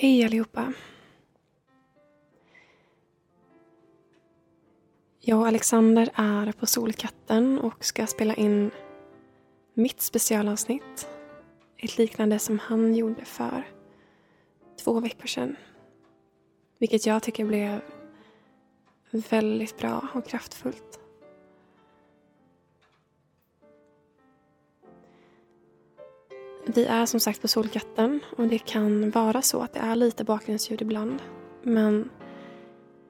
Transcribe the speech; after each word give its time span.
Hej 0.00 0.24
allihopa! 0.24 0.72
Jag 5.20 5.38
och 5.38 5.46
Alexander 5.46 6.10
är 6.14 6.52
på 6.52 6.66
Solkatten 6.66 7.58
och 7.58 7.84
ska 7.84 8.06
spela 8.06 8.34
in 8.34 8.70
mitt 9.74 10.00
specialavsnitt. 10.00 11.08
Ett 11.76 11.98
liknande 11.98 12.38
som 12.38 12.58
han 12.58 12.94
gjorde 12.94 13.24
för 13.24 13.66
två 14.84 15.00
veckor 15.00 15.26
sedan. 15.26 15.56
Vilket 16.78 17.06
jag 17.06 17.22
tycker 17.22 17.44
blev 17.44 17.80
väldigt 19.10 19.78
bra 19.78 20.08
och 20.14 20.26
kraftfullt. 20.26 21.00
Vi 26.74 26.84
är 26.84 27.06
som 27.06 27.20
sagt 27.20 27.42
på 27.42 27.48
Solkatten 27.48 28.20
och 28.36 28.48
det 28.48 28.58
kan 28.58 29.10
vara 29.10 29.42
så 29.42 29.60
att 29.60 29.72
det 29.72 29.80
är 29.80 29.96
lite 29.96 30.24
bakgrundsljud 30.24 30.82
ibland. 30.82 31.22
Men 31.62 32.10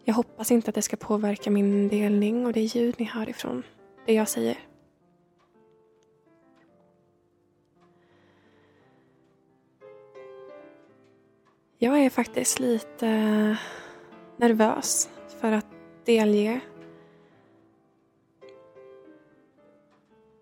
jag 0.04 0.14
hoppas 0.14 0.50
inte 0.50 0.68
att 0.68 0.74
det 0.74 0.82
ska 0.82 0.96
påverka 0.96 1.50
min 1.50 1.88
delning 1.88 2.46
och 2.46 2.52
det 2.52 2.60
ljud 2.60 2.94
ni 2.98 3.04
hör 3.04 3.28
ifrån 3.28 3.62
det 4.06 4.12
jag 4.12 4.28
säger. 4.28 4.58
Jag 11.78 12.04
är 12.04 12.10
faktiskt 12.10 12.60
lite 12.60 13.06
nervös 14.36 15.10
för 15.40 15.52
att 15.52 15.66
delge 16.04 16.60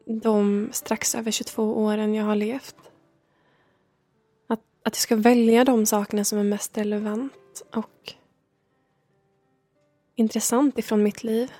de 0.06 0.68
strax 0.72 1.14
över 1.14 1.30
22 1.30 1.84
åren 1.84 2.14
jag 2.14 2.24
har 2.24 2.36
levt. 2.36 2.85
Att, 4.86 4.94
jag 4.94 5.02
ska 5.02 5.16
välja 5.16 5.64
de 5.64 5.86
sakerna 5.86 6.24
som 6.24 6.38
är 6.38 6.44
mest 6.44 6.78
relevant 6.78 7.62
och 7.74 8.14
intressant 10.14 10.78
ifrån 10.78 11.02
mitt 11.02 11.24
liv. 11.24 11.52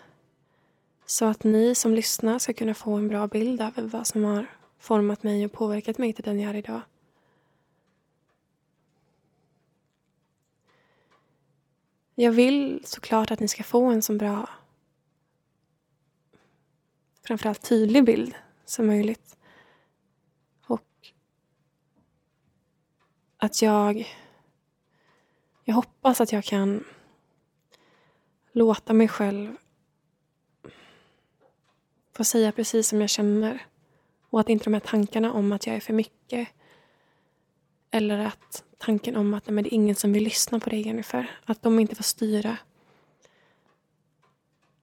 Så 1.07 1.25
att 1.25 1.45
ni 1.45 1.75
som 1.75 1.95
lyssnar 1.95 2.39
ska 2.39 2.53
kunna 2.53 2.75
få 2.75 2.95
en 2.95 3.09
bra 3.09 3.27
bild 3.27 3.63
av 3.63 3.73
vad 3.77 4.07
som 4.07 4.25
har 4.25 4.47
format 4.79 5.23
mig 5.23 5.45
och 5.45 5.53
påverkat 5.53 5.99
mig 5.99 6.13
till 6.13 6.25
den 6.25 6.41
jag 6.41 6.51
är 6.51 6.55
idag. 6.55 6.81
Jag 12.15 12.33
vill 12.33 12.81
såklart 12.85 13.31
att 13.31 13.41
ni 13.41 13.49
ska 13.49 13.63
få 13.63 13.85
en 13.85 14.03
så 14.03 14.13
bra, 14.13 14.49
framförallt 17.23 17.69
tydlig 17.69 18.05
bild 18.05 18.35
som 18.65 18.87
möjligt. 18.87 19.37
Och 20.67 21.13
att 23.47 23.63
jag, 23.63 24.09
jag 25.65 25.75
hoppas 25.75 26.21
att 26.21 26.33
jag 26.33 26.45
kan 26.45 26.85
låta 28.53 28.93
mig 28.93 29.09
själv 29.09 29.57
få 32.13 32.25
säga 32.25 32.53
precis 32.53 32.89
som 32.89 33.01
jag 33.01 33.11
känner. 33.11 33.67
Och 34.31 34.41
att 34.41 34.49
inte 34.49 34.65
de 34.65 34.73
här 34.73 34.81
tankarna 34.81 35.33
om 35.33 35.53
att 35.53 35.67
jag 35.67 35.77
är 35.77 35.81
för 35.81 35.93
mycket 35.93 36.49
eller 37.91 38.19
att 38.19 38.65
tanken 38.79 39.17
om 39.17 39.35
att 39.35 39.47
nej, 39.47 39.63
det 39.63 39.69
är 39.69 39.75
ingen 39.75 39.97
som 39.97 40.13
vill 40.13 40.25
lyssna 40.25 40.61
på 40.61 40.71
dig 40.71 40.81
Jennifer. 40.87 41.31
Att 41.45 41.63
de 41.63 41.79
inte 41.79 41.95
får 41.95 42.05
styra. 42.05 42.59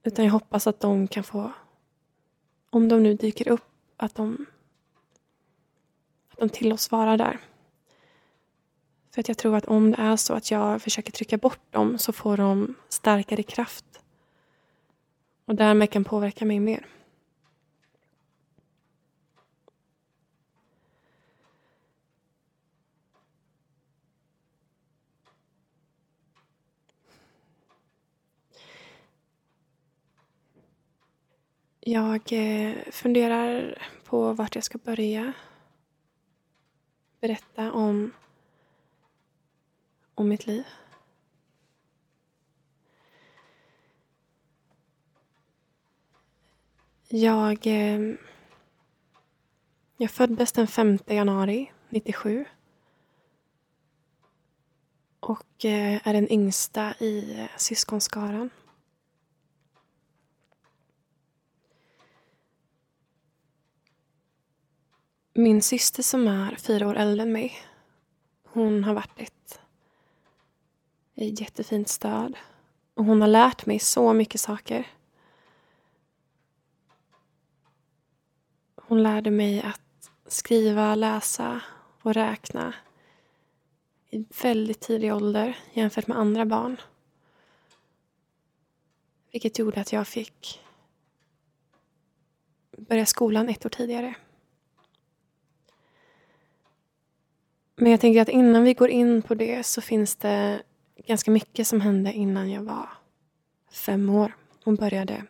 Utan 0.02 0.24
jag 0.24 0.32
hoppas 0.32 0.66
att 0.66 0.80
de 0.80 1.08
kan 1.08 1.24
få, 1.24 1.52
om 2.70 2.88
de 2.88 3.02
nu 3.02 3.14
dyker 3.14 3.48
upp, 3.48 3.70
att 3.96 4.14
de, 4.14 4.46
att 6.28 6.38
de 6.38 6.48
tillåts 6.48 6.90
vara 6.90 7.16
där. 7.16 7.40
För 9.14 9.20
att 9.20 9.28
jag 9.28 9.38
tror 9.38 9.56
att 9.56 9.64
om 9.64 9.90
det 9.90 9.96
är 9.98 10.16
så 10.16 10.34
att 10.34 10.50
jag 10.50 10.82
försöker 10.82 11.12
trycka 11.12 11.36
bort 11.36 11.72
dem 11.72 11.98
så 11.98 12.12
får 12.12 12.36
de 12.36 12.74
starkare 12.88 13.42
kraft. 13.42 13.84
Och 15.44 15.54
därmed 15.54 15.90
kan 15.90 16.04
påverka 16.04 16.44
mig 16.44 16.60
mer. 16.60 16.86
Jag 31.80 32.32
eh, 32.32 32.74
funderar 32.90 33.78
på 34.04 34.32
vart 34.32 34.54
jag 34.54 34.64
ska 34.64 34.78
börja 34.78 35.32
berätta 37.20 37.72
om, 37.72 38.12
och 40.14 40.24
mitt 40.24 40.46
liv. 40.46 40.64
Jag, 47.08 47.66
eh, 47.66 48.14
jag 49.96 50.10
föddes 50.10 50.52
den 50.52 50.66
5 50.66 50.98
januari 51.06 51.72
97 51.88 52.44
och 55.20 55.64
eh, 55.64 56.08
är 56.08 56.12
den 56.14 56.32
yngsta 56.32 56.94
i 56.98 57.40
eh, 57.40 57.46
syskonskaran. 57.56 58.50
Min 65.34 65.62
syster 65.62 66.02
som 66.02 66.28
är 66.28 66.56
fyra 66.56 66.88
år 66.88 66.96
äldre 66.96 67.22
än 67.22 67.32
mig, 67.32 67.56
hon 68.44 68.84
har 68.84 68.94
varit 68.94 69.20
ett, 69.20 69.60
ett 71.14 71.40
jättefint 71.40 71.88
stöd. 71.88 72.36
Och 72.94 73.04
hon 73.04 73.20
har 73.20 73.28
lärt 73.28 73.66
mig 73.66 73.78
så 73.78 74.12
mycket 74.12 74.40
saker. 74.40 74.86
Hon 78.76 79.02
lärde 79.02 79.30
mig 79.30 79.62
att 79.62 80.10
skriva, 80.26 80.94
läsa 80.94 81.60
och 82.02 82.14
räkna 82.14 82.74
i 84.10 84.24
väldigt 84.42 84.80
tidig 84.80 85.14
ålder 85.14 85.58
jämfört 85.72 86.06
med 86.06 86.18
andra 86.18 86.44
barn. 86.44 86.76
Vilket 89.32 89.58
gjorde 89.58 89.80
att 89.80 89.92
jag 89.92 90.08
fick 90.08 90.60
börja 92.76 93.06
skolan 93.06 93.48
ett 93.48 93.66
år 93.66 93.70
tidigare. 93.70 94.14
Men 97.76 97.90
jag 97.90 98.00
tänker 98.00 98.20
att 98.20 98.28
innan 98.28 98.64
vi 98.64 98.74
går 98.74 98.88
in 98.88 99.22
på 99.22 99.34
det 99.34 99.66
så 99.66 99.80
finns 99.80 100.16
det 100.16 100.62
ganska 101.06 101.30
mycket 101.30 101.66
som 101.66 101.80
hände 101.80 102.12
innan 102.12 102.50
jag 102.50 102.62
var 102.62 102.88
fem 103.70 104.10
år 104.10 104.36
och 104.64 104.76
började 104.76 105.26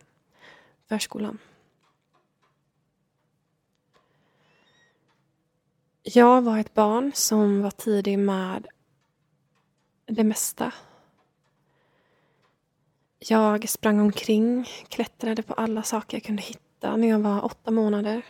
förskolan. 0.88 1.38
Jag 6.02 6.42
var 6.42 6.58
ett 6.58 6.74
barn 6.74 7.12
som 7.14 7.62
var 7.62 7.70
tidig 7.70 8.18
med 8.18 8.66
det 10.06 10.24
mesta. 10.24 10.72
Jag 13.18 13.68
sprang 13.68 14.00
omkring, 14.00 14.68
klättrade 14.88 15.42
på 15.42 15.54
alla 15.54 15.82
saker 15.82 16.16
jag 16.16 16.24
kunde 16.24 16.42
hitta 16.42 16.96
när 16.96 17.08
jag 17.08 17.18
var 17.18 17.44
åtta 17.44 17.70
månader. 17.70 18.22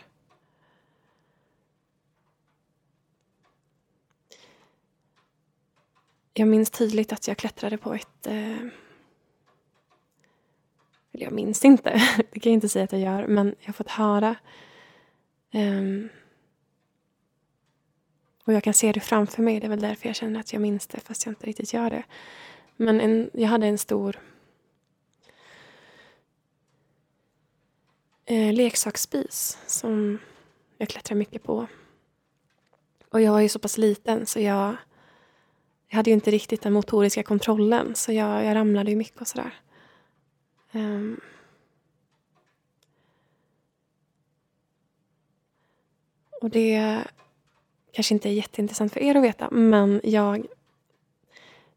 Jag 6.37 6.47
minns 6.47 6.69
tydligt 6.69 7.13
att 7.13 7.27
jag 7.27 7.37
klättrade 7.37 7.77
på 7.77 7.93
ett... 7.93 8.27
Eh, 8.27 8.57
eller 11.11 11.23
jag 11.23 11.33
minns 11.33 11.65
inte, 11.65 11.89
det 12.31 12.39
kan 12.39 12.51
jag 12.51 12.57
inte 12.57 12.69
säga 12.69 12.85
att 12.85 12.91
jag 12.91 13.01
gör, 13.01 13.27
men 13.27 13.55
jag 13.59 13.67
har 13.67 13.73
fått 13.73 13.91
höra. 13.91 14.35
Eh, 15.51 16.09
och 18.45 18.53
jag 18.53 18.63
kan 18.63 18.73
se 18.73 18.91
det 18.91 18.99
framför 18.99 19.41
mig, 19.41 19.59
det 19.59 19.67
är 19.67 19.69
väl 19.69 19.79
därför 19.79 20.07
jag 20.07 20.15
känner 20.15 20.39
att 20.39 20.53
jag 20.53 20.61
minns 20.61 20.87
det, 20.87 20.99
fast 20.99 21.25
jag 21.25 21.31
inte 21.31 21.45
riktigt 21.45 21.73
gör 21.73 21.89
det. 21.89 22.03
Men 22.75 23.01
en, 23.01 23.29
jag 23.33 23.47
hade 23.47 23.67
en 23.67 23.77
stor 23.77 24.19
eh, 28.25 28.53
leksaksspis 28.53 29.57
som 29.67 30.19
jag 30.77 30.89
klättrar 30.89 31.17
mycket 31.17 31.43
på. 31.43 31.67
Och 33.09 33.21
jag 33.21 33.43
är 33.43 33.49
så 33.49 33.59
pass 33.59 33.77
liten 33.77 34.25
så 34.25 34.39
jag 34.39 34.75
jag 35.87 35.95
hade 35.95 36.09
ju 36.09 36.13
inte 36.13 36.31
riktigt 36.31 36.61
den 36.61 36.73
motoriska 36.73 37.23
kontrollen 37.23 37.95
så 37.95 38.11
jag, 38.11 38.45
jag 38.45 38.55
ramlade 38.55 38.91
ju 38.91 38.97
mycket 38.97 39.21
och 39.21 39.27
sådär. 39.27 39.51
Um, 40.71 41.19
och 46.41 46.49
det 46.49 47.03
kanske 47.91 48.13
inte 48.13 48.29
är 48.29 48.33
jätteintressant 48.33 48.93
för 48.93 48.99
er 48.99 49.15
att 49.15 49.23
veta 49.23 49.49
men 49.51 50.01
jag, 50.03 50.45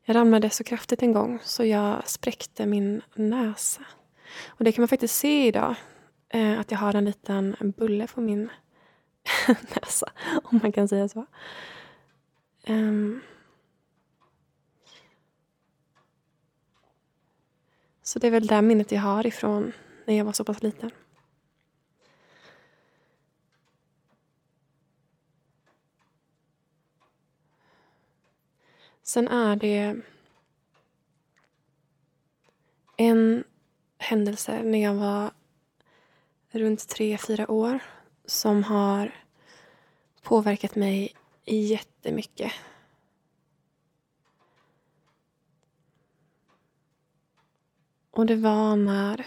jag 0.04 0.16
ramlade 0.16 0.50
så 0.50 0.64
kraftigt 0.64 1.02
en 1.02 1.12
gång 1.12 1.38
så 1.42 1.64
jag 1.64 2.08
spräckte 2.08 2.66
min 2.66 3.02
näsa. 3.14 3.82
Och 4.46 4.64
det 4.64 4.72
kan 4.72 4.82
man 4.82 4.88
faktiskt 4.88 5.14
se 5.14 5.46
idag. 5.46 5.74
Eh, 6.28 6.60
att 6.60 6.70
jag 6.70 6.78
har 6.78 6.94
en 6.94 7.04
liten 7.04 7.56
bulle 7.60 8.06
på 8.06 8.20
min 8.20 8.50
näsa, 9.74 10.12
om 10.44 10.60
man 10.62 10.72
kan 10.72 10.88
säga 10.88 11.08
så. 11.08 11.26
Um, 12.66 13.20
så 18.08 18.18
det 18.18 18.26
är 18.26 18.30
väl 18.30 18.46
det 18.46 18.62
minnet 18.62 18.92
jag 18.92 19.00
har 19.00 19.26
ifrån 19.26 19.72
när 20.04 20.14
jag 20.14 20.24
var 20.24 20.32
så 20.32 20.44
pass 20.44 20.62
liten. 20.62 20.90
Sen 29.02 29.28
är 29.28 29.56
det 29.56 29.96
en 32.96 33.44
händelse 33.98 34.62
när 34.62 34.82
jag 34.82 34.94
var 34.94 35.30
runt 36.50 36.88
tre, 36.88 37.18
fyra 37.18 37.50
år 37.50 37.78
som 38.24 38.64
har 38.64 39.24
påverkat 40.22 40.74
mig 40.74 41.14
jättemycket. 41.44 42.52
Och 48.18 48.26
det 48.26 48.36
var 48.36 48.76
när, 48.76 49.26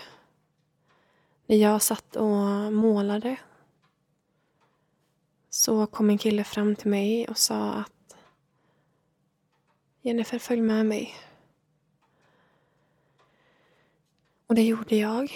när 1.46 1.56
jag 1.56 1.82
satt 1.82 2.16
och 2.16 2.74
målade 2.74 3.38
så 5.50 5.88
kom 5.88 6.10
en 6.10 6.18
kille 6.18 6.44
fram 6.44 6.76
till 6.76 6.90
mig 6.90 7.28
och 7.28 7.38
sa 7.38 7.74
att 7.74 8.16
Jennifer, 10.02 10.40
följ 10.40 10.62
med 10.62 10.86
mig. 10.86 11.16
Och 14.48 14.56
det 14.56 14.64
gjorde 14.64 14.96
jag. 14.96 15.32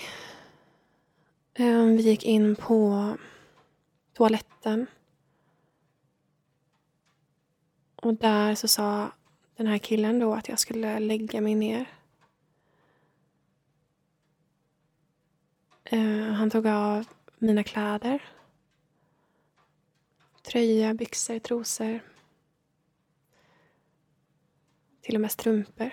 Ehm, 1.53 1.97
vi 1.97 2.03
gick 2.03 2.23
in 2.23 2.55
på 2.55 3.17
toaletten. 4.13 4.87
Och 7.95 8.13
där 8.13 8.55
så 8.55 8.67
sa 8.67 9.11
den 9.55 9.67
här 9.67 9.77
killen 9.77 10.19
då 10.19 10.33
att 10.33 10.49
jag 10.49 10.59
skulle 10.59 10.99
lägga 10.99 11.41
mig 11.41 11.55
ner. 11.55 11.85
Ehm, 15.85 16.33
han 16.33 16.49
tog 16.49 16.67
av 16.67 17.07
mina 17.37 17.63
kläder. 17.63 18.21
Tröja, 20.41 20.93
byxor, 20.93 21.39
trosor. 21.39 21.99
Till 25.01 25.15
och 25.15 25.21
med 25.21 25.31
strumpor. 25.31 25.91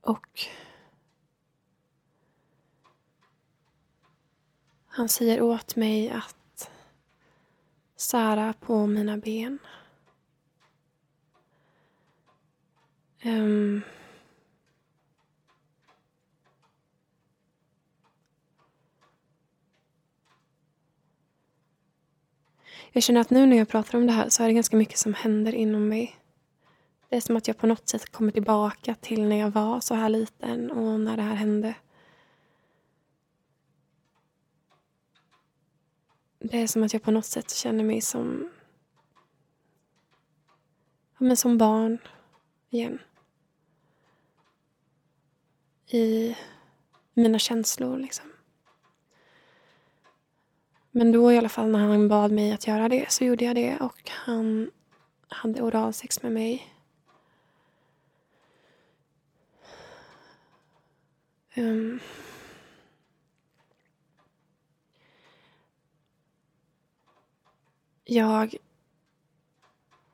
Och 0.00 0.40
han 4.86 5.08
säger 5.08 5.42
åt 5.42 5.76
mig 5.76 6.10
att 6.10 6.70
sära 7.96 8.52
på 8.52 8.86
mina 8.86 9.16
ben. 9.16 9.58
Um, 13.24 13.82
jag 22.92 23.02
känner 23.02 23.20
att 23.20 23.30
nu 23.30 23.46
när 23.46 23.56
jag 23.56 23.68
pratar 23.68 23.98
om 23.98 24.06
det 24.06 24.12
här 24.12 24.28
så 24.28 24.42
är 24.42 24.46
det 24.46 24.52
ganska 24.54 24.76
mycket 24.76 24.98
som 24.98 25.14
händer 25.14 25.54
inom 25.54 25.88
mig. 25.88 26.16
Det 27.08 27.16
är 27.16 27.20
som 27.20 27.36
att 27.36 27.48
jag 27.48 27.58
på 27.58 27.66
något 27.66 27.88
sätt 27.88 28.12
kommer 28.12 28.32
tillbaka 28.32 28.94
till 28.94 29.28
när 29.28 29.36
jag 29.36 29.50
var 29.50 29.80
så 29.80 29.94
här 29.94 30.08
liten 30.08 30.70
och 30.70 31.00
när 31.00 31.16
det 31.16 31.22
här 31.22 31.34
hände. 31.34 31.74
Det 36.38 36.62
är 36.62 36.66
som 36.66 36.82
att 36.82 36.92
jag 36.92 37.02
på 37.02 37.10
något 37.10 37.26
sätt 37.26 37.50
känner 37.50 37.84
mig 37.84 38.00
som 38.00 38.50
ja, 41.18 41.24
men 41.24 41.36
som 41.36 41.58
barn 41.58 41.98
igen. 42.70 42.98
I 45.92 46.36
mina 47.14 47.38
känslor 47.38 47.98
liksom. 47.98 48.26
Men 50.90 51.12
då 51.12 51.32
i 51.32 51.38
alla 51.38 51.48
fall 51.48 51.68
när 51.68 51.78
han 51.78 52.08
bad 52.08 52.32
mig 52.32 52.52
att 52.52 52.66
göra 52.66 52.88
det 52.88 53.10
så 53.10 53.24
gjorde 53.24 53.44
jag 53.44 53.54
det 53.54 53.76
och 53.80 54.10
han 54.10 54.70
hade 55.28 55.62
oralsex 55.62 56.22
med 56.22 56.32
mig 56.32 56.72
Um, 61.54 62.00
jag, 68.04 68.56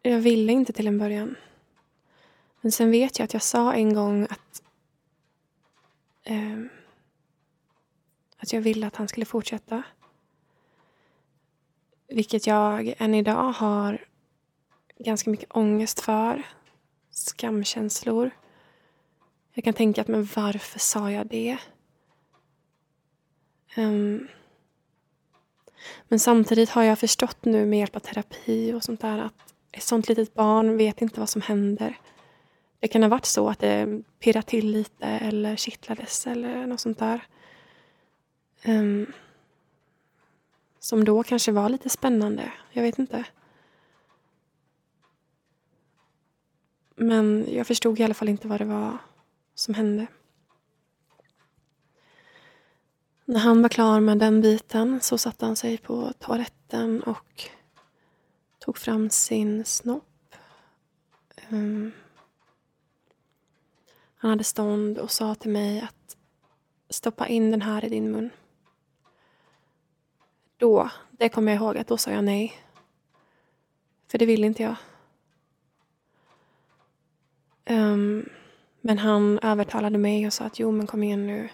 jag 0.03 0.19
ville 0.19 0.53
inte 0.53 0.73
till 0.73 0.87
en 0.87 0.99
början. 0.99 1.37
Men 2.61 2.73
sen 2.73 2.91
vet 2.91 3.19
jag 3.19 3.25
att 3.25 3.33
jag 3.33 3.43
sa 3.43 3.75
en 3.75 3.95
gång 3.95 4.27
att 4.31 4.63
eh, 6.29 6.65
att 8.37 8.53
jag 8.53 8.61
ville 8.61 8.87
att 8.87 8.97
han 8.97 9.09
skulle 9.09 9.27
fortsätta. 9.27 9.83
Vilket 12.09 12.47
jag 12.47 12.95
än 12.99 13.15
idag 13.15 13.53
har 13.53 14.05
ganska 14.99 15.31
mycket 15.31 15.57
ångest 15.57 16.01
för. 16.01 16.43
Skamkänslor. 17.11 18.31
Jag 19.53 19.65
kan 19.65 19.75
tänka 19.75 20.01
att 20.01 20.09
men 20.09 20.29
varför 20.37 20.79
sa 20.79 21.11
jag 21.11 21.27
det? 21.27 21.59
Um, 23.77 24.29
men 26.09 26.21
samtidigt 26.21 26.71
har 26.71 26.83
jag 26.83 26.99
förstått 26.99 27.45
nu 27.45 27.67
med 27.67 27.79
hjälp 27.79 27.97
av 27.97 28.01
terapi 28.01 28.73
och 28.73 28.85
sånt 28.85 29.01
där 29.01 29.19
att 29.19 29.55
ett 29.73 29.83
sånt 29.83 30.09
litet 30.09 30.35
barn 30.35 30.77
vet 30.77 31.03
inte 31.03 31.21
vad 31.21 31.29
som 31.29 31.43
händer. 31.43 31.99
Det 32.81 32.89
kan 32.89 33.03
ha 33.03 33.09
varit 33.09 33.27
så 33.27 33.49
att 33.49 33.59
det 33.59 34.03
pirrade 34.19 34.47
till 34.47 34.71
lite 34.71 35.07
eller 35.07 35.57
kittlades 35.57 36.27
eller 36.27 36.67
något 36.67 36.81
sånt 36.81 36.99
där. 36.99 37.27
Um, 38.65 39.13
som 40.79 41.05
då 41.05 41.23
kanske 41.23 41.53
var 41.53 41.69
lite 41.69 41.89
spännande. 41.89 42.53
Jag 42.73 42.83
vet 42.83 42.99
inte. 42.99 43.25
Men 46.97 47.47
jag 47.49 47.67
förstod 47.67 48.01
i 48.01 48.03
alla 48.05 48.15
fall 48.15 48.29
inte 48.29 48.49
vad 48.49 48.61
det 48.61 48.65
var 48.65 48.99
som 49.55 49.75
hände. 49.75 50.07
När 53.25 53.41
han 53.41 53.63
var 53.63 53.69
klar 53.69 54.01
med 54.01 54.19
den 54.19 54.41
biten 54.41 55.01
så 55.01 55.19
satte 55.19 55.47
han 55.47 55.57
sig 55.57 55.79
på 55.79 56.13
toaletten 56.19 57.03
och 57.03 57.51
tog 58.59 58.79
fram 58.79 59.11
sin 59.11 59.65
snopp. 59.65 60.35
Um, 61.51 61.93
han 64.19 64.31
hade 64.31 64.45
stånd 64.45 64.99
och 64.99 65.11
sa 65.11 65.35
till 65.35 65.51
mig 65.51 65.81
att 65.81 66.17
stoppa 66.91 67.27
in 67.29 67.51
den 67.51 67.63
här 67.63 67.85
i 67.85 67.89
din 67.89 68.13
mun. 68.13 68.31
Då, 70.57 70.91
det 71.11 71.29
kommer 71.29 71.53
jag 71.53 71.63
ihåg 71.63 71.79
att 71.79 71.87
då 71.87 71.97
sa 71.97 72.11
jag 72.11 72.25
nej. 72.25 72.55
För 74.09 74.19
det 74.19 74.27
ville 74.27 74.47
inte 74.47 74.63
jag. 74.63 74.77
Um, 77.71 78.29
men 78.81 78.99
han 78.99 79.39
övertalade 79.39 79.99
mig 79.99 80.27
och 80.27 80.33
sa 80.33 80.45
att 80.45 80.59
jo 80.59 80.71
men 80.71 80.87
kom 80.87 81.03
igen 81.03 81.27
nu. 81.27 81.49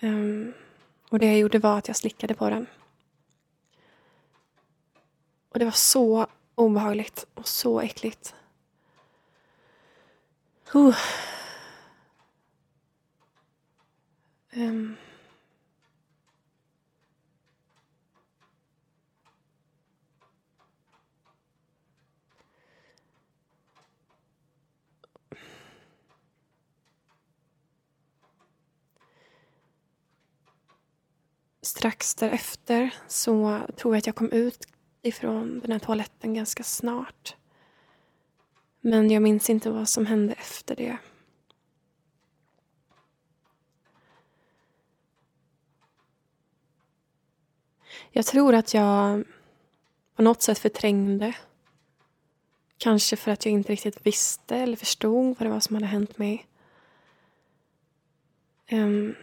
Um, 0.00 0.52
och 1.10 1.18
det 1.18 1.26
jag 1.26 1.38
gjorde 1.38 1.58
var 1.58 1.78
att 1.78 1.88
jag 1.88 1.96
slickade 1.96 2.34
på 2.34 2.50
den. 2.50 2.66
Och 5.48 5.58
det 5.58 5.64
var 5.64 5.72
så 5.72 6.26
obehagligt 6.54 7.26
och 7.34 7.48
så 7.48 7.80
äckligt. 7.80 8.34
Uh. 10.74 10.96
Um. 14.56 14.96
strax 31.62 32.14
därefter 32.14 32.94
så 33.08 33.60
tror 33.76 33.94
jag 33.94 33.98
att 33.98 34.06
jag 34.06 34.16
kom 34.16 34.30
ut 34.32 34.66
ifrån 35.02 35.60
den 35.60 35.72
här 35.72 35.78
toaletten 35.78 36.34
ganska 36.34 36.62
snart. 36.62 37.36
Men 38.84 39.10
jag 39.10 39.22
minns 39.22 39.50
inte 39.50 39.70
vad 39.70 39.88
som 39.88 40.06
hände 40.06 40.32
efter 40.32 40.76
det. 40.76 40.98
Jag 48.10 48.26
tror 48.26 48.54
att 48.54 48.74
jag 48.74 49.24
på 50.16 50.22
något 50.22 50.42
sätt 50.42 50.58
förträngde. 50.58 51.34
Kanske 52.78 53.16
för 53.16 53.30
att 53.30 53.44
jag 53.44 53.52
inte 53.52 53.72
riktigt 53.72 54.06
visste 54.06 54.56
eller 54.56 54.76
förstod 54.76 55.38
vad 55.38 55.46
det 55.46 55.52
var 55.52 55.60
som 55.60 55.74
hade 55.74 55.86
hänt 55.86 56.18
mig. 56.18 56.46
Um, 58.70 59.14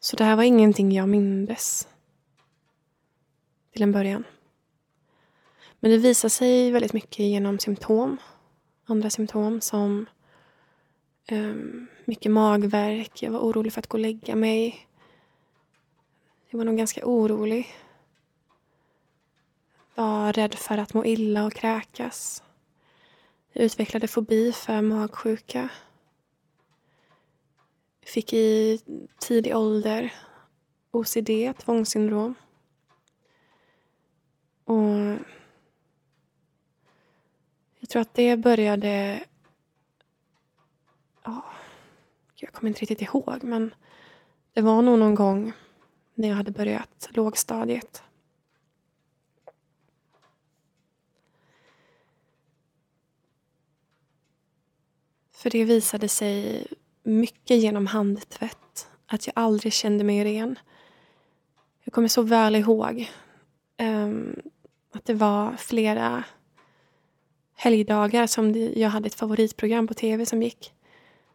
så 0.00 0.16
det 0.16 0.24
här 0.24 0.36
var 0.36 0.42
ingenting 0.42 0.92
jag 0.92 1.08
mindes. 1.08 1.88
Till 3.72 3.82
en 3.82 3.92
början. 3.92 4.24
Men 5.82 5.90
det 5.90 5.98
visade 5.98 6.30
sig 6.30 6.70
väldigt 6.70 6.92
mycket 6.92 7.18
genom 7.18 7.58
symptom. 7.58 8.16
Andra 8.84 9.10
symptom 9.10 9.60
som 9.60 10.06
um, 11.30 11.86
mycket 12.04 12.32
magverk. 12.32 13.22
Jag 13.22 13.30
var 13.30 13.40
orolig 13.40 13.72
för 13.72 13.80
att 13.80 13.86
gå 13.86 13.96
och 13.96 14.02
lägga 14.02 14.36
mig. 14.36 14.88
Jag 16.48 16.58
var 16.58 16.64
nog 16.64 16.76
ganska 16.76 17.06
orolig. 17.06 17.68
Var 19.94 20.32
rädd 20.32 20.54
för 20.54 20.78
att 20.78 20.94
må 20.94 21.04
illa 21.04 21.44
och 21.44 21.52
kräkas. 21.52 22.42
Jag 23.52 23.64
utvecklade 23.64 24.08
fobi 24.08 24.52
för 24.52 24.80
magsjuka. 24.80 25.68
Fick 28.02 28.32
i 28.32 28.80
tidig 29.18 29.56
ålder 29.56 30.12
OCD, 30.90 31.58
tvångssyndrom. 31.58 32.34
Och 34.64 35.18
jag 37.82 37.88
tror 37.88 38.02
att 38.02 38.14
det 38.14 38.36
började... 38.36 39.24
Ja, 41.24 41.44
jag 42.34 42.52
kommer 42.52 42.68
inte 42.68 42.80
riktigt 42.80 43.02
ihåg, 43.02 43.38
men 43.42 43.74
det 44.52 44.60
var 44.60 44.82
nog 44.82 44.98
någon 44.98 45.14
gång 45.14 45.52
när 46.14 46.28
jag 46.28 46.36
hade 46.36 46.50
börjat 46.50 47.08
lågstadiet. 47.10 48.02
För 55.32 55.50
det 55.50 55.64
visade 55.64 56.08
sig 56.08 56.66
mycket 57.02 57.56
genom 57.56 57.86
handtvätt. 57.86 58.88
Att 59.06 59.26
jag 59.26 59.32
aldrig 59.36 59.72
kände 59.72 60.04
mig 60.04 60.24
ren. 60.24 60.58
Jag 61.84 61.94
kommer 61.94 62.08
så 62.08 62.22
väl 62.22 62.56
ihåg 62.56 63.10
um, 63.78 64.42
att 64.92 65.04
det 65.04 65.14
var 65.14 65.56
flera 65.56 66.24
helgdagar 67.62 68.26
som 68.26 68.72
jag 68.76 68.88
hade 68.88 69.06
ett 69.06 69.14
favoritprogram 69.14 69.86
på 69.86 69.94
tv 69.94 70.26
som 70.26 70.42
gick. 70.42 70.72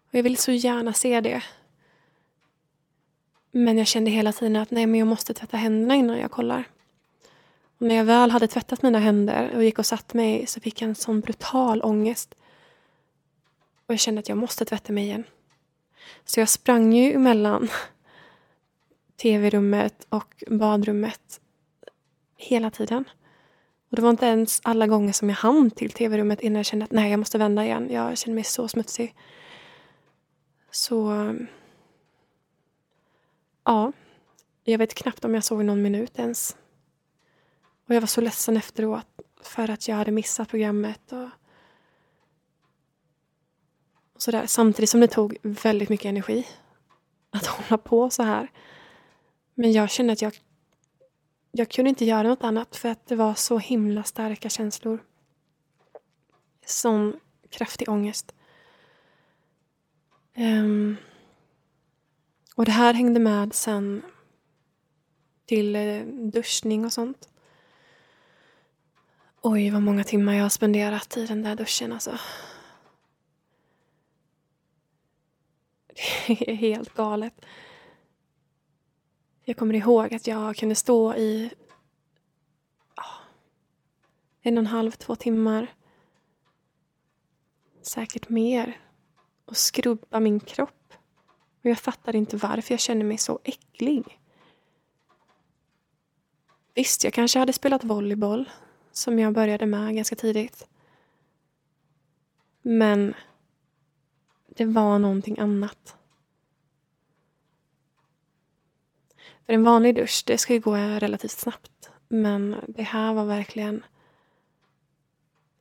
Och 0.07 0.15
jag 0.15 0.23
ville 0.23 0.35
så 0.35 0.51
gärna 0.51 0.93
se 0.93 1.21
det. 1.21 1.43
Men 3.51 3.77
jag 3.77 3.87
kände 3.87 4.11
hela 4.11 4.31
tiden 4.33 4.55
att 4.55 4.71
nej, 4.71 4.85
men 4.85 4.99
jag 4.99 5.07
måste 5.07 5.33
tvätta 5.33 5.57
händerna 5.57 5.95
innan 5.95 6.17
jag 6.17 6.31
kollar. 6.31 6.63
Och 7.77 7.87
när 7.87 7.95
jag 7.95 8.05
väl 8.05 8.31
hade 8.31 8.47
tvättat 8.47 8.81
mina 8.81 8.99
händer 8.99 9.51
och 9.55 9.63
gick 9.63 9.79
och 9.79 9.85
satt 9.85 10.13
mig 10.13 10.47
så 10.47 10.59
fick 10.59 10.81
jag 10.81 10.89
en 10.89 10.95
sån 10.95 11.19
brutal 11.19 11.81
ångest. 11.83 12.35
Och 13.85 13.93
jag 13.93 13.99
kände 13.99 14.19
att 14.19 14.29
jag 14.29 14.37
måste 14.37 14.65
tvätta 14.65 14.93
mig 14.93 15.03
igen. 15.03 15.23
Så 16.25 16.39
jag 16.39 16.49
sprang 16.49 16.93
ju 16.93 17.17
mellan 17.17 17.69
tv-rummet 19.21 20.05
och 20.09 20.43
badrummet 20.47 21.39
hela 22.37 22.71
tiden. 22.71 23.03
Och 23.89 23.95
det 23.95 24.01
var 24.01 24.09
inte 24.09 24.25
ens 24.25 24.61
alla 24.63 24.87
gånger 24.87 25.13
som 25.13 25.29
jag 25.29 25.35
hann 25.35 25.71
till 25.71 25.91
tv-rummet 25.91 26.41
innan 26.41 26.55
jag 26.55 26.65
kände 26.65 26.85
att 26.85 26.91
nej, 26.91 27.11
jag 27.11 27.19
måste 27.19 27.37
vända 27.37 27.65
igen. 27.65 27.87
Jag 27.91 28.17
kände 28.17 28.35
mig 28.35 28.43
så 28.43 28.67
smutsig. 28.67 29.15
Så... 30.71 31.33
Ja. 33.63 33.91
Jag 34.63 34.77
vet 34.77 34.93
knappt 34.93 35.25
om 35.25 35.33
jag 35.33 35.43
såg 35.43 35.65
någon 35.65 35.81
minut 35.81 36.19
ens. 36.19 36.57
Och 37.87 37.95
jag 37.95 38.01
var 38.01 38.07
så 38.07 38.21
ledsen 38.21 38.57
efteråt 38.57 39.07
för 39.41 39.69
att 39.69 39.87
jag 39.87 39.95
hade 39.95 40.11
missat 40.11 40.49
programmet. 40.49 41.11
Och 41.11 41.29
sådär. 44.17 44.45
Samtidigt 44.47 44.89
som 44.89 44.99
det 44.99 45.07
tog 45.07 45.37
väldigt 45.41 45.89
mycket 45.89 46.05
energi 46.05 46.47
att 47.29 47.45
hålla 47.47 47.77
på 47.77 48.09
så 48.09 48.23
här. 48.23 48.51
Men 49.53 49.71
jag 49.71 49.89
kände 49.89 50.13
att 50.13 50.21
jag, 50.21 50.33
jag 51.57 51.69
kunde 51.69 51.89
inte 51.89 52.05
göra 52.05 52.27
något 52.27 52.43
annat 52.43 52.75
för 52.75 52.89
att 52.89 53.07
det 53.07 53.15
var 53.15 53.33
så 53.33 53.57
himla 53.57 54.03
starka 54.03 54.49
känslor. 54.49 55.03
Sån 56.65 57.19
kraftig 57.49 57.89
ångest. 57.89 58.35
Um, 60.35 60.97
och 62.55 62.65
det 62.65 62.71
här 62.71 62.93
hängde 62.93 63.19
med 63.19 63.53
sen 63.53 64.01
till 65.45 65.75
eh, 65.75 66.01
duschning 66.05 66.85
och 66.85 66.93
sånt. 66.93 67.29
Oj, 69.41 69.69
vad 69.69 69.81
många 69.81 70.03
timmar 70.03 70.33
jag 70.33 70.43
har 70.43 70.49
spenderat 70.49 71.17
i 71.17 71.25
den 71.25 71.43
där 71.43 71.55
duschen 71.55 71.93
alltså. 71.93 72.19
Det 76.27 76.51
är 76.51 76.55
helt 76.55 76.93
galet. 76.93 77.45
Jag 79.49 79.57
kommer 79.57 79.73
ihåg 79.73 80.13
att 80.13 80.27
jag 80.27 80.55
kunde 80.55 80.75
stå 80.75 81.15
i 81.15 81.49
en 84.41 84.57
och 84.57 84.61
en 84.61 84.67
halv, 84.67 84.91
två 84.91 85.15
timmar. 85.15 85.73
Säkert 87.81 88.29
mer. 88.29 88.79
Och 89.45 89.57
skrubba 89.57 90.19
min 90.19 90.39
kropp. 90.39 90.93
Och 91.63 91.69
jag 91.69 91.79
fattade 91.79 92.17
inte 92.17 92.37
varför 92.37 92.73
jag 92.73 92.79
kände 92.79 93.05
mig 93.05 93.17
så 93.17 93.39
äcklig. 93.43 94.19
Visst, 96.73 97.03
jag 97.03 97.13
kanske 97.13 97.39
hade 97.39 97.53
spelat 97.53 97.83
volleyboll, 97.83 98.49
som 98.91 99.19
jag 99.19 99.33
började 99.33 99.65
med 99.65 99.95
ganska 99.95 100.15
tidigt. 100.15 100.67
Men 102.61 103.13
det 104.47 104.65
var 104.65 104.99
någonting 104.99 105.39
annat. 105.39 105.97
För 109.47 109.53
en 109.53 109.63
vanlig 109.63 109.95
dusch, 109.95 110.23
det 110.25 110.37
ska 110.37 110.53
ju 110.53 110.59
gå 110.59 110.75
relativt 110.75 111.31
snabbt. 111.31 111.89
Men 112.07 112.55
det 112.67 112.83
här 112.83 113.13
var 113.13 113.25
verkligen... 113.25 113.85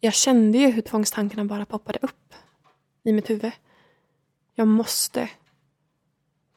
Jag 0.01 0.15
kände 0.15 0.59
ju 0.59 0.71
hur 0.71 0.83
tvångstankarna 0.83 1.45
bara 1.45 1.67
poppade 1.67 1.99
upp 2.03 2.35
i 3.03 3.13
mitt 3.13 3.31
huvud. 3.31 3.53
Jag 4.55 4.69
måste 4.69 5.31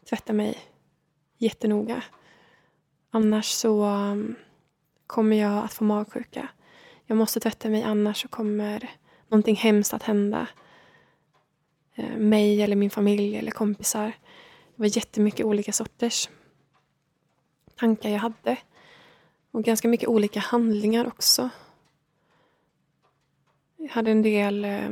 tvätta 0.09 0.33
mig 0.33 0.57
jättenoga. 1.38 2.03
Annars 3.12 3.45
så 3.45 3.86
um, 3.86 4.36
kommer 5.07 5.38
jag 5.38 5.63
att 5.63 5.74
få 5.74 5.83
magsjuka. 5.83 6.48
Jag 7.05 7.17
måste 7.17 7.39
tvätta 7.39 7.69
mig 7.69 7.83
annars 7.83 8.21
så 8.21 8.27
kommer 8.27 8.89
någonting 9.27 9.55
hemskt 9.55 9.93
att 9.93 10.03
hända. 10.03 10.48
Eh, 11.95 12.17
mig 12.17 12.62
eller 12.62 12.75
min 12.75 12.89
familj 12.89 13.38
eller 13.38 13.51
kompisar. 13.51 14.13
Det 14.75 14.81
var 14.81 14.98
jättemycket 14.98 15.45
olika 15.45 15.71
sorters 15.71 16.29
tankar 17.79 18.09
jag 18.09 18.19
hade. 18.19 18.57
Och 19.51 19.63
ganska 19.63 19.88
mycket 19.88 20.09
olika 20.09 20.39
handlingar 20.39 21.07
också. 21.07 21.50
Jag 23.77 23.89
hade 23.89 24.12
en 24.12 24.21
del 24.21 24.65
eh, 24.65 24.89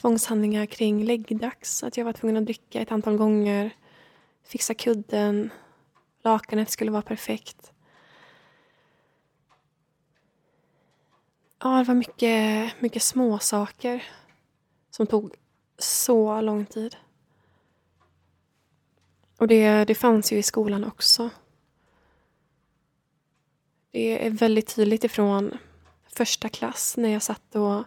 tvångshandlingar 0.00 0.66
kring 0.66 1.04
läggdags. 1.04 1.82
Att 1.82 1.96
jag 1.96 2.04
var 2.04 2.12
tvungen 2.12 2.36
att 2.36 2.44
dricka 2.44 2.80
ett 2.80 2.92
antal 2.92 3.16
gånger. 3.16 3.70
Fixa 4.44 4.74
kudden. 4.74 5.50
Lakanet 6.22 6.70
skulle 6.70 6.90
vara 6.90 7.02
perfekt. 7.02 7.72
Ja, 11.62 11.78
det 11.78 11.84
var 11.84 11.94
mycket, 11.94 12.80
mycket 12.80 13.02
småsaker 13.02 14.04
som 14.90 15.06
tog 15.06 15.34
så 15.78 16.40
lång 16.40 16.66
tid. 16.66 16.96
Och 19.40 19.48
det, 19.48 19.84
det 19.84 19.94
fanns 19.94 20.32
ju 20.32 20.38
i 20.38 20.42
skolan 20.42 20.84
också. 20.84 21.30
Det 23.90 24.26
är 24.26 24.30
väldigt 24.30 24.74
tydligt 24.74 25.04
ifrån 25.04 25.58
första 26.06 26.48
klass 26.48 26.96
när 26.96 27.08
jag 27.08 27.22
satt 27.22 27.54
och 27.54 27.84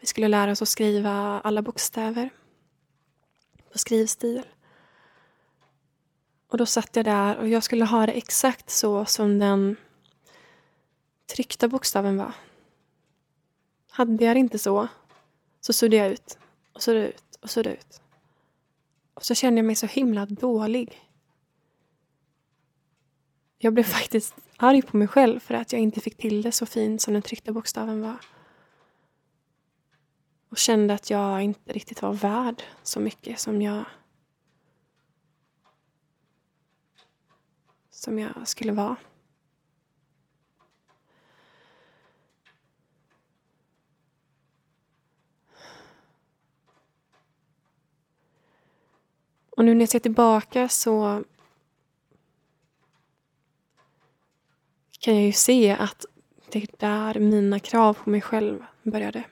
vi 0.00 0.06
skulle 0.06 0.28
lära 0.28 0.50
oss 0.50 0.62
att 0.62 0.68
skriva 0.68 1.40
alla 1.40 1.62
bokstäver 1.62 2.30
på 3.72 3.78
skrivstil. 3.78 4.42
Och 6.48 6.58
då 6.58 6.66
satt 6.66 6.96
jag 6.96 7.04
där 7.04 7.36
och 7.36 7.48
jag 7.48 7.62
skulle 7.62 7.84
ha 7.84 8.06
det 8.06 8.12
exakt 8.12 8.70
så 8.70 9.04
som 9.04 9.38
den 9.38 9.76
tryckta 11.34 11.68
bokstaven 11.68 12.16
var. 12.16 12.32
Hade 13.90 14.24
jag 14.24 14.36
det 14.36 14.40
inte 14.40 14.58
så, 14.58 14.88
så 15.60 15.72
suddade 15.72 15.96
jag 15.96 16.12
ut 16.12 16.38
och 16.72 16.82
suddade 16.82 17.08
ut 17.08 17.38
och 17.40 17.50
suddade 17.50 17.76
ut. 17.76 18.03
Och 19.14 19.24
så 19.24 19.34
kände 19.34 19.58
jag 19.58 19.66
mig 19.66 19.74
så 19.74 19.86
himla 19.86 20.26
dålig. 20.26 21.00
Jag 23.58 23.74
blev 23.74 23.84
faktiskt 23.84 24.34
arg 24.56 24.82
på 24.82 24.96
mig 24.96 25.08
själv 25.08 25.40
för 25.40 25.54
att 25.54 25.72
jag 25.72 25.82
inte 25.82 26.00
fick 26.00 26.16
till 26.16 26.42
det 26.42 26.52
så 26.52 26.66
fint 26.66 27.02
som 27.02 27.12
den 27.14 27.22
tryckta 27.22 27.52
bokstaven 27.52 28.00
var. 28.00 28.16
Och 30.48 30.58
kände 30.58 30.94
att 30.94 31.10
jag 31.10 31.42
inte 31.42 31.72
riktigt 31.72 32.02
var 32.02 32.12
värd 32.12 32.62
så 32.82 33.00
mycket 33.00 33.40
som 33.40 33.62
jag 33.62 33.84
som 37.90 38.18
jag 38.18 38.48
skulle 38.48 38.72
vara. 38.72 38.96
Och 49.56 49.64
nu 49.64 49.74
när 49.74 49.80
jag 49.80 49.88
ser 49.88 49.98
tillbaka 49.98 50.68
så 50.68 51.24
kan 55.00 55.14
jag 55.14 55.24
ju 55.24 55.32
se 55.32 55.70
att 55.70 56.04
det 56.50 56.58
är 56.58 56.68
där 56.78 57.20
mina 57.20 57.58
krav 57.58 57.94
på 57.94 58.10
mig 58.10 58.20
själv 58.20 58.64
började. 58.82 59.24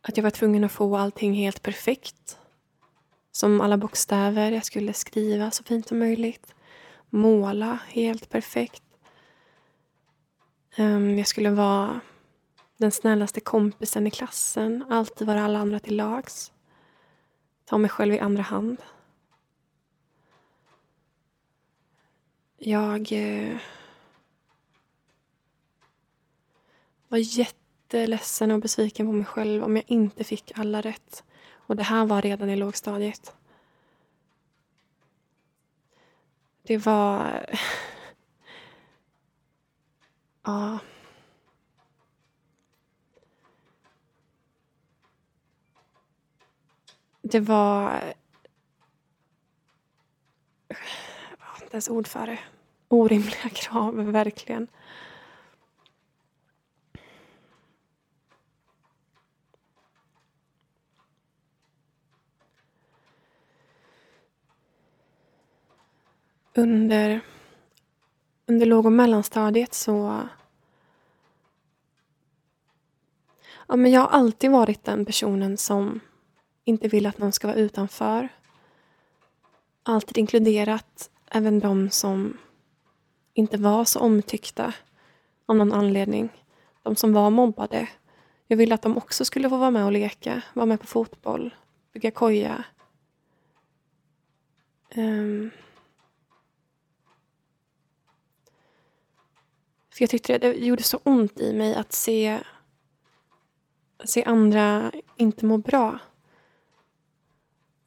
Att 0.00 0.16
jag 0.16 0.24
var 0.24 0.30
tvungen 0.30 0.64
att 0.64 0.72
få 0.72 0.96
allting 0.96 1.34
helt 1.34 1.62
perfekt. 1.62 2.38
Som 3.32 3.60
alla 3.60 3.76
bokstäver 3.76 4.50
jag 4.50 4.64
skulle 4.64 4.92
skriva 4.92 5.50
så 5.50 5.64
fint 5.64 5.88
som 5.88 5.98
möjligt. 5.98 6.54
Måla 7.10 7.78
helt 7.88 8.28
perfekt. 8.28 8.82
Ehm, 10.76 11.18
jag 11.18 11.26
skulle 11.26 11.50
vara 11.50 12.00
den 12.82 12.92
snällaste 12.92 13.40
kompisen 13.40 14.06
i 14.06 14.10
klassen. 14.10 14.84
Alltid 14.90 15.26
vara 15.26 15.44
alla 15.44 15.58
andra 15.58 15.78
till 15.78 15.96
lags. 15.96 16.52
Ta 17.64 17.78
mig 17.78 17.90
själv 17.90 18.14
i 18.14 18.18
andra 18.18 18.42
hand. 18.42 18.82
Jag 22.56 23.12
eh, 23.12 23.56
var 27.08 27.18
jätteledsen 27.18 28.50
och 28.50 28.60
besviken 28.60 29.06
på 29.06 29.12
mig 29.12 29.24
själv 29.24 29.64
om 29.64 29.76
jag 29.76 29.84
inte 29.86 30.24
fick 30.24 30.58
alla 30.58 30.80
rätt. 30.80 31.24
Och 31.54 31.76
det 31.76 31.82
här 31.82 32.06
var 32.06 32.22
redan 32.22 32.50
i 32.50 32.56
lågstadiet. 32.56 33.34
Det 36.62 36.78
var... 36.78 37.46
ja. 40.44 40.78
Det 47.22 47.40
var... 47.40 48.14
Jag 50.68 51.62
Inte 51.62 51.72
ens 51.72 51.88
ord 51.88 52.06
för 52.06 52.26
det. 52.26 52.38
Orimliga 52.88 53.48
krav, 53.48 53.94
verkligen. 53.94 54.68
under, 66.54 67.20
under 68.46 68.66
låg 68.66 68.86
och 68.86 68.92
mellanstadiet 68.92 69.74
så... 69.74 70.20
Ja, 73.68 73.76
men 73.76 73.92
jag 73.92 74.00
har 74.00 74.08
alltid 74.08 74.50
varit 74.50 74.84
den 74.84 75.04
personen 75.04 75.56
som 75.56 76.00
inte 76.64 76.88
vill 76.88 77.06
att 77.06 77.18
någon 77.18 77.32
ska 77.32 77.46
vara 77.46 77.56
utanför. 77.56 78.28
Alltid 79.82 80.18
inkluderat 80.18 81.10
även 81.30 81.60
de 81.60 81.90
som 81.90 82.38
inte 83.34 83.56
var 83.56 83.84
så 83.84 84.00
omtyckta 84.00 84.74
av 85.46 85.56
någon 85.56 85.72
anledning. 85.72 86.28
De 86.82 86.96
som 86.96 87.12
var 87.12 87.30
mobbade. 87.30 87.88
Jag 88.46 88.56
ville 88.56 88.74
att 88.74 88.82
de 88.82 88.96
också 88.96 89.24
skulle 89.24 89.48
få 89.48 89.56
vara 89.56 89.70
med 89.70 89.84
och 89.84 89.92
leka, 89.92 90.42
vara 90.54 90.66
med 90.66 90.80
på 90.80 90.86
fotboll, 90.86 91.54
bygga 91.92 92.10
koja. 92.10 92.64
Um, 94.96 95.50
För 99.92 100.02
jag 100.02 100.10
tyckte 100.10 100.38
det 100.38 100.52
gjorde 100.52 100.82
så 100.82 101.00
ont 101.04 101.40
i 101.40 101.52
mig 101.52 101.74
att 101.74 101.92
se, 101.92 102.38
se 104.04 104.24
andra 104.24 104.92
inte 105.16 105.46
må 105.46 105.58
bra. 105.58 105.98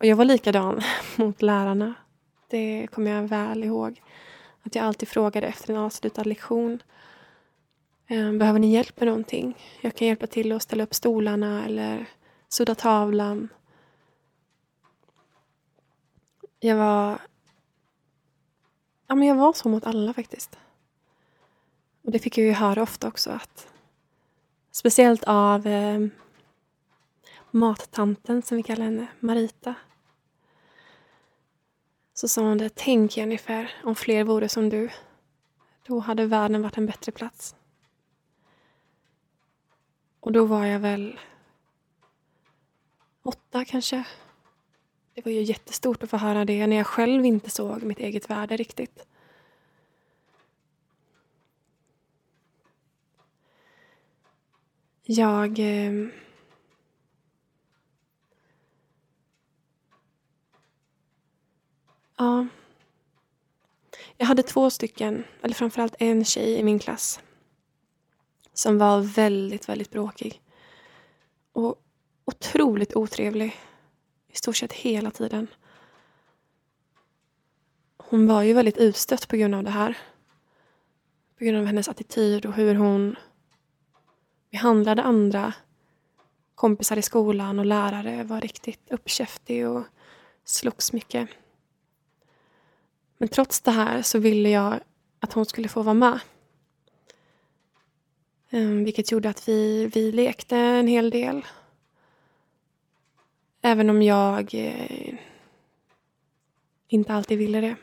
Och 0.06 0.10
jag 0.10 0.16
var 0.16 0.26
likadan 0.26 0.82
mot 1.16 1.42
lärarna. 1.42 1.94
Det 2.48 2.88
kommer 2.92 3.12
jag 3.12 3.24
väl 3.24 3.64
ihåg. 3.64 4.02
Att 4.64 4.76
jag 4.76 4.86
alltid 4.86 5.08
frågade 5.08 5.48
efter 5.48 5.74
en 5.74 5.80
avslutad 5.80 6.24
lektion. 6.24 6.84
Ehm, 8.08 8.40
behöver 8.40 8.60
ni 8.60 8.74
hjälp 8.74 9.00
med 9.00 9.08
någonting? 9.08 9.58
Jag 9.82 9.96
kan 9.96 10.08
hjälpa 10.08 10.28
till 10.28 10.52
att 10.52 10.62
ställa 10.62 10.84
upp 10.84 10.94
stolarna 10.94 11.66
eller 11.66 12.06
sudda 12.50 12.76
tavlan. 12.76 13.50
Jag 16.60 16.76
var... 16.76 17.20
Ja, 19.08 19.16
men 19.16 19.28
jag 19.28 19.36
var 19.36 19.54
så 19.54 19.70
mot 19.70 19.86
alla 19.86 20.14
faktiskt. 20.14 20.60
Och 22.04 22.12
det 22.12 22.20
fick 22.20 22.38
jag 22.38 22.48
ju 22.48 22.54
höra 22.54 22.84
ofta 22.84 23.08
också 23.08 23.32
att 23.32 23.68
speciellt 24.72 25.24
av 25.24 25.68
eh, 25.68 26.00
mattanten 27.52 28.42
som 28.42 28.58
vi 28.58 28.64
kallar 28.64 28.86
henne, 28.86 29.08
Marita. 29.20 29.76
Så 32.18 32.28
sa 32.28 32.42
hon 32.42 32.58
det, 32.58 32.76
tänk 32.76 33.18
Jennifer, 33.18 33.72
om 33.84 33.96
fler 33.96 34.24
vore 34.24 34.50
som 34.50 34.70
du. 34.70 34.90
Då 35.88 36.00
hade 36.00 36.26
världen 36.26 36.62
varit 36.62 36.78
en 36.78 36.86
bättre 36.86 37.12
plats. 37.12 37.56
Och 40.20 40.32
då 40.32 40.46
var 40.46 40.66
jag 40.66 40.80
väl 40.80 41.20
åtta 43.24 43.66
kanske. 43.66 44.04
Det 45.14 45.26
var 45.26 45.32
ju 45.32 45.42
jättestort 45.42 46.04
att 46.04 46.10
få 46.10 46.18
höra 46.18 46.46
det 46.46 46.68
när 46.68 46.76
jag 46.76 46.88
själv 46.88 47.26
inte 47.26 47.50
såg 47.50 47.84
mitt 47.84 48.00
eget 48.00 48.30
värde 48.30 48.58
riktigt. 48.58 49.08
Jag... 55.04 55.60
Eh, 55.60 56.08
ja. 62.18 62.48
Jag 64.18 64.26
hade 64.26 64.44
två 64.44 64.70
stycken, 64.70 65.24
eller 65.42 65.54
framförallt 65.54 65.96
en 66.00 66.26
tjej 66.26 66.60
i 66.60 66.64
min 66.64 66.80
klass 66.80 67.20
som 68.54 68.78
var 68.78 69.02
väldigt, 69.02 69.70
väldigt 69.70 69.92
bråkig. 69.92 70.42
Och 71.52 71.76
otroligt 72.26 72.96
otrevlig. 72.96 73.56
I 74.28 74.36
stort 74.36 74.58
sett 74.58 74.74
hela 74.74 75.12
tiden. 75.12 75.48
Hon 77.98 78.28
var 78.28 78.42
ju 78.42 78.54
väldigt 78.54 78.78
utstött 78.78 79.28
på 79.28 79.36
grund 79.36 79.56
av 79.56 79.64
det 79.64 79.70
här. 79.70 79.98
På 81.38 81.44
grund 81.44 81.58
av 81.58 81.66
hennes 81.66 81.88
attityd 81.88 82.46
och 82.46 82.54
hur 82.54 82.76
hon 82.76 83.16
behandlade 84.52 85.04
andra 85.04 85.54
kompisar 86.56 86.98
i 86.98 87.02
skolan 87.02 87.60
och 87.60 87.66
lärare 87.66 88.24
var 88.24 88.42
riktigt 88.42 88.92
uppkäftig 88.92 89.68
och 89.68 89.84
slogs 90.44 90.94
mycket. 90.94 91.30
Men 93.18 93.30
trots 93.30 93.62
det 93.62 93.72
här 93.72 94.02
så 94.02 94.20
ville 94.20 94.50
jag 94.50 94.80
att 95.20 95.34
hon 95.34 95.46
skulle 95.46 95.68
få 95.68 95.82
vara 95.82 95.94
med. 95.94 96.20
Ehm, 98.50 98.84
vilket 98.84 99.12
gjorde 99.12 99.30
att 99.30 99.48
vi, 99.48 99.88
vi 99.88 100.12
lekte 100.12 100.58
en 100.58 100.88
hel 100.88 101.10
del. 101.10 101.46
Även 103.62 103.90
om 103.90 104.02
jag 104.02 104.54
eh, 104.54 105.16
inte 106.88 107.14
alltid 107.14 107.38
ville 107.38 107.62
det. 107.62 107.76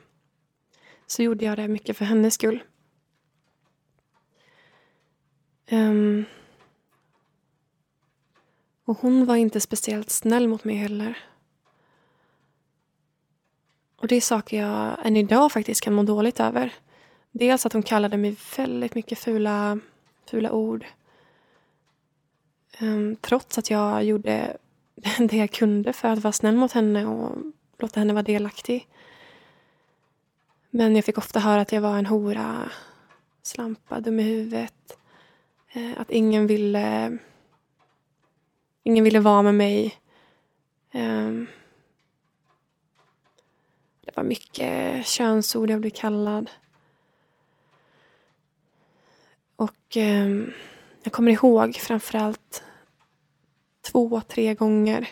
Så 1.06 1.22
gjorde 1.22 1.44
jag 1.44 1.58
det 1.58 1.68
mycket 1.68 1.96
för 1.96 2.04
hennes 2.04 2.34
skull. 2.34 2.62
Um, 5.70 6.24
och 8.84 8.98
hon 8.98 9.26
var 9.26 9.36
inte 9.36 9.60
speciellt 9.60 10.10
snäll 10.10 10.48
mot 10.48 10.64
mig 10.64 10.76
heller. 10.76 11.18
Och 14.02 14.08
det 14.08 14.16
är 14.16 14.20
saker 14.20 14.62
jag 14.62 15.06
än 15.06 15.16
idag 15.16 15.52
faktiskt 15.52 15.80
kan 15.80 15.94
må 15.94 16.02
dåligt 16.02 16.40
över. 16.40 16.72
Dels 17.32 17.66
att 17.66 17.72
hon 17.72 17.82
kallade 17.82 18.16
mig 18.16 18.36
väldigt 18.56 18.94
mycket 18.94 19.18
fula, 19.18 19.78
fula 20.30 20.52
ord. 20.52 20.84
Um, 22.80 23.16
trots 23.16 23.58
att 23.58 23.70
jag 23.70 24.04
gjorde 24.04 24.56
det 25.18 25.36
jag 25.36 25.50
kunde 25.50 25.92
för 25.92 26.08
att 26.08 26.18
vara 26.18 26.32
snäll 26.32 26.56
mot 26.56 26.72
henne 26.72 27.06
och 27.06 27.38
låta 27.78 28.00
henne 28.00 28.12
vara 28.12 28.22
delaktig. 28.22 28.88
Men 30.70 30.96
jag 30.96 31.04
fick 31.04 31.18
ofta 31.18 31.40
höra 31.40 31.60
att 31.60 31.72
jag 31.72 31.80
var 31.80 31.98
en 31.98 32.06
hora, 32.06 32.70
slampa, 33.42 34.00
dum 34.00 34.20
i 34.20 34.22
huvudet. 34.22 34.98
Uh, 35.76 35.92
att 36.00 36.10
ingen 36.10 36.46
ville 36.46 37.18
Ingen 38.82 39.04
ville 39.04 39.20
vara 39.20 39.42
med 39.42 39.54
mig. 39.54 39.94
Um, 40.94 41.46
det 44.04 44.16
var 44.16 44.24
mycket 44.24 45.06
könsord 45.06 45.70
jag 45.70 45.80
blev 45.80 45.90
kallad. 45.90 46.50
Och 49.56 49.96
eh, 49.96 50.28
jag 51.02 51.12
kommer 51.12 51.32
ihåg 51.32 51.76
framförallt 51.76 52.62
två, 53.82 54.20
tre 54.20 54.54
gånger. 54.54 55.08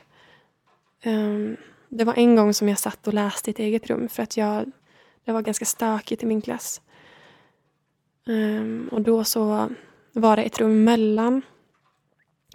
Um, 1.05 1.57
det 1.88 2.05
var 2.05 2.14
en 2.14 2.37
gång 2.37 2.55
som 2.55 2.68
jag 2.68 2.79
satt 2.79 3.07
och 3.07 3.14
läste 3.14 3.50
i 3.50 3.53
ett 3.53 3.59
eget 3.59 3.87
rum 3.87 4.09
för 4.09 4.22
att 4.22 4.37
jag, 4.37 4.70
det 5.24 5.33
var 5.33 5.42
ganska 5.42 5.64
stökigt 5.64 6.22
i 6.22 6.26
min 6.26 6.42
klass. 6.42 6.81
Um, 8.26 8.88
och 8.92 9.00
då 9.00 9.24
så 9.24 9.68
var 10.12 10.37
det 10.37 10.42
ett 10.42 10.61
rum 10.61 10.85
mellan 10.85 11.42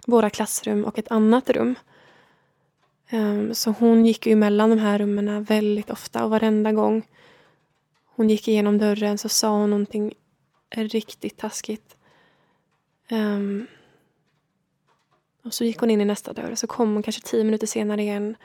våra 0.06 0.30
klassrum 0.30 0.84
och 0.84 0.98
ett 0.98 1.10
annat 1.10 1.50
rum. 1.50 1.74
Um, 3.12 3.54
så 3.54 3.70
hon 3.70 4.06
gick 4.06 4.26
ju 4.26 4.36
mellan 4.36 4.70
de 4.70 4.78
här 4.78 4.98
rummen 4.98 5.44
väldigt 5.44 5.90
ofta 5.90 6.24
och 6.24 6.30
varenda 6.30 6.72
gång 6.72 7.02
hon 8.16 8.30
gick 8.30 8.48
igenom 8.48 8.78
dörren 8.78 9.18
så 9.18 9.28
sa 9.28 9.48
hon 9.48 9.70
någonting 9.70 10.14
riktigt 10.70 11.36
taskigt. 11.36 11.96
Um, 13.10 13.66
och 15.44 15.54
så 15.54 15.64
gick 15.64 15.78
hon 15.78 15.90
in 15.90 16.00
i 16.00 16.04
nästa 16.04 16.32
dörr 16.32 16.50
och 16.50 16.58
så 16.58 16.66
kom 16.66 16.94
hon 16.94 17.02
kanske 17.02 17.22
tio 17.22 17.44
minuter 17.44 17.66
senare 17.66 18.02
igen. 18.02 18.36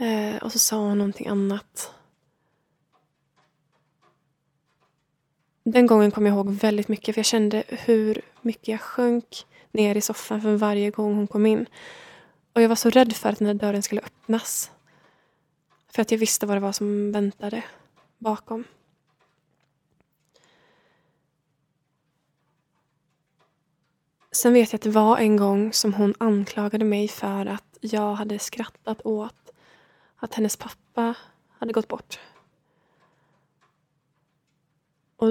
Uh, 0.00 0.36
och 0.36 0.52
så 0.52 0.58
sa 0.58 0.76
hon 0.76 0.98
någonting 0.98 1.26
annat. 1.26 1.94
Den 5.62 5.86
gången 5.86 6.10
kom 6.10 6.26
jag 6.26 6.34
ihåg 6.34 6.50
väldigt 6.50 6.88
mycket 6.88 7.14
för 7.14 7.18
jag 7.18 7.26
kände 7.26 7.62
hur 7.68 8.20
mycket 8.42 8.68
jag 8.68 8.80
sjönk 8.80 9.46
ner 9.72 9.94
i 9.94 10.00
soffan 10.00 10.40
för 10.40 10.56
varje 10.56 10.90
gång 10.90 11.14
hon 11.14 11.26
kom 11.26 11.46
in. 11.46 11.66
Och 12.58 12.62
jag 12.62 12.68
var 12.68 12.76
så 12.76 12.90
rädd 12.90 13.12
för 13.12 13.28
att 13.28 13.38
den 13.38 13.46
där 13.46 13.54
dörren 13.54 13.82
skulle 13.82 14.00
öppnas. 14.00 14.70
För 15.88 16.02
att 16.02 16.10
jag 16.10 16.18
visste 16.18 16.46
vad 16.46 16.56
det 16.56 16.60
var 16.60 16.72
som 16.72 17.12
väntade 17.12 17.64
bakom. 18.18 18.64
Sen 24.32 24.52
vet 24.52 24.72
jag 24.72 24.78
att 24.78 24.82
det 24.82 24.90
var 24.90 25.18
en 25.18 25.36
gång 25.36 25.72
som 25.72 25.94
hon 25.94 26.14
anklagade 26.18 26.84
mig 26.84 27.08
för 27.08 27.46
att 27.46 27.78
jag 27.80 28.14
hade 28.14 28.38
skrattat 28.38 29.06
åt 29.06 29.52
att 30.16 30.34
hennes 30.34 30.56
pappa 30.56 31.14
hade 31.58 31.72
gått 31.72 31.88
bort. 31.88 32.20
Och 35.16 35.28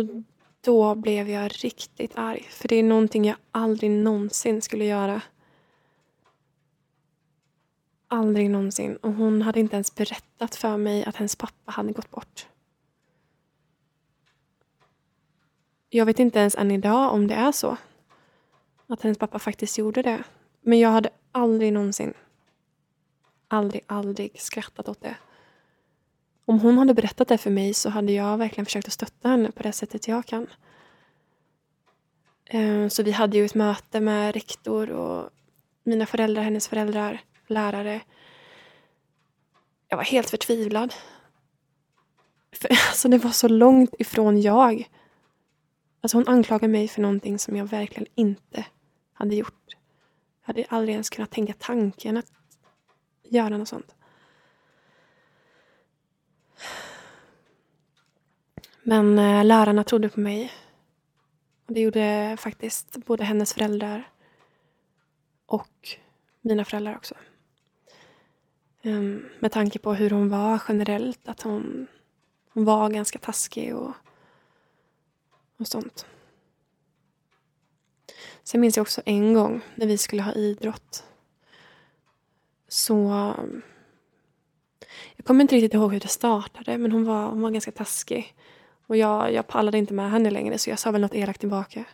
då 0.61 0.95
blev 0.95 1.29
jag 1.29 1.51
riktigt 1.63 2.11
arg. 2.15 2.47
För 2.49 2.67
det 2.67 2.75
är 2.75 2.83
någonting 2.83 3.25
jag 3.25 3.37
aldrig 3.51 3.91
någonsin 3.91 4.61
skulle 4.61 4.85
göra. 4.85 5.21
Aldrig 8.07 8.49
någonsin. 8.49 8.95
Och 8.95 9.13
hon 9.13 9.41
hade 9.41 9.59
inte 9.59 9.75
ens 9.75 9.95
berättat 9.95 10.55
för 10.55 10.77
mig 10.77 11.05
att 11.05 11.15
hennes 11.15 11.35
pappa 11.35 11.71
hade 11.71 11.93
gått 11.93 12.11
bort. 12.11 12.47
Jag 15.89 16.05
vet 16.05 16.19
inte 16.19 16.39
ens 16.39 16.55
än 16.55 16.71
idag 16.71 17.13
om 17.13 17.27
det 17.27 17.35
är 17.35 17.51
så. 17.51 17.77
Att 18.87 19.01
hennes 19.01 19.17
pappa 19.17 19.39
faktiskt 19.39 19.77
gjorde 19.77 20.01
det. 20.01 20.23
Men 20.61 20.79
jag 20.79 20.89
hade 20.89 21.09
aldrig 21.31 21.73
någonsin, 21.73 22.13
aldrig, 23.47 23.81
aldrig 23.87 24.41
skrattat 24.41 24.89
åt 24.89 25.01
det. 25.01 25.15
Om 26.45 26.59
hon 26.59 26.77
hade 26.77 26.93
berättat 26.93 27.27
det 27.27 27.37
för 27.37 27.49
mig 27.49 27.73
så 27.73 27.89
hade 27.89 28.11
jag 28.11 28.37
verkligen 28.37 28.65
försökt 28.65 28.87
att 28.87 28.93
stötta 28.93 29.29
henne 29.29 29.51
på 29.51 29.63
det 29.63 29.71
sättet 29.71 30.07
jag 30.07 30.25
kan. 30.25 30.47
Eh, 32.45 32.87
så 32.87 33.03
vi 33.03 33.11
hade 33.11 33.37
ju 33.37 33.45
ett 33.45 33.55
möte 33.55 33.99
med 33.99 34.33
rektor 34.33 34.89
och 34.89 35.29
mina 35.83 36.05
föräldrar, 36.05 36.43
hennes 36.43 36.67
föräldrar, 36.67 37.21
lärare. 37.49 38.01
Jag 39.87 39.97
var 39.97 40.03
helt 40.03 40.29
förtvivlad. 40.29 40.93
För, 42.51 42.69
alltså 42.71 43.07
det 43.07 43.17
var 43.17 43.31
så 43.31 43.47
långt 43.47 43.93
ifrån 43.99 44.41
jag. 44.41 44.89
Alltså 46.01 46.17
hon 46.17 46.27
anklagade 46.27 46.67
mig 46.67 46.87
för 46.87 47.01
någonting 47.01 47.39
som 47.39 47.55
jag 47.55 47.65
verkligen 47.65 48.07
inte 48.15 48.65
hade 49.13 49.35
gjort. 49.35 49.75
Jag 50.41 50.47
hade 50.47 50.65
aldrig 50.69 50.93
ens 50.93 51.09
kunnat 51.09 51.31
tänka 51.31 51.53
tanken 51.53 52.17
att 52.17 52.31
göra 53.23 53.57
något 53.57 53.67
sånt. 53.67 53.95
Men 58.83 59.19
eh, 59.19 59.45
lärarna 59.45 59.83
trodde 59.83 60.09
på 60.09 60.19
mig. 60.19 60.53
Och 61.65 61.73
det 61.73 61.81
gjorde 61.81 62.37
faktiskt 62.39 62.97
både 63.05 63.23
hennes 63.23 63.53
föräldrar 63.53 64.09
och 65.45 65.89
mina 66.41 66.65
föräldrar 66.65 66.95
också. 66.95 67.15
Um, 68.83 69.29
med 69.39 69.51
tanke 69.51 69.79
på 69.79 69.93
hur 69.93 70.09
hon 70.09 70.29
var 70.29 70.61
generellt, 70.67 71.27
att 71.27 71.41
hon, 71.41 71.87
hon 72.53 72.65
var 72.65 72.89
ganska 72.89 73.19
taskig 73.19 73.75
och, 73.75 73.91
och 75.57 75.67
sånt. 75.67 76.05
Sen 78.43 78.61
minns 78.61 78.77
jag 78.77 78.81
också 78.81 79.01
en 79.05 79.33
gång 79.33 79.61
när 79.75 79.87
vi 79.87 79.97
skulle 79.97 80.21
ha 80.21 80.33
idrott. 80.33 81.03
Så... 82.67 83.33
Jag 85.15 85.25
kommer 85.25 85.41
inte 85.41 85.55
riktigt 85.55 85.73
ihåg 85.73 85.93
hur 85.93 85.99
det 85.99 86.07
startade, 86.07 86.77
men 86.77 86.91
hon 86.91 87.05
var, 87.05 87.29
hon 87.29 87.41
var 87.41 87.51
ganska 87.51 87.71
taskig. 87.71 88.35
Och 88.87 88.97
jag, 88.97 89.33
jag 89.33 89.47
pallade 89.47 89.77
inte 89.77 89.93
med 89.93 90.11
henne 90.11 90.29
längre 90.31 90.57
så 90.57 90.69
jag 90.69 90.79
sa 90.79 90.91
väl 90.91 91.01
något 91.01 91.15
elakt 91.15 91.39
tillbaka. 91.39 91.85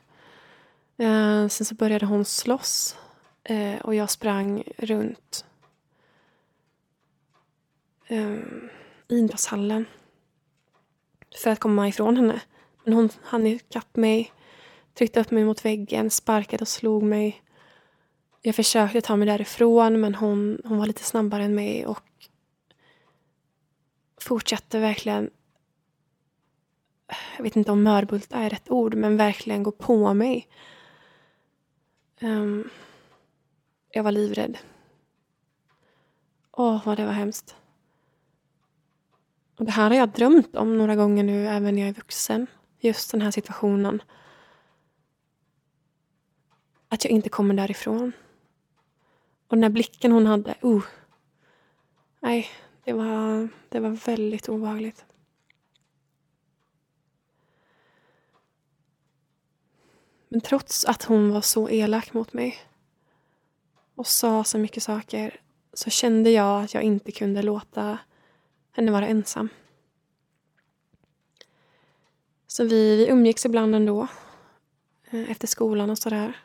Eh, 0.98 1.48
sen 1.48 1.65
så 1.65 1.76
började 1.76 2.06
hon 2.06 2.26
slåss 2.26 2.98
eh, 3.43 3.76
och 3.82 3.96
jag 3.96 4.10
sprang 4.10 4.63
runt 4.78 5.46
eh, 8.08 8.38
idrottshallen 9.08 9.86
för 11.44 11.50
att 11.50 11.60
komma 11.60 11.88
ifrån 11.88 12.16
henne. 12.18 12.42
Men 12.84 12.94
hon 12.94 13.10
hann 13.24 13.48
ikapp 13.48 13.96
mig, 13.96 14.32
tryckte 14.94 15.20
upp 15.20 15.32
mig 15.32 15.46
mot 15.46 15.66
väggen, 15.66 16.10
sparkade 16.10 16.62
och 16.62 16.68
slog 16.68 17.04
mig. 17.04 17.42
Jag 18.42 18.56
försökte 18.56 19.02
ta 19.02 19.16
mig 19.16 19.26
därifrån 19.26 20.02
men 20.02 20.16
hon, 20.16 20.62
hon 20.66 20.78
var 20.78 20.86
lite 20.86 21.04
snabbare 21.04 21.44
än 21.44 21.56
mig 21.56 21.86
och 21.86 22.04
fortsatte 24.18 24.80
verkligen 24.80 25.30
jag 27.38 27.44
vet 27.44 27.56
inte 27.56 27.72
om 27.72 27.84
mörbulta 27.84 28.38
är 28.38 28.50
rätt 28.50 28.72
ord, 28.72 28.96
men 28.96 29.18
verkligen 29.18 29.63
gå 29.63 29.72
på 29.72 30.13
mig. 30.13 30.48
Um, 32.22 32.70
jag 33.89 34.04
var 34.04 34.12
livrädd. 34.12 34.58
Åh, 36.52 36.86
vad 36.86 36.98
det 36.98 37.06
var 37.06 37.13
hemskt. 37.13 37.56
Och 39.56 39.66
det 39.66 39.72
här 39.72 39.89
har 39.89 39.98
jag 39.98 40.10
drömt 40.10 40.56
om 40.56 40.78
några 40.78 40.96
gånger 40.96 41.24
nu, 41.24 41.48
även 41.48 41.76
när 41.76 41.82
jag 41.82 41.89
är 41.89 41.94
vuxen. 41.94 42.48
Just 42.80 43.12
den 43.12 43.22
här 43.22 43.32
situationen. 43.32 44.02
Att 46.89 47.04
jag 47.04 47.12
inte 47.12 47.30
kommer 47.30 47.54
därifrån. 47.54 48.12
Och 49.48 49.58
den 49.58 49.63
här 49.63 49.70
blicken 49.70 50.12
hon 50.12 50.26
hade, 50.26 50.56
oh. 50.62 50.84
Nej, 52.20 52.50
det 52.84 52.94
var, 52.94 53.50
det 53.70 53.80
var 53.80 53.89
väldigt 53.89 54.50
obehagligt. 54.50 55.06
Men 60.30 60.42
trots 60.42 60.86
att 60.86 61.04
hon 61.04 61.32
var 61.32 61.42
så 61.42 61.70
elak 61.70 62.13
mot 62.13 62.34
mig 62.34 62.58
och 63.96 64.08
sa 64.08 64.44
så 64.44 64.58
mycket 64.58 64.84
saker 64.84 65.42
så 65.74 65.89
kände 65.89 66.30
jag 66.30 66.63
att 66.63 66.74
jag 66.74 66.84
inte 66.84 67.12
kunde 67.12 67.42
låta 67.42 67.98
henne 68.76 68.92
vara 68.92 69.08
ensam. 69.08 69.50
Så 72.48 72.64
vi, 72.64 72.96
vi 72.96 73.08
umgicks 73.08 73.46
ibland 73.46 73.76
ändå. 73.76 74.08
Eh, 75.10 75.32
efter 75.32 75.48
skolan 75.48 75.90
och 75.90 75.98
sådär. 75.98 76.38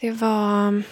Det 0.00 0.10
var 0.10 0.68
mm, 0.68 0.82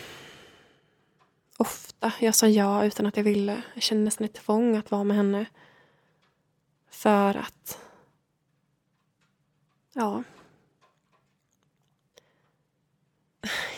ofta 1.57 2.13
jag 2.21 2.35
sa 2.35 2.47
ja 2.47 2.85
utan 2.85 3.07
att 3.07 3.17
jag 3.17 3.25
ville. 3.25 3.63
Jag 3.75 3.83
kände 3.83 4.05
nästan 4.05 4.25
ett 4.25 4.35
tvång 4.35 4.77
att 4.77 4.91
vara 4.91 5.05
med 5.05 5.17
henne. 5.17 5.47
För 6.91 7.37
att 7.37 7.81
Ja. 9.99 10.23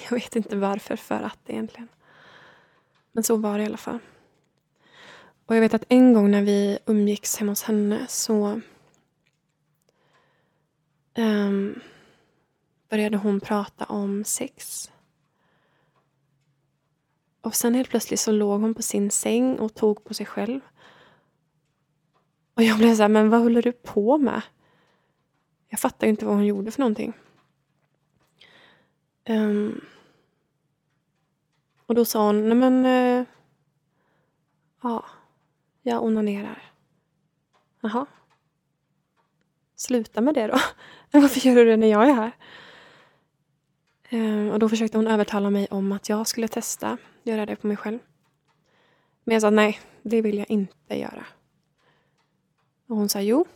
Jag 0.04 0.10
vet 0.10 0.36
inte 0.36 0.56
varför, 0.56 0.96
för 0.96 1.22
att 1.22 1.38
egentligen. 1.46 1.88
Men 3.12 3.24
så 3.24 3.36
var 3.36 3.58
det 3.58 3.64
i 3.64 3.66
alla 3.66 3.76
fall. 3.76 3.98
Och 5.48 5.56
jag 5.56 5.60
vet 5.60 5.74
att 5.74 5.84
en 5.88 6.12
gång 6.12 6.30
när 6.30 6.42
vi 6.42 6.78
umgicks 6.86 7.36
hemma 7.36 7.52
hos 7.52 7.62
henne 7.62 8.06
så 8.08 8.60
um, 11.16 11.80
började 12.88 13.16
hon 13.16 13.40
prata 13.40 13.84
om 13.84 14.24
sex. 14.24 14.90
Och 17.40 17.54
sen 17.54 17.74
helt 17.74 17.90
plötsligt 17.90 18.20
så 18.20 18.32
låg 18.32 18.60
hon 18.60 18.74
på 18.74 18.82
sin 18.82 19.10
säng 19.10 19.58
och 19.58 19.74
tog 19.74 20.04
på 20.04 20.14
sig 20.14 20.26
själv. 20.26 20.60
Och 22.54 22.62
jag 22.62 22.78
blev 22.78 22.94
så 22.94 23.02
här, 23.02 23.08
men 23.08 23.30
vad 23.30 23.40
håller 23.40 23.62
du 23.62 23.72
på 23.72 24.18
med? 24.18 24.42
Jag 25.68 25.80
fattar 25.80 26.06
ju 26.06 26.10
inte 26.10 26.26
vad 26.26 26.34
hon 26.34 26.46
gjorde 26.46 26.70
för 26.70 26.80
någonting. 26.80 27.12
Um, 29.28 29.80
och 31.86 31.94
då 31.94 32.04
sa 32.04 32.26
hon, 32.26 32.48
nej 32.48 32.58
men... 32.58 32.86
Uh, 32.86 33.26
ja, 34.82 35.04
jag 35.88 36.04
onanerar. 36.04 36.72
Jaha. 37.80 38.06
Sluta 39.76 40.20
med 40.20 40.34
det 40.34 40.46
då. 40.46 40.58
Varför 41.20 41.40
gör 41.40 41.54
du 41.54 41.64
det 41.64 41.76
när 41.76 41.90
jag 41.90 42.08
är 42.08 42.14
här? 42.14 42.32
Eh, 44.08 44.52
och 44.52 44.58
då 44.58 44.68
försökte 44.68 44.98
hon 44.98 45.06
övertala 45.06 45.50
mig 45.50 45.66
om 45.70 45.92
att 45.92 46.08
jag 46.08 46.26
skulle 46.26 46.48
testa 46.48 46.98
göra 47.22 47.46
det 47.46 47.56
på 47.56 47.66
mig 47.66 47.76
själv. 47.76 47.98
Men 49.24 49.32
jag 49.32 49.42
sa 49.42 49.50
nej, 49.50 49.80
det 50.02 50.22
vill 50.22 50.38
jag 50.38 50.50
inte 50.50 50.98
göra. 50.98 51.26
Och 52.86 52.96
hon 52.96 53.08
sa 53.08 53.20
jo, 53.20 53.46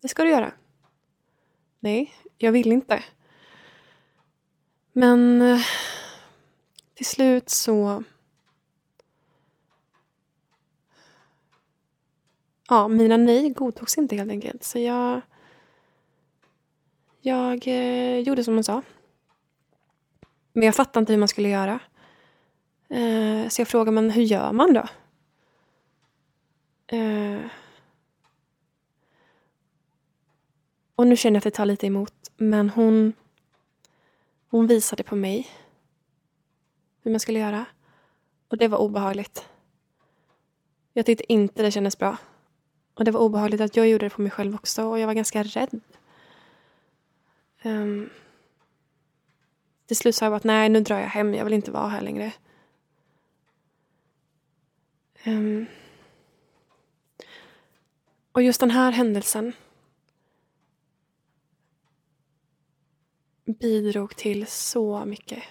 det 0.00 0.08
ska 0.08 0.22
du 0.22 0.30
göra. 0.30 0.52
Nej, 1.80 2.12
jag 2.38 2.52
vill 2.52 2.72
inte. 2.72 3.04
Men 4.92 5.42
eh, 5.42 5.60
till 6.94 7.06
slut 7.06 7.50
så... 7.50 8.04
Ja, 12.68 12.88
mina 12.88 13.16
nej 13.16 13.50
godtogs 13.50 13.98
inte 13.98 14.16
helt 14.16 14.30
enkelt. 14.30 14.64
Så 14.64 14.78
jag... 14.78 15.20
Jag 17.20 17.68
eh, 17.68 18.18
gjorde 18.18 18.44
som 18.44 18.54
hon 18.54 18.64
sa. 18.64 18.82
Men 20.52 20.66
jag 20.66 20.74
fattade 20.74 21.02
inte 21.02 21.12
hur 21.12 21.20
man 21.20 21.28
skulle 21.28 21.48
göra. 21.48 21.80
Eh, 22.88 23.48
så 23.48 23.60
jag 23.60 23.68
frågade, 23.68 23.90
men 23.90 24.10
hur 24.10 24.22
gör 24.22 24.52
man 24.52 24.74
då? 24.74 24.84
Eh, 26.96 27.40
och 30.94 31.06
nu 31.06 31.16
känner 31.16 31.34
jag 31.34 31.38
att 31.38 31.44
det 31.44 31.50
tar 31.50 31.66
lite 31.66 31.86
emot. 31.86 32.14
Men 32.36 32.70
hon, 32.70 33.12
hon 34.48 34.66
visade 34.66 35.02
på 35.02 35.16
mig 35.16 35.50
hur 37.02 37.10
man 37.10 37.20
skulle 37.20 37.38
göra. 37.38 37.64
Och 38.48 38.56
det 38.56 38.68
var 38.68 38.78
obehagligt. 38.78 39.48
Jag 40.92 41.06
tyckte 41.06 41.32
inte 41.32 41.62
det 41.62 41.70
kändes 41.70 41.98
bra. 41.98 42.16
Och 43.02 43.04
det 43.04 43.10
var 43.10 43.20
obehagligt 43.20 43.60
att 43.60 43.76
jag 43.76 43.88
gjorde 43.88 44.06
det 44.06 44.10
på 44.10 44.22
mig 44.22 44.30
själv 44.30 44.54
också 44.54 44.84
och 44.84 44.98
jag 44.98 45.06
var 45.06 45.14
ganska 45.14 45.42
rädd. 45.42 45.80
Um, 47.62 48.10
till 49.86 49.96
slut 49.96 50.14
sa 50.14 50.24
jag 50.24 50.32
bara 50.32 50.36
att 50.36 50.44
nej, 50.44 50.68
nu 50.68 50.80
drar 50.80 50.98
jag 50.98 51.06
hem. 51.06 51.34
Jag 51.34 51.44
vill 51.44 51.52
inte 51.52 51.70
vara 51.70 51.88
här 51.88 52.00
längre. 52.00 52.32
Um, 55.26 55.66
och 58.32 58.42
just 58.42 58.60
den 58.60 58.70
här 58.70 58.92
händelsen 58.92 59.52
bidrog 63.44 64.16
till 64.16 64.46
så 64.46 65.04
mycket. 65.04 65.42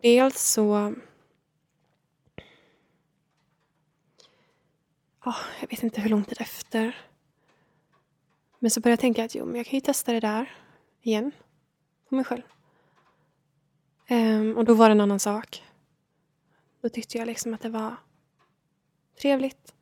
Dels 0.00 0.42
så... 0.42 0.94
Oh, 5.24 5.38
jag 5.60 5.68
vet 5.68 5.82
inte 5.82 6.00
hur 6.00 6.10
lång 6.10 6.24
tid 6.24 6.40
efter. 6.40 6.96
Men 8.58 8.70
så 8.70 8.80
började 8.80 8.92
jag 8.92 9.00
tänka 9.00 9.24
att 9.24 9.34
jo, 9.34 9.44
men 9.44 9.56
jag 9.56 9.66
kan 9.66 9.74
ju 9.74 9.80
testa 9.80 10.12
det 10.12 10.20
där 10.20 10.56
igen. 11.02 11.32
På 12.08 12.14
mig 12.14 12.24
själv. 12.24 12.42
Um, 14.10 14.56
och 14.56 14.64
då 14.64 14.74
var 14.74 14.88
det 14.88 14.92
en 14.92 15.00
annan 15.00 15.20
sak. 15.20 15.62
Då 16.80 16.88
tyckte 16.88 17.18
jag 17.18 17.26
liksom 17.26 17.54
att 17.54 17.60
det 17.60 17.68
var 17.68 17.96
trevligt. 19.20 19.74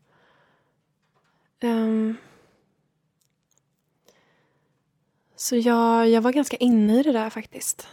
Um, 1.63 2.17
så 5.37 5.57
jag, 5.57 6.09
jag 6.09 6.23
var 6.23 6.33
ganska 6.33 6.57
inne 6.57 7.01
i 7.01 7.03
det 7.03 7.13
där 7.13 7.31
faktiskt. 7.31 7.89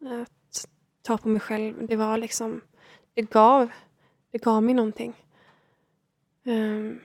Att 0.00 0.68
ta 1.02 1.18
på 1.18 1.28
mig 1.28 1.40
själv. 1.40 1.86
Det 1.86 1.96
var 1.96 2.18
liksom, 2.18 2.60
det 3.14 3.22
gav, 3.22 3.70
det 4.30 4.38
gav 4.38 4.62
mig 4.62 4.74
någonting. 4.74 5.14
Um, 6.48 7.00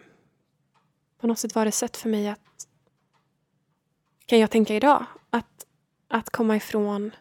på 1.17 1.27
något 1.27 1.39
sätt 1.39 1.56
var 1.56 1.65
det 1.65 1.69
ett 1.69 1.75
sätt 1.75 1.97
för 1.97 2.10
mig 2.10 2.27
att, 2.27 2.67
kan 4.25 4.39
jag 4.39 4.51
tänka 4.51 4.75
idag, 4.75 5.06
att, 5.29 5.65
att 6.08 6.29
komma 6.29 6.56
ifrån 6.56 7.12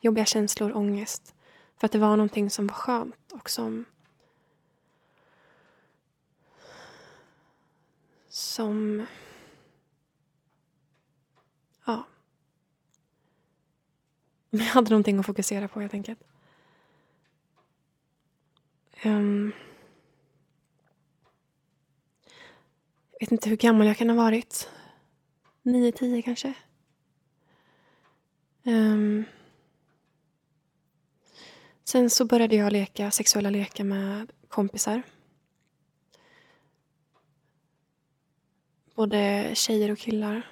jobbiga 0.00 0.24
känslor, 0.24 0.76
ångest. 0.76 1.34
För 1.76 1.86
att 1.86 1.92
det 1.92 1.98
var 1.98 2.16
någonting 2.16 2.50
som 2.50 2.66
var 2.66 2.74
skönt 2.74 3.32
och 3.32 3.50
som 3.50 3.84
som 8.28 9.06
ja 11.84 12.04
jag 14.50 14.64
hade 14.64 14.90
någonting 14.90 15.18
att 15.18 15.26
fokusera 15.26 15.68
på 15.68 15.80
helt 15.80 15.94
enkelt. 15.94 16.20
Um, 19.04 19.52
vet 23.22 23.32
inte 23.32 23.48
hur 23.48 23.56
gammal 23.56 23.86
jag 23.86 23.96
kan 23.96 24.10
ha 24.10 24.16
varit. 24.16 24.68
Nio, 25.62 25.92
tio 25.92 26.22
kanske. 26.22 26.54
Um, 28.62 29.24
sen 31.84 32.10
så 32.10 32.24
började 32.24 32.56
jag 32.56 32.72
leka 32.72 33.10
sexuella 33.10 33.50
lekar 33.50 33.84
med 33.84 34.32
kompisar. 34.48 35.02
Både 38.94 39.50
tjejer 39.54 39.90
och 39.90 39.98
killar. 39.98 40.42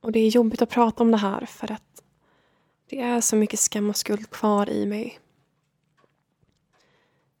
Och 0.00 0.12
det 0.12 0.20
är 0.20 0.28
jobbigt 0.28 0.62
att 0.62 0.70
prata 0.70 1.02
om 1.02 1.10
det 1.10 1.16
här 1.16 1.46
för 1.46 1.72
att 1.72 2.02
det 2.86 3.00
är 3.00 3.20
så 3.20 3.36
mycket 3.36 3.60
skam 3.60 3.90
och 3.90 3.96
skuld 3.96 4.30
kvar 4.30 4.70
i 4.70 4.86
mig. 4.86 5.20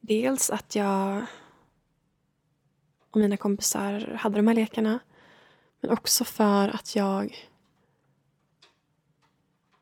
Dels 0.08 0.50
att 0.50 0.74
jag 0.74 1.26
och 3.10 3.20
mina 3.20 3.36
kompisar 3.36 4.18
hade 4.20 4.36
de 4.36 4.46
här 4.46 4.54
lekarna. 4.54 4.98
Men 5.80 5.90
också 5.90 6.24
för 6.24 6.68
att 6.68 6.96
jag 6.96 7.48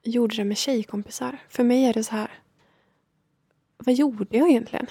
gjorde 0.02 0.36
det 0.36 0.44
med 0.44 0.56
tjejkompisar. 0.56 1.38
För 1.48 1.64
mig 1.64 1.84
är 1.84 1.92
det 1.92 2.04
så 2.04 2.12
här. 2.12 2.30
Vad 3.76 3.94
gjorde 3.94 4.36
jag 4.38 4.50
egentligen? 4.50 4.86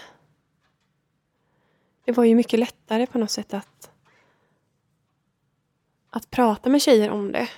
Det 2.06 2.12
var 2.12 2.24
ju 2.24 2.36
mycket 2.36 2.60
lättare 2.60 3.08
på 3.08 3.17
något 3.17 3.32
sätt 3.32 3.54
att 3.54 3.91
att 6.10 6.30
prata 6.30 6.69
med 6.69 6.82
tjejer 6.82 7.10
om 7.10 7.32
det. 7.32 7.50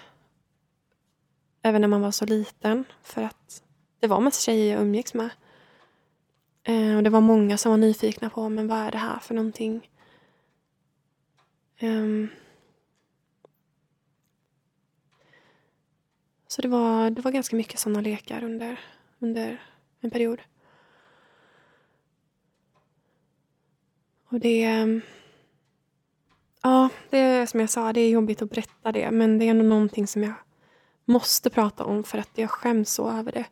Även 1.61 1.81
när 1.81 1.87
man 1.87 2.01
var 2.01 2.11
så 2.11 2.25
liten. 2.25 2.85
För 3.01 3.21
att 3.21 3.63
det 3.99 4.07
var 4.07 4.19
massa 4.19 4.41
tjejer 4.41 4.73
jag 4.73 4.81
umgicks 4.81 5.13
med. 5.13 5.29
Eh, 6.67 6.95
och 6.95 7.03
det 7.03 7.09
var 7.09 7.21
många 7.21 7.57
som 7.57 7.71
var 7.71 7.77
nyfikna 7.77 8.29
på 8.29 8.49
men 8.49 8.67
vad 8.67 8.77
är 8.77 8.91
det 8.91 8.97
här 8.97 9.19
för 9.19 9.35
någonting. 9.35 9.89
Um, 11.81 12.29
så 16.47 16.61
det 16.61 16.67
var, 16.67 17.09
det 17.09 17.21
var 17.21 17.31
ganska 17.31 17.55
mycket 17.55 17.79
sådana 17.79 18.01
lekar 18.01 18.43
under, 18.43 18.79
under 19.19 19.61
en 20.01 20.11
period. 20.11 20.41
Och 24.29 24.39
det... 24.39 24.63
Ehm, 24.63 25.01
ja, 26.63 26.89
det 27.09 27.17
är 27.17 27.45
som 27.45 27.59
jag 27.59 27.69
sa, 27.69 27.93
det 27.93 28.01
är 28.01 28.09
jobbigt 28.09 28.41
att 28.41 28.49
berätta 28.49 28.91
det. 28.91 29.11
Men 29.11 29.39
det 29.39 29.45
är 29.45 29.49
ändå 29.49 29.63
någonting 29.65 30.07
som 30.07 30.23
jag 30.23 30.33
måste 31.05 31.49
prata 31.49 31.83
om 31.83 32.03
för 32.03 32.17
att 32.17 32.37
jag 32.37 32.49
skäms 32.49 32.93
så 32.93 33.11
över 33.11 33.31
det. 33.31 33.45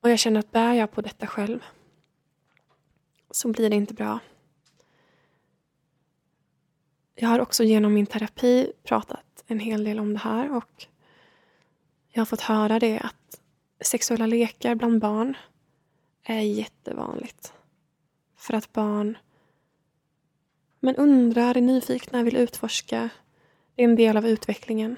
Och 0.00 0.10
jag 0.10 0.18
känner 0.18 0.40
att 0.40 0.52
bär 0.52 0.74
jag 0.74 0.90
på 0.90 1.00
detta 1.00 1.26
själv 1.26 1.64
så 3.30 3.48
blir 3.48 3.70
det 3.70 3.76
inte 3.76 3.94
bra. 3.94 4.18
Jag 7.14 7.28
har 7.28 7.40
också 7.40 7.64
genom 7.64 7.94
min 7.94 8.06
terapi 8.06 8.72
pratat 8.82 9.44
en 9.46 9.60
hel 9.60 9.84
del 9.84 9.98
om 9.98 10.12
det 10.12 10.18
här 10.18 10.56
och 10.56 10.86
jag 12.08 12.20
har 12.20 12.26
fått 12.26 12.40
höra 12.40 12.78
det 12.78 12.98
att 12.98 13.40
sexuella 13.80 14.26
lekar 14.26 14.74
bland 14.74 15.00
barn 15.00 15.36
är 16.22 16.40
jättevanligt. 16.40 17.52
För 18.36 18.54
att 18.54 18.72
barn 18.72 19.16
men 20.80 20.96
undrar, 20.96 21.56
är 21.56 21.60
nyfikna, 21.60 22.22
vill 22.22 22.36
utforska. 22.36 23.10
Det 23.74 23.82
är 23.82 23.88
en 23.88 23.96
del 23.96 24.16
av 24.16 24.26
utvecklingen. 24.26 24.96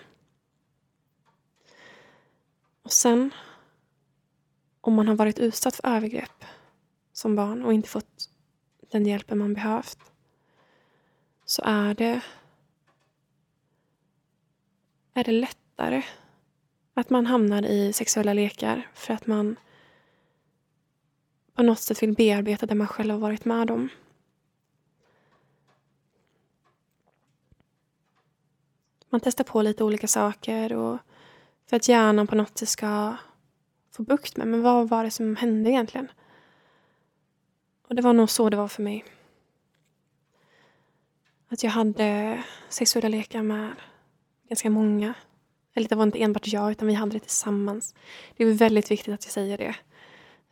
Och 2.82 2.92
sen, 2.92 3.30
om 4.83 4.95
man 4.95 5.09
har 5.09 5.14
varit 5.14 5.38
utsatt 5.38 5.75
för 5.75 5.88
övergrepp 5.88 6.45
som 7.12 7.37
barn 7.37 7.64
och 7.64 7.73
inte 7.73 7.88
fått 7.88 8.31
den 8.90 9.07
hjälpen 9.07 9.38
man 9.38 9.55
behövt 9.55 9.99
så 11.45 11.62
är 11.64 11.95
det 11.95 12.21
är 15.14 15.25
det 15.25 15.33
lättare 15.33 16.03
att 16.95 17.11
man 17.11 17.27
hamnar 17.27 17.62
i 17.62 17.92
sexuella 17.92 18.33
lekar 18.33 18.88
för 18.95 19.14
att 19.14 19.27
man 19.27 19.57
på 21.55 21.62
något 21.62 21.79
sätt 21.79 22.03
vill 22.03 22.14
bearbeta 22.14 22.66
det 22.66 22.75
man 22.75 22.88
själv 22.88 23.11
har 23.11 23.18
varit 23.18 23.45
med 23.45 23.71
om. 23.71 23.88
Man 29.11 29.21
testar 29.21 29.45
på 29.45 29.62
lite 29.62 29.85
olika 29.85 30.09
saker 30.09 30.73
och 30.73 30.99
för 31.66 31.77
att 31.77 31.88
hjärnan 31.88 32.27
på 32.27 32.35
något 32.35 32.59
sätt 32.59 32.68
ska 32.68 33.16
få 33.92 34.02
bukt 34.02 34.37
med. 34.37 34.48
Men 34.48 34.62
vad 34.62 34.88
var 34.88 35.05
det 35.05 35.11
som 35.11 35.37
hände 35.37 35.70
egentligen? 35.70 36.09
Och 37.88 37.94
det 37.94 38.02
var 38.02 38.12
nog 38.12 38.31
så 38.31 38.50
det 38.50 38.57
var 38.57 38.68
för 38.68 38.83
mig. 38.83 39.05
Att 41.48 41.62
jag 41.62 41.70
hade 41.70 42.42
sexuella 42.68 43.09
lekar 43.09 43.42
med 43.42 43.72
ganska 44.48 44.70
många. 44.70 45.14
Eller 45.74 45.88
det 45.88 45.94
var 45.94 46.02
inte 46.02 46.22
enbart 46.22 46.46
jag, 46.46 46.70
utan 46.70 46.88
vi 46.88 46.94
hade 46.94 47.12
det 47.12 47.20
tillsammans. 47.20 47.94
Det 48.37 48.44
är 48.44 48.52
väldigt 48.52 48.90
viktigt 48.90 49.14
att 49.14 49.24
jag 49.24 49.33
säger 49.33 49.59
det. 49.59 49.76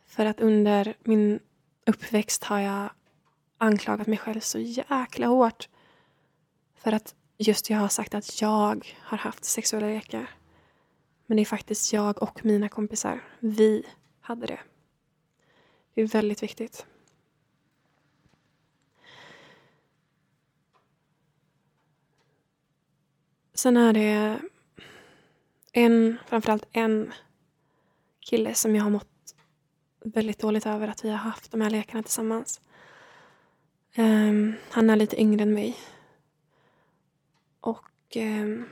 För 0.05 0.25
att 0.25 0.41
under 0.41 0.93
min 1.03 1.39
uppväxt 1.85 2.43
har 2.43 2.59
jag 2.59 2.89
anklagat 3.57 4.07
mig 4.07 4.17
själv 4.17 4.39
så 4.39 4.59
jäkla 4.59 5.27
hårt. 5.27 5.69
För 6.75 6.91
att 6.91 7.15
just 7.37 7.69
jag 7.69 7.77
har 7.77 7.87
sagt 7.87 8.13
att 8.13 8.41
jag 8.41 8.95
har 8.99 9.17
haft 9.17 9.45
sexuella 9.45 9.87
lekar. 9.87 10.29
Men 11.31 11.35
det 11.35 11.43
är 11.43 11.45
faktiskt 11.45 11.93
jag 11.93 12.23
och 12.23 12.45
mina 12.45 12.69
kompisar. 12.69 13.23
Vi 13.39 13.85
hade 14.21 14.45
det. 14.45 14.59
Det 15.93 16.01
är 16.01 16.07
väldigt 16.07 16.43
viktigt. 16.43 16.85
Sen 23.53 23.77
är 23.77 23.93
det 23.93 24.39
en, 25.71 26.17
framförallt 26.27 26.67
en 26.71 27.13
kille 28.19 28.53
som 28.53 28.75
jag 28.75 28.83
har 28.83 28.91
mått 28.91 29.35
väldigt 29.99 30.39
dåligt 30.39 30.65
över 30.65 30.87
att 30.87 31.05
vi 31.05 31.09
har 31.09 31.17
haft 31.17 31.51
de 31.51 31.61
här 31.61 31.69
lekarna 31.69 32.03
tillsammans. 32.03 32.61
Um, 33.97 34.55
han 34.69 34.89
är 34.89 34.95
lite 34.95 35.21
yngre 35.21 35.43
än 35.43 35.53
mig. 35.53 35.77
Och 37.59 38.15
um, 38.15 38.69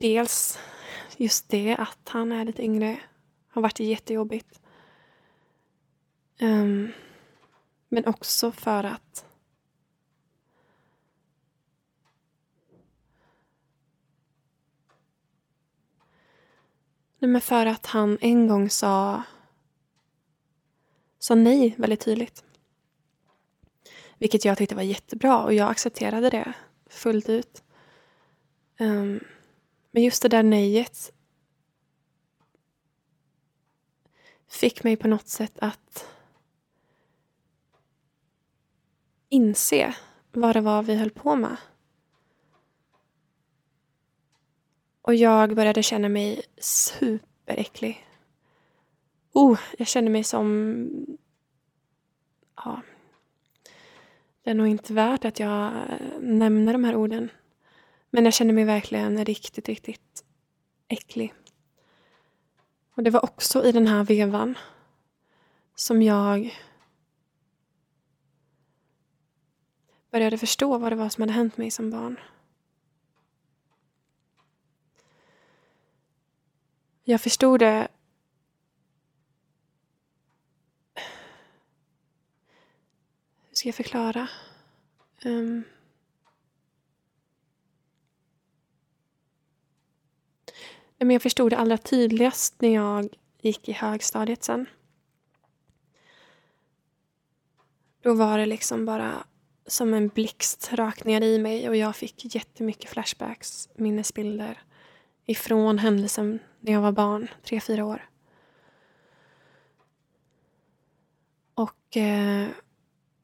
dels 0.00 0.58
just 1.16 1.48
det 1.48 1.76
att 1.76 2.08
han 2.08 2.32
är 2.32 2.44
lite 2.44 2.62
yngre 2.64 3.00
har 3.48 3.62
varit 3.62 3.80
jättejobbigt. 3.80 4.60
Um, 6.40 6.92
men 7.88 8.06
också 8.06 8.52
för 8.52 8.84
att 8.84 9.24
Nej, 17.18 17.28
men 17.28 17.40
för 17.40 17.66
att 17.66 17.86
han 17.86 18.18
en 18.20 18.48
gång 18.48 18.70
sa, 18.70 19.22
sa 21.18 21.34
nej 21.34 21.74
väldigt 21.78 22.00
tydligt. 22.00 22.44
Vilket 24.18 24.44
jag 24.44 24.58
tyckte 24.58 24.74
var 24.74 24.82
jättebra 24.82 25.44
och 25.44 25.54
jag 25.54 25.70
accepterade 25.70 26.30
det 26.30 26.52
fullt 26.86 27.28
ut. 27.28 27.62
Um, 28.78 29.20
men 29.92 30.02
just 30.02 30.22
det 30.22 30.28
där 30.28 30.42
nejet 30.42 31.12
fick 34.48 34.84
mig 34.84 34.96
på 34.96 35.08
något 35.08 35.28
sätt 35.28 35.58
att 35.58 36.06
inse 39.28 39.94
vad 40.32 40.56
det 40.56 40.60
var 40.60 40.82
vi 40.82 40.96
höll 40.96 41.10
på 41.10 41.36
med. 41.36 41.56
Och 45.02 45.14
jag 45.14 45.54
började 45.54 45.82
känna 45.82 46.08
mig 46.08 46.42
superäcklig. 46.58 48.06
Oh, 49.32 49.60
jag 49.78 49.86
kände 49.86 50.10
mig 50.10 50.24
som... 50.24 51.18
Ja. 52.56 52.82
Det 54.42 54.50
är 54.50 54.54
nog 54.54 54.66
inte 54.66 54.92
värt 54.92 55.24
att 55.24 55.40
jag 55.40 55.72
nämner 56.20 56.72
de 56.72 56.84
här 56.84 56.96
orden. 56.96 57.30
Men 58.14 58.24
jag 58.24 58.34
kände 58.34 58.52
mig 58.52 58.64
verkligen 58.64 59.24
riktigt, 59.24 59.68
riktigt 59.68 60.24
äcklig. 60.88 61.34
Och 62.94 63.02
det 63.02 63.10
var 63.10 63.24
också 63.24 63.64
i 63.64 63.72
den 63.72 63.86
här 63.86 64.04
vevan 64.04 64.58
som 65.74 66.02
jag 66.02 66.58
började 70.10 70.38
förstå 70.38 70.78
vad 70.78 70.92
det 70.92 70.96
var 70.96 71.08
som 71.08 71.22
hade 71.22 71.32
hänt 71.32 71.56
mig 71.56 71.70
som 71.70 71.90
barn. 71.90 72.20
Jag 77.04 77.20
förstod 77.20 77.60
det 77.60 77.88
Hur 83.48 83.56
ska 83.56 83.68
jag 83.68 83.74
förklara? 83.74 84.28
Um... 85.24 85.64
Men 91.04 91.10
jag 91.10 91.22
förstod 91.22 91.52
det 91.52 91.58
allra 91.58 91.78
tydligast 91.78 92.60
när 92.60 92.74
jag 92.74 93.08
gick 93.40 93.68
i 93.68 93.72
högstadiet 93.72 94.42
sen. 94.42 94.66
Då 98.02 98.14
var 98.14 98.38
det 98.38 98.46
liksom 98.46 98.86
bara 98.86 99.24
som 99.66 99.94
en 99.94 100.08
blixt 100.08 100.72
rakt 100.72 101.04
ner 101.04 101.20
i 101.20 101.38
mig 101.38 101.68
och 101.68 101.76
jag 101.76 101.96
fick 101.96 102.34
jättemycket 102.34 102.90
flashbacks, 102.90 103.68
minnesbilder 103.74 104.62
ifrån 105.26 105.78
händelsen 105.78 106.38
när 106.60 106.72
jag 106.72 106.80
var 106.80 106.92
barn, 106.92 107.28
tre, 107.42 107.60
fyra 107.60 107.84
år. 107.84 108.08
Och 111.54 111.96
eh, 111.96 112.48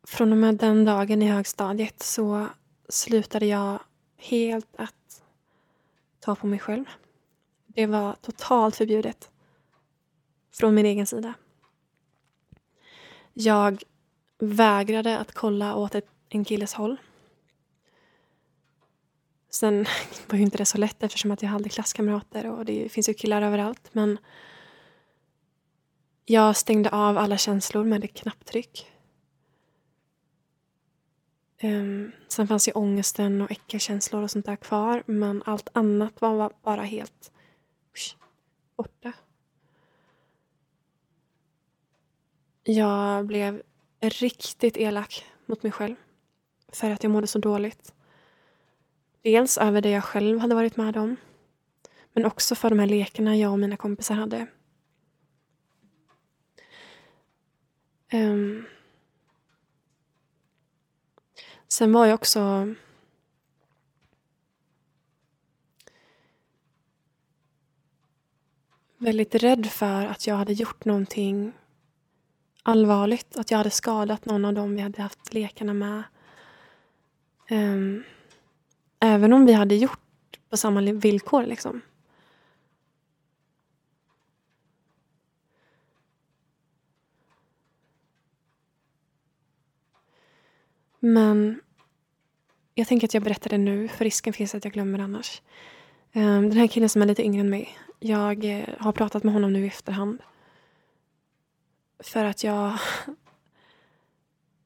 från 0.02 0.32
och 0.32 0.38
med 0.38 0.54
den 0.54 0.84
dagen 0.84 1.22
i 1.22 1.26
högstadiet 1.26 2.02
så 2.02 2.46
slutade 2.88 3.46
jag 3.46 3.78
helt 4.16 4.76
att 4.76 5.22
ta 6.20 6.34
på 6.34 6.46
mig 6.46 6.58
själv. 6.58 6.84
Det 7.78 7.86
var 7.86 8.16
totalt 8.20 8.76
förbjudet 8.76 9.30
från 10.52 10.74
min 10.74 10.86
egen 10.86 11.06
sida. 11.06 11.34
Jag 13.32 13.82
vägrade 14.38 15.18
att 15.18 15.32
kolla 15.32 15.74
åt 15.74 15.94
ett, 15.94 16.08
en 16.28 16.44
killes 16.44 16.74
håll. 16.74 16.96
Sen 19.50 19.86
var 20.28 20.36
ju 20.36 20.44
inte 20.44 20.58
det 20.58 20.64
så 20.64 20.78
lätt 20.78 21.02
eftersom 21.02 21.30
att 21.30 21.42
jag 21.42 21.48
hade 21.48 21.68
klasskamrater 21.68 22.50
och 22.50 22.64
det 22.64 22.92
finns 22.92 23.08
ju 23.08 23.14
killar 23.14 23.42
överallt. 23.42 23.88
Men 23.92 24.18
jag 26.24 26.56
stängde 26.56 26.90
av 26.90 27.18
alla 27.18 27.38
känslor 27.38 27.84
med 27.84 28.04
ett 28.04 28.14
knapptryck. 28.14 28.86
Um, 31.62 32.12
sen 32.28 32.48
fanns 32.48 32.68
ju 32.68 32.72
ångesten 32.72 33.42
och 33.42 33.50
äckelkänslor 33.50 34.22
och 34.22 34.30
sånt 34.30 34.46
där 34.46 34.56
kvar. 34.56 35.02
Men 35.06 35.42
allt 35.46 35.68
annat 35.72 36.20
var 36.20 36.52
bara 36.62 36.82
helt 36.82 37.32
borta. 38.78 39.12
Jag 42.62 43.26
blev 43.26 43.62
riktigt 44.00 44.76
elak 44.76 45.24
mot 45.46 45.62
mig 45.62 45.72
själv. 45.72 45.96
För 46.72 46.90
att 46.90 47.02
jag 47.02 47.10
mådde 47.10 47.26
så 47.26 47.38
dåligt. 47.38 47.94
Dels 49.22 49.58
över 49.58 49.82
det 49.82 49.90
jag 49.90 50.04
själv 50.04 50.38
hade 50.38 50.54
varit 50.54 50.76
med 50.76 50.96
om. 50.96 51.16
Men 52.12 52.24
också 52.24 52.54
för 52.54 52.70
de 52.70 52.78
här 52.78 52.86
lekarna 52.86 53.36
jag 53.36 53.52
och 53.52 53.58
mina 53.58 53.76
kompisar 53.76 54.14
hade. 54.14 54.46
Um, 58.12 58.66
sen 61.68 61.92
var 61.92 62.06
jag 62.06 62.14
också 62.14 62.74
väldigt 68.98 69.34
rädd 69.34 69.66
för 69.66 70.06
att 70.06 70.26
jag 70.26 70.34
hade 70.36 70.52
gjort 70.52 70.84
någonting 70.84 71.52
allvarligt. 72.62 73.36
Att 73.36 73.50
jag 73.50 73.58
hade 73.58 73.70
skadat 73.70 74.24
någon 74.24 74.44
av 74.44 74.54
dem 74.54 74.74
vi 74.76 74.82
hade 74.82 75.02
haft 75.02 75.34
lekarna 75.34 75.74
med. 75.74 76.02
Um, 77.50 78.04
Även 79.00 79.32
om 79.32 79.46
vi 79.46 79.52
hade 79.52 79.74
gjort 79.74 80.38
på 80.50 80.56
samma 80.56 80.80
villkor 80.80 81.42
liksom. 81.42 81.80
Men 91.00 91.60
jag 92.74 92.88
tänker 92.88 93.06
att 93.06 93.14
jag 93.14 93.22
berättar 93.22 93.50
det 93.50 93.58
nu, 93.58 93.88
för 93.88 94.04
risken 94.04 94.32
finns 94.32 94.54
att 94.54 94.64
jag 94.64 94.72
glömmer 94.72 94.98
annars. 94.98 95.42
Um, 96.12 96.48
den 96.48 96.58
här 96.58 96.66
killen 96.66 96.88
som 96.88 97.02
är 97.02 97.06
lite 97.06 97.24
yngre 97.24 97.40
än 97.40 97.50
mig, 97.50 97.78
jag 97.98 98.44
eh, 98.44 98.68
har 98.78 98.92
pratat 98.92 99.22
med 99.22 99.32
honom 99.34 99.52
nu 99.52 99.64
i 99.64 99.68
efterhand. 99.68 100.22
För 101.98 102.24
att 102.24 102.44
jag... 102.44 102.78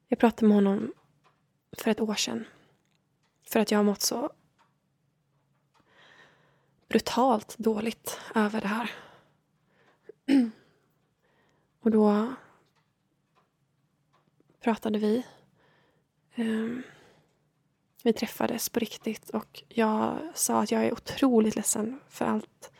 Jag 0.07 0.19
pratade 0.19 0.47
med 0.47 0.55
honom 0.55 0.93
för 1.71 1.91
ett 1.91 2.01
år 2.01 2.15
sedan. 2.15 2.45
För 3.43 3.59
att 3.59 3.71
jag 3.71 3.79
har 3.79 3.83
mått 3.83 4.01
så 4.01 4.31
brutalt 6.87 7.57
dåligt 7.57 8.19
över 8.35 8.61
det 8.61 8.67
här. 8.67 8.91
Och 11.79 11.91
då 11.91 12.33
pratade 14.59 14.99
vi. 14.99 15.25
Ehm, 16.35 16.83
vi 18.03 18.13
träffades 18.13 18.69
på 18.69 18.79
riktigt 18.79 19.29
och 19.29 19.63
jag 19.69 20.19
sa 20.33 20.61
att 20.61 20.71
jag 20.71 20.85
är 20.85 20.93
otroligt 20.93 21.55
ledsen 21.55 21.99
för 22.09 22.25
allt, 22.25 22.71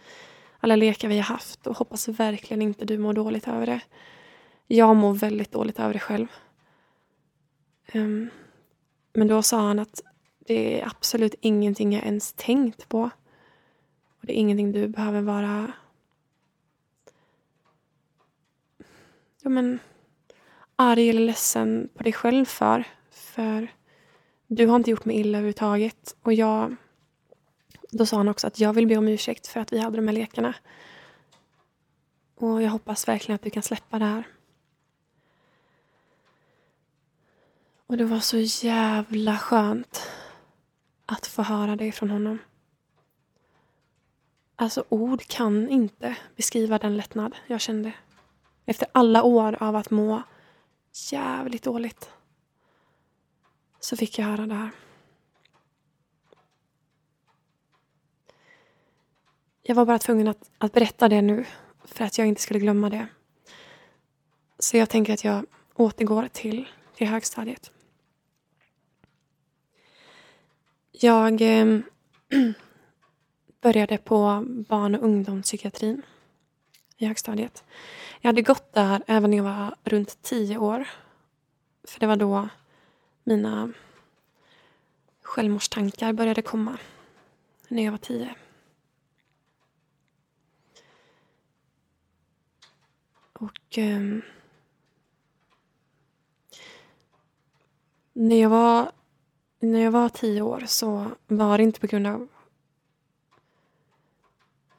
alla 0.64 0.76
lekar 0.76 1.08
vi 1.08 1.16
har 1.16 1.24
haft 1.24 1.68
och 1.68 1.78
hoppas 1.78 2.08
verkligen 2.08 2.62
inte 2.62 2.86
du 2.86 2.98
mår 2.98 3.14
dåligt 3.14 3.48
över 3.48 3.66
det. 3.66 3.82
Jag 4.68 4.96
mår 4.96 5.14
väldigt 5.14 5.52
dåligt 5.52 5.80
över 5.80 5.94
det 5.94 6.00
själv. 6.00 6.28
Um, 7.94 8.30
men 9.14 9.28
då 9.28 9.42
sa 9.42 9.62
han 9.62 9.80
att 9.80 10.02
det 10.40 10.82
är 10.82 10.88
absolut 10.88 11.36
ingenting 11.42 11.94
jag 11.94 12.04
ens 12.04 12.34
tänkt 12.34 12.90
på. 12.90 13.02
Och 14.20 14.26
det 14.26 14.34
är 14.34 14.38
ingenting 14.38 14.72
du 14.72 14.88
behöver 14.88 15.22
vara 15.22 15.72
ja, 19.42 19.50
men, 19.50 19.80
arg 20.76 21.10
eller 21.10 21.22
ledsen 21.22 21.90
på 21.94 22.04
dig 22.04 22.14
själv 22.14 22.46
för. 22.46 22.84
För 23.12 23.68
du 24.48 24.68
har 24.68 24.76
inte 24.76 24.92
gjort 24.92 25.06
mig 25.06 25.20
illa 25.20 25.38
överhuvudtaget. 25.38 26.16
Och 26.22 26.34
jag, 26.34 26.76
då 27.94 28.06
sa 28.06 28.18
han 28.18 28.28
också 28.28 28.48
att 28.48 28.60
jag 28.60 28.74
vill 28.74 28.88
be 28.88 28.98
om 28.98 29.08
ursäkt 29.08 29.48
för 29.48 29.60
att 29.60 29.74
vi 29.74 29.80
hade 29.80 29.98
de 29.98 30.08
här 30.08 30.16
lekarna. 30.16 30.56
Och 32.36 32.62
jag 32.62 32.70
hoppas 32.70 33.08
verkligen 33.08 33.36
att 33.36 33.42
du 33.42 33.50
kan 33.50 33.64
släppa 33.64 34.00
det 34.00 34.06
här. 34.06 34.24
Och 37.88 37.98
det 37.98 38.06
var 38.06 38.20
så 38.20 38.38
jävla 38.38 39.38
skönt 39.38 40.12
att 41.06 41.28
få 41.28 41.42
höra 41.42 41.76
det 41.76 41.92
från 41.92 42.10
honom. 42.10 42.40
Alltså 44.56 44.84
ord 44.90 45.28
kan 45.28 45.70
inte 45.70 46.18
beskriva 46.36 46.78
den 46.78 46.98
lättnad 46.98 47.36
jag 47.48 47.62
kände. 47.62 47.94
Efter 48.66 48.88
alla 48.92 49.24
år 49.24 49.58
av 49.60 49.76
att 49.76 49.90
må 49.90 50.24
jävligt 51.12 51.64
dåligt 51.64 52.10
så 53.80 53.98
fick 53.98 54.20
jag 54.20 54.26
höra 54.26 54.46
det 54.46 54.56
här. 54.56 54.72
Jag 59.66 59.76
var 59.76 59.86
bara 59.86 60.00
tvungen 60.00 60.28
att, 60.28 60.52
att 60.58 60.74
berätta 60.74 61.10
det 61.10 61.22
nu 61.22 61.46
för 61.86 62.06
att 62.06 62.18
jag 62.18 62.28
inte 62.28 62.42
skulle 62.42 62.60
glömma 62.60 62.90
det. 62.90 63.08
Så 64.60 64.78
jag 64.78 64.90
tänker 64.90 65.14
att 65.14 65.24
jag 65.24 65.46
återgår 65.74 66.28
till, 66.32 66.70
till 66.96 67.08
högstadiet. 67.08 67.72
Jag 70.92 71.42
eh, 71.42 71.80
började 73.62 73.98
på 73.98 74.44
barn 74.48 74.96
och 74.96 75.04
ungdomspsykiatrin 75.04 76.02
i 76.98 77.06
högstadiet. 77.06 77.64
Jag 78.22 78.28
hade 78.28 78.42
gått 78.42 78.74
där 78.74 79.04
även 79.08 79.30
när 79.30 79.38
jag 79.38 79.44
var 79.44 79.76
runt 79.84 80.22
tio 80.22 80.58
år. 80.58 80.88
För 81.84 82.00
det 82.00 82.08
var 82.08 82.16
då 82.16 82.50
mina 83.24 83.74
självmordstankar 85.22 86.14
började 86.14 86.42
komma. 86.42 86.78
När 87.68 87.84
jag 87.84 87.92
var 87.92 87.98
tio. 87.98 88.36
Och 93.44 93.78
eh, 93.78 94.00
när, 98.14 98.42
jag 98.42 98.50
var, 98.50 98.92
när 99.60 99.80
jag 99.80 99.92
var 99.92 100.10
tio 100.10 100.42
år 100.42 100.64
så 100.68 101.12
var 101.28 101.58
det 101.58 101.64
inte 101.64 101.80
på 101.80 101.88
grund 101.88 102.08
av... 102.08 102.28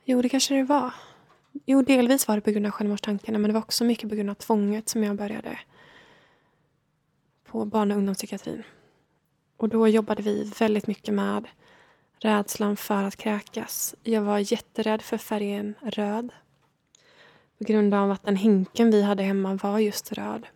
Jo, 0.04 0.22
det 0.22 0.28
kanske 0.28 0.54
det 0.54 0.62
var. 0.62 0.94
Jo, 1.66 1.82
delvis 1.82 2.28
var 2.28 2.34
det 2.34 2.40
på 2.40 2.50
grund 2.50 2.66
av 2.66 2.72
självmordstankarna 2.72 3.38
men 3.38 3.48
det 3.48 3.54
var 3.54 3.60
också 3.60 3.84
mycket 3.84 4.10
på 4.10 4.16
grund 4.16 4.30
av 4.30 4.34
tvånget 4.34 4.88
som 4.88 5.04
jag 5.04 5.16
började 5.16 5.58
på 7.44 7.64
barn 7.64 7.90
och 7.90 7.96
ungdomspsykiatrin. 7.96 8.62
Och 9.56 9.68
då 9.68 9.88
jobbade 9.88 10.22
vi 10.22 10.52
väldigt 10.58 10.86
mycket 10.86 11.14
med 11.14 11.48
rädslan 12.18 12.76
för 12.76 13.02
att 13.02 13.16
kräkas. 13.16 13.94
Jag 14.02 14.22
var 14.22 14.52
jätterädd 14.52 15.02
för 15.02 15.18
färgen 15.18 15.74
röd. 15.82 16.32
På 17.64 17.72
grund 17.72 17.94
av 17.94 18.10
att 18.10 18.22
den 18.22 18.36
hinken 18.36 18.90
vi 18.90 19.02
hade 19.02 19.22
hemma 19.22 19.54
var 19.54 19.78
just 19.78 20.12
röd. 20.12 20.46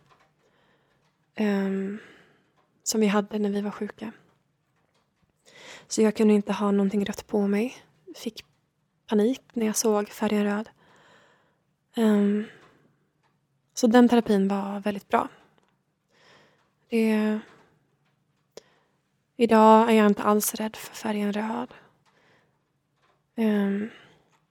Um, 1.39 1.99
som 2.83 3.01
vi 3.01 3.07
hade 3.07 3.39
när 3.39 3.49
vi 3.49 3.61
var 3.61 3.71
sjuka. 3.71 4.11
Så 5.87 6.01
jag 6.01 6.15
kunde 6.15 6.33
inte 6.33 6.53
ha 6.53 6.71
någonting 6.71 7.05
rött 7.05 7.27
på 7.27 7.47
mig. 7.47 7.77
Fick 8.15 8.45
panik 9.07 9.41
när 9.53 9.65
jag 9.65 9.75
såg 9.75 10.09
färgen 10.09 10.43
röd. 10.43 10.69
Um, 11.97 12.45
så 13.73 13.87
den 13.87 14.09
terapin 14.09 14.47
var 14.47 14.79
väldigt 14.79 15.07
bra. 15.07 15.27
Det... 16.89 17.39
Idag 19.35 19.89
är 19.89 19.93
jag 19.93 20.07
inte 20.07 20.23
alls 20.23 20.55
rädd 20.55 20.75
för 20.75 20.95
färgen 20.95 21.33
röd. 21.33 21.73
Um, 23.35 23.89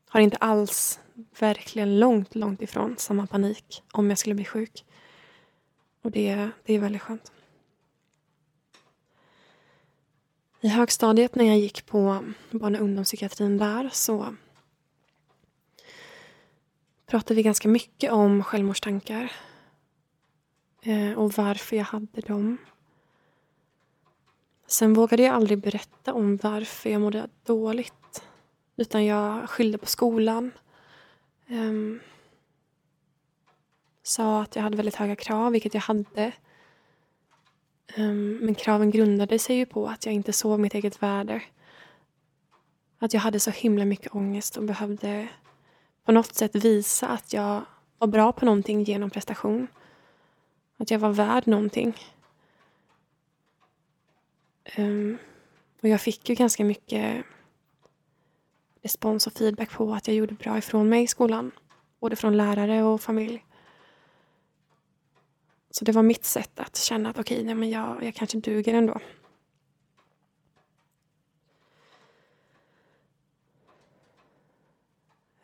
har 0.08 0.20
inte 0.20 0.36
alls, 0.36 1.00
verkligen 1.38 2.00
långt, 2.00 2.34
långt 2.34 2.62
ifrån 2.62 2.94
samma 2.98 3.26
panik 3.26 3.82
om 3.92 4.08
jag 4.08 4.18
skulle 4.18 4.34
bli 4.34 4.44
sjuk. 4.44 4.84
Och 6.02 6.10
det, 6.10 6.50
det 6.64 6.74
är 6.74 6.78
väldigt 6.78 7.02
skönt. 7.02 7.32
I 10.60 10.68
högstadiet 10.68 11.34
när 11.34 11.44
jag 11.44 11.58
gick 11.58 11.86
på 11.86 12.24
barn 12.50 12.74
och 12.74 12.80
ungdomspsykiatrin 12.80 13.58
där 13.58 13.90
så 13.92 14.34
pratade 17.06 17.34
vi 17.34 17.42
ganska 17.42 17.68
mycket 17.68 18.12
om 18.12 18.44
självmordstankar. 18.44 19.32
Eh, 20.82 21.12
och 21.12 21.32
varför 21.32 21.76
jag 21.76 21.84
hade 21.84 22.20
dem. 22.20 22.58
Sen 24.66 24.94
vågade 24.94 25.22
jag 25.22 25.34
aldrig 25.34 25.58
berätta 25.58 26.14
om 26.14 26.36
varför 26.36 26.90
jag 26.90 27.00
mådde 27.00 27.28
dåligt. 27.44 28.22
Utan 28.76 29.04
jag 29.04 29.50
skyllde 29.50 29.78
på 29.78 29.86
skolan. 29.86 30.50
Um, 31.48 32.00
sa 34.02 34.42
att 34.42 34.56
jag 34.56 34.62
hade 34.62 34.76
väldigt 34.76 34.94
höga 34.94 35.16
krav, 35.16 35.52
vilket 35.52 35.74
jag 35.74 35.80
hade. 35.80 36.32
Um, 37.96 38.36
men 38.36 38.54
kraven 38.54 38.90
grundade 38.90 39.38
sig 39.38 39.56
ju 39.56 39.66
på 39.66 39.86
att 39.86 40.06
jag 40.06 40.14
inte 40.14 40.32
såg 40.32 40.60
mitt 40.60 40.74
eget 40.74 41.02
värde. 41.02 41.42
Att 42.98 43.14
jag 43.14 43.20
hade 43.20 43.40
så 43.40 43.50
himla 43.50 43.84
mycket 43.84 44.14
ångest 44.14 44.56
och 44.56 44.64
behövde 44.64 45.28
på 46.04 46.12
något 46.12 46.34
sätt 46.34 46.54
visa 46.54 47.08
att 47.08 47.32
jag 47.32 47.62
var 47.98 48.08
bra 48.08 48.32
på 48.32 48.44
någonting 48.44 48.84
genom 48.84 49.10
prestation. 49.10 49.66
Att 50.76 50.90
jag 50.90 50.98
var 50.98 51.10
värd 51.10 51.46
någonting. 51.46 51.94
Um, 54.76 55.18
och 55.82 55.88
jag 55.88 56.00
fick 56.00 56.28
ju 56.28 56.34
ganska 56.34 56.64
mycket 56.64 57.24
respons 58.88 59.26
och 59.26 59.32
feedback 59.32 59.70
på 59.70 59.94
att 59.94 60.08
jag 60.08 60.16
gjorde 60.16 60.34
bra 60.34 60.58
ifrån 60.58 60.88
mig 60.88 61.02
i 61.02 61.06
skolan. 61.06 61.50
Både 62.00 62.16
från 62.16 62.36
lärare 62.36 62.82
och 62.82 63.00
familj. 63.00 63.44
Så 65.70 65.84
det 65.84 65.92
var 65.92 66.02
mitt 66.02 66.24
sätt 66.24 66.60
att 66.60 66.76
känna 66.76 67.10
att 67.10 67.18
okej, 67.18 67.52
okay, 67.52 67.70
jag, 67.70 68.04
jag 68.04 68.14
kanske 68.14 68.38
duger 68.38 68.74
ändå. 68.74 69.00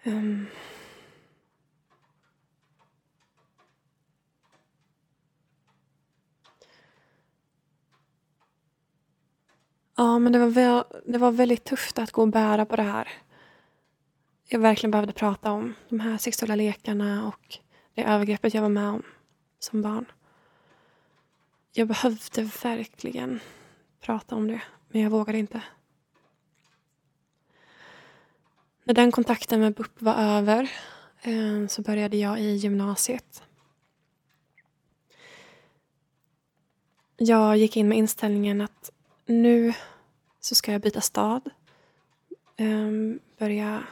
Um. 0.05 0.47
Ja, 9.97 10.19
men 10.19 10.33
det 10.33 10.39
var, 10.39 10.47
väl, 10.47 10.85
det 11.07 11.19
var 11.19 11.31
väldigt 11.31 11.65
tufft 11.65 11.99
att 11.99 12.13
gå 12.13 12.23
och 12.23 12.29
bära 12.29 12.65
på 12.67 12.77
det 12.77 12.83
här. 12.83 13.24
Jag 14.49 14.59
verkligen 14.59 14.91
behövde 14.91 15.13
prata 15.13 15.53
om 15.53 15.75
de 15.89 16.01
här 16.01 16.19
sexuella 16.19 16.55
lekarna 16.55 17.29
och 17.29 17.59
det 17.95 18.03
övergreppet 18.03 18.55
jag 18.55 18.63
var 18.63 18.69
med 18.69 18.89
om 18.89 19.03
som 19.59 19.83
barn. 19.83 20.07
Jag 21.73 21.89
behövde 21.89 22.43
verkligen 22.43 23.41
prata 24.01 24.37
om 24.37 24.49
det, 24.49 24.63
men 24.89 25.03
jag 25.03 25.11
vågade 25.11 25.39
inte. 25.39 25.63
När 28.85 28.95
den 28.95 29.13
kontakten 29.13 29.61
med 29.61 29.75
BUP 29.75 30.03
var 30.03 30.15
över 30.15 30.71
eh, 31.23 31.67
så 31.69 31.83
började 31.83 32.17
jag 32.17 32.41
i 32.41 32.55
gymnasiet. 32.55 33.43
Jag 37.17 37.57
gick 37.57 37.77
in 37.77 37.89
med 37.89 37.99
inställningen 37.99 38.61
att 38.61 38.91
nu 39.27 39.75
så 40.41 40.55
ska 40.55 40.73
jag 40.73 40.81
byta 40.81 41.01
stad. 41.01 41.51
Eh, 42.57 42.91
börja 43.39 43.83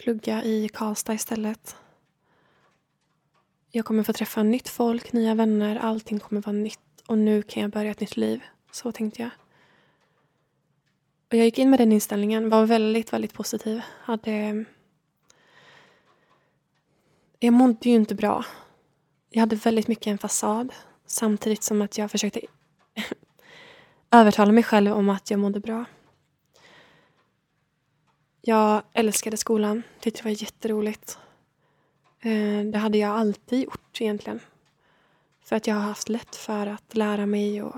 plugga 0.00 0.44
i 0.44 0.68
Karlstad 0.68 1.14
istället. 1.14 1.76
Jag 3.70 3.84
kommer 3.84 4.02
få 4.02 4.12
träffa 4.12 4.42
nytt 4.42 4.68
folk, 4.68 5.12
nya 5.12 5.34
vänner, 5.34 5.76
allting 5.76 6.18
kommer 6.18 6.42
vara 6.42 6.56
nytt 6.56 6.80
och 7.06 7.18
nu 7.18 7.42
kan 7.42 7.62
jag 7.62 7.70
börja 7.70 7.90
ett 7.90 8.00
nytt 8.00 8.16
liv. 8.16 8.40
Så 8.70 8.92
tänkte 8.92 9.22
jag. 9.22 9.30
Och 11.28 11.36
jag 11.36 11.44
gick 11.44 11.58
in 11.58 11.70
med 11.70 11.80
den 11.80 11.92
inställningen, 11.92 12.50
var 12.50 12.66
väldigt, 12.66 13.12
väldigt 13.12 13.32
positiv. 13.32 13.80
Hade... 14.00 14.64
Jag 17.38 17.52
mådde 17.52 17.88
ju 17.88 17.94
inte 17.94 18.14
bra. 18.14 18.44
Jag 19.30 19.40
hade 19.40 19.56
väldigt 19.56 19.88
mycket 19.88 20.06
en 20.06 20.18
fasad. 20.18 20.72
Samtidigt 21.06 21.62
som 21.62 21.82
att 21.82 21.98
jag 21.98 22.10
försökte 22.10 22.40
övertala 24.10 24.52
mig 24.52 24.64
själv 24.64 24.92
om 24.92 25.08
att 25.08 25.30
jag 25.30 25.40
mådde 25.40 25.60
bra. 25.60 25.84
Jag 28.42 28.82
älskade 28.92 29.36
skolan, 29.36 29.82
tyckte 30.00 30.20
det 30.20 30.24
var 30.24 30.42
jätteroligt. 30.42 31.18
Eh, 32.20 32.64
det 32.64 32.78
hade 32.78 32.98
jag 32.98 33.10
alltid 33.10 33.60
gjort 33.64 34.00
egentligen. 34.00 34.40
För 35.40 35.56
att 35.56 35.66
jag 35.66 35.74
har 35.74 35.82
haft 35.82 36.08
lätt 36.08 36.36
för 36.36 36.66
att 36.66 36.94
lära 36.96 37.26
mig 37.26 37.62
och 37.62 37.76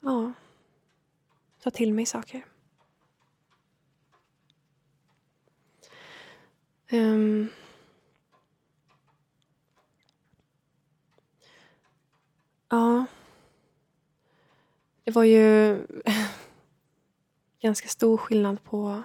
ja, 0.00 0.32
ta 1.62 1.70
till 1.70 1.92
mig 1.92 2.06
saker. 2.06 2.46
Um, 6.92 7.48
ja. 12.68 13.04
Det 15.04 15.10
var 15.10 15.24
ju 15.24 15.78
ganska 17.60 17.88
stor 17.88 18.16
skillnad 18.16 18.64
på, 18.64 19.02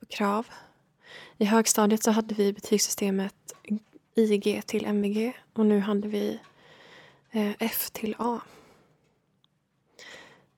på 0.00 0.06
krav. 0.06 0.46
I 1.38 1.44
högstadiet 1.44 2.02
så 2.02 2.10
hade 2.10 2.34
vi 2.34 2.52
betygssystemet 2.52 3.34
IG 4.14 4.62
till 4.66 4.86
MVG 4.86 5.32
och 5.52 5.66
nu 5.66 5.80
hade 5.80 6.08
vi 6.08 6.40
eh, 7.30 7.52
F 7.58 7.90
till 7.90 8.14
A. 8.18 8.40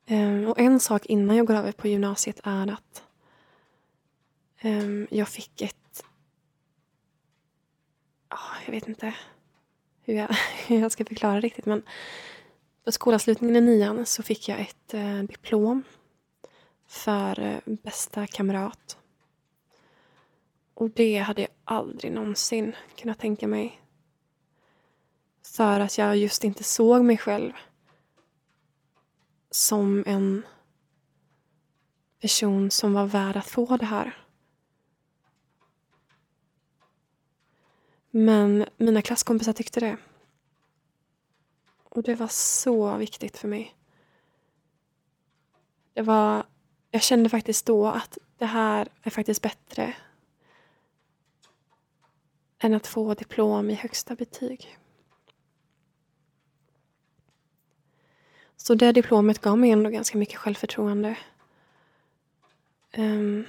Ehm, 0.06 0.46
och 0.46 0.58
en 0.58 0.80
sak 0.80 1.06
innan 1.06 1.36
jag 1.36 1.46
går 1.46 1.54
över 1.54 1.72
på 1.72 1.88
gymnasiet 1.88 2.40
är 2.44 2.72
att 2.72 3.04
ehm, 4.60 5.06
jag 5.10 5.28
fick 5.28 5.62
ett... 5.62 6.04
Ah, 8.28 8.56
jag 8.66 8.72
vet 8.72 8.88
inte 8.88 9.14
hur 10.02 10.14
jag, 10.14 10.36
hur 10.66 10.80
jag 10.80 10.92
ska 10.92 11.04
förklara 11.04 11.40
riktigt 11.40 11.66
men 11.66 11.82
på 12.90 12.94
skolavslutningen 12.94 13.56
i 13.56 13.60
nian 13.60 14.06
så 14.06 14.22
fick 14.22 14.48
jag 14.48 14.60
ett 14.60 14.94
eh, 14.94 15.22
diplom 15.22 15.82
för 16.86 17.40
eh, 17.40 17.58
bästa 17.64 18.26
kamrat. 18.26 18.98
Och 20.74 20.90
det 20.90 21.18
hade 21.18 21.40
jag 21.40 21.50
aldrig 21.64 22.12
någonsin 22.12 22.76
kunnat 22.96 23.18
tänka 23.18 23.46
mig. 23.48 23.80
För 25.42 25.80
att 25.80 25.98
jag 25.98 26.16
just 26.16 26.44
inte 26.44 26.64
såg 26.64 27.04
mig 27.04 27.18
själv 27.18 27.52
som 29.50 30.04
en 30.06 30.42
person 32.20 32.70
som 32.70 32.92
var 32.92 33.06
värd 33.06 33.36
att 33.36 33.46
få 33.46 33.76
det 33.76 33.86
här. 33.86 34.24
Men 38.10 38.66
mina 38.76 39.02
klasskompisar 39.02 39.52
tyckte 39.52 39.80
det. 39.80 39.96
Och 41.90 42.02
det 42.02 42.14
var 42.14 42.28
så 42.28 42.96
viktigt 42.96 43.38
för 43.38 43.48
mig. 43.48 43.76
Det 45.92 46.02
var, 46.02 46.46
jag 46.90 47.02
kände 47.02 47.28
faktiskt 47.28 47.66
då 47.66 47.86
att 47.86 48.18
det 48.38 48.46
här 48.46 48.88
är 49.02 49.10
faktiskt 49.10 49.42
bättre 49.42 49.96
än 52.58 52.74
att 52.74 52.86
få 52.86 53.14
diplom 53.14 53.70
i 53.70 53.74
högsta 53.74 54.14
betyg. 54.14 54.78
Så 58.56 58.74
det 58.74 58.92
diplomet 58.92 59.38
gav 59.38 59.58
mig 59.58 59.70
ändå 59.70 59.90
ganska 59.90 60.18
mycket 60.18 60.36
självförtroende. 60.36 61.18
Um, 62.96 63.46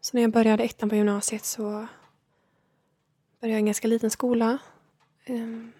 så 0.00 0.16
när 0.16 0.22
jag 0.22 0.32
började 0.32 0.64
ettan 0.64 0.88
på 0.88 0.96
gymnasiet 0.96 1.44
så 1.44 1.62
började 1.62 1.88
jag 3.40 3.50
i 3.50 3.56
en 3.56 3.66
ganska 3.66 3.88
liten 3.88 4.10
skola 4.10 4.58
Um, 5.28 5.72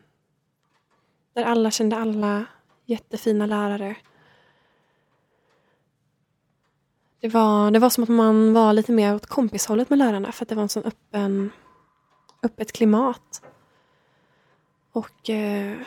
där 1.33 1.45
alla 1.45 1.71
kände 1.71 1.97
alla, 1.97 2.47
jättefina 2.85 3.47
lärare. 3.47 3.97
Det 7.21 7.29
var, 7.29 7.71
det 7.71 7.79
var 7.79 7.91
som 7.91 8.03
att 8.03 8.09
man 8.09 8.53
var 8.53 8.73
lite 8.73 8.93
mer 8.93 9.15
åt 9.15 9.27
kompishållet 9.27 9.91
med 9.91 9.99
lärarna 9.99 10.33
för 10.33 10.45
att 10.45 10.49
det 10.49 10.55
var 10.55 10.63
en 10.63 10.69
sån 10.69 10.83
öppen, 10.83 11.51
öppet 12.43 12.73
klimat. 12.73 13.43
Och 14.93 15.31
eh, 15.31 15.79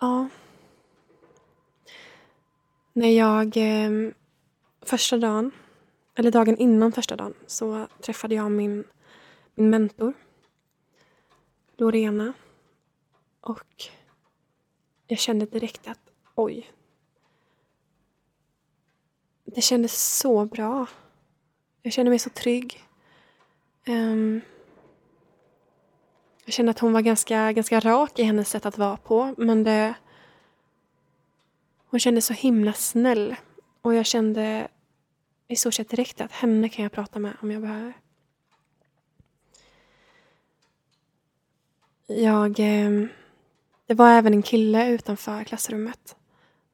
ja. 0.00 0.28
När 2.92 3.10
jag 3.18 3.56
eh, 3.56 4.12
första 4.82 5.16
dagen, 5.18 5.50
eller 6.14 6.30
dagen 6.30 6.56
innan 6.56 6.92
första 6.92 7.16
dagen, 7.16 7.34
så 7.46 7.86
träffade 8.00 8.34
jag 8.34 8.50
min 8.50 8.84
min 9.60 9.70
mentor 9.70 10.12
Lorena. 11.76 12.32
Och 13.40 13.84
jag 15.06 15.18
kände 15.18 15.46
direkt 15.46 15.88
att 15.88 16.00
oj. 16.34 16.70
Det 19.44 19.60
kändes 19.60 20.18
så 20.18 20.44
bra. 20.44 20.86
Jag 21.82 21.92
kände 21.92 22.10
mig 22.10 22.18
så 22.18 22.30
trygg. 22.30 22.84
Um, 23.86 24.40
jag 26.44 26.54
kände 26.54 26.70
att 26.70 26.78
hon 26.78 26.92
var 26.92 27.00
ganska, 27.00 27.52
ganska 27.52 27.80
rak 27.80 28.18
i 28.18 28.22
hennes 28.22 28.50
sätt 28.50 28.66
att 28.66 28.78
vara 28.78 28.96
på. 28.96 29.34
Men 29.38 29.64
det... 29.64 29.94
Hon 31.86 32.00
kändes 32.00 32.26
så 32.26 32.32
himla 32.32 32.72
snäll. 32.72 33.36
Och 33.82 33.94
jag 33.94 34.06
kände 34.06 34.68
i 35.48 35.56
stort 35.56 35.74
sett 35.74 35.88
direkt 35.88 36.20
att 36.20 36.32
henne 36.32 36.68
kan 36.68 36.82
jag 36.82 36.92
prata 36.92 37.18
med 37.18 37.36
om 37.42 37.50
jag 37.50 37.62
behöver. 37.62 37.94
Jag... 42.10 42.60
Eh, 42.60 43.06
det 43.86 43.94
var 43.94 44.10
även 44.10 44.34
en 44.34 44.42
kille 44.42 44.88
utanför 44.90 45.44
klassrummet 45.44 46.16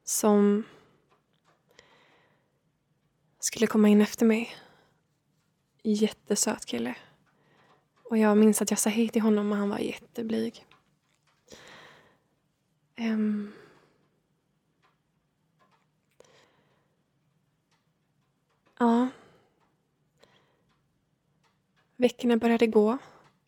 som 0.03 0.63
skulle 3.39 3.67
komma 3.67 3.89
in 3.89 4.01
efter 4.01 4.25
mig. 4.25 4.55
Jättesöt 5.83 6.65
kille. 6.65 6.95
Och 8.03 8.17
jag 8.17 8.37
minns 8.37 8.61
att 8.61 8.69
jag 8.69 8.79
sa 8.79 8.89
hej 8.89 9.09
till 9.09 9.21
honom 9.21 9.51
och 9.51 9.57
han 9.57 9.69
var 9.69 9.77
jätteblyg. 9.77 10.65
Um, 12.99 13.53
ja. 18.79 19.07
Veckorna 21.95 22.37
började 22.37 22.67
gå 22.67 22.97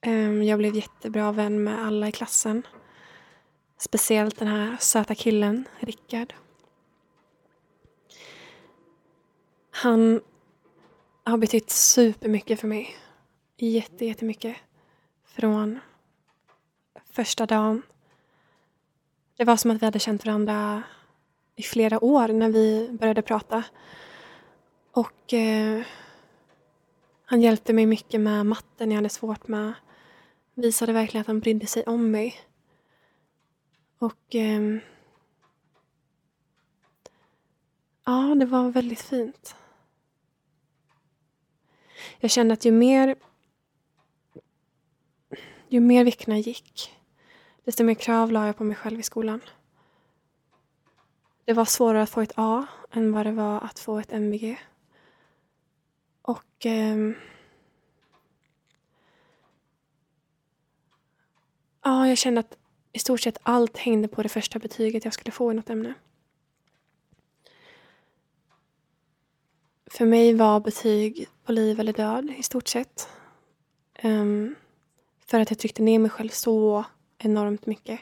Ehm, 0.01 0.43
jag 0.43 0.59
blev 0.59 0.75
jättebra 0.75 1.31
vän 1.31 1.63
med 1.63 1.85
alla 1.85 2.07
i 2.07 2.11
klassen. 2.11 2.67
Speciellt 3.77 4.39
den 4.39 4.47
här 4.47 4.77
söta 4.79 5.15
killen, 5.15 5.67
Rickard. 5.79 6.33
Han 9.71 10.21
har 11.23 11.37
betytt 11.37 11.69
supermycket 11.69 12.59
för 12.59 12.67
mig. 12.67 12.95
Jätte, 13.57 14.05
jättemycket. 14.05 14.57
Från 15.25 15.79
första 17.11 17.45
dagen. 17.45 17.81
Det 19.37 19.43
var 19.43 19.57
som 19.57 19.71
att 19.71 19.81
vi 19.81 19.85
hade 19.85 19.99
känt 19.99 20.25
varandra 20.25 20.83
i 21.55 21.63
flera 21.63 22.03
år 22.03 22.27
när 22.27 22.49
vi 22.49 22.89
började 22.91 23.21
prata. 23.21 23.63
Och 24.91 25.33
eh, 25.33 25.81
han 27.25 27.41
hjälpte 27.41 27.73
mig 27.73 27.85
mycket 27.85 28.21
med 28.21 28.45
matten 28.45 28.91
jag 28.91 28.95
hade 28.95 29.09
svårt 29.09 29.47
med 29.47 29.73
visade 30.61 30.93
verkligen 30.93 31.21
att 31.21 31.27
han 31.27 31.39
brydde 31.39 31.67
sig 31.67 31.83
om 31.83 32.11
mig. 32.11 32.41
Och 33.99 34.35
eh, 34.35 34.77
ja, 38.05 38.35
det 38.39 38.45
var 38.45 38.69
väldigt 38.69 39.01
fint. 39.01 39.55
Jag 42.19 42.31
kände 42.31 42.53
att 42.53 42.65
ju 42.65 42.71
mer 42.71 43.15
ju 45.71 45.79
mer 45.79 46.03
veckorna 46.03 46.37
gick, 46.37 46.95
desto 47.63 47.83
mer 47.83 47.93
krav 47.93 48.31
la 48.31 48.45
jag 48.45 48.57
på 48.57 48.63
mig 48.63 48.75
själv 48.75 48.99
i 48.99 49.03
skolan. 49.03 49.41
Det 51.45 51.53
var 51.53 51.65
svårare 51.65 52.03
att 52.03 52.09
få 52.09 52.21
ett 52.21 52.33
A 52.35 52.67
än 52.91 53.11
vad 53.11 53.25
det 53.25 53.31
var 53.31 53.61
att 53.61 53.79
få 53.79 53.99
ett 53.99 54.11
MVG. 54.11 54.59
Och 56.21 56.65
eh, 56.65 57.11
Ja, 61.89 62.07
jag 62.07 62.17
kände 62.17 62.39
att 62.39 62.57
i 62.93 62.99
stort 62.99 63.21
sett 63.21 63.37
allt 63.43 63.77
hängde 63.77 64.07
på 64.07 64.23
det 64.23 64.29
första 64.29 64.59
betyget 64.59 65.05
jag 65.05 65.13
skulle 65.13 65.31
få 65.31 65.51
i 65.51 65.55
något 65.55 65.69
ämne. 65.69 65.93
För 69.91 70.05
mig 70.05 70.33
var 70.33 70.59
betyg 70.59 71.27
på 71.43 71.51
liv 71.51 71.79
eller 71.79 71.93
död 71.93 72.33
i 72.37 72.43
stort 72.43 72.67
sett. 72.67 73.09
Um, 74.03 74.55
för 75.25 75.39
att 75.39 75.49
jag 75.49 75.59
tryckte 75.59 75.81
ner 75.81 75.99
mig 75.99 76.11
själv 76.11 76.29
så 76.29 76.85
enormt 77.17 77.65
mycket 77.65 77.99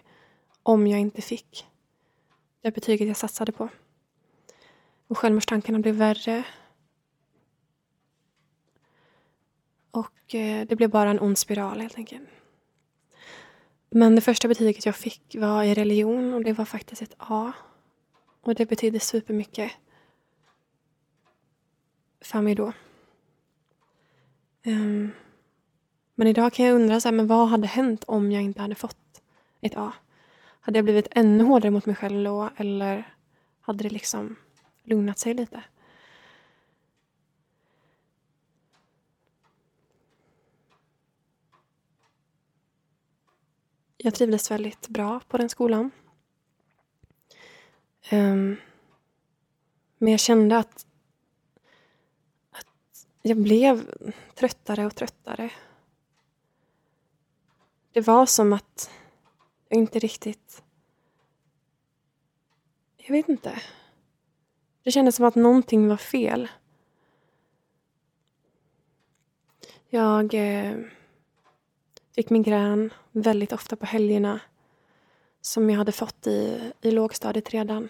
om 0.64 0.88
jag 0.88 1.00
inte 1.00 1.22
fick 1.22 1.66
det 2.62 2.72
betyget 2.72 3.08
jag 3.08 3.18
satsade 3.18 3.52
på. 3.52 3.70
Och 5.08 5.18
självmordstankarna 5.18 5.80
blev 5.80 5.96
värre. 5.96 6.44
Och 9.92 10.36
eh, 10.36 10.68
det 10.68 10.76
blev 10.76 10.90
bara 10.90 11.10
en 11.10 11.20
ond 11.20 11.38
spiral 11.38 11.82
helt 11.82 11.98
enkelt. 11.98 12.30
Men 13.90 14.16
det 14.16 14.22
första 14.22 14.48
betyget 14.48 14.86
jag 14.86 14.96
fick 14.96 15.36
var 15.36 15.64
i 15.64 15.74
religion 15.74 16.34
och 16.34 16.44
det 16.44 16.54
var 16.54 16.66
faktiskt 16.66 17.02
ett 17.02 17.16
A. 17.18 17.54
Och 18.42 18.56
det 18.56 18.66
betydde 18.66 19.00
supermycket 19.00 19.72
för 22.22 22.42
mig 22.42 22.56
då. 22.56 22.74
Um, 24.66 25.12
men 26.16 26.28
idag 26.28 26.54
kan 26.54 26.66
jag 26.66 26.76
undra, 26.76 27.00
så 27.00 27.08
här, 27.08 27.16
men 27.16 27.28
vad 27.28 27.48
hade 27.48 27.68
hänt 27.68 28.04
om 28.08 28.32
jag 28.32 28.44
inte 28.44 28.62
hade 28.62 28.76
fått 28.76 29.22
ett 29.62 29.78
A? 29.78 29.94
Hade 30.60 30.78
jag 30.78 30.86
blivit 30.86 31.08
ännu 31.12 31.44
hårdare 31.44 31.72
mot 31.72 31.86
mig 31.86 31.96
själv 31.96 32.24
då 32.24 32.50
eller 32.58 33.14
hade 33.62 33.84
det 33.84 33.90
liksom 33.90 34.36
lugnat 34.84 35.20
sig 35.20 35.34
lite? 35.34 35.64
Jag 43.98 44.14
trivdes 44.14 44.52
väldigt 44.52 44.88
bra 44.88 45.20
på 45.28 45.38
den 45.38 45.50
skolan. 45.50 45.92
Um, 48.12 48.58
men 49.98 50.12
jag 50.12 50.20
kände 50.20 50.58
att, 50.58 50.86
att 52.52 53.08
jag 53.22 53.38
blev 53.38 53.92
tröttare 54.36 54.86
och 54.86 54.96
tröttare. 54.96 55.52
Det 57.92 58.02
var 58.02 58.26
som 58.26 58.54
att 58.54 58.92
jag 59.70 59.80
inte 59.80 60.00
riktigt... 60.00 60.64
Jag 62.98 63.12
vet 63.12 63.30
inte. 63.30 63.62
Det 64.84 64.92
kändes 64.92 65.16
som 65.16 65.26
att 65.26 65.36
någonting 65.36 65.88
var 65.88 65.98
fel. 65.98 66.50
Jag 69.90 70.34
eh, 70.34 70.78
fick 72.18 72.30
migrän 72.30 72.94
väldigt 73.12 73.54
ofta 73.54 73.76
på 73.76 73.86
helgerna 73.86 74.40
som 75.42 75.70
jag 75.70 75.78
hade 75.78 75.92
fått 75.92 76.28
i, 76.28 76.72
i 76.82 76.92
lågstadiet 76.92 77.50
redan. 77.50 77.90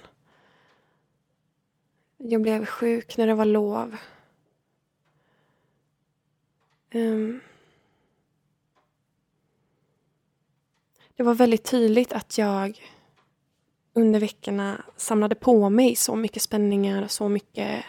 Jag 2.17 2.41
blev 2.41 2.65
sjuk 2.65 3.17
när 3.17 3.28
det 3.28 3.34
var 3.34 3.45
lov. 3.45 3.97
Um, 6.93 7.39
det 11.15 11.23
var 11.23 11.34
väldigt 11.34 11.63
tydligt 11.63 12.13
att 12.13 12.38
jag 12.38 12.82
under 13.93 14.19
veckorna 14.19 14.86
samlade 14.97 15.36
på 15.36 15.69
mig 15.69 15.95
så 15.95 16.15
mycket 16.15 16.41
spänningar 16.41 17.03
och 17.03 17.11
så 17.11 17.30
mycket 17.30 17.86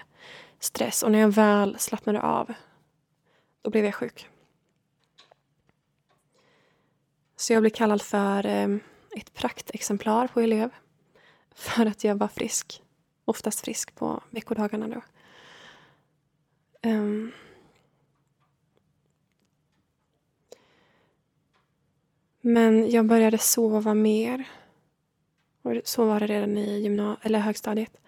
stress. 0.58 1.02
Och 1.02 1.12
när 1.12 1.18
jag 1.18 1.28
väl 1.28 1.78
slappnade 1.78 2.22
av, 2.22 2.54
då 3.62 3.70
blev 3.70 3.84
jag 3.84 3.94
sjuk. 3.94 4.28
Så 7.40 7.52
jag 7.52 7.62
blev 7.62 7.70
kallad 7.70 8.02
för 8.02 8.46
eh, 8.46 8.76
ett 9.16 9.34
praktexemplar 9.34 10.28
på 10.28 10.40
elev. 10.40 10.70
För 11.54 11.86
att 11.86 12.04
jag 12.04 12.14
var 12.14 12.28
frisk. 12.28 12.82
Oftast 13.24 13.60
frisk 13.60 13.94
på 13.94 14.22
veckodagarna 14.30 14.88
då. 14.88 15.02
Um. 16.90 17.32
Men 22.40 22.90
jag 22.90 23.06
började 23.06 23.38
sova 23.38 23.94
mer. 23.94 24.48
Och 25.62 25.74
så 25.84 26.04
var 26.04 26.20
det 26.20 26.26
redan 26.26 26.58
i 26.58 26.80
gymna- 26.80 27.18
eller 27.22 27.38
högstadiet. 27.38 28.00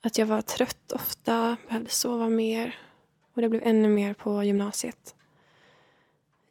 Att 0.00 0.18
jag 0.18 0.26
var 0.26 0.42
trött 0.42 0.92
ofta, 0.92 1.56
behövde 1.68 1.90
sova 1.90 2.28
mer. 2.28 2.78
Och 3.34 3.42
det 3.42 3.48
blev 3.48 3.62
ännu 3.64 3.88
mer 3.88 4.14
på 4.14 4.44
gymnasiet. 4.44 5.14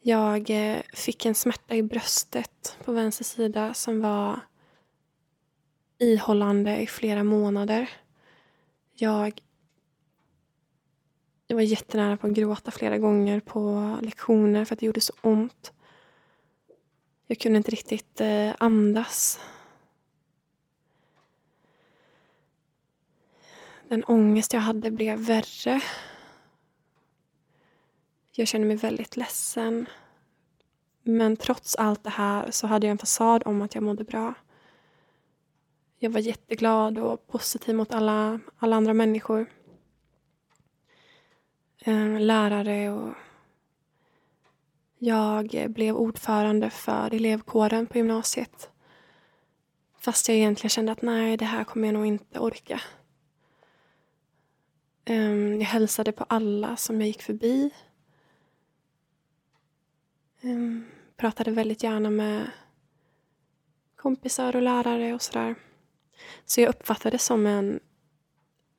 Jag 0.01 0.49
eh, 0.49 0.81
fick 0.93 1.25
en 1.25 1.35
smärta 1.35 1.75
i 1.75 1.83
bröstet 1.83 2.77
på 2.85 2.91
vänster 2.91 3.23
sida 3.23 3.73
som 3.73 4.01
var 4.01 4.39
ihållande 5.97 6.77
i 6.77 6.87
flera 6.87 7.23
månader. 7.23 7.89
Jag, 8.93 9.41
jag 11.47 11.55
var 11.55 11.63
jättenära 11.63 12.17
på 12.17 12.27
att 12.27 12.33
gråta 12.33 12.71
flera 12.71 12.97
gånger 12.97 13.39
på 13.39 13.97
lektioner 14.01 14.65
för 14.65 14.75
att 14.75 14.79
det 14.79 14.85
gjorde 14.85 15.01
så 15.01 15.13
ont. 15.21 15.73
Jag 17.27 17.39
kunde 17.39 17.57
inte 17.57 17.71
riktigt 17.71 18.21
eh, 18.21 18.51
andas. 18.59 19.39
Den 23.87 24.03
ångest 24.03 24.53
jag 24.53 24.61
hade 24.61 24.91
blev 24.91 25.19
värre. 25.19 25.81
Jag 28.31 28.47
kände 28.47 28.67
mig 28.67 28.77
väldigt 28.77 29.17
ledsen. 29.17 29.85
Men 31.03 31.37
trots 31.37 31.75
allt 31.75 32.03
det 32.03 32.09
här 32.09 32.51
så 32.51 32.67
hade 32.67 32.87
jag 32.87 32.91
en 32.91 32.97
fasad 32.97 33.43
om 33.45 33.61
att 33.61 33.75
jag 33.75 33.83
mådde 33.83 34.03
bra. 34.03 34.33
Jag 35.99 36.09
var 36.09 36.19
jätteglad 36.19 36.97
och 36.97 37.27
positiv 37.27 37.75
mot 37.75 37.93
alla, 37.93 38.39
alla 38.57 38.75
andra 38.75 38.93
människor. 38.93 39.45
Ehm, 41.85 42.17
lärare 42.17 42.91
och 42.91 43.13
jag 44.97 45.69
blev 45.69 45.95
ordförande 45.95 46.69
för 46.69 47.13
elevkåren 47.13 47.87
på 47.87 47.97
gymnasiet. 47.97 48.69
Fast 49.99 50.27
jag 50.27 50.37
egentligen 50.37 50.69
kände 50.69 50.91
att 50.91 51.01
nej, 51.01 51.37
det 51.37 51.45
här 51.45 51.63
kommer 51.63 51.87
jag 51.87 51.93
nog 51.93 52.05
inte 52.05 52.39
orka. 52.39 52.81
Ehm, 55.05 55.61
jag 55.61 55.67
hälsade 55.67 56.11
på 56.11 56.25
alla 56.29 56.75
som 56.75 57.01
jag 57.01 57.07
gick 57.07 57.21
förbi. 57.21 57.71
Um, 60.41 60.85
pratade 61.17 61.51
väldigt 61.51 61.83
gärna 61.83 62.09
med 62.09 62.51
kompisar 63.95 64.55
och 64.55 64.61
lärare 64.61 65.13
och 65.13 65.21
sådär. 65.21 65.55
Så 66.45 66.61
jag 66.61 66.69
uppfattades 66.69 67.25
som 67.25 67.45
en 67.45 67.79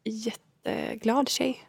jätteglad 0.05 1.29
tjej. 1.29 1.69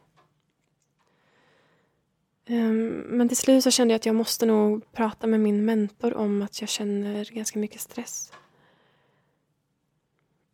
Um, 2.49 2.87
men 2.89 3.27
till 3.27 3.37
slut 3.37 3.63
så 3.63 3.71
kände 3.71 3.93
jag 3.93 3.99
att 3.99 4.05
jag 4.05 4.15
måste 4.15 4.45
nog 4.45 4.91
prata 4.91 5.27
med 5.27 5.39
min 5.39 5.65
mentor 5.65 6.13
om 6.13 6.41
att 6.41 6.61
jag 6.61 6.69
känner 6.69 7.25
ganska 7.25 7.59
mycket 7.59 7.81
stress. 7.81 8.33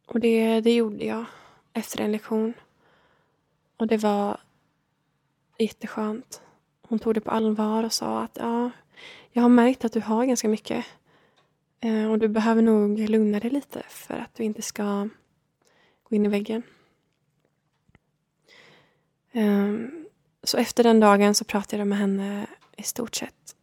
Och 0.07 0.19
det, 0.19 0.61
det 0.61 0.75
gjorde 0.75 1.05
jag 1.05 1.25
efter 1.73 2.01
en 2.01 2.11
lektion. 2.11 2.53
Och 3.77 3.88
det 3.88 3.97
var 3.97 4.39
jätteskönt. 5.57 6.41
Hon 6.81 6.99
tog 6.99 7.13
det 7.13 7.21
på 7.21 7.31
allvar 7.31 7.83
och 7.83 7.93
sa 7.93 8.21
att 8.21 8.38
ja, 8.39 8.71
jag 9.38 9.41
har 9.41 9.49
märkt 9.49 9.85
att 9.85 9.93
du 9.93 9.99
har 9.99 10.25
ganska 10.25 10.49
mycket. 10.49 10.85
Eh, 11.79 12.11
och 12.11 12.19
du 12.19 12.27
behöver 12.27 12.61
nog 12.61 12.99
lugna 12.99 13.39
dig 13.39 13.49
lite 13.49 13.83
för 13.89 14.13
att 14.13 14.35
du 14.35 14.43
inte 14.43 14.61
ska 14.61 15.09
gå 16.03 16.15
in 16.15 16.25
i 16.25 16.29
väggen. 16.29 16.63
Ehm, 19.31 20.07
så 20.43 20.57
efter 20.57 20.83
den 20.83 20.99
dagen 20.99 21.35
så 21.35 21.45
pratade 21.45 21.77
jag 21.81 21.88
med 21.88 21.97
henne 21.97 22.47
i 22.77 22.83
stort 22.83 23.15
sett. 23.15 23.55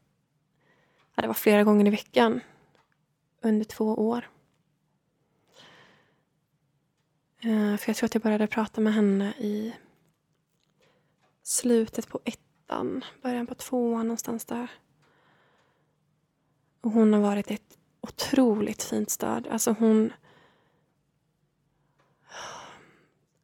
det 1.14 1.27
var 1.27 1.35
flera 1.35 1.64
gånger 1.64 1.87
i 1.87 1.91
veckan 1.91 2.41
under 3.41 3.64
två 3.64 3.95
år. 3.95 4.29
Eh, 7.41 7.77
för 7.77 7.89
jag 7.89 7.97
tror 7.97 8.07
att 8.07 8.14
jag 8.14 8.22
började 8.22 8.47
prata 8.47 8.81
med 8.81 8.95
henne 8.95 9.35
i 9.39 9.75
slutet 11.43 12.09
på 12.09 12.20
ettan, 12.25 13.05
början 13.22 13.47
på 13.47 13.55
tvåan 13.55 14.07
någonstans 14.07 14.45
där. 14.45 14.70
Och 16.85 16.91
hon 16.91 17.12
har 17.12 17.20
varit 17.20 17.51
ett 17.51 17.78
otroligt 18.01 18.82
fint 18.82 19.11
stöd. 19.11 19.49
Alltså 19.51 19.76
hon... 19.78 20.12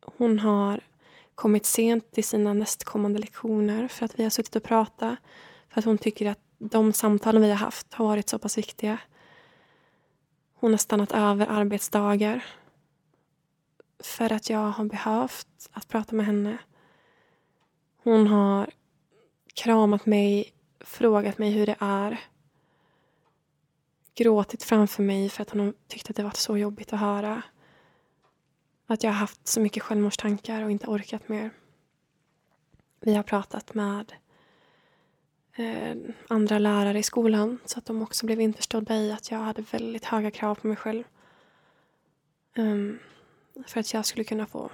Hon 0.01 0.39
har 0.39 0.81
kommit 1.35 1.67
sent 1.67 2.13
till 2.13 2.25
sina 2.25 2.53
nästkommande 2.53 3.19
lektioner 3.19 3.89
för 3.89 4.05
att 4.05 4.19
vi 4.19 4.23
har 4.23 4.31
suttit 4.31 4.57
och 4.57 4.63
pratat. 4.63 5.19
För 5.69 5.79
att 5.79 5.85
hon 5.85 5.99
tycker 5.99 6.31
att 6.31 6.39
de 6.59 6.93
samtalen 6.93 7.43
vi 7.43 7.49
har 7.49 7.57
haft 7.57 7.95
har 7.95 8.05
varit 8.05 8.29
så 8.29 8.39
pass 8.39 8.59
viktiga. 8.59 8.99
Hon 10.55 10.71
har 10.71 10.79
stannat 10.79 11.13
över 11.13 11.47
arbetsdagar 11.47 12.45
för 13.99 14.33
att 14.33 14.51
jag 14.51 14.71
har 14.71 14.85
behövt 14.85 15.71
att 15.73 15.89
prata 15.89 16.15
med 16.17 16.27
henne. 16.27 16.59
Hon 18.03 18.27
har 18.27 18.71
kramat 19.55 20.07
mig, 20.07 20.53
frågat 20.81 21.39
mig 21.39 21.51
hur 21.51 21.67
det 21.67 21.77
är 21.79 22.21
gråtit 24.21 24.63
framför 24.63 25.03
mig 25.03 25.29
för 25.29 25.43
att 25.43 25.51
hon 25.51 25.75
tyckte 25.89 26.11
att 26.11 26.17
det 26.17 26.23
var 26.23 26.31
så 26.31 26.59
jobbigt 26.59 26.93
att 26.93 27.01
höra. 27.01 27.43
Att 28.87 29.03
jag 29.03 29.11
har 29.11 29.17
haft 29.17 29.49
så 29.49 29.61
mycket 29.61 29.83
självmordstankar 29.83 30.63
och 30.63 30.71
inte 30.71 30.87
orkat 30.87 31.29
mer. 31.29 31.51
Vi 33.01 33.15
har 33.15 33.23
pratat 33.23 33.75
med 33.75 34.13
eh, 35.57 35.97
andra 36.29 36.59
lärare 36.59 36.99
i 36.99 37.03
skolan 37.03 37.59
så 37.65 37.79
att 37.79 37.87
de 37.87 38.03
också 38.03 38.27
blev 38.27 38.41
införstådda 38.41 38.97
i 38.97 39.13
att 39.13 39.31
jag 39.31 39.39
hade 39.39 39.63
väldigt 39.63 40.05
höga 40.05 40.31
krav 40.31 40.55
på 40.55 40.67
mig 40.67 40.77
själv. 40.77 41.05
Um, 42.57 42.99
för 43.67 43.81
att 43.81 43.95
jag 43.95 44.07
skulle 44.07 44.25
kunna 44.25 44.47
få 44.47 44.71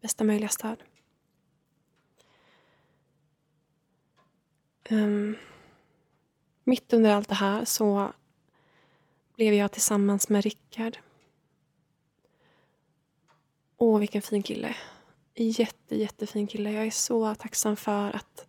bästa 0.00 0.24
möjliga 0.24 0.48
stöd. 0.48 0.82
Um, 4.90 5.36
mitt 6.64 6.92
under 6.92 7.14
allt 7.14 7.28
det 7.28 7.34
här 7.34 7.64
så 7.64 8.12
blev 9.36 9.54
jag 9.54 9.72
tillsammans 9.72 10.28
med 10.28 10.44
Rickard. 10.44 10.98
Åh, 13.76 13.98
vilken 13.98 14.22
fin 14.22 14.42
kille. 14.42 14.76
Jätte, 15.34 15.96
jättefin 15.96 16.46
kille. 16.46 16.72
Jag 16.72 16.86
är 16.86 16.90
så 16.90 17.34
tacksam 17.34 17.76
för 17.76 18.16
att, 18.16 18.46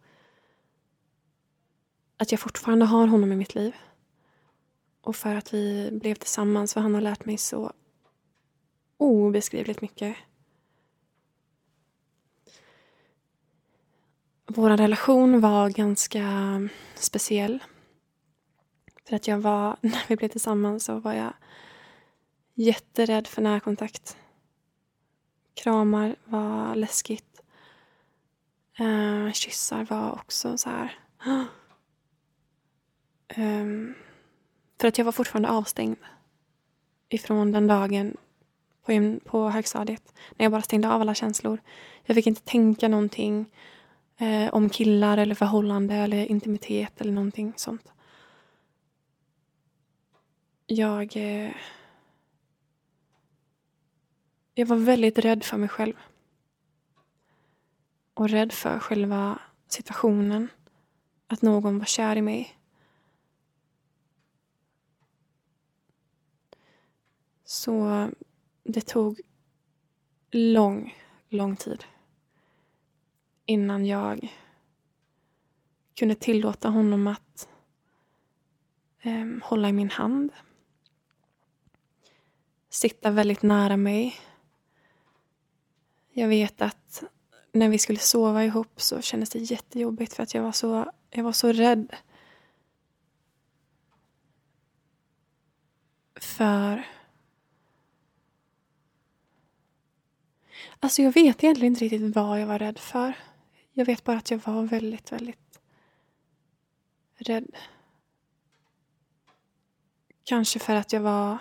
att 2.18 2.32
jag 2.32 2.42
fortfarande 2.42 2.86
har 2.86 3.08
honom 3.08 3.32
i 3.32 3.36
mitt 3.36 3.56
liv. 3.56 3.76
Och 5.02 5.16
för 5.16 5.36
att 5.36 5.54
vi 5.54 5.90
blev 5.92 6.16
tillsammans, 6.16 6.74
för 6.74 6.82
han 6.82 6.94
har 6.94 7.02
lärt 7.02 7.26
mig 7.26 7.38
så 7.38 7.74
obeskrivligt 8.98 9.82
mycket. 9.82 10.18
Vår 14.46 14.70
relation 14.70 15.42
var 15.42 15.70
ganska 15.70 16.24
speciell. 16.96 17.60
För 19.08 19.16
att 19.16 19.28
jag 19.28 19.40
var, 19.40 19.78
när 19.82 20.08
vi 20.08 20.16
blev 20.16 20.30
tillsammans 20.30 20.86
så 20.86 21.00
var 21.00 21.14
jag 21.14 21.34
jätterädd 22.54 23.28
för 23.28 23.42
närkontakt. 23.42 24.18
Kramar 25.54 26.16
var 26.26 26.76
läskigt. 26.76 27.42
Uh, 28.80 29.32
kyssar 29.32 29.86
var 29.86 30.12
också 30.12 30.58
så 30.58 30.70
här. 30.70 31.00
Um, 33.38 33.96
för 34.82 34.88
att 34.88 34.98
jag 34.98 35.06
var 35.06 35.12
fortfarande 35.12 35.50
avstängd 35.50 35.98
ifrån 37.10 37.52
den 37.52 37.68
dagen 37.68 38.18
på, 38.86 39.20
på 39.26 39.50
högstadiet. 39.50 40.14
När 40.38 40.44
jag 40.44 40.52
bara 40.52 40.62
stängde 40.62 40.90
av 40.90 41.02
alla 41.02 41.14
känslor. 41.14 41.62
Jag 42.06 42.16
fick 42.16 42.28
inte 42.28 42.42
tänka 42.42 42.88
någonting 42.88 43.46
eh, 44.18 44.54
om 44.54 44.70
killar 44.70 45.18
eller 45.18 45.36
förhållande 45.36 45.96
eller 45.96 46.26
intimitet 46.26 47.02
eller 47.02 47.12
någonting 47.12 47.54
sånt. 47.56 47.94
Jag... 50.70 51.16
Eh, 51.16 51.52
jag 54.54 54.66
var 54.66 54.78
väldigt 54.78 55.20
rädd 55.20 55.44
för 55.44 55.58
mig 55.58 55.70
själv. 55.70 55.94
Och 58.14 58.30
rädd 58.30 58.54
för 58.54 58.80
själva 58.80 59.40
situationen. 59.68 60.48
Att 61.28 61.42
någon 61.42 61.80
var 61.80 61.86
kär 61.86 62.16
i 62.16 62.22
mig. 62.22 62.58
Så 67.44 68.08
det 68.64 68.82
tog 68.82 69.22
lång, 70.32 70.96
lång 71.30 71.56
tid 71.56 71.84
innan 73.46 73.86
jag 73.86 74.34
kunde 75.96 76.16
tillåta 76.16 76.70
honom 76.70 77.08
att 77.08 77.50
eh, 79.02 79.26
hålla 79.44 79.70
i 79.70 79.74
min 79.74 79.90
hand. 79.90 80.32
Sitta 82.70 83.12
väldigt 83.12 83.42
nära 83.42 83.78
mig. 83.78 84.16
Jag 86.14 86.28
vet 86.28 86.62
att 86.62 87.04
när 87.52 87.70
vi 87.70 87.78
skulle 87.78 88.00
sova 88.00 88.44
ihop 88.44 88.82
så 88.82 89.02
kändes 89.02 89.30
det 89.30 89.40
jättejobbigt 89.40 90.14
för 90.14 90.24
att 90.24 90.34
jag 90.34 90.44
var 90.44 90.52
så, 90.52 90.92
jag 91.10 91.24
var 91.24 91.32
så 91.32 91.52
rädd. 91.52 91.96
För 96.16 96.84
Alltså 100.80 101.02
jag 101.02 101.12
vet 101.12 101.44
egentligen 101.44 101.74
inte 101.74 101.86
riktigt 101.86 102.16
vad 102.16 102.42
jag 102.42 102.48
var 102.48 102.60
rädd 102.60 102.80
för. 102.80 103.14
Jag 103.74 103.86
vet 103.86 104.04
bara 104.04 104.18
att 104.18 104.32
jag 104.32 104.38
var 104.38 104.64
väldigt, 104.64 105.12
väldigt 105.12 105.60
rädd. 107.16 107.56
Kanske 110.24 110.60
för 110.60 110.76
att 110.76 110.94
jag 110.94 111.02
var 111.02 111.38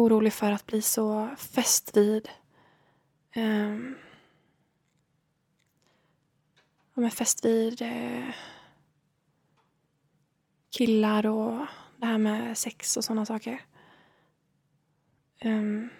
orolig 0.00 0.32
för 0.32 0.52
att 0.52 0.66
bli 0.66 0.82
så 0.82 1.28
fäst 1.36 1.96
vid 1.96 2.28
um, 3.36 3.96
fäst 7.12 7.44
vid 7.44 7.82
uh, 7.82 8.30
killar 10.70 11.26
och 11.26 11.66
det 11.96 12.06
här 12.06 12.18
med 12.18 12.58
sex 12.58 12.96
och 12.96 13.04
sådana 13.04 13.26
saker. 13.26 13.64
Um, 15.44 15.90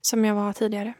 som 0.00 0.24
jag 0.24 0.34
var 0.34 0.52
tidigare. 0.52 0.94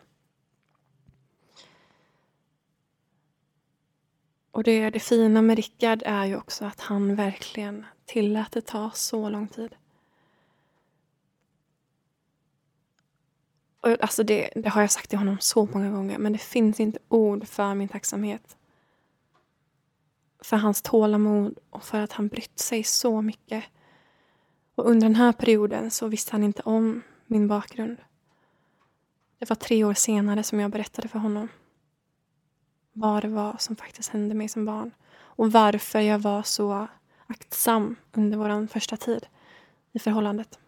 Och 4.51 4.65
det, 4.65 4.91
det 4.91 5.01
fina 5.01 5.43
med 5.43 5.57
Rickard 5.57 6.03
är 6.07 6.25
ju 6.25 6.37
också 6.37 6.65
att 6.65 6.81
han 6.81 7.15
verkligen 7.15 7.87
tillät 8.05 8.53
det 8.53 8.61
ta 8.61 8.91
så 8.91 9.29
lång 9.29 9.49
tid. 9.49 9.75
Och 13.81 14.03
alltså 14.03 14.23
det, 14.23 14.51
det 14.55 14.69
har 14.69 14.81
jag 14.81 14.91
sagt 14.91 15.11
till 15.11 15.19
honom 15.19 15.37
så 15.41 15.69
många 15.73 15.91
gånger 15.91 16.19
men 16.19 16.33
det 16.33 16.39
finns 16.39 16.81
inte 16.81 16.99
ord 17.09 17.47
för 17.47 17.75
min 17.75 17.89
tacksamhet. 17.89 18.57
För 20.41 20.57
hans 20.57 20.83
tålamod 20.83 21.59
och 21.71 21.85
för 21.85 22.01
att 22.01 22.13
han 22.13 22.29
brytt 22.29 22.59
sig 22.59 22.85
så 22.85 23.23
mycket. 23.23 23.65
Och 24.75 24.91
under 24.91 25.07
den 25.07 25.17
här 25.17 25.33
perioden 25.33 25.91
så 25.91 26.07
visste 26.07 26.33
han 26.33 26.45
inte 26.45 26.63
om 26.63 27.03
min 27.27 27.49
bakgrund. 27.49 27.97
Det 29.39 29.49
var 29.49 29.57
tre 29.57 29.85
år 29.85 29.95
senare 29.95 30.43
som 30.43 30.61
jag 30.61 30.71
berättade 30.71 31.09
för 31.09 31.19
honom 31.19 31.49
vad 32.93 33.23
det 33.23 33.29
var 33.29 33.57
som 33.59 33.77
faktiskt 33.77 34.09
hände 34.09 34.35
mig 34.35 34.49
som 34.49 34.65
barn 34.65 34.91
och 35.19 35.53
varför 35.53 36.01
jag 36.01 36.19
var 36.19 36.43
så 36.43 36.89
aktsam 37.27 37.97
under 38.13 38.39
vår 38.39 38.67
första 38.67 38.97
tid 38.97 39.27
i 39.93 39.99
förhållandet. 39.99 40.59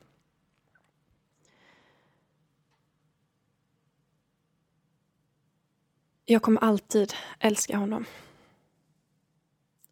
Jag 6.30 6.42
kommer 6.42 6.60
alltid 6.60 7.12
älska 7.38 7.76
honom. 7.76 8.04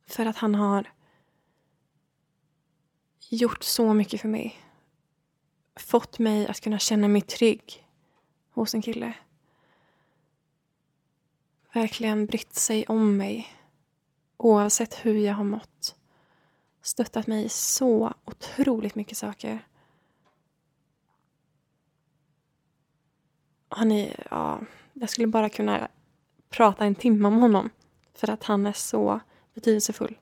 För 0.07 0.27
att 0.27 0.37
han 0.37 0.55
har 0.55 0.93
gjort 3.29 3.63
så 3.63 3.95
mycket 3.95 4.21
för 4.21 4.29
mig. 4.29 4.63
Fått 5.77 6.19
mig 6.19 6.47
att 6.47 6.61
kunna 6.61 6.79
känna 6.79 7.09
mig 7.09 7.21
trygg 7.21 7.87
hos 8.51 8.75
en 8.75 8.83
kille. 8.83 9.15
Verkligen 11.73 12.27
brytt 12.27 12.55
sig 12.55 12.87
om 12.87 13.17
mig. 13.17 13.49
Oavsett 14.37 14.95
hur 14.95 15.15
jag 15.15 15.35
har 15.35 15.45
mått. 15.45 15.97
Stöttat 16.83 17.27
mig 17.27 17.45
i 17.45 17.49
så 17.49 18.15
otroligt 18.25 18.95
mycket 18.95 19.19
saker. 19.19 19.67
Han 23.69 23.93
är, 23.93 24.27
ja, 24.31 24.61
jag 24.93 25.11
skulle 25.11 25.27
bara 25.27 25.49
kunna 25.49 25.89
prata 26.49 26.85
en 26.85 26.95
timme 26.95 27.29
om 27.29 27.41
honom. 27.41 27.71
För 28.15 28.31
att 28.31 28.45
han 28.45 28.67
är 28.67 28.73
så 28.73 29.21
betydelsefull. 29.55 30.19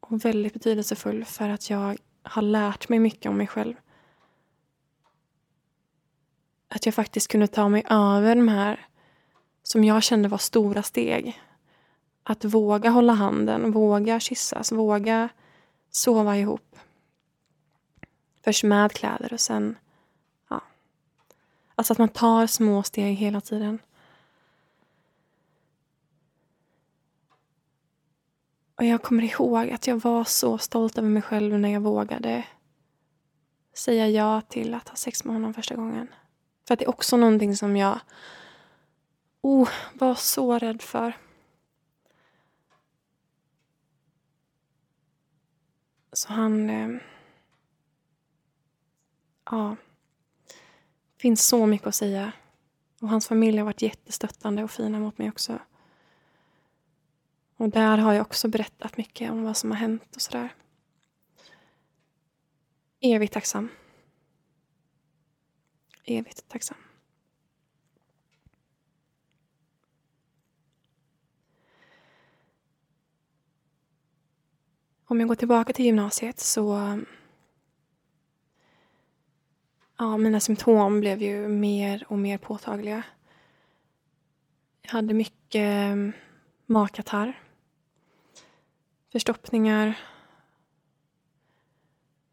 Och 0.00 0.24
väldigt 0.24 0.52
betydelsefull 0.52 1.24
för 1.24 1.48
att 1.48 1.70
jag 1.70 1.98
har 2.22 2.42
lärt 2.42 2.88
mig 2.88 2.98
mycket 2.98 3.30
om 3.30 3.36
mig 3.36 3.46
själv. 3.46 3.74
Att 6.68 6.86
jag 6.86 6.94
faktiskt 6.94 7.28
kunde 7.28 7.46
ta 7.46 7.68
mig 7.68 7.84
över 7.88 8.36
de 8.36 8.48
här 8.48 8.86
som 9.62 9.84
jag 9.84 10.02
kände 10.02 10.28
var 10.28 10.38
stora 10.38 10.82
steg. 10.82 11.40
Att 12.22 12.44
våga 12.44 12.90
hålla 12.90 13.12
handen, 13.12 13.72
våga 13.72 14.20
kyssas, 14.20 14.72
våga 14.72 15.28
sova 15.90 16.36
ihop. 16.36 16.76
Först 18.44 18.64
med 18.64 18.92
kläder 18.92 19.32
och 19.32 19.40
sen... 19.40 19.76
Alltså 21.74 21.92
att 21.92 21.98
man 21.98 22.08
tar 22.08 22.46
små 22.46 22.82
steg 22.82 23.16
hela 23.16 23.40
tiden. 23.40 23.78
Och 28.74 28.84
jag 28.84 29.02
kommer 29.02 29.22
ihåg 29.22 29.70
att 29.70 29.86
jag 29.86 29.96
var 29.96 30.24
så 30.24 30.58
stolt 30.58 30.98
över 30.98 31.08
mig 31.08 31.22
själv 31.22 31.58
när 31.58 31.68
jag 31.68 31.80
vågade 31.80 32.44
säga 33.74 34.08
ja 34.08 34.40
till 34.40 34.74
att 34.74 34.88
ha 34.88 34.96
sex 34.96 35.24
med 35.24 35.34
honom 35.34 35.54
första 35.54 35.74
gången. 35.74 36.08
För 36.66 36.74
att 36.74 36.78
det 36.78 36.84
är 36.84 36.88
också 36.88 37.16
någonting 37.16 37.56
som 37.56 37.76
jag 37.76 38.00
oh, 39.40 39.68
var 39.94 40.14
så 40.14 40.58
rädd 40.58 40.82
för. 40.82 41.12
Så 46.12 46.32
han... 46.32 46.70
Eh, 46.70 47.00
ja 49.50 49.76
finns 51.22 51.46
så 51.46 51.66
mycket 51.66 51.86
att 51.86 51.94
säga. 51.94 52.32
Och 53.00 53.08
hans 53.08 53.28
familj 53.28 53.58
har 53.58 53.64
varit 53.64 53.82
jättestöttande 53.82 54.64
och 54.64 54.70
fina 54.70 54.98
mot 54.98 55.18
mig 55.18 55.28
också. 55.28 55.58
Och 57.56 57.68
där 57.68 57.98
har 57.98 58.12
jag 58.12 58.22
också 58.22 58.48
berättat 58.48 58.96
mycket 58.96 59.30
om 59.30 59.42
vad 59.42 59.56
som 59.56 59.70
har 59.70 59.78
hänt 59.78 60.16
och 60.16 60.22
sådär. 60.22 60.54
Evigt 63.00 63.32
tacksam. 63.32 63.68
Evigt 66.04 66.48
tacksam. 66.48 66.76
Om 75.04 75.20
jag 75.20 75.28
går 75.28 75.34
tillbaka 75.34 75.72
till 75.72 75.84
gymnasiet 75.84 76.40
så 76.40 76.98
Ja, 79.98 80.16
mina 80.16 80.40
symptom 80.40 81.00
blev 81.00 81.22
ju 81.22 81.48
mer 81.48 82.04
och 82.08 82.18
mer 82.18 82.38
påtagliga. 82.38 83.02
Jag 84.82 84.90
hade 84.90 85.14
mycket 85.14 85.60
mm, 85.60 86.12
magkatarr, 86.66 87.40
förstoppningar, 89.12 89.98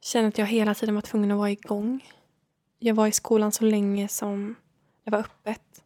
kände 0.01 0.27
att 0.27 0.37
jag 0.37 0.45
hela 0.45 0.75
tiden 0.75 0.95
var 0.95 1.01
tvungen 1.01 1.31
att 1.31 1.37
vara 1.37 1.51
igång. 1.51 2.05
Jag 2.79 2.95
var 2.95 3.07
i 3.07 3.11
skolan 3.11 3.51
så 3.51 3.65
länge 3.65 4.07
som 4.07 4.55
det 5.03 5.11
var 5.11 5.19
öppet. 5.19 5.83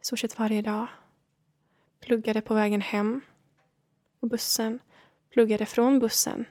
I 0.00 0.04
stort 0.04 0.18
sett 0.18 0.38
varje 0.38 0.62
dag. 0.62 0.86
Pluggade 2.00 2.40
på 2.40 2.54
vägen 2.54 2.80
hem. 2.80 3.20
På 4.20 4.26
bussen. 4.26 4.78
Pluggade 5.30 5.66
från 5.66 5.98
bussen. 5.98 6.44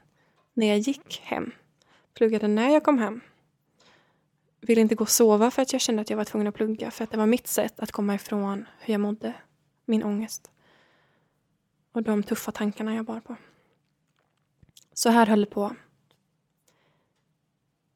När 0.53 0.67
jag 0.67 0.77
gick 0.77 1.21
hem. 1.23 1.51
Pluggade 2.13 2.47
när 2.47 2.69
jag 2.69 2.83
kom 2.83 2.97
hem. 2.97 3.21
Ville 4.61 4.81
inte 4.81 4.95
gå 4.95 5.03
och 5.03 5.09
sova 5.09 5.51
för 5.51 5.61
att 5.61 5.73
jag 5.73 5.81
kände 5.81 6.01
att 6.01 6.09
jag 6.09 6.17
var 6.17 6.25
tvungen 6.25 6.47
att 6.47 6.55
plugga. 6.55 6.91
För 6.91 7.03
att 7.03 7.11
det 7.11 7.17
var 7.17 7.25
mitt 7.25 7.47
sätt 7.47 7.79
att 7.79 7.91
komma 7.91 8.15
ifrån 8.15 8.65
hur 8.79 8.93
jag 8.93 9.01
mådde. 9.01 9.33
Min 9.85 10.03
ångest. 10.03 10.51
Och 11.91 12.03
de 12.03 12.23
tuffa 12.23 12.51
tankarna 12.51 12.95
jag 12.95 13.05
bar 13.05 13.19
på. 13.19 13.35
Så 14.93 15.09
här 15.09 15.25
höll 15.25 15.39
det 15.39 15.45
på 15.45 15.75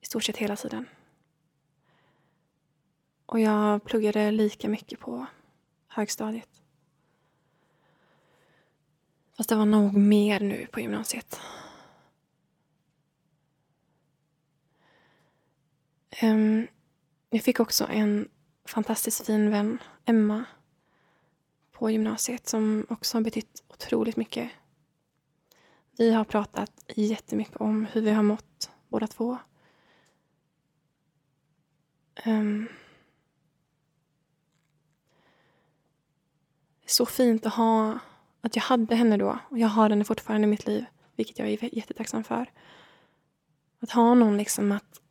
i 0.02 0.06
stort 0.06 0.24
sett 0.24 0.38
hela 0.38 0.56
tiden. 0.56 0.86
Och 3.26 3.40
jag 3.40 3.84
pluggade 3.84 4.32
lika 4.32 4.70
mycket 4.70 5.00
på 5.00 5.26
högstadiet. 5.88 6.50
Fast 9.38 9.50
det 9.50 9.56
var 9.56 9.66
nog 9.66 9.98
mer 9.98 10.40
nu 10.40 10.68
på 10.72 10.80
gymnasiet. 10.80 11.40
Um, 16.24 16.68
jag 17.30 17.44
fick 17.44 17.60
också 17.60 17.88
en 17.90 18.30
fantastiskt 18.66 19.26
fin 19.26 19.52
vän, 19.52 19.78
Emma, 20.06 20.46
på 21.72 21.92
gymnasiet 21.92 22.48
som 22.48 22.86
också 22.90 23.18
har 23.18 23.24
betytt 23.24 23.64
otroligt 23.68 24.16
mycket. 24.16 24.52
Vi 25.98 26.14
har 26.14 26.24
pratat 26.24 26.72
jättemycket 26.96 27.56
om 27.56 27.86
hur 27.86 28.02
vi 28.02 28.12
har 28.12 28.24
mått 28.24 28.70
båda 28.90 29.08
två. 29.08 29.38
Um, 32.26 32.68
det 36.80 36.86
är 36.86 36.92
så 36.92 37.06
fint 37.06 37.46
att 37.46 37.54
ha, 37.54 38.00
att 38.42 38.56
jag 38.56 38.64
hade 38.64 38.96
henne 38.96 39.18
då 39.18 39.40
och 39.50 39.60
jag 39.60 39.68
har 39.68 39.90
henne 39.90 40.04
fortfarande 40.04 40.48
i 40.48 40.50
mitt 40.50 40.68
liv, 40.68 40.86
vilket 41.16 41.40
jag 41.40 41.50
är 41.50 41.78
jättetacksam 41.78 42.24
för. 42.24 42.52
Att 43.80 43.92
ha 43.92 44.14
någon 44.14 44.38
liksom 44.38 44.72
att 44.72 45.02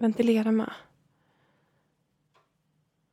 ventilera 0.00 0.52
med. 0.52 0.72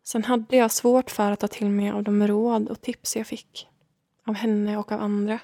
Sen 0.03 0.23
hade 0.23 0.55
jag 0.55 0.71
svårt 0.71 1.11
för 1.11 1.31
att 1.31 1.39
ta 1.39 1.47
till 1.47 1.69
mig 1.69 1.89
av 1.89 2.03
de 2.03 2.27
råd 2.27 2.69
och 2.69 2.81
tips 2.81 3.15
jag 3.15 3.27
fick 3.27 3.67
av 4.25 4.33
henne 4.33 4.77
och 4.77 4.91
av 4.91 5.01
andra. 5.01 5.39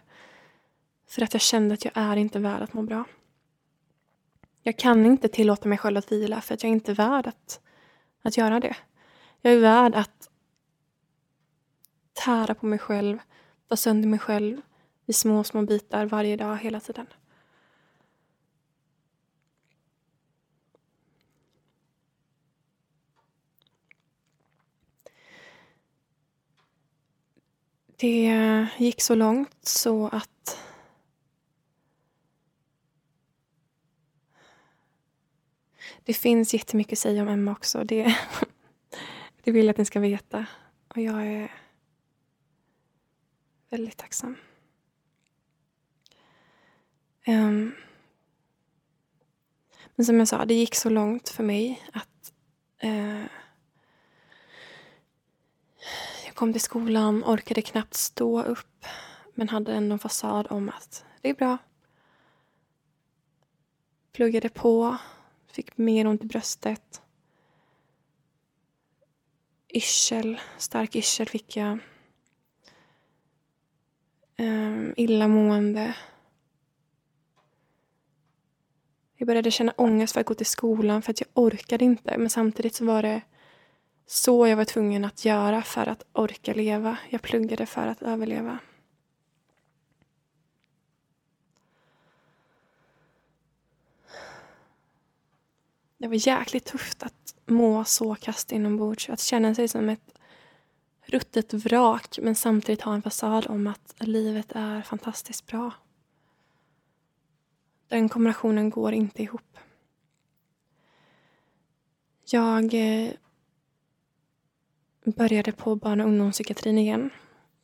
För 1.08 1.22
att 1.22 1.34
jag 1.34 1.42
kände 1.42 1.74
att 1.74 1.86
jag 1.86 1.92
är 1.96 2.16
inte 2.16 2.40
värd 2.40 2.62
att 2.62 2.74
må 2.74 2.82
bra. 2.82 3.04
Jag 4.62 4.78
kan 4.78 5.06
inte 5.06 5.28
tillåta 5.28 5.70
mig 5.70 5.78
själv 5.78 5.98
att 5.98 6.12
vila 6.12 6.42
för 6.42 6.54
att 6.54 6.64
jag 6.64 6.70
är 6.70 6.74
inte 6.74 6.94
värd 6.94 7.28
att, 7.28 7.60
att 8.22 8.38
göra 8.38 8.60
det. 8.60 8.76
Jag 9.42 9.54
är 9.54 9.60
värd 9.60 9.96
att 9.96 10.30
tära 12.14 12.56
på 12.56 12.66
mig 12.66 12.80
själv, 12.80 13.18
ta 13.68 13.76
sönder 13.76 14.08
mig 14.08 14.20
själv 14.20 14.62
i 15.06 15.14
små, 15.14 15.44
små 15.44 15.62
bitar 15.62 16.06
varje 16.06 16.36
dag, 16.36 16.58
hela 16.58 16.80
tiden. 16.80 17.08
Det 28.04 28.68
gick 28.78 29.02
så 29.02 29.16
långt 29.16 29.66
så 29.66 30.08
att 30.08 30.60
Det 36.04 36.14
finns 36.14 36.54
jättemycket 36.54 36.94
att 36.94 37.00
säga 37.00 37.22
om 37.22 37.28
Emma 37.28 37.52
också. 37.52 37.84
Det, 37.84 38.04
det 39.44 39.52
vill 39.52 39.66
jag 39.66 39.72
att 39.72 39.78
ni 39.78 39.86
ska 39.86 40.00
veta. 40.00 40.46
Och 40.88 40.98
jag 40.98 41.28
är 41.28 41.52
väldigt 43.70 43.98
tacksam. 43.98 44.36
Um, 47.28 47.76
men 49.96 50.06
som 50.06 50.20
jag 50.20 50.28
sa, 50.28 50.46
det 50.46 50.54
gick 50.54 50.76
så 50.76 50.90
långt 50.90 51.30
för 51.30 51.44
mig 51.44 51.90
att 51.94 52.34
uh, 52.84 53.26
jag 56.34 56.38
kom 56.38 56.52
till 56.54 56.62
skolan, 56.62 57.24
orkade 57.24 57.62
knappt 57.62 57.94
stå 57.94 58.44
upp 58.44 58.86
men 59.34 59.50
hade 59.50 59.74
ändå 59.74 59.94
en 59.94 60.00
fasad 60.00 60.48
om 60.50 60.70
att 60.70 61.06
det 61.22 61.30
är 61.30 61.34
bra. 61.34 61.58
Pluggade 64.12 64.50
på, 64.50 64.98
Fick 65.48 65.78
mer 65.78 66.08
ont 66.08 66.24
i 66.24 66.28
bröstet. 66.28 67.02
Yrsel, 69.70 70.40
stark 70.58 70.96
yrsel 70.96 71.28
fick 71.28 71.58
jag. 71.58 71.80
Um, 74.38 74.94
illamående. 74.98 75.96
Jag 79.16 79.28
började 79.28 79.52
känna 79.52 79.74
ångest 79.78 80.14
för 80.14 80.20
att 80.20 80.28
gå 80.28 80.34
till 80.34 80.46
skolan 80.46 81.02
för 81.02 81.12
att 81.12 81.22
jag 81.22 81.30
orkade 81.34 81.86
inte. 81.86 82.18
Men 82.18 82.30
samtidigt 82.30 82.76
så 82.76 82.86
var 82.86 83.02
det 83.02 83.22
så 84.06 84.48
jag 84.48 84.58
var 84.58 84.66
tvungen 84.66 85.06
att 85.06 85.26
göra 85.26 85.62
för 85.62 85.88
att 85.88 86.04
orka 86.14 86.54
leva. 86.54 86.98
Jag 87.10 87.22
pluggade 87.22 87.66
för 87.66 87.88
att 87.88 88.02
överleva. 88.02 88.60
Det 95.98 96.08
var 96.08 96.28
jäkligt 96.28 96.66
tufft 96.66 97.04
att 97.04 97.36
må 97.46 97.84
så 97.84 98.16
kast 98.16 98.52
inombords. 98.52 99.10
Att 99.10 99.20
känna 99.20 99.56
sig 99.56 99.68
som 99.68 99.90
ett 99.90 100.18
ruttet 101.06 101.54
vrak 101.54 102.20
men 102.22 102.36
samtidigt 102.36 102.82
ha 102.82 102.94
en 102.94 103.02
fasad 103.02 103.48
om 103.48 103.68
att 103.68 103.96
livet 104.00 104.52
är 104.56 104.82
fantastiskt 104.82 105.46
bra. 105.46 105.72
Den 107.88 108.10
kombinationen 108.10 108.70
går 108.70 108.94
inte 108.94 109.24
ihop. 109.24 109.58
Jag 112.26 112.74
eh, 112.74 113.12
började 115.06 115.52
på 115.52 115.76
barn 115.76 116.02
och 116.02 116.08
ungdomspsykiatrin 116.08 116.78
igen 116.78 117.10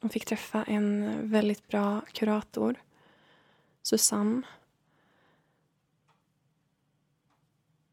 och 0.02 0.12
fick 0.12 0.26
träffa 0.26 0.64
en 0.64 1.16
väldigt 1.30 1.68
bra 1.68 2.02
kurator, 2.14 2.76
Susanne 3.84 4.42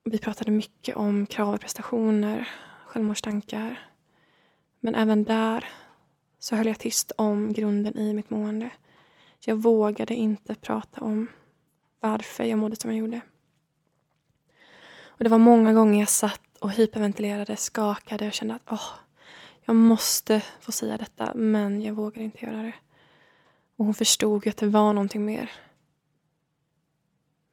Vi 0.09 0.19
pratade 0.19 0.51
mycket 0.51 0.97
om 0.97 1.27
krav 1.27 1.55
och 1.55 1.61
prestationer, 1.61 2.49
självmordstankar. 2.87 3.91
Men 4.81 4.95
även 4.95 5.25
där 5.25 5.65
så 6.39 6.57
höll 6.57 6.67
jag 6.67 6.79
tyst 6.79 7.13
om 7.17 7.53
grunden 7.53 7.99
i 7.99 8.15
mitt 8.15 8.31
mående. 8.31 8.71
Jag 9.45 9.57
vågade 9.57 10.15
inte 10.15 10.55
prata 10.55 11.01
om 11.01 11.27
varför 12.01 12.45
jag 12.45 12.59
mådde 12.59 12.77
som 12.77 12.91
jag 12.91 12.99
gjorde. 12.99 13.21
Och 15.07 15.25
Det 15.25 15.31
var 15.31 15.39
många 15.39 15.73
gånger 15.73 16.01
jag 16.01 16.09
satt 16.09 16.57
och 16.59 16.71
hyperventilerade, 16.71 17.57
skakade 17.57 18.27
och 18.27 18.33
kände 18.33 18.55
att 18.55 18.63
åh, 18.71 18.91
jag 19.67 19.77
måste 19.77 20.45
få 20.61 20.73
säga 20.73 20.97
detta, 20.97 21.35
men 21.35 21.83
jag 21.83 21.95
vågade 21.95 22.25
inte 22.25 22.47
göra 22.47 22.63
det. 22.63 22.75
Och 23.77 23.85
hon 23.85 23.95
förstod 23.95 24.47
ju 24.47 24.51
att 24.51 24.57
det 24.57 24.67
var 24.67 24.93
någonting 24.93 25.25
mer. 25.25 25.51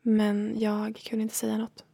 Men 0.01 0.59
jag 0.59 0.95
kunde 0.95 1.23
inte 1.23 1.35
säga 1.35 1.57
något. 1.57 1.85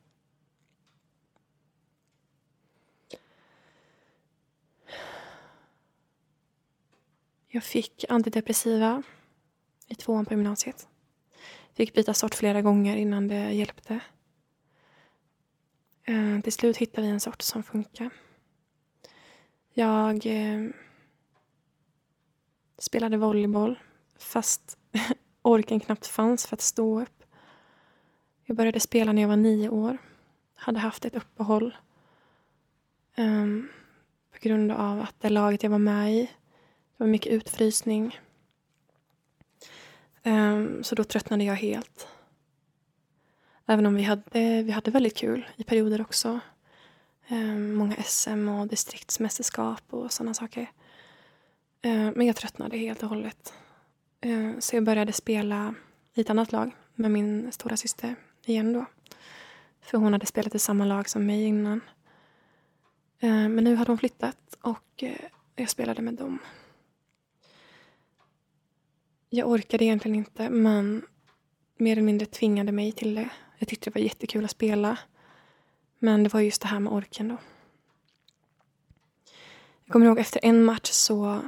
Jag 7.48 7.64
fick 7.64 8.06
antidepressiva 8.10 9.04
i 9.88 9.96
tvåan 9.96 10.26
på 10.26 10.34
gymnasiet. 10.34 10.88
Fick 11.74 11.94
byta 11.94 12.14
sort 12.14 12.36
flera 12.36 12.62
gånger 12.62 12.98
innan 12.98 13.28
det 13.28 13.52
hjälpte. 13.52 14.00
Eh, 16.04 16.40
till 16.44 16.54
slut 16.54 16.78
hittade 16.78 17.08
vi 17.08 17.14
en 17.14 17.20
sort 17.20 17.42
som 17.42 17.64
funkade. 17.64 18.10
Jag 19.80 20.26
eh, 20.26 20.70
spelade 22.78 23.18
volleyboll 23.18 23.80
fast 24.18 24.78
orken 25.42 25.80
knappt 25.80 26.08
fanns 26.08 26.48
för 26.48 26.56
att 26.56 26.62
stå 26.62 27.02
upp. 27.02 27.24
Jag 28.46 28.58
började 28.58 28.80
spela 28.80 29.14
när 29.14 29.22
jag 29.22 29.30
var 29.30 29.36
nio 29.36 29.70
år. 29.70 29.98
Hade 30.56 30.80
haft 30.80 31.06
ett 31.06 31.16
uppehåll 31.16 31.76
um, 33.18 33.70
på 34.32 34.38
grund 34.42 34.72
av 34.72 35.02
att 35.02 35.16
det 35.20 35.30
laget 35.30 35.64
jag 35.64 35.70
var 35.70 35.80
med 35.80 36.14
i 36.14 36.22
det 36.98 37.04
var 37.04 37.08
mycket 37.08 37.34
utfrysning. 37.34 38.20
Um, 40.24 40.84
så 40.84 40.96
då 40.96 41.04
tröttnade 41.04 41.44
jag 41.44 41.56
helt. 41.56 42.08
Även 43.66 43.86
om 43.86 43.96
vi 43.96 44.04
hade, 44.04 44.64
vi 44.64 44.72
hade 44.72 44.92
väldigt 44.92 45.18
kul 45.18 45.48
i 45.56 45.64
perioder 45.64 46.02
också. 46.02 46.40
Ehm, 47.32 47.74
många 47.74 47.96
SM 47.96 48.50
och 48.50 48.68
distriktsmästerskap 48.68 49.84
och 49.90 50.12
sådana 50.12 50.34
saker. 50.34 50.72
Ehm, 51.82 52.14
men 52.16 52.28
jag 52.28 52.36
tröttnade 52.36 52.78
helt 52.78 53.04
och 53.04 53.10
hållet. 53.10 53.54
Ehm, 54.22 54.62
så 54.62 54.76
jag 54.76 54.84
började 54.84 55.14
spela 55.14 55.76
i 56.14 56.22
ett 56.22 56.30
annat 56.30 56.52
lag 56.52 56.72
med 56.96 57.12
min 57.12 57.52
stora 57.52 57.78
syster 57.78 58.16
igen 58.46 58.74
då. 58.74 58.86
För 59.82 59.98
hon 59.98 60.14
hade 60.14 60.26
spelat 60.26 60.56
i 60.56 60.60
samma 60.60 60.86
lag 60.86 61.10
som 61.10 61.26
mig 61.26 61.44
innan. 61.44 61.82
Men 63.22 63.56
nu 63.56 63.76
hade 63.76 63.92
hon 63.92 63.98
flyttat 63.98 64.58
och 64.62 65.04
eh, 65.04 65.30
jag 65.56 65.70
spelade 65.70 66.02
med 66.02 66.14
dem. 66.14 66.40
Jag 69.30 69.50
orkade 69.50 69.86
egentligen 69.86 70.16
inte, 70.16 70.50
men 70.50 71.02
mer 71.78 71.92
eller 71.92 72.02
mindre 72.02 72.26
tvingade 72.26 72.72
mig 72.72 72.92
till 72.92 73.16
det. 73.16 73.30
Jag 73.58 73.68
tyckte 73.68 73.90
det 73.90 73.96
var 73.96 74.02
jättekul 74.02 74.46
att 74.46 74.52
spela. 74.52 74.98
Men 76.00 76.24
det 76.24 76.34
var 76.34 76.40
just 76.40 76.62
det 76.62 76.68
här 76.68 76.80
med 76.80 76.94
orken 76.94 77.28
då. 77.28 77.38
Jag 79.86 79.94
kommer 79.94 80.06
ihåg 80.06 80.20
efter 80.20 80.40
en 80.44 80.64
match 80.64 80.90
så... 80.90 81.42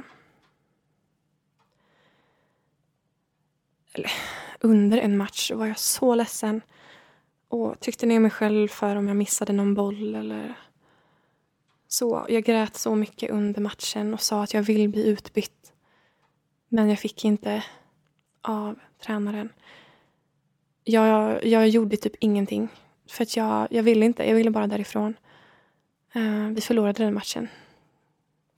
Eller 3.92 4.10
under 4.60 4.98
en 4.98 5.16
match 5.16 5.50
var 5.50 5.66
jag 5.66 5.78
så 5.78 6.14
ledsen. 6.14 6.60
Och 7.48 7.80
tryckte 7.80 8.06
ner 8.06 8.20
mig 8.20 8.30
själv 8.30 8.68
för 8.68 8.96
om 8.96 9.08
jag 9.08 9.16
missade 9.16 9.52
någon 9.52 9.74
boll 9.74 10.14
eller 10.14 10.54
så. 11.88 12.26
Jag 12.28 12.44
grät 12.44 12.76
så 12.76 12.94
mycket 12.94 13.30
under 13.30 13.60
matchen 13.60 14.14
och 14.14 14.20
sa 14.20 14.42
att 14.42 14.54
jag 14.54 14.62
vill 14.62 14.88
bli 14.88 15.06
utbytt. 15.06 15.72
Men 16.68 16.88
jag 16.88 16.98
fick 16.98 17.24
inte 17.24 17.64
av 18.42 18.78
tränaren. 19.02 19.48
Jag, 20.84 21.44
jag 21.46 21.68
gjorde 21.68 21.96
typ 21.96 22.14
ingenting. 22.20 22.68
För 23.06 23.22
att 23.22 23.36
jag, 23.36 23.68
jag 23.70 23.82
ville 23.82 24.06
inte. 24.06 24.24
Jag 24.28 24.34
ville 24.34 24.50
bara 24.50 24.66
därifrån. 24.66 25.16
Uh, 26.16 26.48
vi 26.48 26.60
förlorade 26.60 27.04
den 27.04 27.14
matchen. 27.14 27.48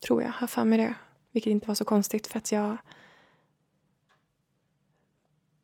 Tror 0.06 0.22
jag. 0.22 0.30
Har 0.30 0.46
för 0.46 0.64
mig 0.64 0.78
det. 0.78 0.94
Vilket 1.32 1.50
inte 1.50 1.68
var 1.68 1.74
så 1.74 1.84
konstigt 1.84 2.26
för 2.26 2.38
att 2.38 2.52
jag... 2.52 2.76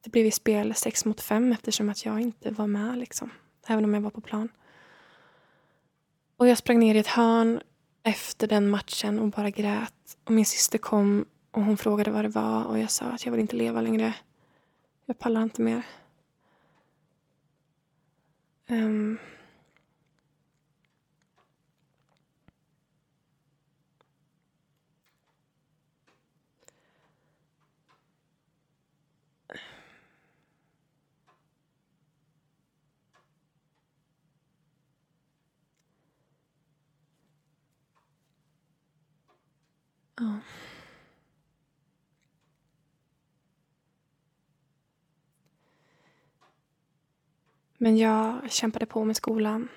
Det 0.01 0.11
blev 0.11 0.25
ju 0.25 0.31
spel 0.31 0.75
sex 0.75 1.05
mot 1.05 1.21
fem 1.21 1.53
eftersom 1.53 1.89
att 1.89 2.05
jag 2.05 2.21
inte 2.21 2.51
var 2.51 2.67
med 2.67 2.99
liksom. 2.99 3.31
Även 3.67 3.85
om 3.85 3.95
jag 3.95 4.01
var 4.01 4.11
på 4.11 4.21
plan. 4.21 4.49
Och 6.37 6.49
jag 6.49 6.59
sprang 6.59 6.79
ner 6.79 6.95
i 6.95 6.99
ett 6.99 7.07
hörn 7.07 7.61
efter 8.03 8.47
den 8.47 8.71
matchen 8.71 9.19
och 9.19 9.29
bara 9.29 9.51
grät. 9.51 10.17
Och 10.25 10.31
min 10.31 10.47
syster 10.47 10.79
kom 10.79 11.25
och 11.51 11.63
hon 11.63 11.77
frågade 11.77 12.11
vad 12.11 12.25
det 12.25 12.29
var 12.29 12.65
och 12.65 12.79
jag 12.79 12.91
sa 12.91 13.05
att 13.05 13.25
jag 13.25 13.33
vill 13.33 13.41
inte 13.41 13.57
leva 13.57 13.81
längre. 13.81 14.15
Jag 15.07 15.19
pallar 15.19 15.43
inte 15.43 15.63
mer. 15.63 15.83
Um. 18.71 19.19
Ja. 40.21 40.41
Men 47.83 47.99
jag 47.99 48.53
kämpade 48.53 48.87
på 48.87 49.05
med 49.05 49.17
skolan. 49.17 49.69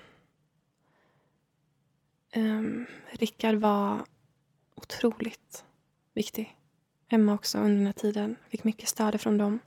Um, 2.36 2.86
Rickard 3.10 3.54
var 3.54 4.04
otroligt 4.74 5.64
viktig. 6.14 6.56
Emma 7.08 7.34
också 7.34 7.58
under 7.58 7.76
den 7.76 7.86
här 7.86 7.92
tiden. 7.92 8.36
Fick 8.48 8.64
mycket 8.64 8.88
stöd 8.88 9.20
från 9.20 9.38
dem. 9.38 9.58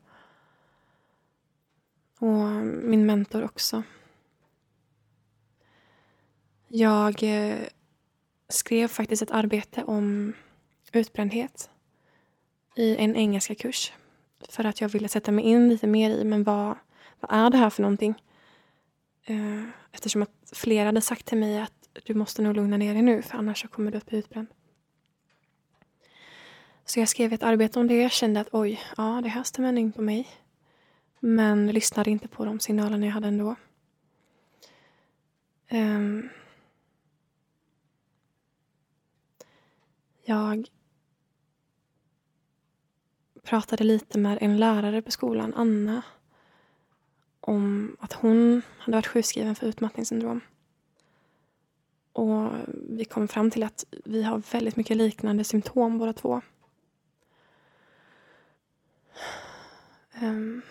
Och 2.20 2.48
min 2.84 3.06
mentor 3.06 3.44
också. 3.44 3.84
Jag 6.68 7.24
eh, 7.24 7.60
skrev 8.50 8.88
faktiskt 8.88 9.22
ett 9.22 9.32
arbete 9.32 9.84
om 9.84 10.34
utbrändhet 10.92 11.70
i 12.76 12.96
en 12.98 13.16
engelska 13.16 13.56
kurs. 13.56 13.94
För 14.50 14.64
att 14.64 14.82
jag 14.82 14.90
ville 14.90 15.08
sätta 15.08 15.32
mig 15.32 15.46
in 15.46 15.70
lite 15.70 15.88
mer 15.88 16.10
i, 16.10 16.24
men 16.24 16.44
vad, 16.44 16.78
vad 17.20 17.32
är 17.32 17.50
det 17.50 17.58
här 17.58 17.70
för 17.70 17.82
någonting? 17.82 18.16
Eh, 19.30 19.64
eftersom 19.92 20.22
att 20.22 20.32
flera 20.52 20.86
hade 20.86 21.02
sagt 21.02 21.26
till 21.26 21.38
mig 21.38 21.60
att 21.60 21.90
du 22.04 22.14
måste 22.14 22.42
nog 22.42 22.56
lugna 22.56 22.78
ner 22.78 22.94
dig 22.94 23.04
nu 23.04 23.22
för 23.22 23.38
annars 23.38 23.62
så 23.62 23.68
kommer 23.68 23.92
du 23.92 23.98
att 23.98 24.06
bli 24.06 24.18
utbränd. 24.18 24.48
Så 26.86 27.00
jag 27.00 27.10
skrev 27.10 27.34
ett 27.34 27.44
arbete 27.44 27.80
om 27.80 27.88
det. 27.88 28.02
Jag 28.02 28.12
kände 28.12 28.40
att 28.40 28.48
oj, 28.52 28.82
ja 28.98 29.22
det 29.24 29.30
här 29.30 29.44
stämmer 29.44 29.78
in 29.78 29.92
på 29.92 30.02
mig. 30.02 30.28
Men 31.20 31.68
lyssnade 31.68 32.12
inte 32.12 32.28
på 32.28 32.46
de 32.46 32.60
signalerna 32.60 33.06
jag 33.06 33.14
hade 33.14 33.28
ändå. 33.28 33.56
Um, 35.72 36.30
jag 40.24 40.68
pratade 43.44 43.84
lite 43.84 44.20
med 44.20 44.38
en 44.42 44.58
lärare 44.58 45.02
på 45.02 45.12
skolan, 45.12 45.54
Anna, 45.54 46.02
om 47.48 47.98
att 48.00 48.14
hon 48.14 48.62
hade 48.78 48.98
varit 48.98 49.08
sjukskriven 49.08 49.56
för 49.56 49.68
utmattningssyndrom. 49.68 50.42
Och 52.14 52.52
vi 52.90 53.06
kom 53.06 53.28
fram 53.28 53.52
till 53.52 53.64
att 53.64 53.86
vi 54.06 54.24
har 54.24 54.42
väldigt 54.52 54.76
mycket 54.76 54.98
liknande 54.98 55.44
symptom 55.44 55.98
båda 55.98 56.14
två. 56.14 56.42
Um. 60.22 60.62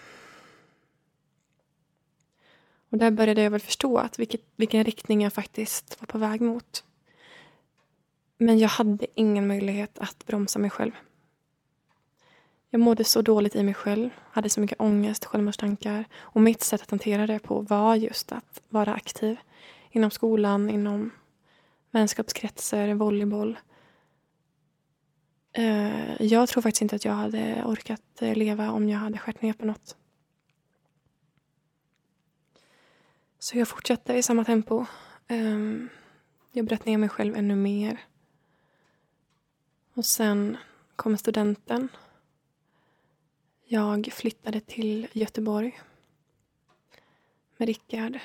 Och 2.89 2.99
där 2.99 3.11
började 3.11 3.43
jag 3.43 3.51
väl 3.51 3.61
förstå 3.61 3.99
att 3.99 4.19
vilket, 4.19 4.43
vilken 4.57 4.85
riktning 4.85 5.23
jag 5.23 5.33
faktiskt 5.33 6.01
var 6.01 6.07
på 6.07 6.19
väg 6.19 6.41
mot. 6.41 6.85
Men 8.39 8.59
jag 8.59 8.69
hade 8.69 9.07
ingen 9.15 9.47
möjlighet 9.47 9.99
att 9.99 10.27
bromsa 10.27 10.59
mig 10.59 10.71
själv. 10.71 10.93
Jag 12.71 12.81
mådde 12.81 13.05
så 13.05 13.23
dåligt 13.23 13.57
i 13.57 13.63
mig 13.63 13.75
själv, 13.75 14.11
hade 14.31 14.51
så 14.51 14.61
mycket 14.61 14.81
ångest, 14.81 15.25
självmordstankar 15.25 16.05
och 16.15 16.41
mitt 16.41 16.63
sätt 16.63 16.83
att 16.83 16.91
hantera 16.91 17.27
det 17.27 17.39
på 17.39 17.61
var 17.61 17.95
just 17.95 18.33
att 18.33 18.63
vara 18.69 18.95
aktiv 18.95 19.37
inom 19.91 20.11
skolan, 20.11 20.71
inom 20.71 21.11
vänskapskretsar, 21.91 22.95
volleyboll. 22.95 23.59
Eh, 25.53 26.23
jag 26.23 26.49
tror 26.49 26.63
faktiskt 26.63 26.83
inte 26.83 26.97
att 26.97 27.05
jag 27.05 27.13
hade 27.13 27.63
orkat 27.65 28.23
eh, 28.23 28.35
leva 28.35 28.71
om 28.71 28.89
jag 28.89 28.99
hade 28.99 29.19
skärt 29.19 29.43
ner 29.43 29.53
på 29.53 29.67
något. 29.67 29.97
Så 33.39 33.59
jag 33.59 33.69
fortsatte 33.69 34.15
i 34.15 34.23
samma 34.23 34.45
tempo. 34.45 34.87
Ehm, 35.29 35.89
jag 36.53 36.67
bröt 36.67 36.87
ner 36.87 36.99
mig 36.99 37.09
själv 37.09 37.37
ännu 37.37 37.57
mer. 37.57 38.01
Och 39.95 40.05
sen 40.05 40.57
kom 40.97 41.17
studenten 41.17 41.89
jag 43.69 44.09
flyttade 44.13 44.61
till 44.61 45.07
Göteborg 45.13 45.81
med 47.57 47.69
Rickard. 47.69 48.19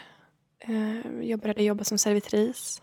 Eh, 0.60 1.22
jag 1.22 1.40
började 1.40 1.64
jobba 1.64 1.84
som 1.84 1.98
servitris. 1.98 2.82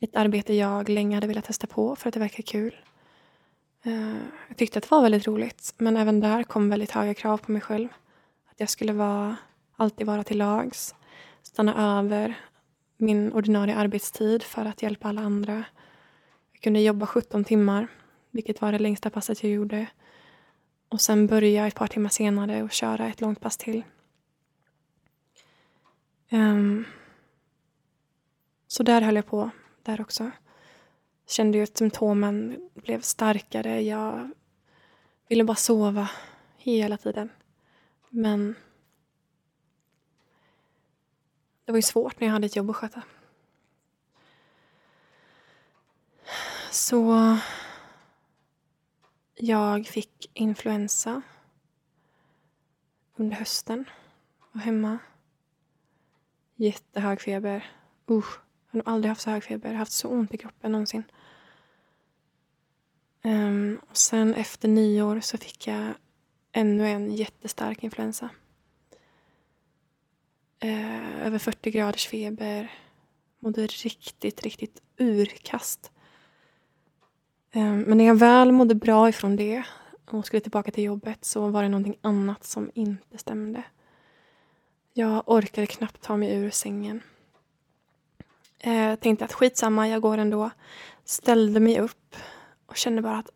Ett 0.00 0.16
arbete 0.16 0.54
jag 0.54 0.88
länge 0.88 1.16
hade 1.16 1.26
velat 1.26 1.44
testa 1.44 1.66
på 1.66 1.96
för 1.96 2.08
att 2.08 2.14
det 2.14 2.20
verkar 2.20 2.42
kul. 2.42 2.76
Eh, 3.82 4.16
jag 4.48 4.56
tyckte 4.56 4.78
att 4.78 4.82
det 4.82 4.90
var 4.90 5.02
väldigt 5.02 5.26
roligt, 5.26 5.74
men 5.78 5.96
även 5.96 6.20
där 6.20 6.42
kom 6.42 6.68
väldigt 6.68 6.90
höga 6.90 7.14
krav 7.14 7.38
på 7.38 7.52
mig 7.52 7.60
själv. 7.60 7.88
Att 8.50 8.60
jag 8.60 8.70
skulle 8.70 8.92
vara, 8.92 9.36
alltid 9.76 10.06
vara 10.06 10.24
till 10.24 10.38
lags, 10.38 10.94
stanna 11.42 11.98
över 11.98 12.34
min 12.96 13.32
ordinarie 13.32 13.76
arbetstid 13.76 14.42
för 14.42 14.64
att 14.64 14.82
hjälpa 14.82 15.08
alla 15.08 15.20
andra. 15.20 15.64
Jag 16.52 16.62
kunde 16.62 16.80
jobba 16.80 17.06
17 17.06 17.44
timmar, 17.44 17.88
vilket 18.30 18.60
var 18.60 18.72
det 18.72 18.78
längsta 18.78 19.10
passet 19.10 19.42
jag 19.42 19.52
gjorde. 19.52 19.86
Och 20.88 21.00
sen 21.00 21.26
börja 21.26 21.66
ett 21.66 21.74
par 21.74 21.86
timmar 21.86 22.10
senare 22.10 22.62
och 22.62 22.70
köra 22.70 23.08
ett 23.08 23.20
långt 23.20 23.40
pass 23.40 23.56
till. 23.56 23.84
Um, 26.30 26.84
så 28.66 28.82
där 28.82 29.00
höll 29.02 29.16
jag 29.16 29.26
på, 29.26 29.50
där 29.82 30.00
också. 30.00 30.30
Kände 31.26 31.58
ju 31.58 31.64
att 31.64 31.76
symptomen 31.76 32.70
blev 32.74 33.00
starkare. 33.00 33.82
Jag 33.82 34.30
ville 35.28 35.44
bara 35.44 35.56
sova 35.56 36.10
hela 36.56 36.96
tiden. 36.96 37.30
Men 38.08 38.54
det 41.64 41.72
var 41.72 41.78
ju 41.78 41.82
svårt 41.82 42.20
när 42.20 42.26
jag 42.26 42.32
hade 42.32 42.46
ett 42.46 42.56
jobb 42.56 42.70
att 42.70 42.76
sköta. 42.76 43.02
Så 46.70 47.36
jag 49.36 49.86
fick 49.86 50.30
influensa. 50.34 51.22
under 53.16 53.36
hösten. 53.36 53.84
Var 54.52 54.60
hemma. 54.60 54.98
Jättehög 56.56 57.20
feber. 57.20 57.70
Usch, 58.10 58.40
jag 58.64 58.72
har 58.72 58.78
nog 58.78 58.88
aldrig 58.88 59.08
haft 59.08 59.20
så 59.20 59.30
hög 59.30 59.44
feber. 59.44 59.68
Jag 59.68 59.74
har 59.74 59.78
haft 59.78 59.92
så 59.92 60.08
ont 60.08 60.34
i 60.34 60.36
kroppen 60.36 60.72
någonsin. 60.72 61.02
Um, 63.24 63.80
och 63.90 63.96
sen 63.96 64.34
efter 64.34 64.68
nyår 64.68 65.20
så 65.20 65.38
fick 65.38 65.66
jag 65.66 65.94
ännu 66.52 66.88
en 66.88 67.14
jättestark 67.14 67.82
influensa. 67.82 68.28
Uh, 70.64 71.26
över 71.26 71.38
40 71.38 71.70
graders 71.70 72.06
feber. 72.06 72.72
Mådde 73.38 73.66
riktigt, 73.66 74.42
riktigt 74.42 74.82
urkast. 74.96 75.92
Ehm, 77.56 77.80
men 77.80 77.98
när 77.98 78.04
jag 78.04 78.14
väl 78.14 78.52
mådde 78.52 78.74
bra 78.74 79.08
ifrån 79.08 79.36
det 79.36 79.64
och 80.10 80.26
skulle 80.26 80.40
tillbaka 80.40 80.70
till 80.70 80.84
jobbet 80.84 81.24
så 81.24 81.48
var 81.48 81.62
det 81.62 81.68
någonting 81.68 81.98
annat 82.00 82.44
som 82.44 82.70
inte 82.74 83.18
stämde. 83.18 83.62
Jag 84.92 85.22
orkade 85.26 85.66
knappt 85.66 86.02
ta 86.02 86.16
mig 86.16 86.34
ur 86.34 86.50
sängen. 86.50 87.02
Jag 88.58 89.00
tänkte 89.00 89.24
att 89.24 89.32
skitsamma, 89.32 89.88
jag 89.88 90.02
går 90.02 90.18
ändå. 90.18 90.50
Ställde 91.04 91.60
mig 91.60 91.80
upp 91.80 92.16
och 92.66 92.76
kände 92.76 93.02
bara 93.02 93.18
att 93.18 93.30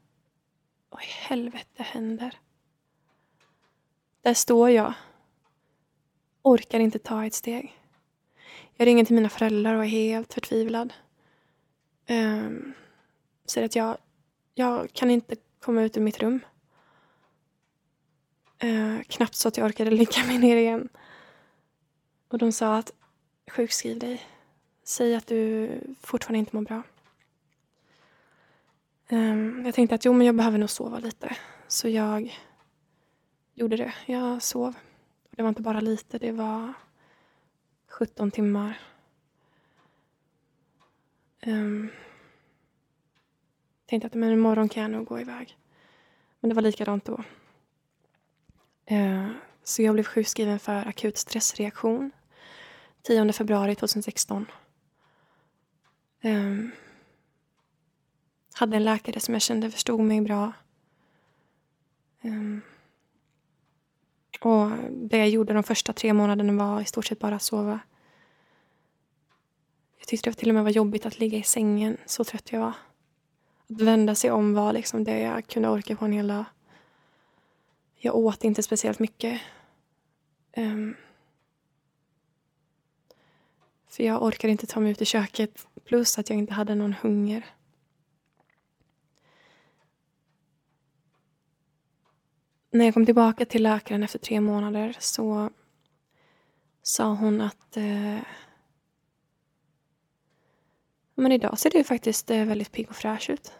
vad 0.91 1.03
i 1.03 1.07
helvete 1.07 1.83
händer? 1.83 2.39
Där 4.23 4.35
står 4.35 4.71
jag. 4.71 4.93
Orkar 6.43 6.81
inte 6.81 6.99
ta 6.99 7.27
ett 7.27 7.35
steg. 7.35 7.79
Jag 8.77 8.87
ringer 8.87 9.05
till 9.05 9.15
mina 9.15 9.29
föräldrar 9.29 9.75
och 9.75 9.85
är 9.85 9.89
helt 9.89 10.35
förtvivlad. 10.35 10.93
Um, 12.09 12.75
säger 13.47 13.65
att 13.65 13.77
jag, 13.77 13.97
jag 14.55 14.93
kan 14.93 15.11
inte 15.11 15.37
komma 15.61 15.83
ut 15.83 15.97
ur 15.97 16.01
mitt 16.01 16.19
rum. 16.19 16.41
Eh, 18.59 19.01
knappt 19.09 19.35
så 19.35 19.49
att 19.49 19.57
jag 19.57 19.67
orkade 19.67 19.91
lägga 19.91 20.25
mig 20.27 20.39
ner 20.39 20.57
igen. 20.57 20.89
Och 22.29 22.39
de 22.39 22.53
sa 22.53 22.77
att 22.77 22.93
sjukskriv 23.51 23.99
dig. 23.99 24.27
Säg 24.85 25.15
att 25.15 25.27
du 25.27 25.71
fortfarande 26.01 26.39
inte 26.39 26.57
mår 26.57 26.63
bra. 26.63 26.83
Eh, 29.09 29.65
jag 29.65 29.75
tänkte 29.75 29.95
att 29.95 30.05
jo, 30.05 30.13
men 30.13 30.27
jag 30.27 30.37
behöver 30.37 30.59
nog 30.59 30.71
sova 30.71 30.99
lite. 30.99 31.37
Så 31.69 31.89
jag 31.89 32.39
gjorde 33.55 33.77
det. 33.77 33.95
Jag 34.07 34.43
sov. 34.43 34.75
Det 35.31 35.43
var 35.43 35.49
inte 35.49 35.63
bara 35.63 35.81
lite, 35.81 36.19
det 36.19 36.33
var 36.33 36.73
17 37.89 38.31
timmar. 38.31 38.81
Eh, 41.41 41.87
tänkte 43.91 44.07
att 44.07 44.15
men 44.15 44.33
imorgon 44.33 44.69
kan 44.69 44.83
jag 44.83 44.91
nog 44.93 45.07
gå 45.07 45.21
iväg. 45.21 45.59
Men 46.41 46.49
det 46.49 46.55
var 46.55 46.63
likadant 46.63 47.05
då. 47.05 47.25
Eh, 48.87 49.29
så 49.65 49.83
jag 49.83 49.95
blev 49.95 50.05
sjukskriven 50.05 50.59
för 50.59 50.89
akut 50.89 51.19
stressreaktion 51.19 52.11
10 53.03 53.33
februari 53.33 53.75
2016. 53.75 54.47
Um, 56.23 56.31
ehm, 56.33 56.71
hade 58.55 58.77
en 58.77 58.85
läkare 58.85 59.21
som 59.21 59.35
jag 59.35 59.43
kände 59.43 59.71
förstod 59.71 60.01
mig 60.01 60.21
bra. 60.21 60.53
Um, 62.23 62.61
och 64.41 64.71
det 64.91 65.19
jag 65.19 65.29
gjorde 65.29 65.53
de 65.53 65.63
första 65.63 65.93
tre 65.93 66.13
månaderna 66.13 66.53
var 66.53 66.81
i 66.81 66.85
stort 66.85 67.07
sett 67.07 67.19
bara 67.19 67.35
att 67.35 67.43
sova. 67.43 67.81
Jag 69.99 70.07
tyckte 70.07 70.31
det 70.31 70.35
till 70.35 70.49
och 70.49 70.55
med 70.55 70.65
var 70.65 70.71
jobbigt 70.71 71.07
att 71.07 71.19
ligga 71.19 71.39
i 71.39 71.43
sängen, 71.43 71.97
så 72.07 72.25
trött 72.25 72.53
jag 72.53 72.61
var. 72.61 72.75
Att 73.71 73.81
vända 73.81 74.15
sig 74.15 74.31
om 74.31 74.55
var 74.55 74.73
liksom 74.73 75.05
det 75.05 75.19
jag 75.19 75.47
kunde 75.47 75.69
orka 75.69 75.97
på 75.97 76.05
en 76.05 76.13
hel 76.13 76.29
dag. 76.29 76.45
Jag 77.97 78.15
åt 78.15 78.45
inte 78.45 78.63
speciellt 78.63 78.99
mycket. 78.99 79.41
Um, 80.57 80.97
för 83.89 84.03
jag 84.05 84.23
orkade 84.23 84.51
inte 84.51 84.67
ta 84.67 84.81
mig 84.81 84.91
ut 84.91 85.03
i 85.03 85.05
köket. 85.05 85.67
Plus 85.85 86.19
att 86.19 86.31
jag 86.31 86.39
inte 86.39 86.53
hade 86.53 86.75
någon 86.75 86.93
hunger. 86.93 87.47
När 92.71 92.85
jag 92.85 92.95
kom 92.95 93.07
tillbaka 93.07 93.45
till 93.45 93.63
läkaren 93.63 94.03
efter 94.03 94.19
tre 94.19 94.41
månader 94.41 94.97
så 94.99 95.51
sa 96.83 97.15
hon 97.15 97.41
att 97.41 97.77
eh, 97.77 98.19
men 101.15 101.33
idag 101.33 101.59
ser 101.59 101.71
du 101.71 101.85
faktiskt 101.85 102.31
eh, 102.31 102.45
väldigt 102.45 102.73
pigg 102.73 102.91
och 102.91 102.97
fräsch 102.97 103.31
ut. 103.31 103.53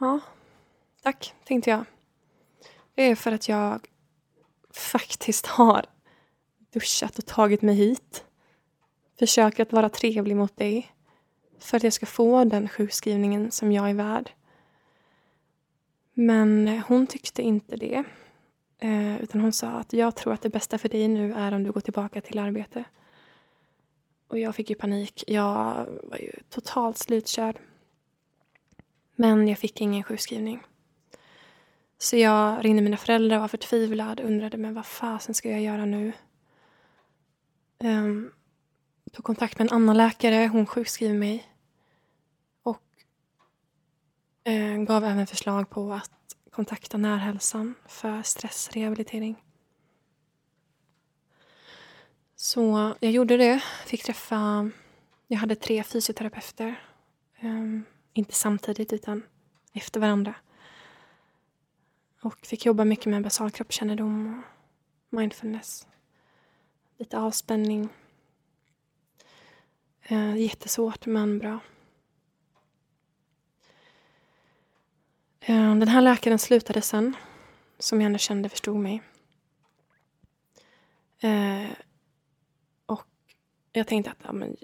Ja, 0.00 0.20
tack, 1.02 1.34
tänkte 1.44 1.70
jag. 1.70 1.84
Det 2.94 3.02
är 3.02 3.14
för 3.14 3.32
att 3.32 3.48
jag 3.48 3.88
faktiskt 4.70 5.46
har 5.46 5.86
duschat 6.70 7.18
och 7.18 7.26
tagit 7.26 7.62
mig 7.62 7.74
hit. 7.74 8.24
Försöker 9.18 9.62
att 9.62 9.72
vara 9.72 9.88
trevlig 9.88 10.36
mot 10.36 10.56
dig. 10.56 10.92
För 11.58 11.76
att 11.76 11.82
jag 11.82 11.92
ska 11.92 12.06
få 12.06 12.44
den 12.44 12.68
sjukskrivningen 12.68 13.50
som 13.50 13.72
jag 13.72 13.90
är 13.90 13.94
värd. 13.94 14.30
Men 16.14 16.68
eh, 16.68 16.84
hon 16.88 17.06
tyckte 17.06 17.42
inte 17.42 17.76
det. 17.76 18.04
Eh, 18.78 19.22
utan 19.22 19.40
hon 19.40 19.52
sa 19.52 19.68
att 19.68 19.92
jag 19.92 20.16
tror 20.16 20.32
att 20.32 20.42
det 20.42 20.50
bästa 20.50 20.78
för 20.78 20.88
dig 20.88 21.08
nu 21.08 21.34
är 21.34 21.54
om 21.54 21.62
du 21.62 21.72
går 21.72 21.80
tillbaka 21.80 22.20
till 22.20 22.38
arbete. 22.38 22.84
Och 24.28 24.38
jag 24.38 24.54
fick 24.54 24.70
ju 24.70 24.76
panik. 24.76 25.24
Jag 25.26 25.86
var 26.02 26.18
ju 26.18 26.32
totalt 26.50 26.98
slutkörd. 26.98 27.58
Men 29.20 29.48
jag 29.48 29.58
fick 29.58 29.80
ingen 29.80 30.02
sjukskrivning. 30.02 30.62
Så 31.98 32.16
jag 32.16 32.64
ringde 32.64 32.82
mina 32.82 32.96
föräldrar 32.96 33.36
och 33.36 33.40
var 33.40 33.48
förtvivlad. 33.48 34.20
Undrade 34.20 34.56
men 34.56 34.74
vad 34.74 34.86
fasen 34.86 35.34
ska 35.34 35.50
jag 35.50 35.60
göra 35.60 35.84
nu? 35.84 36.12
Um, 37.84 38.32
tog 39.12 39.24
kontakt 39.24 39.58
med 39.58 39.66
en 39.66 39.74
annan 39.74 39.96
läkare. 39.96 40.46
Hon 40.46 40.66
sjukskrev 40.66 41.14
mig. 41.14 41.48
Och 42.62 42.82
uh, 44.48 44.76
gav 44.82 45.04
även 45.04 45.26
förslag 45.26 45.70
på 45.70 45.92
att 45.92 46.36
kontakta 46.50 46.96
Närhälsan 46.96 47.74
för 47.86 48.22
stressrehabilitering. 48.22 49.44
Så 52.36 52.94
jag 53.00 53.12
gjorde 53.12 53.36
det. 53.36 53.62
Fick 53.86 54.04
träffa... 54.04 54.70
Jag 55.26 55.38
hade 55.38 55.54
tre 55.54 55.82
fysioterapeuter. 55.82 56.82
Um, 57.42 57.84
inte 58.18 58.34
samtidigt, 58.34 58.92
utan 58.92 59.22
efter 59.72 60.00
varandra. 60.00 60.34
Och 62.20 62.46
fick 62.46 62.66
jobba 62.66 62.84
mycket 62.84 63.06
med 63.06 63.22
basal 63.22 63.50
kroppskännedom 63.50 64.42
och 65.08 65.18
mindfulness. 65.18 65.86
Lite 66.96 67.18
avspänning. 67.18 67.88
Eh, 70.02 70.36
jättesvårt, 70.36 71.06
men 71.06 71.38
bra. 71.38 71.60
Eh, 75.40 75.74
den 75.74 75.88
här 75.88 76.00
läkaren 76.00 76.38
slutade 76.38 76.82
sen, 76.82 77.16
som 77.78 78.00
jag 78.00 78.06
ändå 78.06 78.18
kände 78.18 78.48
förstod 78.48 78.76
mig. 78.76 79.02
Eh, 81.20 81.70
och 82.86 83.06
jag 83.72 83.86
tänkte 83.86 84.10
att, 84.10 84.18
ja 84.22 84.32
men... 84.32 84.56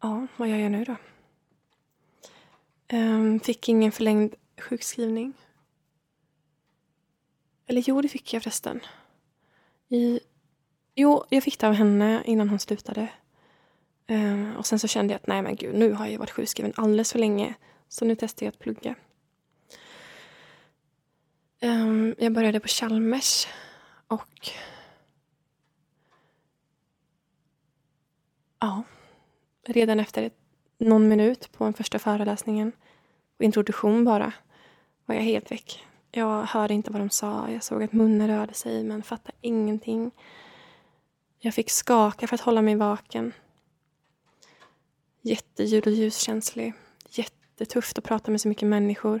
Ja, 0.00 0.26
vad 0.36 0.48
gör 0.48 0.56
jag 0.56 0.72
nu 0.72 0.84
då? 0.84 0.96
Um, 2.92 3.40
fick 3.40 3.68
ingen 3.68 3.92
förlängd 3.92 4.34
sjukskrivning. 4.60 5.32
Eller 7.66 7.84
jo, 7.86 8.00
det 8.00 8.08
fick 8.08 8.32
jag 8.34 8.42
förresten. 8.42 8.80
I, 9.88 10.20
jo, 10.94 11.24
jag 11.28 11.42
fick 11.42 11.58
det 11.58 11.66
av 11.68 11.72
henne 11.72 12.22
innan 12.24 12.48
hon 12.48 12.58
slutade. 12.58 13.08
Um, 14.08 14.56
och 14.56 14.66
sen 14.66 14.78
så 14.78 14.88
kände 14.88 15.12
jag 15.12 15.20
att 15.20 15.26
nej 15.26 15.42
men 15.42 15.56
gud, 15.56 15.74
nu 15.74 15.92
har 15.92 16.06
jag 16.06 16.18
varit 16.18 16.30
sjukskriven 16.30 16.72
alldeles 16.76 17.12
för 17.12 17.18
länge. 17.18 17.54
Så 17.88 18.04
nu 18.04 18.16
testar 18.16 18.46
jag 18.46 18.52
att 18.52 18.58
plugga. 18.58 18.94
Um, 21.62 22.14
jag 22.18 22.32
började 22.32 22.60
på 22.60 22.68
Chalmers 22.68 23.46
och 24.06 24.50
ja, 28.58 28.82
redan 29.68 30.00
efter 30.00 30.22
ett, 30.22 30.36
någon 30.78 31.08
minut 31.08 31.52
på 31.52 31.64
den 31.64 31.74
första 31.74 31.98
föreläsningen 31.98 32.72
och 33.38 33.44
introduktion 33.44 34.04
bara 34.04 34.32
var 35.06 35.14
jag 35.14 35.22
helt 35.22 35.50
väck. 35.50 35.84
Jag 36.10 36.42
hörde 36.42 36.74
inte 36.74 36.90
vad 36.90 37.00
de 37.00 37.10
sa. 37.10 37.50
Jag 37.50 37.62
såg 37.62 37.82
att 37.82 37.92
munnen 37.92 38.28
rörde 38.28 38.54
sig 38.54 38.84
men 38.84 39.02
fattade 39.02 39.38
ingenting. 39.40 40.10
Jag 41.38 41.54
fick 41.54 41.70
skaka 41.70 42.26
för 42.26 42.34
att 42.34 42.40
hålla 42.40 42.62
mig 42.62 42.76
vaken. 42.76 43.32
Jätteljud 45.20 45.86
och 45.86 45.92
ljuskänslig. 45.92 46.72
Jättetufft 47.10 47.98
att 47.98 48.04
prata 48.04 48.30
med 48.30 48.40
så 48.40 48.48
mycket 48.48 48.68
människor. 48.68 49.20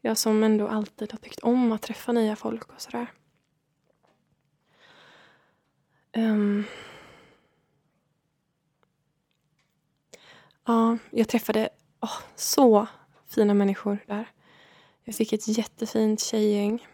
Jag 0.00 0.18
som 0.18 0.42
ändå 0.42 0.68
alltid 0.68 1.12
har 1.12 1.18
tyckt 1.18 1.40
om 1.40 1.72
att 1.72 1.82
träffa 1.82 2.12
nya 2.12 2.36
folk 2.36 2.72
och 2.72 2.80
sådär. 2.80 3.06
Um. 6.16 6.64
Ja, 10.68 10.98
jag 11.10 11.28
träffade 11.28 11.68
oh, 12.00 12.18
så 12.36 12.86
fina 13.26 13.54
människor 13.54 13.98
där. 14.06 14.28
Jag 15.04 15.14
fick 15.14 15.32
ett 15.32 15.48
jättefint 15.48 16.20
tjejgäng. 16.20 16.86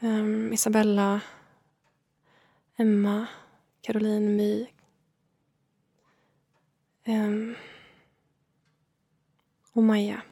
Um, 0.00 0.52
Isabella, 0.52 1.20
Emma, 2.76 3.26
Caroline, 3.80 4.36
My. 4.36 4.66
Um, 7.06 7.54
och 9.72 9.82
Maja. 9.82 10.22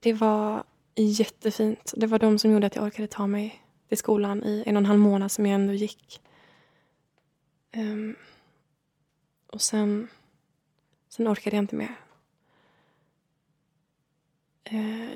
Det 0.00 0.12
var 0.12 0.64
jättefint. 0.96 1.94
Det 1.96 2.06
var 2.06 2.18
de 2.18 2.38
som 2.38 2.50
gjorde 2.50 2.66
att 2.66 2.76
jag 2.76 2.84
orkade 2.84 3.08
ta 3.08 3.26
mig 3.26 3.62
till 3.88 3.98
skolan 3.98 4.44
i 4.44 4.62
en 4.66 4.76
och 4.76 4.80
en 4.80 4.86
halv 4.86 5.00
månad 5.00 5.32
som 5.32 5.46
jag 5.46 5.54
ändå 5.54 5.72
gick. 5.72 6.20
Um, 7.76 8.16
och 9.46 9.62
sen, 9.62 10.08
sen 11.08 11.28
orkade 11.28 11.56
jag 11.56 11.62
inte 11.62 11.76
mer. 11.76 12.00
Uh, 14.72 15.10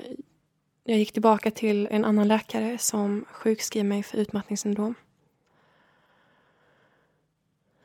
jag 0.83 0.97
gick 0.97 1.11
tillbaka 1.11 1.51
till 1.51 1.87
en 1.91 2.05
annan 2.05 2.27
läkare 2.27 2.77
som 2.77 3.25
sjukskrev 3.31 3.85
mig 3.85 4.03
för 4.03 4.17
utmattningssyndrom. 4.17 4.95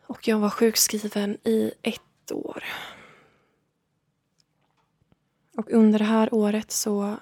Och 0.06 0.28
jag 0.28 0.38
var 0.38 0.51
sjukskriven 0.51 1.38
i 1.44 1.72
ett 1.82 2.32
år. 2.32 2.64
Och 5.56 5.70
under 5.70 5.98
det 5.98 6.05
här 6.05 6.34
året 6.34 6.70
så 6.70 7.16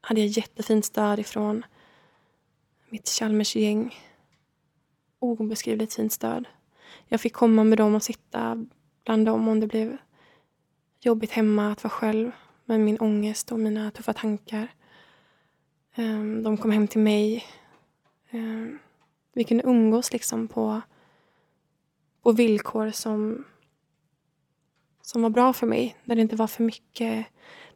hade 0.00 0.20
jag 0.20 0.28
jättefint 0.28 0.84
stöd 0.84 1.18
ifrån 1.18 1.64
mitt 2.88 3.08
Chalmersgäng. 3.08 3.96
Obeskrivligt 5.18 5.94
fint 5.94 6.12
stöd. 6.12 6.46
Jag 7.12 7.20
fick 7.20 7.32
komma 7.32 7.64
med 7.64 7.78
dem 7.78 7.94
och 7.94 8.02
sitta 8.02 8.66
bland 9.04 9.26
dem 9.26 9.48
om 9.48 9.60
det 9.60 9.66
blev 9.66 9.96
jobbigt 11.00 11.30
hemma 11.30 11.72
att 11.72 11.84
vara 11.84 11.90
själv 11.90 12.30
med 12.64 12.80
min 12.80 12.98
ångest 13.00 13.52
och 13.52 13.58
mina 13.58 13.90
tuffa 13.90 14.12
tankar. 14.12 14.74
Ehm, 15.94 16.42
de 16.42 16.56
kom 16.56 16.70
hem 16.70 16.88
till 16.88 17.00
mig. 17.00 17.44
Ehm, 18.30 18.78
vi 19.32 19.44
kunde 19.44 19.64
umgås 19.64 20.12
liksom 20.12 20.48
på, 20.48 20.80
på 22.22 22.32
villkor 22.32 22.90
som, 22.90 23.44
som 25.02 25.22
var 25.22 25.30
bra 25.30 25.52
för 25.52 25.66
mig. 25.66 25.96
Där 26.04 26.16
det 26.16 26.22
inte 26.22 26.36
var 26.36 26.46
för 26.46 26.62
mycket 26.62 27.26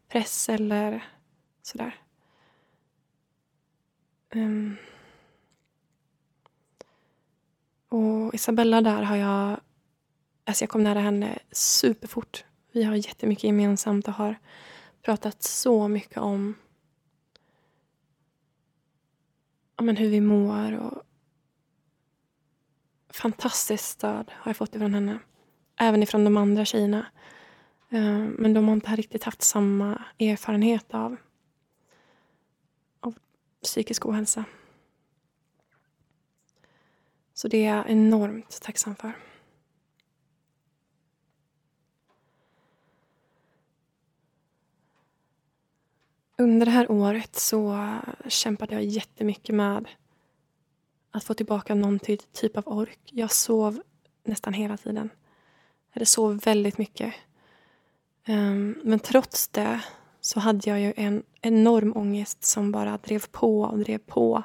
press 0.08 0.48
eller 0.48 1.04
sådär. 1.62 1.94
Ehm, 4.30 4.40
Um, 4.40 4.76
och 7.96 8.34
Isabella 8.34 8.80
där 8.80 9.02
har 9.02 9.16
jag... 9.16 9.60
Alltså 10.44 10.62
jag 10.62 10.70
kom 10.70 10.82
nära 10.82 11.00
henne 11.00 11.38
superfort. 11.52 12.44
Vi 12.72 12.82
har 12.82 12.94
jättemycket 12.94 13.44
gemensamt 13.44 14.08
och 14.08 14.14
har 14.14 14.36
pratat 15.02 15.42
så 15.42 15.88
mycket 15.88 16.18
om 16.18 16.54
ja, 19.76 19.84
men 19.84 19.96
hur 19.96 20.10
vi 20.10 20.20
mår. 20.20 20.72
Och 20.72 21.02
fantastiskt 23.10 23.84
stöd 23.84 24.30
har 24.34 24.50
jag 24.50 24.56
fått 24.56 24.74
ifrån 24.74 24.94
henne. 24.94 25.18
Även 25.76 26.02
ifrån 26.02 26.24
de 26.24 26.36
andra 26.36 26.64
tjejerna. 26.64 27.06
Eh, 27.90 28.24
men 28.38 28.54
de 28.54 28.68
har 28.68 28.74
inte 28.74 28.96
riktigt 28.96 29.24
haft 29.24 29.42
samma 29.42 30.02
erfarenhet 30.18 30.94
av, 30.94 31.16
av 33.00 33.14
psykisk 33.62 34.06
ohälsa. 34.06 34.44
Så 37.36 37.48
det 37.48 37.66
är 37.66 37.76
jag 37.76 37.90
enormt 37.90 38.60
tacksam 38.62 38.96
för. 38.96 39.12
Under 46.38 46.66
det 46.66 46.72
här 46.72 46.90
året 46.90 47.36
så 47.36 47.90
kämpade 48.28 48.74
jag 48.74 48.84
jättemycket 48.84 49.54
med 49.54 49.88
att 51.10 51.24
få 51.24 51.34
tillbaka 51.34 51.74
någon 51.74 51.98
typ 52.32 52.56
av 52.56 52.68
ork. 52.68 53.00
Jag 53.04 53.32
sov 53.32 53.82
nästan 54.24 54.52
hela 54.52 54.76
tiden. 54.76 55.10
Jag 55.92 56.08
sov 56.08 56.38
väldigt 56.38 56.78
mycket. 56.78 57.14
Ehm, 58.24 58.80
men 58.84 58.98
trots 58.98 59.48
det 59.48 59.80
så 60.20 60.40
hade 60.40 60.70
jag 60.70 60.80
ju 60.80 60.92
en 60.96 61.22
enorm 61.40 61.96
ångest 61.96 62.44
som 62.44 62.72
bara 62.72 62.98
drev 62.98 63.26
på 63.30 63.60
och 63.60 63.78
drev 63.78 63.98
på 63.98 64.42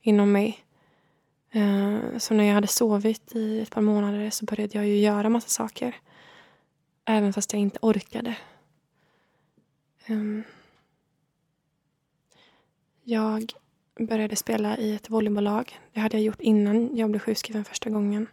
inom 0.00 0.32
mig. 0.32 0.63
Eh, 1.54 2.18
så 2.18 2.34
när 2.34 2.44
jag 2.44 2.54
hade 2.54 2.66
sovit 2.66 3.36
i 3.36 3.60
ett 3.60 3.70
par 3.70 3.80
månader 3.80 4.30
så 4.30 4.44
började 4.44 4.78
jag 4.78 4.86
ju 4.86 4.96
göra 4.96 5.28
massa 5.28 5.48
saker. 5.48 5.96
Även 7.04 7.32
fast 7.32 7.52
jag 7.52 7.62
inte 7.62 7.78
orkade. 7.82 8.36
Ehm, 10.06 10.42
jag 13.02 13.52
började 14.00 14.36
spela 14.36 14.78
i 14.78 14.94
ett 14.94 15.10
volleybollag. 15.10 15.80
Det 15.92 16.00
hade 16.00 16.16
jag 16.16 16.24
gjort 16.24 16.40
innan 16.40 16.96
jag 16.96 17.10
blev 17.10 17.20
sjukskriven 17.20 17.64
första 17.64 17.90
gången. 17.90 18.26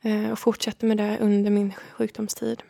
Eh, 0.00 0.30
och 0.30 0.38
fortsatte 0.38 0.86
med 0.86 0.96
det 0.96 1.18
under 1.20 1.50
min 1.50 1.72
sjukdomstid. 1.72 2.62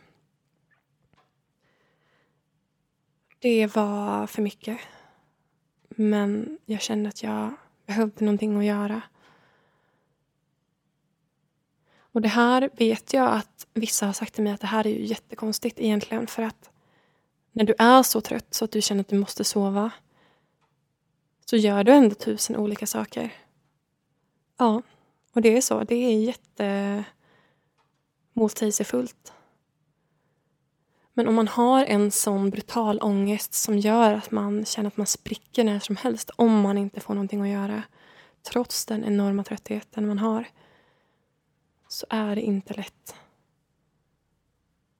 Det 3.39 3.75
var 3.75 4.27
för 4.27 4.41
mycket. 4.41 4.77
Men 5.89 6.57
jag 6.65 6.81
kände 6.81 7.09
att 7.09 7.23
jag 7.23 7.53
behövde 7.85 8.25
någonting 8.25 8.57
att 8.57 8.65
göra. 8.65 9.01
Och 12.15 12.21
det 12.21 12.27
här 12.27 12.69
vet 12.73 13.13
jag 13.13 13.33
att 13.33 13.67
vissa 13.73 14.05
har 14.05 14.13
sagt 14.13 14.33
till 14.33 14.43
mig 14.43 14.53
att 14.53 14.61
det 14.61 14.67
här 14.67 14.87
är 14.87 14.91
ju 14.91 15.05
jättekonstigt 15.05 15.79
egentligen 15.79 16.27
för 16.27 16.43
att 16.43 16.69
när 17.51 17.63
du 17.63 17.73
är 17.77 18.03
så 18.03 18.21
trött 18.21 18.53
så 18.53 18.65
att 18.65 18.71
du 18.71 18.81
känner 18.81 19.01
att 19.01 19.07
du 19.07 19.17
måste 19.17 19.43
sova 19.43 19.91
så 21.45 21.55
gör 21.57 21.83
du 21.83 21.91
ändå 21.91 22.15
tusen 22.15 22.55
olika 22.55 22.85
saker. 22.87 23.33
Ja, 24.57 24.81
och 25.33 25.41
det 25.41 25.57
är 25.57 25.61
så. 25.61 25.83
Det 25.83 25.95
är 25.95 26.19
jätte 26.19 27.03
motsägelsefullt. 28.33 29.33
Men 31.13 31.27
om 31.27 31.35
man 31.35 31.47
har 31.47 31.85
en 31.85 32.11
sån 32.11 32.49
brutal 32.49 32.99
ångest 33.01 33.53
som 33.53 33.77
gör 33.77 34.13
att 34.13 34.31
man 34.31 34.65
känner 34.65 34.87
att 34.87 34.97
man 34.97 35.07
spricker 35.07 35.63
när 35.63 35.79
som 35.79 35.95
helst 35.95 36.29
om 36.35 36.61
man 36.61 36.77
inte 36.77 36.99
får 36.99 37.13
någonting 37.13 37.41
att 37.41 37.47
göra 37.47 37.83
trots 38.51 38.85
den 38.85 39.03
enorma 39.03 39.43
tröttheten 39.43 40.07
man 40.07 40.19
har 40.19 40.45
så 41.95 42.05
är 42.09 42.35
det 42.35 42.41
inte 42.41 42.73
lätt. 42.73 43.15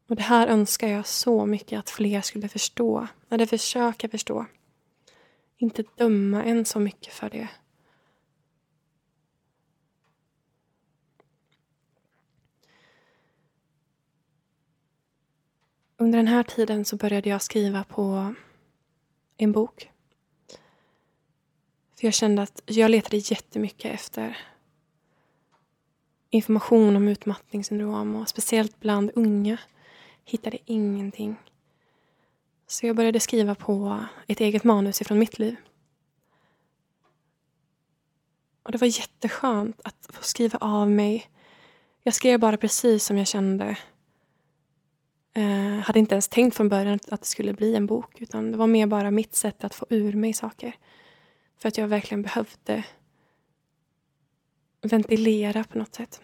Och 0.07 0.15
det 0.15 0.21
här 0.21 0.47
önskar 0.47 0.87
jag 0.87 1.07
så 1.07 1.45
mycket 1.45 1.79
att 1.79 1.89
fler 1.89 2.21
skulle 2.21 2.49
förstå, 2.49 3.07
eller 3.29 3.45
försöka 3.45 4.09
förstå. 4.09 4.45
Inte 5.57 5.83
döma 5.95 6.43
en 6.43 6.65
så 6.65 6.79
mycket 6.79 7.13
för 7.13 7.29
det. 7.29 7.47
Under 15.97 16.17
den 16.17 16.27
här 16.27 16.43
tiden 16.43 16.85
så 16.85 16.95
började 16.95 17.29
jag 17.29 17.41
skriva 17.41 17.83
på 17.83 18.35
en 19.37 19.51
bok. 19.51 19.91
För 21.95 22.07
jag 22.07 22.13
kände 22.13 22.41
att 22.41 22.61
jag 22.65 22.91
letade 22.91 23.17
jättemycket 23.17 23.93
efter 23.93 24.54
information 26.29 26.95
om 26.95 27.07
utmattningssyndrom 27.07 28.15
och 28.15 28.29
speciellt 28.29 28.79
bland 28.79 29.11
unga 29.15 29.57
hittade 30.25 30.57
ingenting. 30.65 31.35
Så 32.67 32.87
jag 32.87 32.95
började 32.95 33.19
skriva 33.19 33.55
på 33.55 34.05
ett 34.27 34.39
eget 34.39 34.63
manus 34.63 35.01
ifrån 35.01 35.19
mitt 35.19 35.39
liv. 35.39 35.55
Och 38.63 38.71
det 38.71 38.77
var 38.77 38.99
jätteskönt 38.99 39.81
att 39.83 40.09
få 40.13 40.23
skriva 40.23 40.57
av 40.61 40.91
mig. 40.91 41.29
Jag 42.03 42.13
skrev 42.13 42.39
bara 42.39 42.57
precis 42.57 43.05
som 43.05 43.17
jag 43.17 43.27
kände 43.27 43.77
Eh, 45.37 45.79
hade 45.79 45.99
inte 45.99 46.15
ens 46.15 46.27
tänkt 46.27 46.55
från 46.55 46.69
början 46.69 46.99
att 47.11 47.21
det 47.21 47.27
skulle 47.27 47.53
bli 47.53 47.75
en 47.75 47.85
bok 47.85 48.21
utan 48.21 48.51
det 48.51 48.57
var 48.57 48.67
mer 48.67 48.87
bara 48.87 49.11
mitt 49.11 49.35
sätt 49.35 49.63
att 49.63 49.75
få 49.75 49.85
ur 49.89 50.13
mig 50.13 50.33
saker. 50.33 50.75
För 51.57 51.67
att 51.67 51.77
jag 51.77 51.87
verkligen 51.87 52.21
behövde 52.21 52.83
ventilera 54.87 55.63
på 55.63 55.77
något 55.77 55.95
sätt. 55.95 56.21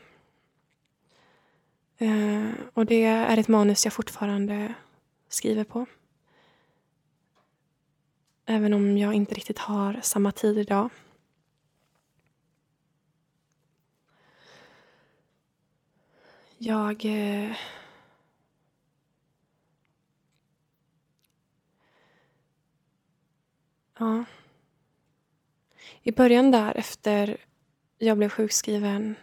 Uh, 2.02 2.52
och 2.74 2.86
det 2.86 3.04
är 3.04 3.38
ett 3.38 3.48
manus 3.48 3.86
jag 3.86 3.94
fortfarande 3.94 4.74
skriver 5.30 5.64
på. 5.64 5.86
Även 8.46 8.74
om 8.74 8.98
jag 8.98 9.14
inte 9.14 9.36
riktigt 9.36 9.60
har 9.60 10.00
samma 10.02 10.32
tid 10.32 10.58
idag. 10.58 10.90
Jag 16.58 17.06
Uh, 17.06 17.56
Ja. 24.02 24.24
I 26.02 26.12
början 26.12 26.52
där 26.52 26.78
efter 26.78 27.38
jag 28.04 28.18
blev 28.18 28.30
sjukskriven 28.30 29.16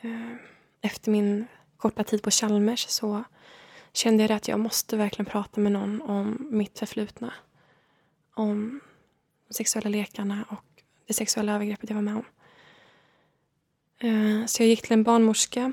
eh, 0.00 0.32
efter 0.80 1.10
min 1.10 1.46
korta 1.76 2.04
tid 2.04 2.22
på 2.22 2.30
Chalmers 2.30 2.88
så 2.88 3.24
kände 3.92 4.22
jag 4.22 4.32
att 4.32 4.48
jag 4.48 4.60
måste 4.60 4.96
verkligen 4.96 5.26
prata 5.26 5.60
med 5.60 5.72
någon 5.72 6.02
om 6.02 6.48
mitt 6.50 6.78
förflutna. 6.78 7.32
Om 8.34 8.80
de 9.48 9.54
sexuella 9.54 9.90
lekarna 9.90 10.44
och 10.48 10.82
det 11.06 11.12
sexuella 11.12 11.54
övergreppet 11.54 11.90
jag 11.90 11.94
var 11.94 12.02
med 12.02 12.14
om. 12.16 12.24
Eh, 13.98 14.46
så 14.46 14.62
jag 14.62 14.68
gick 14.68 14.82
till 14.82 14.92
en 14.92 15.02
barnmorska 15.02 15.72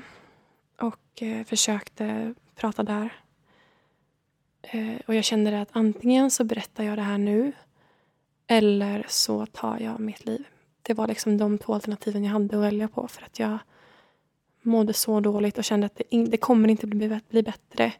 och 0.80 1.22
eh, 1.22 1.44
försökte 1.44 2.34
prata 2.54 2.82
där. 2.82 3.20
Och 5.06 5.14
jag 5.14 5.24
kände 5.24 5.60
att 5.60 5.68
antingen 5.72 6.30
så 6.30 6.44
berättar 6.44 6.84
jag 6.84 6.98
det 6.98 7.02
här 7.02 7.18
nu 7.18 7.52
eller 8.46 9.06
så 9.08 9.46
tar 9.46 9.80
jag 9.80 10.00
mitt 10.00 10.26
liv. 10.26 10.44
Det 10.86 10.94
var 10.94 11.06
liksom 11.06 11.38
de 11.38 11.58
två 11.58 11.74
alternativen 11.74 12.24
jag 12.24 12.32
hade 12.32 12.56
att 12.56 12.62
välja 12.62 12.88
på 12.88 13.08
för 13.08 13.22
att 13.22 13.38
jag 13.38 13.58
mådde 14.62 14.92
så 14.92 15.20
dåligt 15.20 15.58
och 15.58 15.64
kände 15.64 15.86
att 15.86 15.96
det, 15.96 16.14
in, 16.14 16.30
det 16.30 16.36
kommer 16.36 16.68
inte 16.68 16.86
bli, 16.86 17.20
bli 17.28 17.42
bättre 17.42 17.92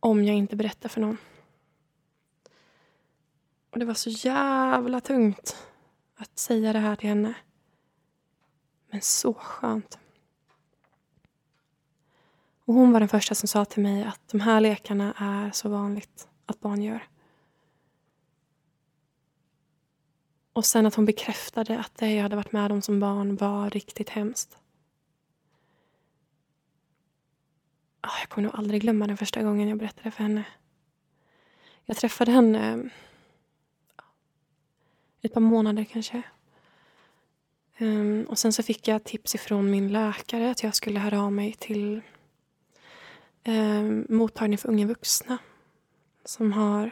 om 0.00 0.24
jag 0.24 0.36
inte 0.36 0.56
berättar 0.56 0.88
för 0.88 1.00
någon. 1.00 1.16
Och 3.70 3.78
det 3.78 3.84
var 3.84 3.94
så 3.94 4.10
jävla 4.10 5.00
tungt 5.00 5.56
att 6.16 6.38
säga 6.38 6.72
det 6.72 6.78
här 6.78 6.96
till 6.96 7.08
henne. 7.08 7.34
Men 8.90 9.00
så 9.00 9.34
skönt. 9.34 9.98
Och 12.64 12.74
hon 12.74 12.92
var 12.92 13.00
den 13.00 13.08
första 13.08 13.34
som 13.34 13.48
sa 13.48 13.64
till 13.64 13.82
mig 13.82 14.04
att 14.04 14.28
de 14.28 14.40
här 14.40 14.60
lekarna 14.60 15.14
är 15.18 15.50
så 15.50 15.68
vanligt 15.68 16.28
att 16.46 16.60
barn 16.60 16.82
gör. 16.82 17.08
Och 20.58 20.66
sen 20.66 20.86
att 20.86 20.94
hon 20.94 21.04
bekräftade 21.04 21.78
att 21.78 21.94
det 21.94 22.14
jag 22.14 22.22
hade 22.22 22.36
varit 22.36 22.52
med 22.52 22.72
om 22.72 22.82
som 22.82 23.00
barn 23.00 23.36
var 23.36 23.70
riktigt 23.70 24.08
hemskt. 24.08 24.58
Ah, 28.00 28.18
jag 28.20 28.28
kommer 28.28 28.48
nog 28.48 28.56
aldrig 28.58 28.80
glömma 28.80 29.06
den 29.06 29.16
första 29.16 29.42
gången 29.42 29.68
jag 29.68 29.78
berättade 29.78 30.10
för 30.10 30.22
henne. 30.22 30.44
Jag 31.84 31.96
träffade 31.96 32.32
henne 32.32 32.90
ah, 33.96 34.02
ett 35.22 35.34
par 35.34 35.40
månader 35.40 35.84
kanske. 35.84 36.22
Ehm, 37.76 38.26
och 38.28 38.38
sen 38.38 38.52
så 38.52 38.62
fick 38.62 38.88
jag 38.88 39.04
tips 39.04 39.34
ifrån 39.34 39.70
min 39.70 39.92
läkare 39.92 40.50
att 40.50 40.62
jag 40.62 40.74
skulle 40.74 41.00
höra 41.00 41.22
av 41.22 41.32
mig 41.32 41.52
till 41.52 42.00
ehm, 43.44 44.06
mottagning 44.08 44.58
för 44.58 44.68
unga 44.68 44.86
vuxna 44.86 45.38
som 46.24 46.52
har 46.52 46.90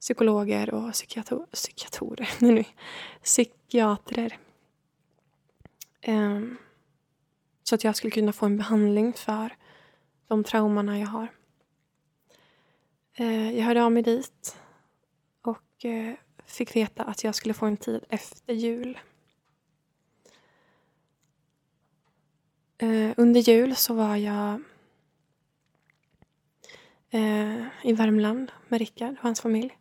psykologer 0.00 0.74
och 0.74 0.92
psykiator 0.92 1.46
psykiatorer, 1.52 2.28
nu, 2.38 2.64
psykiatrer. 3.22 4.38
Um, 6.06 6.58
så 7.62 7.74
att 7.74 7.84
jag 7.84 7.96
skulle 7.96 8.10
kunna 8.10 8.32
få 8.32 8.46
en 8.46 8.56
behandling 8.56 9.12
för 9.12 9.56
de 10.28 10.44
traumorna 10.44 10.98
jag 10.98 11.06
har. 11.06 11.28
Uh, 13.20 13.56
jag 13.56 13.64
hörde 13.64 13.82
av 13.82 13.92
mig 13.92 14.02
dit 14.02 14.56
och 15.42 15.84
uh, 15.84 16.14
fick 16.46 16.76
veta 16.76 17.04
att 17.04 17.24
jag 17.24 17.34
skulle 17.34 17.54
få 17.54 17.66
en 17.66 17.76
tid 17.76 18.04
efter 18.08 18.54
jul. 18.54 18.98
Uh, 22.82 23.12
under 23.16 23.40
jul 23.40 23.76
så 23.76 23.94
var 23.94 24.16
jag 24.16 24.62
i 27.82 27.92
Värmland 27.92 28.52
med 28.68 28.78
Rickard 28.78 29.12
och 29.12 29.22
hans 29.22 29.40
familj. 29.40 29.78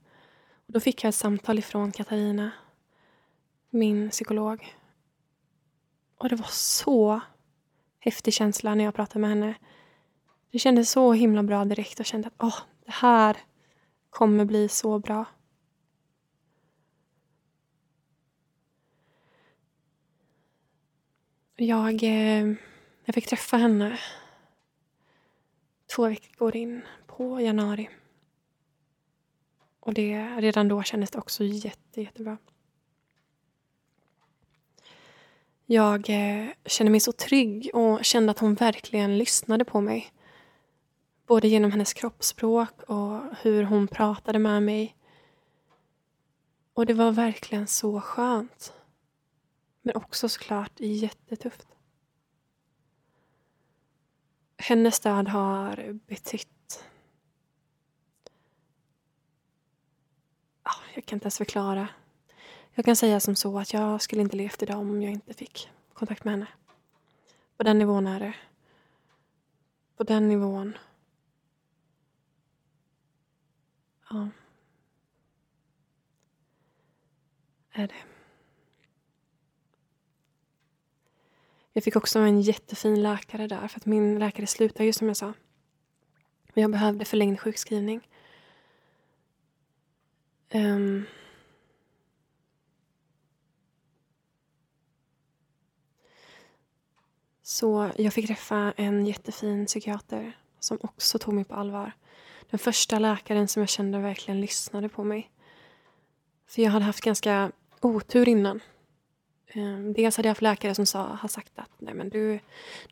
Då 0.67 0.79
fick 0.79 1.03
jag 1.03 1.09
ett 1.09 1.15
samtal 1.15 1.59
ifrån 1.59 1.91
Katarina, 1.91 2.51
min 3.69 4.09
psykolog. 4.09 4.75
Och 6.17 6.29
det 6.29 6.35
var 6.35 6.47
så 6.51 7.21
häftig 7.99 8.33
känsla 8.33 8.75
när 8.75 8.83
jag 8.83 8.95
pratade 8.95 9.19
med 9.19 9.29
henne. 9.29 9.55
Det 10.51 10.59
kändes 10.59 10.91
så 10.91 11.13
himla 11.13 11.43
bra 11.43 11.65
direkt 11.65 11.99
och 11.99 12.05
kände 12.05 12.27
att 12.27 12.33
åh, 12.37 12.59
det 12.85 12.91
här 12.91 13.37
kommer 14.09 14.45
bli 14.45 14.69
så 14.69 14.99
bra. 14.99 15.25
Jag, 21.55 22.03
eh, 22.03 22.53
jag 23.05 23.15
fick 23.15 23.27
träffa 23.27 23.57
henne 23.57 23.99
två 25.95 26.07
veckor 26.07 26.55
in 26.55 26.81
på 27.07 27.41
januari. 27.41 27.89
Och 29.87 29.93
det, 29.93 30.27
redan 30.37 30.67
då 30.67 30.83
kändes 30.83 31.11
det 31.11 31.17
också 31.17 31.43
jätte, 31.43 32.01
jättebra. 32.01 32.37
Jag 35.65 36.09
eh, 36.09 36.47
kände 36.65 36.91
mig 36.91 36.99
så 36.99 37.11
trygg 37.11 37.69
och 37.73 38.05
kände 38.05 38.31
att 38.31 38.39
hon 38.39 38.55
verkligen 38.55 39.17
lyssnade 39.17 39.65
på 39.65 39.81
mig. 39.81 40.11
Både 41.25 41.47
genom 41.47 41.71
hennes 41.71 41.93
kroppsspråk 41.93 42.83
och 42.83 43.21
hur 43.41 43.63
hon 43.63 43.87
pratade 43.87 44.39
med 44.39 44.63
mig. 44.63 44.95
Och 46.73 46.85
det 46.85 46.93
var 46.93 47.11
verkligen 47.11 47.67
så 47.67 48.01
skönt. 48.01 48.73
Men 49.81 49.95
också 49.95 50.29
såklart 50.29 50.79
jättetufft. 50.79 51.67
Hennes 54.57 54.95
stöd 54.95 55.27
har 55.27 55.99
betytt 56.07 56.56
jag 60.95 61.05
kan 61.05 61.15
inte 61.15 61.25
ens 61.25 61.37
förklara. 61.37 61.87
Jag 62.73 62.85
kan 62.85 62.95
säga 62.95 63.19
som 63.19 63.35
så 63.35 63.59
att 63.59 63.73
jag 63.73 64.01
skulle 64.01 64.21
inte 64.21 64.35
levt 64.35 64.63
idag 64.63 64.79
om 64.79 65.01
jag 65.01 65.11
inte 65.11 65.33
fick 65.33 65.69
kontakt 65.93 66.23
med 66.23 66.33
henne. 66.33 66.47
På 67.57 67.63
den 67.63 67.79
nivån 67.79 68.07
är 68.07 68.19
det. 68.19 68.33
På 69.97 70.03
den 70.03 70.27
nivån. 70.27 70.77
Ja. 74.09 74.29
Är 77.71 77.87
det. 77.87 78.03
Jag 81.73 81.83
fick 81.83 81.95
också 81.95 82.19
en 82.19 82.41
jättefin 82.41 83.03
läkare 83.03 83.47
där 83.47 83.67
för 83.67 83.79
att 83.79 83.85
min 83.85 84.19
läkare 84.19 84.47
slutade 84.47 84.85
ju 84.85 84.93
som 84.93 85.07
jag 85.07 85.17
sa. 85.17 85.33
Men 86.53 86.61
jag 86.61 86.71
behövde 86.71 87.05
förlängd 87.05 87.39
sjukskrivning. 87.39 88.06
Um, 90.53 91.05
så 97.41 97.91
jag 97.97 98.13
fick 98.13 98.27
träffa 98.27 98.73
en 98.77 99.05
jättefin 99.05 99.65
psykiater 99.65 100.37
som 100.59 100.77
också 100.81 101.19
tog 101.19 101.33
mig 101.33 101.43
på 101.43 101.55
allvar. 101.55 101.91
Den 102.49 102.59
första 102.59 102.99
läkaren 102.99 103.47
som 103.47 103.61
jag 103.61 103.69
kände 103.69 103.99
verkligen 103.99 104.41
lyssnade 104.41 104.89
på 104.89 105.03
mig. 105.03 105.31
För 106.47 106.61
jag 106.61 106.71
hade 106.71 106.85
haft 106.85 107.01
ganska 107.01 107.51
otur 107.81 108.29
innan. 108.29 108.59
Ehm, 109.47 109.93
dels 109.93 110.17
hade 110.17 110.27
jag 110.27 110.31
haft 110.31 110.41
läkare 110.41 110.75
som 110.75 110.85
sa, 110.85 111.03
har 111.03 111.29
sagt 111.29 111.59
att 111.59 111.71
Nej, 111.77 111.93
men 111.93 112.09
du, 112.09 112.39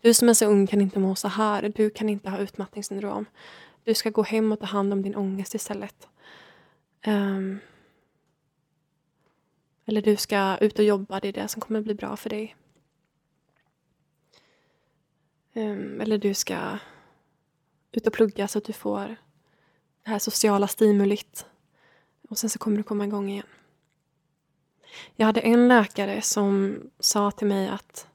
du 0.01 0.13
som 0.13 0.29
är 0.29 0.33
så 0.33 0.45
ung 0.45 0.67
kan 0.67 0.81
inte 0.81 0.99
må 0.99 1.15
så 1.15 1.27
här. 1.27 1.71
Du 1.75 1.89
kan 1.89 2.09
inte 2.09 2.29
ha 2.29 2.37
utmattningssyndrom. 2.37 3.25
Du 3.83 3.93
ska 3.93 4.09
gå 4.09 4.23
hem 4.23 4.51
och 4.51 4.59
ta 4.59 4.65
hand 4.65 4.93
om 4.93 5.01
din 5.01 5.15
ångest 5.15 5.55
istället. 5.55 6.07
Um, 7.07 7.59
eller 9.85 10.01
du 10.01 10.15
ska 10.15 10.57
ut 10.57 10.79
och 10.79 10.85
jobba, 10.85 11.19
det 11.19 11.27
är 11.27 11.33
det 11.33 11.47
som 11.47 11.61
kommer 11.61 11.81
bli 11.81 11.93
bra 11.93 12.17
för 12.17 12.29
dig. 12.29 12.55
Um, 15.53 16.01
eller 16.01 16.17
du 16.17 16.33
ska 16.33 16.77
ut 17.91 18.07
och 18.07 18.13
plugga 18.13 18.47
så 18.47 18.57
att 18.57 18.65
du 18.65 18.73
får 18.73 19.15
det 20.03 20.09
här 20.09 20.19
sociala 20.19 20.67
stimulit. 20.67 21.45
Och 22.29 22.37
sen 22.37 22.49
så 22.49 22.59
kommer 22.59 22.77
du 22.77 22.83
komma 22.83 23.05
igång 23.05 23.29
igen. 23.29 23.47
Jag 25.15 25.25
hade 25.25 25.41
en 25.41 25.67
läkare 25.67 26.21
som 26.21 26.79
sa 26.99 27.31
till 27.31 27.47
mig 27.47 27.69
att 27.69 28.07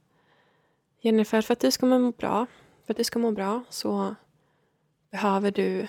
Jennifer, 1.00 1.42
för 1.42 1.52
att 1.52 1.60
du 1.60 1.70
ska 1.70 1.86
må 1.86 2.12
bra, 2.12 2.46
för 2.86 2.92
att 2.92 2.96
du 2.96 3.04
ska 3.04 3.18
må 3.18 3.32
bra 3.32 3.64
så 3.68 4.14
behöver 5.10 5.50
du 5.50 5.88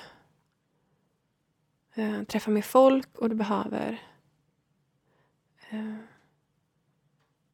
eh, 1.96 2.24
träffa 2.24 2.52
mer 2.52 2.62
folk 2.62 3.18
och 3.18 3.30
du 3.30 3.36
behöver 3.36 4.02
eh, 5.70 5.96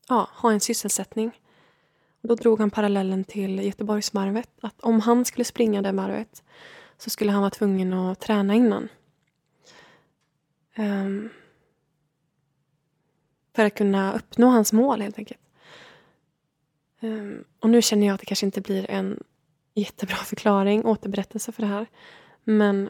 ja, 0.07 0.29
ha 0.33 0.51
en 0.51 0.59
sysselsättning. 0.59 1.41
Och 2.21 2.27
då 2.27 2.35
drog 2.35 2.59
han 2.59 2.71
parallellen 2.71 3.23
till 3.23 3.59
Göteborgsvarvet. 3.59 4.49
Att 4.61 4.81
om 4.81 4.99
han 4.99 5.25
skulle 5.25 5.45
springa 5.45 5.81
det 5.81 5.91
varvet 5.91 6.43
så 6.97 7.09
skulle 7.09 7.31
han 7.31 7.41
vara 7.41 7.51
tvungen 7.51 7.93
att 7.93 8.19
träna 8.19 8.55
innan. 8.55 8.89
Um, 10.77 11.29
för 13.55 13.65
att 13.65 13.75
kunna 13.75 14.13
uppnå 14.13 14.47
hans 14.47 14.73
mål 14.73 15.01
helt 15.01 15.17
enkelt. 15.17 15.41
Um, 16.99 17.43
och 17.59 17.69
nu 17.69 17.81
känner 17.81 18.07
jag 18.07 18.13
att 18.13 18.19
det 18.19 18.25
kanske 18.25 18.45
inte 18.45 18.61
blir 18.61 18.91
en 18.91 19.23
jättebra 19.73 20.15
förklaring, 20.15 20.85
återberättelse 20.85 21.51
för 21.51 21.61
det 21.61 21.67
här. 21.67 21.87
Men 22.43 22.89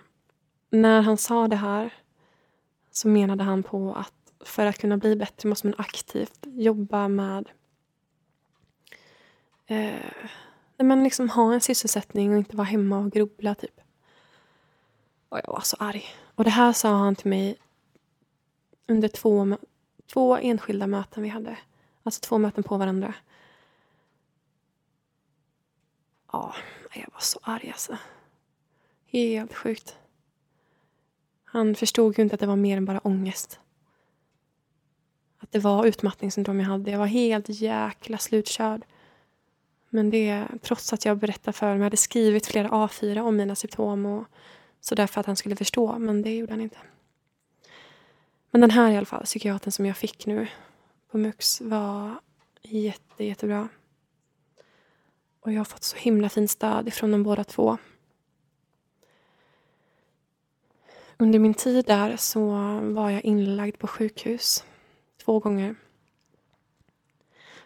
när 0.70 1.02
han 1.02 1.18
sa 1.18 1.48
det 1.48 1.56
här 1.56 1.94
så 2.92 3.08
menade 3.08 3.44
han 3.44 3.64
på 3.64 3.94
att 3.94 4.14
för 4.40 4.66
att 4.66 4.78
kunna 4.78 4.98
bli 4.98 5.16
bättre 5.16 5.50
måste 5.50 5.68
man 5.68 5.76
aktivt 5.78 6.40
jobba 6.44 7.08
med 7.08 7.50
eh, 9.66 10.14
men 10.78 11.04
liksom 11.04 11.30
ha 11.30 11.54
en 11.54 11.62
sysselsättning 11.62 12.32
och 12.32 12.38
inte 12.38 12.56
vara 12.56 12.66
hemma 12.66 12.98
och 12.98 13.12
grubbla 13.12 13.56
typ. 13.56 13.82
Och 15.30 15.40
jag 15.44 15.52
var 15.52 15.62
så 15.62 15.78
arg. 15.80 16.06
Och 16.36 16.44
det 16.44 16.50
här 16.50 16.74
sa 16.74 16.90
han 16.90 17.16
till 17.16 17.30
mig 17.30 17.58
under 18.88 19.08
två, 19.08 19.58
två 20.14 20.38
enskilda 20.38 20.88
möten 20.88 21.24
vi 21.24 21.30
hade. 21.30 21.58
Alltså 22.04 22.22
två 22.22 22.38
möten 22.38 22.64
på 22.64 22.78
varandra. 22.78 23.14
Ja, 26.32 26.56
jag 26.94 27.10
var 27.14 27.20
så 27.20 27.40
arg 27.42 27.70
alltså. 27.70 27.98
Helt 29.06 29.54
sjukt. 29.54 29.98
Han 31.58 31.76
förstod 31.76 32.18
ju 32.18 32.24
inte 32.24 32.34
att 32.34 32.40
det 32.40 32.48
var 32.48 32.56
mer 32.56 32.78
än 32.78 32.86
bara 32.86 33.00
ångest. 33.00 33.60
Att 35.38 35.52
det 35.52 35.60
var 35.60 35.86
utmattningssyndrom 35.86 36.60
jag 36.60 36.68
hade. 36.68 36.92
Jag 36.92 37.00
var 37.00 37.06
helt 37.06 37.50
jäkla 37.50 38.18
slutkörd. 38.18 38.86
Men 39.90 40.10
det 40.10 40.48
trots 40.62 40.94
att 40.94 41.06
jag 41.06 41.18
berättade 41.18 41.58
för 41.58 41.66
honom. 41.66 41.80
Jag 41.80 41.86
hade 41.86 41.98
skrivit 41.98 42.46
flera 42.46 42.70
A4 42.70 43.20
om 43.20 43.36
mina 43.36 43.56
symptom 43.56 44.06
och 44.06 44.26
så 44.82 44.96
därför 44.96 45.20
att 45.20 45.26
han 45.26 45.36
skulle 45.36 45.56
förstå. 45.56 46.00
Men 46.00 46.22
det 46.22 46.36
gjorde 46.36 46.54
han 46.54 46.62
inte. 46.62 46.78
Men 48.52 48.62
den 48.62 48.72
här 48.72 48.92
i 48.92 48.98
alla 48.98 49.06
fall, 49.06 49.24
psykiatern 49.24 49.72
som 49.72 49.86
jag 49.86 49.98
fick 49.98 50.26
nu 50.26 50.48
på 51.12 51.18
MUX 51.18 51.62
var 51.62 52.20
jätte, 52.62 53.24
jättebra. 53.24 53.70
Och 55.40 55.54
jag 55.54 55.60
har 55.60 55.66
fått 55.66 55.84
så 55.84 55.98
himla 55.98 56.30
fint 56.30 56.52
stöd 56.52 56.88
ifrån 56.88 57.12
de 57.12 57.24
båda 57.24 57.44
två. 57.44 57.78
Under 61.20 61.40
min 61.40 61.54
tid 61.54 61.86
där 61.86 62.18
så 62.18 62.46
var 62.82 63.10
jag 63.10 63.26
inlagd 63.26 63.80
på 63.80 63.88
sjukhus 63.88 64.66
två 65.26 65.40
gånger. 65.40 65.76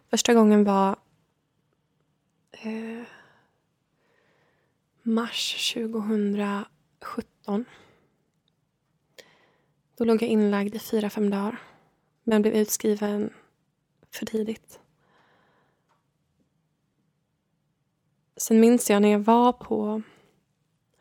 Första 0.09 0.33
gången 0.33 0.63
var 0.63 0.95
eh, 2.51 3.03
mars 5.01 5.73
2017. 5.73 7.65
Då 9.97 10.05
låg 10.05 10.21
jag 10.21 10.29
inlagd 10.29 10.75
i 10.75 10.79
fyra, 10.79 11.09
fem 11.09 11.29
dagar 11.29 11.61
men 12.23 12.41
blev 12.41 12.53
utskriven 12.53 13.33
för 14.11 14.25
tidigt. 14.25 14.79
Sen 18.37 18.59
minns 18.59 18.89
jag 18.89 19.01
när 19.01 19.09
jag 19.09 19.19
var 19.19 19.53
på 19.53 20.01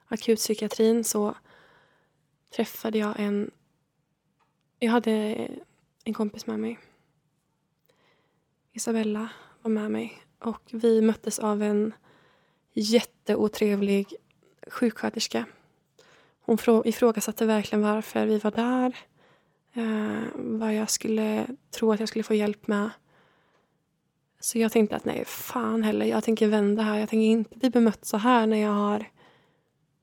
akutpsykiatrin 0.06 1.04
så 1.04 1.34
träffade 2.50 2.98
jag 2.98 3.14
en... 3.18 3.50
Jag 4.78 4.90
hade 4.90 5.48
en 6.04 6.14
kompis 6.14 6.46
med 6.46 6.60
mig. 6.60 6.78
Isabella 8.72 9.28
var 9.62 9.70
med 9.70 9.90
mig 9.90 10.22
och 10.38 10.62
vi 10.70 11.00
möttes 11.00 11.38
av 11.38 11.62
en 11.62 11.94
jätteotrevlig 12.72 14.14
sjuksköterska. 14.66 15.44
Hon 16.40 16.58
ifrågasatte 16.84 17.46
verkligen 17.46 17.82
varför 17.82 18.26
vi 18.26 18.38
var 18.38 18.50
där. 18.50 18.96
Eh, 19.72 20.28
vad 20.34 20.74
jag 20.74 20.90
skulle 20.90 21.46
tro 21.70 21.92
att 21.92 22.00
jag 22.00 22.08
skulle 22.08 22.22
få 22.22 22.34
hjälp 22.34 22.66
med. 22.66 22.90
Så 24.40 24.58
jag 24.58 24.72
tänkte 24.72 24.96
att 24.96 25.04
nej, 25.04 25.24
fan 25.24 25.82
heller. 25.82 26.06
Jag 26.06 26.24
tänker 26.24 26.48
vända 26.48 26.82
här. 26.82 26.98
Jag 26.98 27.08
tänker 27.08 27.26
inte 27.26 27.58
bli 27.58 27.70
bemött 27.70 28.04
så 28.04 28.16
här 28.16 28.46
när 28.46 28.56
jag 28.56 28.72
har 28.72 29.04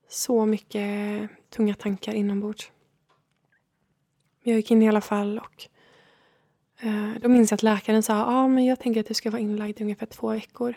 så 0.08 0.46
mycket 0.46 1.30
tunga 1.50 1.74
tankar 1.74 2.12
inombords. 2.12 2.70
Jag 4.42 4.56
gick 4.56 4.70
in 4.70 4.82
i 4.82 4.88
alla 4.88 5.00
fall 5.00 5.38
och 5.38 5.68
eh, 6.80 7.12
då 7.20 7.28
minns 7.28 7.50
jag 7.50 7.56
att 7.56 7.62
läkaren 7.62 8.02
sa 8.02 8.24
ah, 8.24 8.48
men 8.48 8.64
jag 8.64 8.80
tänker 8.80 9.00
att 9.00 9.06
du 9.06 9.14
ska 9.14 9.30
vara 9.30 9.42
inlagd 9.42 9.80
i 9.80 9.82
ungefär 9.82 10.06
två 10.06 10.30
veckor. 10.30 10.74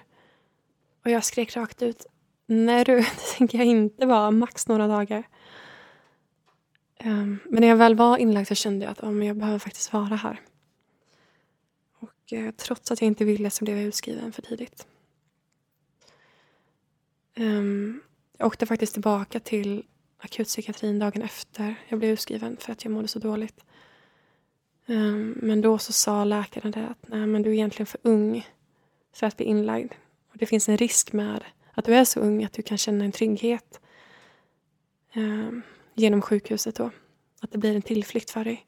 Och 1.06 1.12
jag 1.12 1.24
skrek 1.24 1.56
rakt 1.56 1.82
ut 1.82 2.06
nej 2.52 2.84
du, 2.84 2.96
det 3.00 3.38
tänker 3.38 3.58
jag 3.58 3.68
inte 3.68 4.06
vara, 4.06 4.32
max 4.32 4.68
några 4.68 4.88
dagar. 4.88 5.28
Um, 7.04 7.40
men 7.46 7.62
när 7.62 7.68
jag 7.68 7.76
väl 7.76 7.96
var 7.96 8.18
inlagd 8.18 8.48
så 8.48 8.56
kände 8.56 8.86
jag 8.86 8.92
att 8.92 9.04
ah, 9.04 9.12
men 9.12 9.28
jag 9.28 9.38
behöver 9.38 9.60
faktiskt 9.60 9.94
vara 9.94 10.16
här. 10.16 10.42
Och 12.00 12.34
eh, 12.34 12.52
trots 12.52 12.92
att 12.92 13.02
jag 13.02 13.08
inte 13.08 13.26
ville 13.26 13.50
så 13.50 13.64
blev 13.66 13.78
jag 13.78 13.86
utskriven 13.86 14.32
för 14.32 14.42
tidigt. 14.42 14.88
Um, 17.38 18.02
jag 18.38 18.48
åkte 18.48 18.66
faktiskt 18.66 18.94
tillbaka 18.94 19.40
till 19.40 19.84
akutpsykiatrin 20.22 21.00
dagen 21.00 21.22
efter 21.22 21.76
jag 21.88 22.00
blev 22.00 22.12
utskriven 22.12 22.58
för 22.58 22.72
att 22.72 22.84
jag 22.84 22.92
mådde 22.92 23.08
så 23.08 23.20
dåligt. 23.20 23.64
Um, 24.86 25.38
men 25.42 25.62
då 25.62 25.78
så 25.78 25.94
sa 25.94 26.24
läkaren 26.24 26.72
det 26.72 26.88
att 26.88 27.08
Nej, 27.08 27.28
men 27.28 27.42
du 27.42 27.50
är 27.50 27.54
egentligen 27.54 27.88
för 27.88 28.00
ung 28.04 28.48
för 29.14 29.28
att 29.28 29.38
bli 29.38 29.46
inlagd. 29.46 29.94
Och 30.32 30.38
det 30.38 30.46
finns 30.46 30.70
en 30.70 30.78
risk 30.78 31.14
med 31.14 31.44
att 31.74 31.86
du 31.86 31.96
är 31.96 32.06
så 32.06 32.20
ung 32.20 32.44
att 32.44 32.54
du 32.54 32.62
kan 32.62 32.78
känna 32.78 33.06
en 33.06 33.12
trygghet 33.12 33.82
um, 35.16 35.62
genom 35.94 36.22
sjukhuset 36.22 36.76
då. 36.76 36.92
Att 37.42 37.52
det 37.52 37.58
blir 37.58 37.76
en 37.76 37.82
tillflykt 37.82 38.30
för 38.30 38.44
dig. 38.44 38.66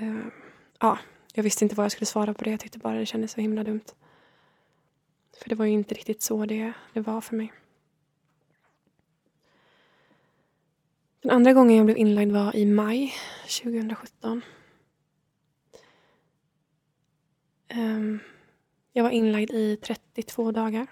Um, 0.00 0.30
ja, 0.80 0.98
jag 1.34 1.42
visste 1.42 1.64
inte 1.64 1.74
vad 1.74 1.84
jag 1.84 1.92
skulle 1.92 2.06
svara 2.06 2.34
på 2.34 2.44
det. 2.44 2.50
Jag 2.50 2.60
tyckte 2.60 2.78
bara 2.78 2.98
det 2.98 3.06
kändes 3.06 3.32
så 3.32 3.40
himla 3.40 3.64
dumt. 3.64 3.84
För 5.42 5.48
det 5.48 5.54
var 5.54 5.64
ju 5.64 5.72
inte 5.72 5.94
riktigt 5.94 6.22
så 6.22 6.46
det, 6.46 6.72
det 6.92 7.00
var 7.00 7.20
för 7.20 7.36
mig. 7.36 7.52
Den 11.20 11.30
andra 11.30 11.52
gången 11.52 11.76
jag 11.76 11.86
blev 11.86 11.98
inlagd 11.98 12.32
var 12.32 12.56
i 12.56 12.66
maj 12.66 13.14
2017. 13.62 14.42
Ehm, 17.68 18.18
jag 18.92 19.02
var 19.02 19.10
inlagd 19.10 19.50
i 19.50 19.76
32 19.76 20.52
dagar. 20.52 20.86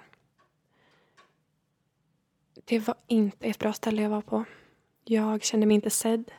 Det 2.64 2.78
var 2.78 2.96
inte 3.06 3.46
ett 3.46 3.58
bra 3.58 3.72
ställe 3.72 4.02
jag 4.02 4.10
var 4.10 4.22
på. 4.22 4.44
Jag 5.04 5.42
kände 5.44 5.66
mig 5.66 5.74
inte 5.74 5.90
sedd. 5.90 6.32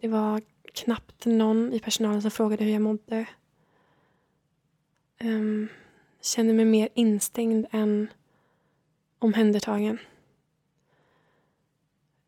Det 0.00 0.08
var 0.08 0.42
knappt 0.72 1.26
någon 1.26 1.72
i 1.72 1.80
personalen 1.80 2.22
som 2.22 2.30
frågade 2.30 2.64
hur 2.64 2.72
jag 2.72 2.82
mådde. 2.82 3.26
Um, 5.20 5.68
kände 6.20 6.52
mig 6.52 6.64
mer 6.64 6.88
instängd 6.94 7.66
än 7.70 8.08
omhändertagen. 9.18 9.98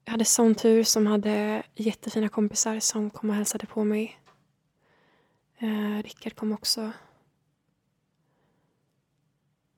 Jag 0.05 0.12
hade 0.12 0.24
sån 0.24 0.55
tur 0.55 0.85
som 0.85 1.06
hade 1.06 1.62
jättefina 1.74 2.28
kompisar 2.28 2.81
som 2.81 3.10
kom 3.10 3.31
och 3.31 3.36
hälsade 3.36 3.66
på 3.66 3.85
mig. 3.85 4.20
Eh, 5.59 6.02
Rickard 6.02 6.36
kom 6.36 6.52
också. 6.52 6.93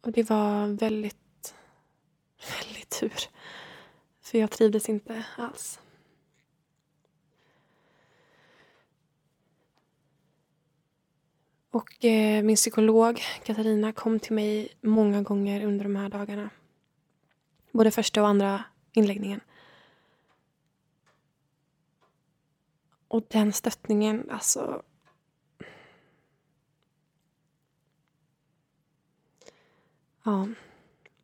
Och 0.01 0.13
det 0.13 0.31
var 0.31 0.67
väldigt, 0.67 1.55
väldigt 2.61 3.01
tur. 3.01 3.13
För 4.21 4.39
jag 4.39 4.51
trivdes 4.51 4.89
inte 4.89 5.25
alls. 5.37 5.81
Och 11.71 12.05
eh, 12.05 12.43
min 12.43 12.57
psykolog 12.57 13.21
Katarina 13.45 13.93
kom 13.93 14.21
till 14.21 14.33
mig 14.33 14.69
många 14.81 15.23
gånger 15.23 15.65
under 15.65 15.85
de 15.85 15.97
här 15.97 16.09
dagarna. 16.09 16.51
Både 17.73 17.91
första 17.91 18.23
och 18.23 18.29
andra 18.29 18.65
inläggningen. 18.93 19.41
Och 23.09 23.27
den 23.29 23.53
stöttningen, 23.53 24.31
alltså... 24.31 24.83
Ja. 30.23 30.49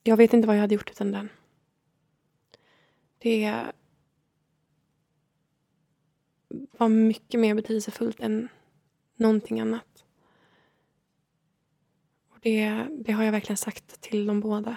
Jag 0.03 0.17
vet 0.17 0.33
inte 0.33 0.47
vad 0.47 0.57
jag 0.57 0.61
hade 0.61 0.75
gjort 0.75 0.91
utan 0.91 1.13
den. 1.13 1.29
Det 3.19 3.73
var 6.49 6.89
mycket 6.89 7.41
mer 7.41 7.55
betydelsefullt 7.55 8.21
än 8.21 8.49
någonting 9.17 9.61
annat. 9.61 10.05
Och 12.29 12.39
det, 12.41 12.87
det 12.91 13.13
har 13.13 13.25
jag 13.25 13.33
verkligen 13.33 13.57
sagt 13.57 14.01
till 14.01 14.27
dem 14.27 14.41
båda. 14.41 14.77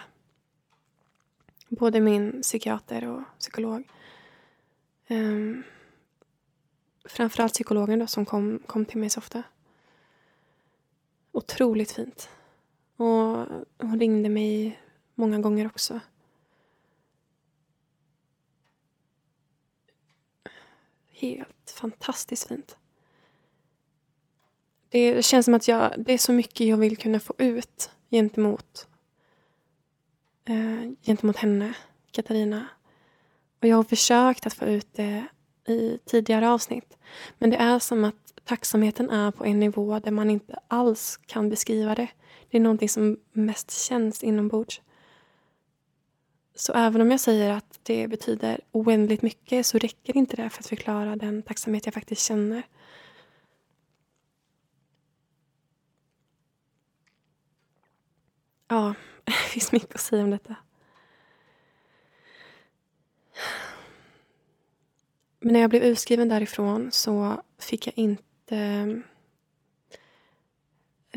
Både 1.69 2.02
min 2.02 2.41
psykiater 2.41 3.07
och 3.07 3.23
psykolog. 3.40 3.90
Um, 5.10 5.64
framförallt 7.06 7.53
psykologen 7.53 7.99
då, 7.99 8.07
som 8.07 8.26
kom, 8.26 8.60
kom 8.68 8.86
till 8.86 8.98
mig 8.98 9.10
så 9.10 9.19
ofta. 9.19 9.44
Otroligt 11.32 11.91
fint. 11.91 12.30
Och 12.95 13.45
hon 13.77 13.99
ringde 13.99 14.30
mig 14.30 14.80
många 15.15 15.40
gånger 15.40 15.65
också. 15.65 15.99
Helt 21.10 21.73
fantastiskt 21.76 22.48
fint. 22.48 22.77
Det 24.90 25.26
känns 25.26 25.45
som 25.45 25.53
att 25.53 25.68
jag, 25.68 25.94
det 25.98 26.14
är 26.14 26.18
så 26.18 26.32
mycket 26.32 26.68
jag 26.68 26.77
vill 26.77 26.98
kunna 26.98 27.19
få 27.19 27.34
ut 27.38 27.91
gentemot, 28.11 28.88
eh, 30.45 30.91
gentemot 31.02 31.38
henne, 31.38 31.73
Katarina. 32.11 32.68
Och 33.61 33.68
jag 33.68 33.76
har 33.76 33.84
försökt 33.84 34.45
att 34.45 34.53
få 34.53 34.65
ut 34.65 34.88
det 34.94 35.27
i 35.67 35.99
tidigare 36.05 36.49
avsnitt. 36.49 36.97
Men 37.37 37.49
det 37.49 37.57
är 37.57 37.79
som 37.79 38.03
att 38.03 38.33
tacksamheten 38.43 39.09
är 39.09 39.31
på 39.31 39.45
en 39.45 39.59
nivå 39.59 39.99
där 39.99 40.11
man 40.11 40.29
inte 40.29 40.59
alls 40.67 41.19
kan 41.25 41.49
beskriva 41.49 41.95
det. 41.95 42.07
Det 42.49 42.57
är 42.57 42.61
någonting 42.61 42.89
som 42.89 43.17
mest 43.31 43.71
känns 43.71 44.23
inombords. 44.23 44.81
Så 46.55 46.73
även 46.73 47.01
om 47.01 47.11
jag 47.11 47.19
säger 47.19 47.51
att 47.51 47.79
det 47.83 48.07
betyder 48.07 48.61
oändligt 48.71 49.21
mycket 49.21 49.65
så 49.65 49.77
räcker 49.77 50.17
inte 50.17 50.35
det 50.35 50.49
för 50.49 50.59
att 50.59 50.67
förklara 50.67 51.15
den 51.15 51.41
tacksamhet 51.41 51.85
jag 51.85 51.93
faktiskt 51.93 52.21
känner. 52.21 52.63
Ja, 58.67 58.93
det 59.23 59.31
finns 59.31 59.71
mycket 59.71 59.95
att 59.95 60.01
säga 60.01 60.23
om 60.23 60.29
detta. 60.29 60.55
Men 65.45 65.53
när 65.53 65.59
jag 65.59 65.69
blev 65.69 65.84
utskriven 65.84 66.30
därifrån 66.30 66.91
så 66.91 67.41
fick 67.57 67.88
jag 67.88 67.97
inte 67.97 68.57
eh, 68.57 68.88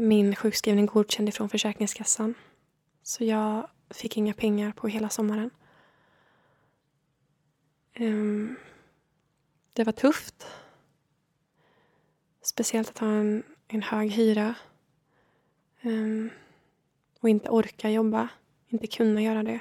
min 0.03 0.37
sjukskrivning 0.37 0.87
godkänd 0.87 1.29
ifrån 1.29 1.49
Försäkringskassan. 1.49 2.35
Så 3.03 3.25
jag 3.25 3.69
fick 3.91 4.17
inga 4.17 4.35
pengar 4.35 4.73
på 4.73 4.89
hela 4.89 5.09
sommaren. 5.09 5.51
Ehm, 7.95 8.57
det 9.73 9.85
var 9.85 9.93
tufft. 9.93 10.47
Speciellt 12.43 12.89
att 12.89 12.99
ha 12.99 13.09
en, 13.09 13.43
en 13.69 13.83
hög 13.83 14.11
hyra. 14.11 14.55
Ehm, 15.81 16.31
och 17.21 17.29
inte 17.29 17.51
orka 17.51 17.91
jobba. 17.91 18.29
Inte 18.69 18.87
kunna 18.87 19.23
göra 19.23 19.43
det. 19.43 19.61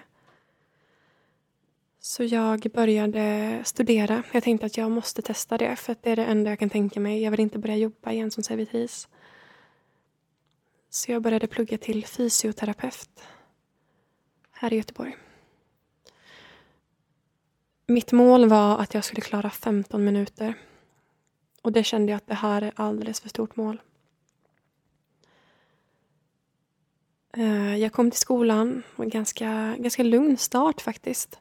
Så 2.00 2.24
jag 2.24 2.60
började 2.74 3.62
studera. 3.66 4.24
Jag 4.32 4.44
tänkte 4.44 4.66
att 4.66 4.78
jag 4.78 4.92
måste 4.92 5.22
testa 5.22 5.58
det 5.58 5.76
för 5.76 5.96
det 6.02 6.12
är 6.12 6.16
det 6.16 6.26
enda 6.26 6.50
jag 6.50 6.60
kan 6.60 6.70
tänka 6.70 7.00
mig. 7.00 7.22
Jag 7.22 7.32
vill 7.32 7.40
inte 7.40 7.60
börja 7.60 7.76
jobba 7.76 8.12
igen 8.12 8.32
som 8.32 8.44
servitris. 8.44 9.08
Så 10.90 11.12
jag 11.12 11.22
började 11.22 11.48
plugga 11.48 11.78
till 11.78 12.06
fysioterapeut 12.06 13.24
här 14.52 14.74
i 14.74 14.76
Göteborg. 14.76 15.18
Mitt 17.88 18.12
mål 18.12 18.50
var 18.50 18.80
att 18.80 18.94
jag 18.94 19.04
skulle 19.04 19.22
klara 19.22 19.50
15 19.50 20.04
minuter. 20.04 20.54
Och 21.62 21.72
det 21.72 21.84
kände 21.84 22.12
jag 22.12 22.18
att 22.18 22.28
det 22.28 22.34
här 22.34 22.62
är 22.62 22.72
alldeles 22.76 23.20
för 23.20 23.30
stort 23.30 23.56
mål. 23.56 23.82
Eh, 27.34 27.78
jag 27.78 27.92
kom 27.92 28.12
till 28.12 28.20
skolan, 28.20 28.84
en 28.98 29.10
ganska, 29.10 29.76
ganska 29.80 30.04
lugn 30.04 30.38
start 30.38 30.82
faktiskt. 30.82 31.40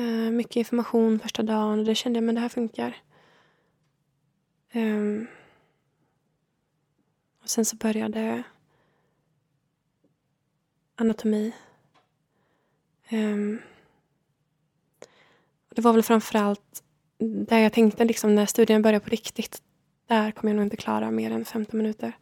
Eh, 0.00 0.30
mycket 0.30 0.56
information 0.56 1.18
första 1.18 1.42
dagen 1.42 1.78
och 1.78 1.84
det 1.84 1.94
kände 1.94 2.16
jag, 2.16 2.24
men 2.24 2.34
det 2.34 2.40
här 2.40 2.48
funkar. 2.48 2.96
Um, 4.74 5.26
och 7.42 7.50
sen 7.50 7.64
så 7.64 7.76
började 7.76 8.42
anatomi. 10.94 11.52
Um, 13.10 13.62
det 15.68 15.82
var 15.82 15.92
väl 15.92 16.02
framförallt 16.02 16.82
där 17.18 17.58
jag 17.58 17.72
tänkte 17.72 18.04
liksom 18.04 18.34
när 18.34 18.46
studien 18.46 18.82
började 18.82 19.04
på 19.04 19.10
riktigt. 19.10 19.62
Där 20.06 20.30
kommer 20.30 20.50
jag 20.50 20.56
nog 20.56 20.66
inte 20.66 20.76
klara 20.76 21.10
mer 21.10 21.30
än 21.30 21.44
15 21.44 21.78
minuter. 21.78 22.12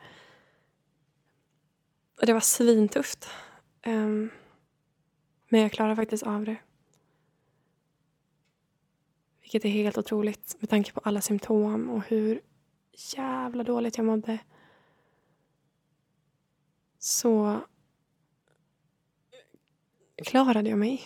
Och 2.21 2.27
det 2.27 2.33
var 2.33 2.41
svintufft. 2.41 3.29
Um, 3.87 4.31
men 5.49 5.61
jag 5.61 5.73
klarade 5.73 5.97
faktiskt 5.97 6.23
av 6.23 6.45
det. 6.45 6.57
Vilket 9.49 9.65
är 9.65 9.69
helt 9.69 9.99
otroligt 9.99 10.57
med 10.59 10.71
tanke 10.71 10.93
på 10.93 11.01
alla 11.05 11.21
symptom 11.21 11.91
och 11.91 12.03
hur 12.05 12.41
jävla 13.17 13.65
dåligt 13.65 13.97
jag 13.97 14.07
mådde. 14.07 14.39
Så 16.99 17.61
klarade 20.25 20.69
jag 20.71 20.79
mig. 20.79 21.03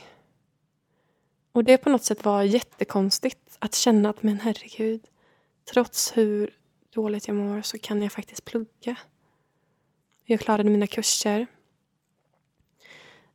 Och 1.52 1.64
det 1.64 1.78
på 1.78 1.90
något 1.90 2.05
sätt 2.05 2.24
var 2.24 2.43
jättekonstigt 2.43 3.56
att 3.59 3.74
känna 3.74 4.10
att 4.10 4.23
men 4.23 4.40
herregud, 4.40 5.09
trots 5.73 6.16
hur 6.16 6.59
dåligt 6.90 7.28
jag 7.28 7.36
mår 7.36 7.62
så 7.62 7.78
kan 7.78 8.02
jag 8.02 8.12
faktiskt 8.12 8.44
plugga. 8.44 8.97
Jag 10.24 10.40
klarade 10.40 10.70
mina 10.70 10.86
kurser. 10.86 11.47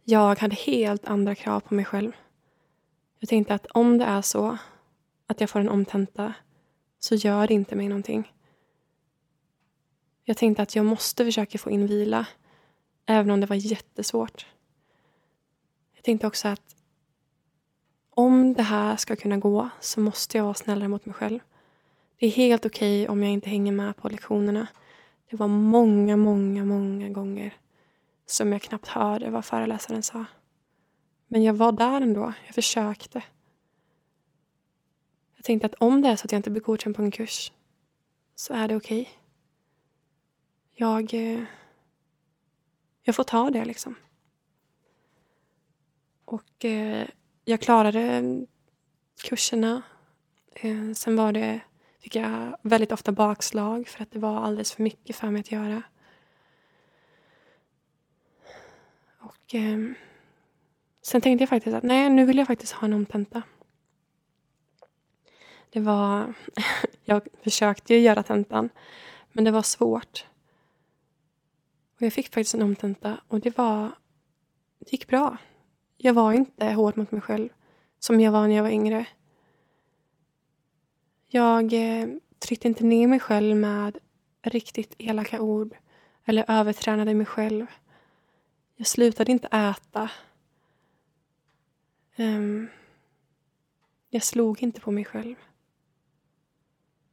Jag 0.04 0.40
hade 0.40 0.56
helt 0.56 1.06
andra 1.06 1.36
krav 1.36 1.60
på 1.60 1.74
mig 1.74 1.86
själv. 1.86 2.12
Jag 3.20 3.30
tänkte 3.30 3.54
att 3.54 3.66
om 3.66 3.98
det 3.98 4.06
är 4.06 4.22
så 4.22 4.58
att 5.28 5.42
jag 5.42 5.50
får 5.50 5.60
en 5.60 5.70
omtenta 5.70 6.34
så 7.00 7.16
gör 7.16 7.48
det 7.48 7.54
inte 7.54 7.76
mig 7.76 7.88
någonting. 7.88 8.34
Jag 10.24 10.38
tänkte 10.38 10.62
att 10.64 10.76
jag 10.76 10.86
måste 10.86 11.26
försöka 11.26 11.58
få 11.58 11.70
in 11.72 11.88
vila, 11.88 12.26
även 13.06 13.32
om 13.32 13.40
det 13.40 13.48
var 13.48 13.56
jättesvårt. 13.56 14.46
Jag 15.96 16.04
tänkte 16.04 16.28
också 16.28 16.48
att 16.48 16.76
om 18.10 18.54
det 18.54 18.64
här 18.64 18.96
ska 18.96 19.16
kunna 19.16 19.38
gå 19.38 19.70
så 19.80 20.00
måste 20.00 20.38
jag 20.38 20.44
vara 20.44 20.54
snällare 20.54 20.88
mot 20.88 21.06
mig 21.06 21.14
själv. 21.14 21.40
Det 22.20 22.26
är 22.26 22.30
helt 22.30 22.66
okej 22.66 23.04
okay 23.04 23.12
om 23.12 23.24
jag 23.24 23.32
inte 23.32 23.50
hänger 23.50 23.72
med 23.72 23.98
på 23.98 24.10
lektionerna. 24.10 24.68
Det 25.30 25.38
var 25.38 25.48
många, 25.48 26.18
många, 26.18 26.66
många 26.66 27.10
gånger 27.10 27.54
som 28.26 28.52
jag 28.52 28.62
knappt 28.62 28.88
hörde 28.88 29.30
vad 29.30 29.46
föreläsaren 29.46 30.04
sa. 30.04 30.26
Men 31.28 31.44
jag 31.44 31.54
var 31.54 31.72
där 31.72 32.02
ändå. 32.02 32.34
Jag 32.46 32.56
försökte. 32.56 33.24
Jag 35.38 35.46
tänkte 35.46 35.66
att 35.66 35.74
om 35.74 36.02
det 36.02 36.10
är 36.10 36.16
så 36.16 36.26
att 36.26 36.32
jag 36.32 36.40
inte 36.40 36.50
blir 36.50 36.62
godkänd 36.62 36.96
på 36.96 37.02
en 37.02 37.12
kurs 37.12 37.52
så 38.36 38.54
är 38.54 38.68
det 38.68 38.76
okej. 38.76 39.02
Okay. 39.02 39.14
Jag, 40.74 41.14
eh, 41.14 41.44
jag 43.04 43.16
får 43.16 43.24
ta 43.24 43.50
det 43.50 43.66
liksom. 43.66 43.96
Och 46.26 46.66
eh, 46.66 47.08
jag 47.46 47.62
klarade 47.62 48.00
mm, 48.00 48.48
kurserna. 49.24 49.82
Eh, 50.54 50.92
sen 50.94 51.16
var 51.16 51.32
det, 51.32 51.60
fick 52.00 52.16
jag 52.16 52.58
väldigt 52.62 52.92
ofta 52.92 53.12
bakslag 53.12 53.88
för 53.88 54.04
att 54.04 54.12
det 54.12 54.20
var 54.20 54.38
alldeles 54.38 54.74
för 54.74 54.84
mycket 54.84 55.16
för 55.16 55.30
mig 55.30 55.40
att 55.40 55.52
göra. 55.52 55.84
Och 59.20 59.56
eh, 59.56 59.78
sen 61.02 61.22
tänkte 61.22 61.42
jag 61.42 61.50
faktiskt 61.50 61.76
att 61.76 61.84
nej, 61.84 62.10
nu 62.10 62.26
vill 62.26 62.38
jag 62.38 62.48
faktiskt 62.48 62.74
ha 62.74 62.86
en 62.86 62.94
omtenta. 62.94 63.42
Det 65.78 65.82
var... 65.82 66.34
jag 67.06 67.28
försökte 67.44 67.94
ju 67.94 68.00
göra 68.00 68.24
tentan, 68.24 68.70
men 69.32 69.44
det 69.44 69.52
var 69.52 69.62
svårt. 69.62 70.26
Och 71.96 72.02
jag 72.02 72.14
fick 72.14 72.26
faktiskt 72.26 72.54
en 72.54 72.62
omtenta 72.62 73.18
och 73.28 73.40
det 73.40 73.58
var... 73.58 73.92
Det 74.80 74.92
gick 74.92 75.08
bra. 75.08 75.38
Jag 75.98 76.14
var 76.14 76.34
inte 76.34 76.66
hård 76.66 76.98
mot 76.98 77.12
mig 77.12 77.22
själv 77.22 77.50
som 78.00 78.20
jag 78.20 78.32
var 78.32 78.48
när 78.48 78.56
jag 78.56 78.64
var 78.64 78.70
yngre. 78.70 79.06
Jag 81.28 81.74
eh, 81.74 82.08
tryckte 82.40 82.68
inte 82.68 82.84
ner 82.84 83.08
mig 83.08 83.20
själv 83.20 83.56
med 83.56 83.98
riktigt 84.42 84.96
elaka 84.98 85.42
ord 85.42 85.76
eller 86.26 86.46
övertränade 86.48 87.14
mig 87.14 87.26
själv. 87.26 87.66
Jag 88.76 88.88
slutade 88.88 89.32
inte 89.32 89.48
äta. 89.48 90.10
Um, 92.16 92.70
jag 94.10 94.24
slog 94.24 94.64
inte 94.64 94.82
på 94.82 94.92
mig 94.92 95.06
själv 95.06 95.36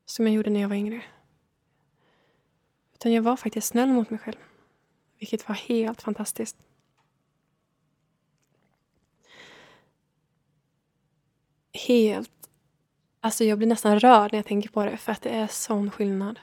som 0.04 0.26
jag 0.26 0.34
gjorde 0.34 0.50
när 0.50 0.60
jag 0.60 0.68
var 0.68 0.76
yngre. 0.76 1.02
Utan 2.94 3.12
jag 3.12 3.22
var 3.22 3.36
faktiskt 3.36 3.66
snäll 3.66 3.88
mot 3.88 4.10
mig 4.10 4.18
själv. 4.18 4.38
Vilket 5.18 5.48
var 5.48 5.54
helt 5.54 6.02
fantastiskt. 6.02 6.56
Helt... 11.72 12.30
Alltså 13.20 13.44
jag 13.44 13.58
blir 13.58 13.68
nästan 13.68 14.00
rörd 14.00 14.32
när 14.32 14.38
jag 14.38 14.46
tänker 14.46 14.68
på 14.68 14.84
det 14.84 14.96
för 14.96 15.12
att 15.12 15.22
det 15.22 15.30
är 15.30 15.46
sån 15.46 15.90
skillnad. 15.90 16.40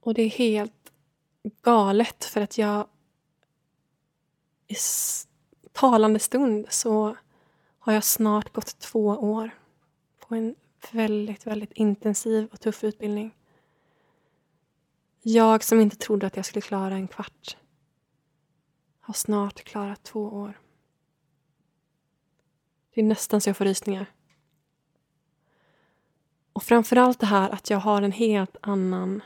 Och 0.00 0.14
det 0.14 0.22
är 0.22 0.28
helt 0.28 0.92
galet 1.62 2.24
för 2.24 2.40
att 2.40 2.58
jag 2.58 2.86
i 4.66 4.76
talande 5.72 6.18
stund 6.18 6.66
så 6.70 7.16
har 7.78 7.92
jag 7.92 8.04
snart 8.04 8.52
gått 8.52 8.78
två 8.78 9.06
år 9.06 9.50
på 10.18 10.34
en 10.34 10.54
väldigt, 10.92 11.46
väldigt 11.46 11.72
intensiv 11.72 12.48
och 12.52 12.60
tuff 12.60 12.84
utbildning. 12.84 13.36
Jag 15.22 15.64
som 15.64 15.80
inte 15.80 15.96
trodde 15.96 16.26
att 16.26 16.36
jag 16.36 16.46
skulle 16.46 16.62
klara 16.62 16.94
en 16.94 17.08
kvart 17.08 17.56
har 19.10 19.14
snart 19.14 19.64
klarat 19.64 20.02
två 20.02 20.20
år. 20.20 20.60
Det 22.94 23.00
är 23.00 23.04
nästan 23.04 23.40
så 23.40 23.48
jag 23.48 23.56
får 23.56 23.64
rysningar. 23.64 24.06
Och 26.52 26.62
framförallt 26.62 27.20
det 27.20 27.26
här 27.26 27.50
att 27.50 27.70
jag 27.70 27.78
har 27.78 28.02
en 28.02 28.12
helt 28.12 28.56
annan 28.60 29.22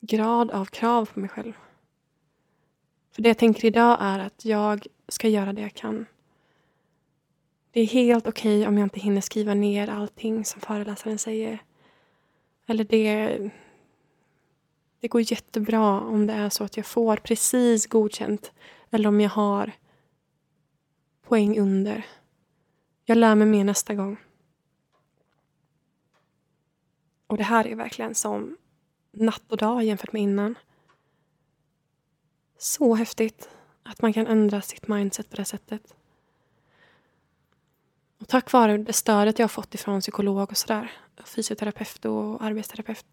grad 0.00 0.50
av 0.50 0.64
krav 0.64 1.06
på 1.06 1.20
mig 1.20 1.28
själv. 1.28 1.52
För 3.10 3.22
det 3.22 3.28
jag 3.28 3.38
tänker 3.38 3.64
idag 3.64 3.98
är 4.00 4.18
att 4.18 4.44
jag 4.44 4.86
ska 5.08 5.28
göra 5.28 5.52
det 5.52 5.62
jag 5.62 5.74
kan. 5.74 6.06
Det 7.72 7.80
är 7.80 7.86
helt 7.86 8.26
okej 8.26 8.58
okay 8.58 8.68
om 8.68 8.78
jag 8.78 8.86
inte 8.86 9.00
hinner 9.00 9.20
skriva 9.20 9.54
ner 9.54 9.88
allting 9.88 10.44
som 10.44 10.60
föreläsaren 10.60 11.18
säger. 11.18 11.62
Eller 12.66 12.84
det... 12.84 13.38
Det 15.00 15.08
går 15.08 15.32
jättebra 15.32 16.00
om 16.00 16.26
det 16.26 16.32
är 16.32 16.48
så 16.48 16.64
att 16.64 16.76
jag 16.76 16.86
får 16.86 17.16
precis 17.16 17.86
godkänt. 17.86 18.52
Eller 18.90 19.08
om 19.08 19.20
jag 19.20 19.30
har 19.30 19.72
poäng 21.22 21.58
under. 21.58 22.06
Jag 23.04 23.18
lär 23.18 23.34
mig 23.34 23.46
mer 23.46 23.64
nästa 23.64 23.94
gång. 23.94 24.16
Och 27.26 27.36
det 27.36 27.44
här 27.44 27.66
är 27.66 27.74
verkligen 27.74 28.14
som 28.14 28.56
natt 29.12 29.52
och 29.52 29.56
dag 29.56 29.84
jämfört 29.84 30.12
med 30.12 30.22
innan. 30.22 30.54
Så 32.58 32.94
häftigt 32.94 33.48
att 33.82 34.02
man 34.02 34.12
kan 34.12 34.26
ändra 34.26 34.62
sitt 34.62 34.88
mindset 34.88 35.30
på 35.30 35.36
det 35.36 35.44
sättet. 35.44 35.94
Och 38.22 38.28
tack 38.28 38.52
vare 38.52 38.78
det 38.78 38.92
stödet 38.92 39.38
jag 39.38 39.44
har 39.44 39.48
fått 39.48 39.74
ifrån 39.74 40.00
psykolog 40.00 40.50
och 40.50 40.56
sådär, 40.56 40.92
fysioterapeut 41.24 42.04
och 42.04 42.44
arbetsterapeut, 42.44 43.06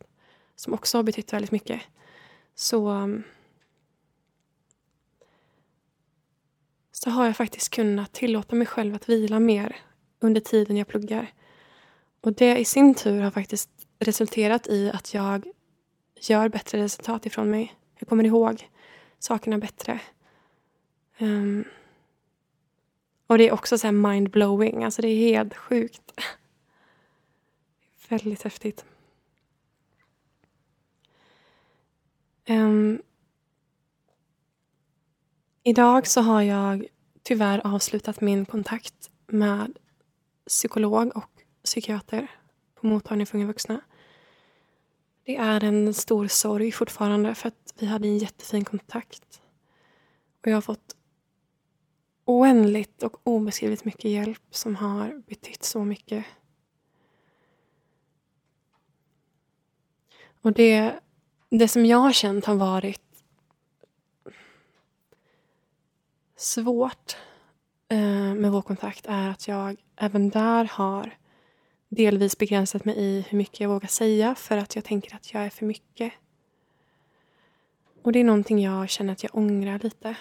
som 0.56 0.74
också 0.74 0.98
har 0.98 1.04
betytt 1.04 1.34
väldigt 1.34 1.52
mycket, 1.52 1.82
så, 2.56 2.88
mm, 2.88 3.24
så 6.92 7.10
har 7.10 7.26
jag 7.26 7.38
faktiskt 7.38 7.70
kunnat 7.70 8.14
tillåta 8.14 8.56
mig 8.56 8.68
själv 8.68 8.96
att 8.96 9.10
vila 9.10 9.40
mer 9.40 9.76
under 10.20 10.42
tiden 10.42 10.78
jag 10.78 10.88
pluggar. 10.88 11.34
Och 12.22 12.34
det 12.34 12.58
i 12.58 12.66
sin 12.66 12.96
tur 12.96 13.22
har 13.22 13.32
faktiskt 13.32 13.70
resulterat 14.00 14.68
i 14.68 14.92
att 14.92 15.14
jag 15.14 15.48
gör 16.22 16.50
bättre 16.50 16.84
resultat 16.84 17.26
ifrån 17.26 17.50
mig. 17.50 17.76
Jag 18.00 18.10
kommer 18.10 18.24
ihåg 18.24 18.70
sakerna 19.20 19.58
bättre. 19.58 20.00
Um, 21.20 21.66
och 23.30 23.38
det 23.38 23.48
är 23.48 23.54
också 23.54 23.78
så 23.78 23.88
mind-blowing. 23.88 24.84
Alltså 24.86 25.02
det 25.02 25.08
är 25.08 25.16
helt 25.16 25.56
sjukt. 25.56 26.12
Väldigt 28.10 28.44
häftigt. 28.44 28.86
Um, 32.48 33.02
idag 35.64 36.08
så 36.08 36.22
har 36.22 36.42
jag 36.42 36.88
tyvärr 37.24 37.62
avslutat 37.64 38.22
min 38.22 38.46
kontakt 38.46 39.10
med 39.28 39.78
psykolog 40.48 41.18
och 41.18 41.44
psykiater 41.64 42.28
på 42.76 42.88
mottagningen 42.88 43.28
för 43.28 43.38
unga 43.38 43.48
vuxna. 43.48 43.82
Det 45.24 45.36
är 45.36 45.64
en 45.64 45.94
stor 45.94 46.28
sorg 46.28 46.72
fortfarande 46.72 47.36
för 47.36 47.48
att 47.48 47.74
vi 47.80 47.86
hade 47.86 48.08
en 48.08 48.18
jättefin 48.18 48.66
kontakt. 48.66 49.42
Och 50.42 50.48
jag 50.48 50.56
har 50.56 50.62
fått 50.62 50.96
oändligt 52.30 53.04
och 53.04 53.18
obeskrivligt 53.24 53.86
mycket 53.86 54.12
hjälp 54.12 54.42
som 54.52 54.76
har 54.76 55.22
betytt 55.28 55.64
så 55.64 55.84
mycket. 55.84 56.26
Och 60.42 60.54
det, 60.54 61.00
det 61.50 61.68
som 61.68 61.86
jag 61.86 61.98
har 61.98 62.12
känt 62.12 62.46
har 62.46 62.56
varit 62.56 63.24
svårt 66.36 67.18
eh, 67.88 68.34
med 68.34 68.52
vår 68.52 68.62
kontakt 68.62 69.06
är 69.08 69.30
att 69.30 69.48
jag 69.48 69.78
även 69.96 70.30
där 70.30 70.66
har 70.72 71.18
delvis 71.90 72.38
begränsat 72.38 72.86
mig 72.86 72.96
i 72.98 73.26
hur 73.30 73.38
mycket 73.38 73.60
jag 73.60 73.70
vågar 73.70 73.88
säga 73.88 74.36
för 74.36 74.58
att 74.58 74.76
jag 74.76 74.86
tänker 74.86 75.16
att 75.16 75.34
jag 75.34 75.44
är 75.44 75.50
för 75.50 75.66
mycket. 75.66 76.14
Och 78.04 78.12
det 78.12 78.20
är 78.20 78.24
någonting 78.24 78.62
jag 78.62 78.90
känner 78.90 79.14
att 79.14 79.24
jag 79.24 79.36
ångrar 79.36 79.80
lite. 79.80 80.16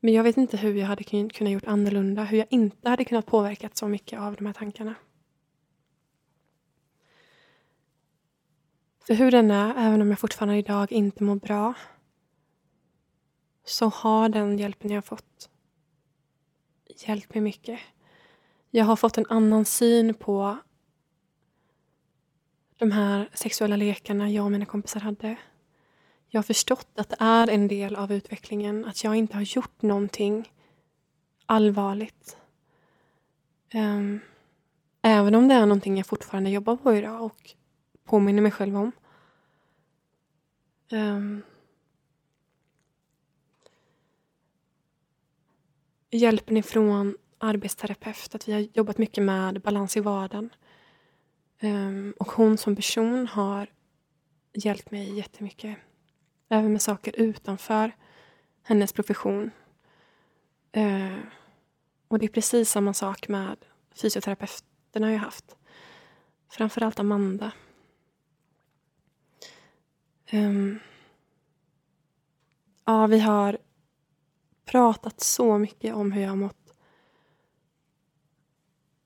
Men 0.00 0.14
jag 0.14 0.22
vet 0.22 0.36
inte 0.36 0.56
hur 0.56 0.74
jag 0.74 0.86
hade 0.86 1.04
kunnat 1.04 1.52
gjort 1.52 1.66
annorlunda, 1.66 2.24
hur 2.24 2.38
jag 2.38 2.46
inte 2.50 2.88
hade 2.88 3.04
kunnat 3.04 3.26
påverka 3.26 3.70
så 3.72 3.88
mycket 3.88 4.20
av 4.20 4.36
de 4.36 4.46
här 4.46 4.52
tankarna. 4.52 4.94
För 9.06 9.14
hur 9.14 9.30
den 9.30 9.50
är, 9.50 9.74
även 9.86 10.02
om 10.02 10.10
jag 10.10 10.18
fortfarande 10.18 10.56
idag 10.56 10.92
inte 10.92 11.24
mår 11.24 11.36
bra, 11.36 11.74
så 13.64 13.88
har 13.88 14.28
den 14.28 14.58
hjälpen 14.58 14.90
jag 14.90 15.04
fått 15.04 15.50
hjälpt 17.06 17.34
mig 17.34 17.40
mycket. 17.40 17.80
Jag 18.70 18.84
har 18.84 18.96
fått 18.96 19.18
en 19.18 19.26
annan 19.28 19.64
syn 19.64 20.14
på 20.14 20.58
de 22.78 22.90
här 22.90 23.28
sexuella 23.34 23.76
lekarna 23.76 24.30
jag 24.30 24.44
och 24.44 24.52
mina 24.52 24.66
kompisar 24.66 25.00
hade. 25.00 25.36
Jag 26.32 26.38
har 26.38 26.42
förstått 26.42 26.88
att 26.94 27.08
det 27.08 27.16
är 27.18 27.48
en 27.50 27.68
del 27.68 27.96
av 27.96 28.12
utvecklingen, 28.12 28.84
att 28.84 29.04
jag 29.04 29.16
inte 29.16 29.36
har 29.36 29.42
gjort 29.42 29.82
någonting 29.82 30.52
allvarligt. 31.46 32.36
Um, 33.74 34.20
även 35.02 35.34
om 35.34 35.48
det 35.48 35.54
är 35.54 35.66
någonting 35.66 35.96
jag 35.96 36.06
fortfarande 36.06 36.50
jobbar 36.50 36.76
på 36.76 36.94
idag 36.94 37.22
och 37.22 37.50
påminner 38.04 38.42
mig 38.42 38.52
själv 38.52 38.76
om. 38.76 38.92
Um, 40.90 41.42
hjälpen 46.10 46.56
ifrån 46.56 47.16
arbetsterapeut, 47.38 48.34
att 48.34 48.48
vi 48.48 48.52
har 48.52 48.68
jobbat 48.74 48.98
mycket 48.98 49.24
med 49.24 49.60
balans 49.60 49.96
i 49.96 50.00
vardagen. 50.00 50.50
Um, 51.62 52.14
och 52.18 52.32
hon 52.32 52.58
som 52.58 52.76
person 52.76 53.26
har 53.26 53.66
hjälpt 54.52 54.90
mig 54.90 55.16
jättemycket. 55.16 55.76
Även 56.52 56.72
med 56.72 56.82
saker 56.82 57.20
utanför 57.20 57.92
hennes 58.62 58.92
profession. 58.92 59.50
Eh, 60.72 61.18
och 62.08 62.18
det 62.18 62.26
är 62.26 62.28
precis 62.28 62.70
samma 62.70 62.94
sak 62.94 63.28
med 63.28 63.56
fysioterapeuterna 63.94 65.12
jag 65.12 65.18
haft. 65.18 65.56
Framförallt 66.48 66.98
Amanda. 67.00 67.52
Um, 70.32 70.78
ja, 72.84 73.06
vi 73.06 73.20
har 73.20 73.58
pratat 74.64 75.20
så 75.20 75.58
mycket 75.58 75.94
om 75.94 76.12
hur 76.12 76.22
jag 76.22 76.28
har 76.28 76.36
mått 76.36 76.60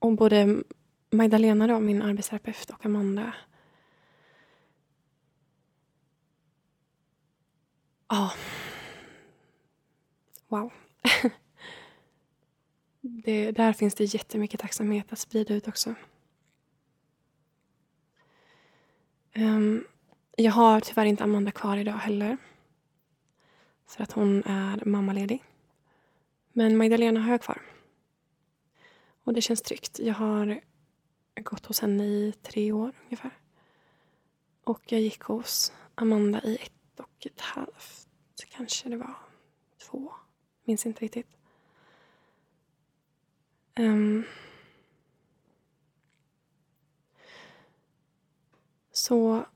och 0.05 0.13
både 0.13 0.63
Magdalena, 1.11 1.67
då, 1.67 1.81
min 1.81 2.03
arbetsterapeut, 2.03 2.71
och 2.71 2.87
Amanda 2.87 3.35
Ja. 8.15 8.33
Wow. 10.49 10.73
det, 13.01 13.53
där 13.53 13.73
finns 13.73 13.95
det 13.95 14.05
jättemycket 14.05 14.61
tacksamhet 14.61 15.13
att 15.13 15.19
sprida 15.19 15.55
ut 15.55 15.69
också. 15.69 15.95
Um, 19.35 19.87
jag 20.37 20.53
har 20.53 20.81
tyvärr 20.81 21.05
inte 21.05 21.25
Amanda 21.25 21.51
kvar 21.51 21.77
idag 21.77 21.93
heller. 21.93 22.37
För 23.87 24.03
att 24.03 24.13
hon 24.13 24.43
är 24.45 24.85
mammaledig. 24.85 25.45
Men 26.53 26.77
Magdalena 26.77 27.21
har 27.21 27.31
jag 27.31 27.43
kvar. 27.43 27.63
Och 29.25 29.33
det 29.35 29.43
känns 29.43 29.63
tryggt. 29.63 29.99
Jag 29.99 30.15
har 30.15 30.61
gått 31.35 31.67
hos 31.67 31.81
henne 31.81 32.05
i 32.05 32.35
tre 32.43 32.73
år 32.73 32.93
ungefär. 33.05 33.39
Och 34.65 34.83
jag 34.93 35.01
gick 35.01 35.23
hos 35.23 35.73
Amanda 35.95 36.43
i 36.43 36.57
ett 36.57 36.71
och 37.01 37.27
ett 37.27 37.41
halvt, 37.41 38.04
kanske 38.57 38.89
det 38.89 38.97
var 38.97 39.15
två. 39.79 40.13
Minns 40.65 40.87
inte 40.87 41.05
riktigt. 41.05 41.37
Um, 43.79 44.25
så. 48.93 49.47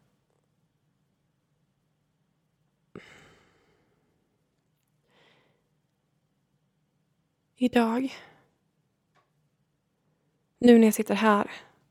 Idag. 7.56 8.14
Nu 10.58 10.78
när 10.78 10.86
jag 10.86 10.94
sitter 10.94 11.14
här 11.14 11.50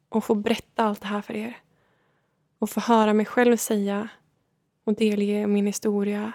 och 0.10 0.24
får 0.24 0.36
berätta 0.36 0.84
allt 0.84 1.02
det 1.02 1.08
här 1.08 1.22
för 1.22 1.34
er. 1.34 1.58
Och 2.60 2.70
få 2.70 2.80
höra 2.80 3.14
mig 3.14 3.26
själv 3.26 3.58
säga 3.58 4.10
och 4.84 4.96
delge 4.96 5.48
min 5.48 5.68
historia 5.68 6.34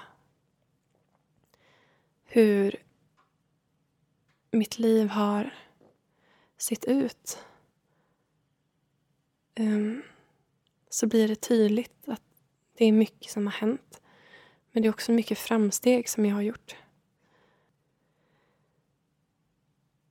hur 2.35 2.83
mitt 4.51 4.79
liv 4.79 5.09
har 5.09 5.55
sett 6.59 6.85
ut 6.85 7.39
um, 9.59 10.03
så 10.89 11.07
blir 11.07 11.29
det 11.29 11.37
tydligt 11.37 12.09
att 12.09 12.23
det 12.75 12.85
är 12.85 12.93
mycket 12.93 13.33
som 13.33 13.47
har 13.47 13.53
hänt. 13.53 14.01
Men 14.71 14.83
det 14.83 14.89
är 14.89 14.91
också 14.91 15.13
mycket 15.13 15.39
framsteg 15.39 16.09
som 16.09 16.27
jag 16.27 16.35
har 16.35 16.43
gjort. 16.43 16.77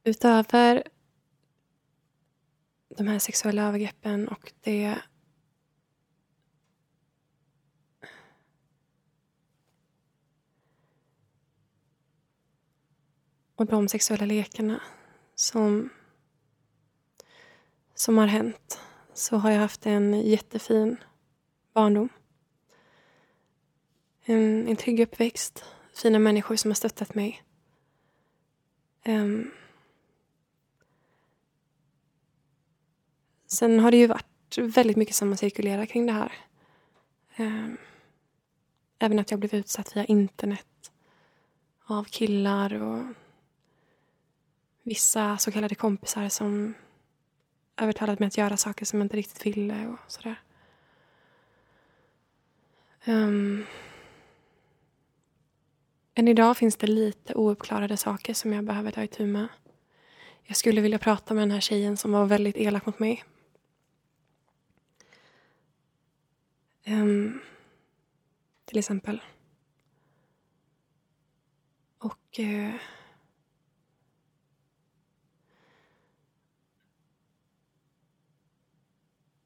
Utöver 0.04 0.84
de 2.98 3.08
här 3.08 3.20
sexuella 3.20 3.68
övergreppen 3.68 4.28
och 4.28 4.54
det 4.62 5.02
och 13.62 13.68
de 13.68 13.88
sexuella 13.88 14.26
lekarna 14.26 14.82
som, 15.36 15.90
som 17.96 18.18
har 18.18 18.28
hänt 18.28 18.80
så 19.14 19.38
har 19.38 19.52
jag 19.52 19.60
haft 19.60 19.86
en 19.86 20.22
jättefin 20.22 20.98
barndom. 21.74 22.10
En, 24.24 24.68
en 24.68 24.76
trygg 24.76 25.00
uppväxt, 25.00 25.66
fina 25.94 26.20
människor 26.20 26.56
som 26.56 26.72
har 26.72 26.76
stöttat 26.76 27.16
mig. 27.16 27.44
Um, 29.06 29.52
sen 33.48 33.80
har 33.80 33.92
det 33.92 33.98
ju 33.98 34.08
varit 34.08 34.58
väldigt 34.58 34.98
mycket 34.98 35.16
som 35.16 35.30
har 35.30 35.36
cirkulerat 35.36 35.90
kring 35.90 36.06
det 36.06 36.14
här. 36.14 36.32
Um, 37.38 37.78
även 39.00 39.20
att 39.20 39.32
jag 39.32 39.40
blev 39.40 39.56
utsatt 39.56 39.96
via 39.96 40.06
internet 40.06 40.92
av 41.86 42.04
killar 42.04 42.74
och 42.74 43.04
vissa 44.84 45.38
så 45.38 45.52
kallade 45.52 45.76
kompisar 45.76 46.30
som 46.30 46.74
övertalat 47.78 48.20
mig 48.20 48.28
att 48.28 48.38
göra 48.38 48.58
saker 48.58 48.86
som 48.86 49.00
jag 49.00 49.06
inte 49.06 49.18
riktigt 49.18 49.46
ville 49.46 49.88
och 49.88 50.12
sådär. 50.12 50.42
Um, 53.06 53.66
än 56.14 56.28
idag 56.28 56.58
finns 56.58 56.76
det 56.76 56.88
lite 56.88 57.34
ouppklarade 57.34 57.98
saker 57.98 58.34
som 58.34 58.54
jag 58.54 58.64
behöver 58.64 58.92
ta 58.92 59.04
itu 59.04 59.26
med. 59.26 59.48
Jag 60.44 60.58
skulle 60.58 60.82
vilja 60.82 61.00
prata 61.00 61.34
med 61.34 61.42
den 61.42 61.52
här 61.52 61.60
tjejen 61.60 61.98
som 61.98 62.12
var 62.12 62.26
väldigt 62.26 62.58
elak 62.58 62.86
mot 62.86 63.00
mig. 63.00 63.24
Um, 66.88 67.42
till 68.66 68.78
exempel. 68.78 69.22
Och... 71.98 72.40
Uh, 72.40 72.76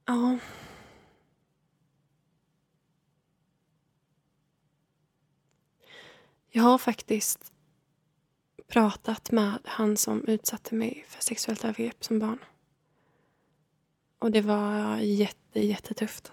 ja... 0.06 0.38
Jag 6.50 6.64
har 6.64 6.78
faktiskt 6.78 7.54
pratat 8.68 9.32
med 9.32 9.60
han 9.64 9.98
som 9.98 10.28
utsatte 10.28 10.76
mig 10.76 11.06
för 11.08 11.24
sexuellt 11.24 11.66
övergrepp 11.66 12.04
som 12.04 12.20
barn. 12.20 12.40
Och 14.20 14.32
det 14.32 14.42
var 14.42 14.98
jätte, 14.98 15.66
jättetufft. 15.66 16.32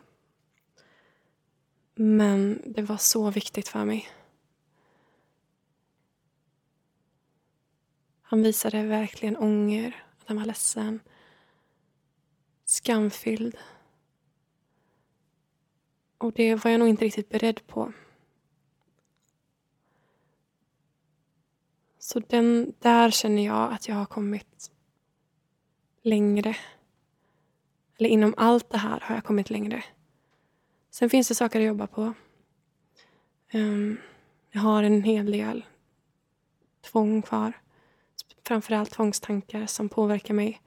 Men 1.95 2.63
det 2.67 2.83
var 2.83 2.97
så 2.97 3.31
viktigt 3.31 3.69
för 3.69 3.85
mig. 3.85 4.09
Han 8.23 8.43
visade 8.43 8.83
verkligen 8.83 9.37
ånger, 9.37 10.05
att 10.21 10.29
han 10.29 10.37
var 10.37 10.45
ledsen. 10.45 11.01
Skamfylld. 12.73 13.57
Och 16.19 16.33
det 16.33 16.55
var 16.55 16.71
jag 16.71 16.79
nog 16.79 16.89
inte 16.89 17.05
riktigt 17.05 17.29
beredd 17.29 17.67
på. 17.67 17.93
Så 21.99 22.21
den, 22.21 22.75
där 22.79 23.11
känner 23.11 23.45
jag 23.45 23.73
att 23.73 23.89
jag 23.89 23.95
har 23.95 24.07
kommit 24.07 24.71
längre. 26.03 26.57
Eller 27.99 28.09
inom 28.09 28.35
allt 28.37 28.71
det 28.71 28.79
här 28.79 29.01
har 29.01 29.15
jag 29.15 29.25
kommit 29.25 29.51
längre. 29.51 29.85
Sen 30.91 31.11
finns 31.11 31.29
det 31.29 31.35
saker 31.35 31.61
att 31.61 31.67
jobba 31.67 31.87
på. 31.87 32.15
Um, 33.53 33.99
jag 34.51 34.61
har 34.61 34.83
en 34.83 35.03
hel 35.03 35.33
del 35.33 35.65
tvång 36.81 37.23
kvar. 37.23 37.53
Framförallt 38.45 38.91
tvångstankar 38.91 39.67
som 39.67 39.89
påverkar 39.89 40.35
mig. 40.35 40.61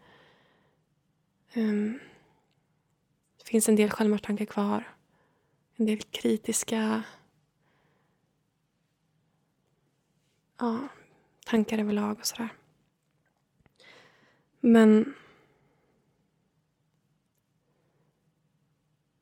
Um, 1.56 2.00
det 3.38 3.50
finns 3.50 3.70
en 3.70 3.76
del 3.76 3.90
självmordstankar 3.90 4.46
kvar. 4.46 4.84
En 5.76 5.86
del 5.86 6.02
kritiska 6.02 7.04
ja, 10.58 10.88
tankar 11.46 11.78
överlag 11.78 12.20
och 12.20 12.26
sådär. 12.26 12.50
Men 14.60 15.16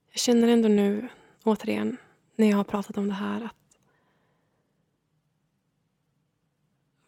jag 0.09 0.19
känner 0.19 0.47
ändå 0.47 0.69
nu, 0.69 1.09
återigen, 1.43 1.97
när 2.35 2.49
jag 2.49 2.57
har 2.57 2.63
pratat 2.63 2.97
om 2.97 3.07
det 3.07 3.13
här 3.13 3.41
att 3.41 3.77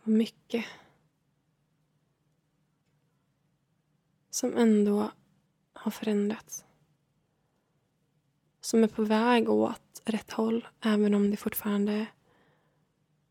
mycket 0.04 0.66
som 4.36 4.58
ändå 4.58 5.12
har 5.74 5.92
förändrats. 5.92 6.66
Som 8.62 8.84
är 8.84 8.88
på 8.88 9.04
väg 9.04 9.50
åt 9.50 10.02
rätt 10.06 10.32
håll, 10.32 10.68
även 10.82 11.14
om 11.14 11.32
det 11.32 11.38
fortfarande 11.38 12.08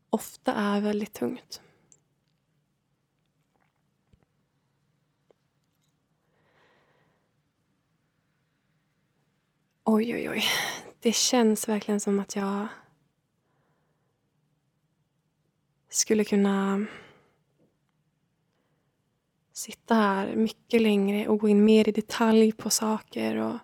ofta 0.09 0.53
är 0.53 0.81
väldigt 0.81 1.13
tungt. 1.13 1.61
Oj, 9.83 10.15
oj, 10.15 10.29
oj. 10.29 10.43
Det 10.99 11.15
känns 11.15 11.67
verkligen 11.67 11.99
som 11.99 12.19
att 12.19 12.35
jag 12.35 12.67
skulle 15.89 16.23
kunna 16.23 16.85
sitta 19.55 19.95
här 19.95 20.35
mycket 20.35 20.81
längre 20.81 21.27
och 21.27 21.39
gå 21.39 21.49
in 21.49 21.65
mer 21.65 21.89
i 21.89 21.91
detalj 21.91 22.51
på 22.51 22.69
saker. 22.69 23.35
Och, 23.35 23.57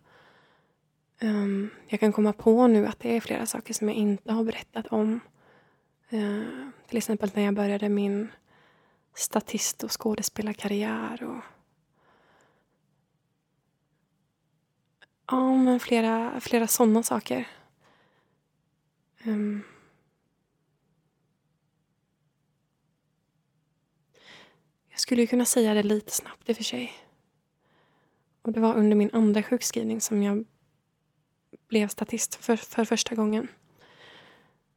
um, 1.21 1.69
jag 1.87 1.99
kan 1.99 2.13
komma 2.13 2.33
på 2.33 2.67
nu 2.67 2.87
att 2.87 2.99
det 2.99 3.17
är 3.17 3.21
flera 3.21 3.45
saker 3.45 3.73
som 3.73 3.87
jag 3.87 3.97
inte 3.97 4.33
har 4.33 4.43
berättat 4.43 4.87
om. 4.87 5.19
Uh, 6.13 6.69
till 6.87 6.97
exempel 6.97 7.31
när 7.33 7.43
jag 7.43 7.53
började 7.53 7.89
min 7.89 8.31
statist 9.15 9.83
och 9.83 10.01
skådespelarkarriär. 10.01 11.23
Och, 11.23 11.43
Ja, 15.31 15.55
men 15.55 15.79
flera, 15.79 16.39
flera 16.39 16.67
sådana 16.67 17.03
saker. 17.03 17.47
Um. 19.23 19.63
Skulle 25.01 25.21
ju 25.21 25.27
kunna 25.27 25.45
säga 25.45 25.73
det 25.73 25.83
lite 25.83 26.11
snabbt 26.11 26.49
i 26.49 26.51
och 26.51 26.57
för 26.57 26.63
sig. 26.63 26.93
Och 28.41 28.51
det 28.51 28.59
var 28.59 28.75
under 28.75 28.95
min 28.95 29.09
andra 29.13 29.43
sjukskrivning 29.43 30.01
som 30.01 30.23
jag 30.23 30.45
blev 31.67 31.87
statist 31.87 32.35
för, 32.35 32.55
för 32.55 32.85
första 32.85 33.15
gången. 33.15 33.47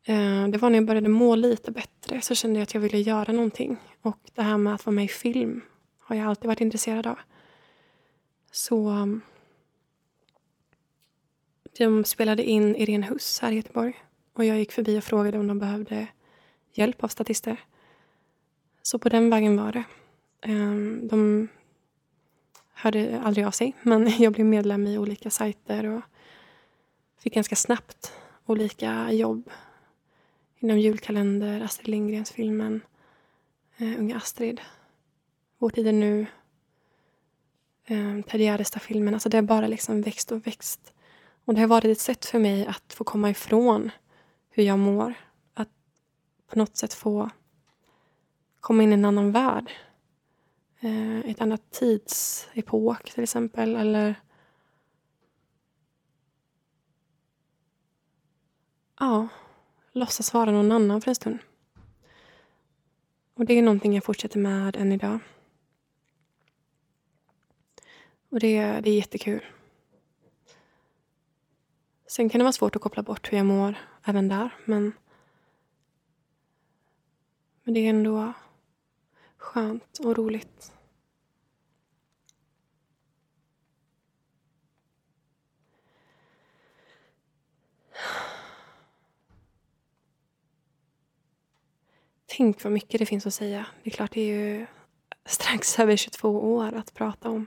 Eh, 0.04 0.48
det 0.48 0.58
var 0.58 0.70
när 0.70 0.78
jag 0.78 0.86
började 0.86 1.08
må 1.08 1.34
lite 1.34 1.70
bättre 1.70 2.20
så 2.20 2.34
kände 2.34 2.58
jag 2.58 2.62
att 2.62 2.74
jag 2.74 2.80
ville 2.80 2.98
göra 2.98 3.32
någonting. 3.32 3.76
Och 4.02 4.18
det 4.34 4.42
här 4.42 4.58
med 4.58 4.74
att 4.74 4.86
vara 4.86 4.94
med 4.94 5.04
i 5.04 5.08
film 5.08 5.60
har 5.98 6.16
jag 6.16 6.26
alltid 6.26 6.46
varit 6.46 6.60
intresserad 6.60 7.06
av. 7.06 7.18
Så 8.50 8.88
mm, 8.88 9.20
de 11.78 12.04
spelade 12.04 12.44
in 12.44 12.76
Irene 12.76 13.06
Huss 13.06 13.40
här 13.40 13.52
i 13.52 13.56
Göteborg. 13.56 14.04
Och 14.32 14.44
jag 14.44 14.58
gick 14.58 14.72
förbi 14.72 14.98
och 14.98 15.04
frågade 15.04 15.38
om 15.38 15.46
de 15.46 15.58
behövde 15.58 16.06
hjälp 16.72 17.04
av 17.04 17.08
statister. 17.08 17.60
Så 18.82 18.98
på 18.98 19.08
den 19.08 19.30
vägen 19.30 19.56
var 19.56 19.72
det. 19.72 19.84
Ehm, 20.44 21.08
de 21.08 21.48
hörde 22.74 23.20
aldrig 23.20 23.46
av 23.46 23.50
sig, 23.50 23.76
men 23.82 24.12
jag 24.18 24.32
blev 24.32 24.46
medlem 24.46 24.86
i 24.86 24.98
olika 24.98 25.30
sajter 25.30 25.84
och 25.84 26.02
fick 27.18 27.34
ganska 27.34 27.56
snabbt 27.56 28.12
olika 28.46 29.12
jobb 29.12 29.50
inom 30.58 30.78
julkalender, 30.78 31.60
Astrid 31.60 31.88
Lindgrens-filmen, 31.88 32.80
eh, 33.76 33.98
Unga 33.98 34.16
Astrid, 34.16 34.60
Vår 35.58 35.70
tid 35.70 35.86
är 35.86 35.92
nu, 35.92 36.26
eh, 37.84 38.20
Ted 38.22 38.40
Gärdestad-filmen. 38.40 39.14
Alltså 39.14 39.28
det 39.28 39.36
har 39.36 39.42
bara 39.42 39.66
liksom 39.66 40.02
växt 40.02 40.32
och 40.32 40.46
växt. 40.46 40.92
Och 41.44 41.54
det 41.54 41.60
har 41.60 41.68
varit 41.68 41.84
ett 41.84 42.00
sätt 42.00 42.24
för 42.24 42.38
mig 42.38 42.66
att 42.66 42.92
få 42.92 43.04
komma 43.04 43.30
ifrån 43.30 43.90
hur 44.50 44.62
jag 44.62 44.78
mår. 44.78 45.14
Att 45.54 45.68
på 46.46 46.58
något 46.58 46.76
sätt 46.76 46.94
få 46.94 47.30
komma 48.60 48.82
in 48.82 48.90
i 48.90 48.94
en 48.94 49.04
annan 49.04 49.32
värld. 49.32 49.72
Eh, 50.84 51.18
ett 51.18 51.40
annat 51.40 51.70
tidsepok 51.70 53.10
till 53.10 53.22
exempel. 53.22 53.76
Eller 53.76 54.14
ja, 59.00 59.28
låtsas 59.92 60.34
vara 60.34 60.50
någon 60.50 60.72
annan 60.72 61.00
för 61.00 61.10
en 61.10 61.14
stund. 61.14 61.38
Och 63.34 63.44
det 63.44 63.54
är 63.54 63.62
någonting 63.62 63.94
jag 63.94 64.04
fortsätter 64.04 64.38
med 64.38 64.76
än 64.76 64.92
idag. 64.92 65.18
Och 68.28 68.40
det, 68.40 68.80
det 68.80 68.90
är 68.90 68.96
jättekul. 68.96 69.44
Sen 72.06 72.28
kan 72.28 72.38
det 72.38 72.44
vara 72.44 72.52
svårt 72.52 72.76
att 72.76 72.82
koppla 72.82 73.02
bort 73.02 73.32
hur 73.32 73.36
jag 73.36 73.46
mår 73.46 73.74
även 74.04 74.28
där. 74.28 74.50
Men, 74.64 74.92
men 77.62 77.74
det 77.74 77.80
är 77.80 77.90
ändå 77.90 78.32
skönt 79.44 79.98
och 79.98 80.16
roligt. 80.16 80.72
Tänk 92.26 92.64
vad 92.64 92.72
mycket 92.72 92.98
det 92.98 93.06
finns 93.06 93.26
att 93.26 93.34
säga. 93.34 93.66
Det 93.82 93.90
är 93.90 93.94
klart, 93.94 94.12
det 94.12 94.20
är 94.20 94.34
ju 94.34 94.66
strax 95.24 95.78
över 95.78 95.96
22 95.96 96.54
år 96.54 96.74
att 96.74 96.94
prata 96.94 97.30
om. 97.30 97.46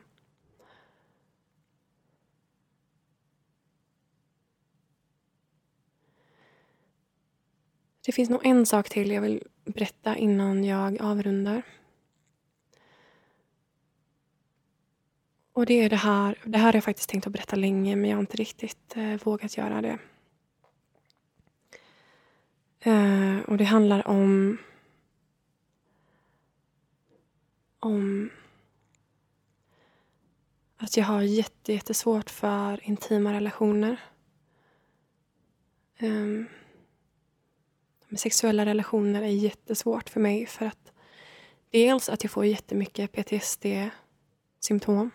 Det 8.06 8.12
finns 8.12 8.30
nog 8.30 8.46
en 8.46 8.66
sak 8.66 8.90
till 8.90 9.12
jag 9.12 9.22
vill 9.22 9.44
berätta 9.66 10.16
innan 10.16 10.64
jag 10.64 11.02
avrundar. 11.02 11.64
Och 15.58 15.66
det 15.66 15.74
är 15.74 15.90
det 15.90 15.96
här. 15.96 16.38
Det 16.44 16.58
här 16.58 16.66
har 16.66 16.74
jag 16.74 16.84
faktiskt 16.84 17.10
tänkt 17.10 17.28
att 17.28 17.34
berätta 17.34 17.56
länge 17.56 17.96
men 17.96 18.10
jag 18.10 18.18
har 18.18 18.22
inte 18.22 18.38
riktigt 18.38 18.96
eh, 18.96 19.16
vågat 19.24 19.58
göra 19.58 19.82
det. 19.82 20.00
Eh, 22.80 23.40
och 23.40 23.58
det 23.58 23.64
handlar 23.64 24.08
om 24.08 24.58
om 27.80 28.30
att 30.78 30.98
jag 30.98 31.06
har 31.06 31.22
jätte, 31.22 31.74
jättesvårt 31.74 32.30
för 32.30 32.84
intima 32.84 33.34
relationer. 33.34 34.02
Um, 36.00 36.48
sexuella 38.18 38.66
relationer 38.66 39.22
är 39.22 39.28
jättesvårt 39.28 40.10
för 40.10 40.20
mig 40.20 40.46
för 40.46 40.66
att 40.66 40.92
dels 41.70 42.10
att 42.10 42.24
jag 42.24 42.32
får 42.32 42.46
jättemycket 42.46 43.12
PTSD-symptom. 43.12 45.12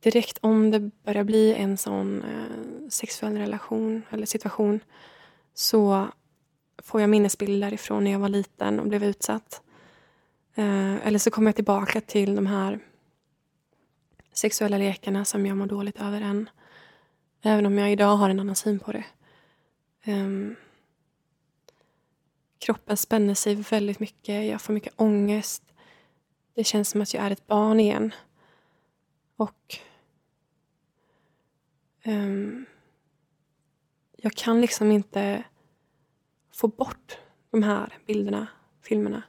Direkt 0.00 0.38
om 0.40 0.70
det 0.70 0.80
börjar 1.04 1.24
bli 1.24 1.54
en 1.54 1.76
sån 1.76 2.22
eh, 2.22 2.88
sexuell 2.88 3.36
relation 3.36 4.02
eller 4.10 4.26
situation 4.26 4.80
så 5.54 6.08
får 6.82 7.00
jag 7.00 7.10
minnesbilder 7.10 7.72
ifrån 7.72 8.04
när 8.04 8.10
jag 8.10 8.18
var 8.18 8.28
liten 8.28 8.80
och 8.80 8.86
blev 8.86 9.04
utsatt. 9.04 9.62
Eh, 10.54 11.06
eller 11.06 11.18
så 11.18 11.30
kommer 11.30 11.48
jag 11.48 11.56
tillbaka 11.56 12.00
till 12.00 12.36
de 12.36 12.46
här 12.46 12.78
sexuella 14.32 14.78
lekarna 14.78 15.24
som 15.24 15.46
jag 15.46 15.56
mår 15.56 15.66
dåligt 15.66 16.00
över 16.00 16.20
än. 16.20 16.50
Även 17.42 17.66
om 17.66 17.78
jag 17.78 17.92
idag 17.92 18.16
har 18.16 18.30
en 18.30 18.40
annan 18.40 18.56
syn 18.56 18.78
på 18.78 18.92
det. 18.92 19.04
Um, 20.06 20.56
kroppen 22.58 22.96
spänner 22.96 23.34
sig 23.34 23.54
väldigt 23.54 24.00
mycket. 24.00 24.46
Jag 24.46 24.62
får 24.62 24.72
mycket 24.72 24.92
ångest. 24.96 25.62
Det 26.54 26.64
känns 26.64 26.90
som 26.90 27.02
att 27.02 27.14
jag 27.14 27.24
är 27.24 27.30
ett 27.30 27.46
barn 27.46 27.80
igen. 27.80 28.14
Och 29.42 29.78
um, 32.04 32.66
jag 34.16 34.32
kan 34.32 34.60
liksom 34.60 34.92
inte 34.92 35.44
få 36.52 36.68
bort 36.68 37.18
de 37.50 37.62
här 37.62 37.98
bilderna, 38.06 38.46
filmerna. 38.82 39.22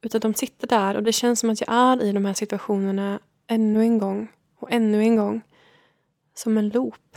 Utan 0.00 0.20
de 0.20 0.34
sitter 0.34 0.66
där 0.66 0.96
och 0.96 1.02
det 1.02 1.12
känns 1.12 1.40
som 1.40 1.50
att 1.50 1.60
jag 1.60 1.70
är 1.70 2.02
i 2.02 2.12
de 2.12 2.24
här 2.24 2.34
situationerna 2.34 3.20
ännu 3.46 3.82
en 3.82 3.98
gång 3.98 4.28
och 4.56 4.72
ännu 4.72 5.02
en 5.02 5.16
gång. 5.16 5.40
Som 6.34 6.58
en 6.58 6.68
loop. 6.68 7.16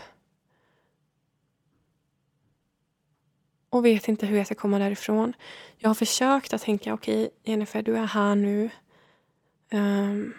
Och 3.69 3.85
vet 3.85 4.07
inte 4.07 4.25
hur 4.25 4.37
jag 4.37 4.45
ska 4.45 4.55
komma 4.55 4.79
därifrån. 4.79 5.33
Jag 5.77 5.89
har 5.89 5.95
försökt 5.95 6.53
att 6.53 6.61
tänka, 6.61 6.93
okej 6.93 7.25
okay, 7.25 7.29
Jennifer, 7.43 7.81
du 7.81 7.97
är 7.97 8.05
här 8.05 8.35
nu. 8.35 8.69
Um, 9.71 10.33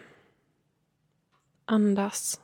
andas. 1.64 2.40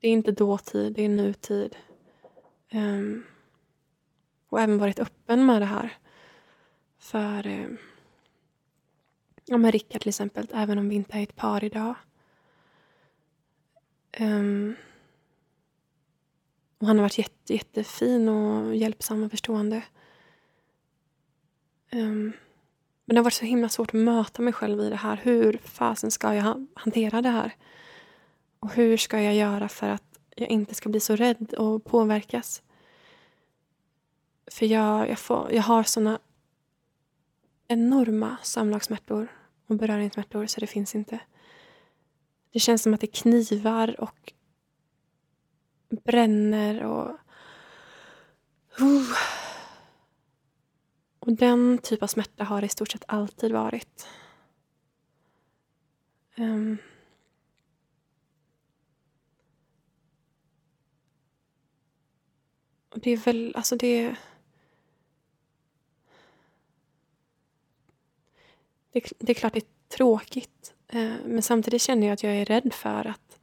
Det 0.00 0.08
är 0.08 0.12
inte 0.12 0.32
dåtid, 0.32 0.92
det 0.92 1.02
är 1.02 1.08
nutid. 1.08 1.76
Um, 2.72 3.24
och 4.48 4.60
även 4.60 4.78
varit 4.78 4.98
öppen 4.98 5.46
med 5.46 5.62
det 5.62 5.66
här. 5.66 5.96
För 6.98 7.46
um, 7.46 7.78
Ja, 9.50 9.58
med 9.58 9.72
Rickard 9.72 10.00
till 10.00 10.08
exempel, 10.08 10.46
även 10.54 10.78
om 10.78 10.88
vi 10.88 10.94
inte 10.94 11.18
är 11.18 11.22
ett 11.22 11.36
par 11.36 11.64
idag. 11.64 11.94
Um, 14.20 14.76
och 16.78 16.86
han 16.86 16.96
har 16.96 17.02
varit 17.02 17.18
jätte, 17.18 17.54
jättefin 17.54 18.28
och 18.28 18.76
hjälpsam 18.76 19.22
och 19.22 19.30
förstående. 19.30 19.82
Um, 21.92 22.32
men 23.08 23.14
det 23.14 23.18
har 23.18 23.24
varit 23.24 23.34
så 23.34 23.44
himla 23.44 23.68
svårt 23.68 23.88
att 23.88 24.00
möta 24.00 24.42
mig 24.42 24.52
själv 24.52 24.80
i 24.80 24.90
det 24.90 24.96
här. 24.96 25.16
Hur 25.16 25.60
fasen 25.64 26.10
ska 26.10 26.34
jag 26.34 26.66
hantera 26.74 27.22
det 27.22 27.28
här? 27.28 27.56
Och 28.60 28.72
hur 28.72 28.96
ska 28.96 29.22
jag 29.22 29.34
göra 29.34 29.68
för 29.68 29.88
att 29.88 30.18
jag 30.36 30.48
inte 30.48 30.74
ska 30.74 30.88
bli 30.88 31.00
så 31.00 31.16
rädd 31.16 31.54
och 31.54 31.84
påverkas? 31.84 32.62
För 34.50 34.66
jag, 34.66 35.08
jag, 35.08 35.18
får, 35.18 35.52
jag 35.52 35.62
har 35.62 35.82
såna 35.82 36.18
enorma 37.68 38.36
samlagssmärtor 38.42 39.28
och 39.66 39.76
beröringssmärtor 39.76 40.46
så 40.46 40.60
det 40.60 40.66
finns 40.66 40.94
inte. 40.94 41.20
Det 42.52 42.58
känns 42.58 42.82
som 42.82 42.94
att 42.94 43.00
det 43.00 43.06
knivar 43.06 44.00
och 44.00 44.32
bränner 46.04 46.84
och... 46.84 47.10
Uh. 48.80 49.37
Och 51.28 51.34
den 51.34 51.78
typ 51.78 52.02
av 52.02 52.06
smärta 52.06 52.44
har 52.44 52.60
det 52.60 52.66
i 52.66 52.68
stort 52.68 52.90
sett 52.90 53.04
alltid 53.08 53.52
varit. 53.52 54.06
Um. 56.36 56.78
Och 62.88 63.00
det 63.00 63.10
är 63.10 63.16
väl, 63.16 63.52
alltså 63.56 63.76
det... 63.76 64.16
Det, 68.92 69.12
det 69.18 69.32
är 69.32 69.34
klart 69.34 69.52
det 69.52 69.58
är 69.58 69.96
tråkigt. 69.96 70.74
Eh, 70.88 71.12
men 71.24 71.42
samtidigt 71.42 71.82
känner 71.82 72.06
jag 72.06 72.14
att 72.14 72.22
jag 72.22 72.36
är 72.36 72.44
rädd 72.44 72.74
för 72.74 73.06
att, 73.06 73.40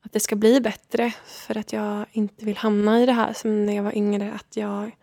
att 0.00 0.12
det 0.12 0.20
ska 0.20 0.36
bli 0.36 0.60
bättre. 0.60 1.10
För 1.24 1.56
att 1.56 1.72
jag 1.72 2.06
inte 2.12 2.44
vill 2.44 2.56
hamna 2.56 3.02
i 3.02 3.06
det 3.06 3.12
här 3.12 3.32
som 3.32 3.66
när 3.66 3.76
jag 3.76 3.82
var 3.82 3.96
yngre. 3.96 4.32
Att 4.32 4.56
jag... 4.56 4.96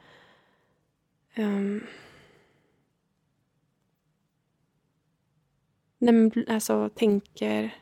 Um, 1.37 1.83
alltså 6.47 6.89
tänker 6.89 7.75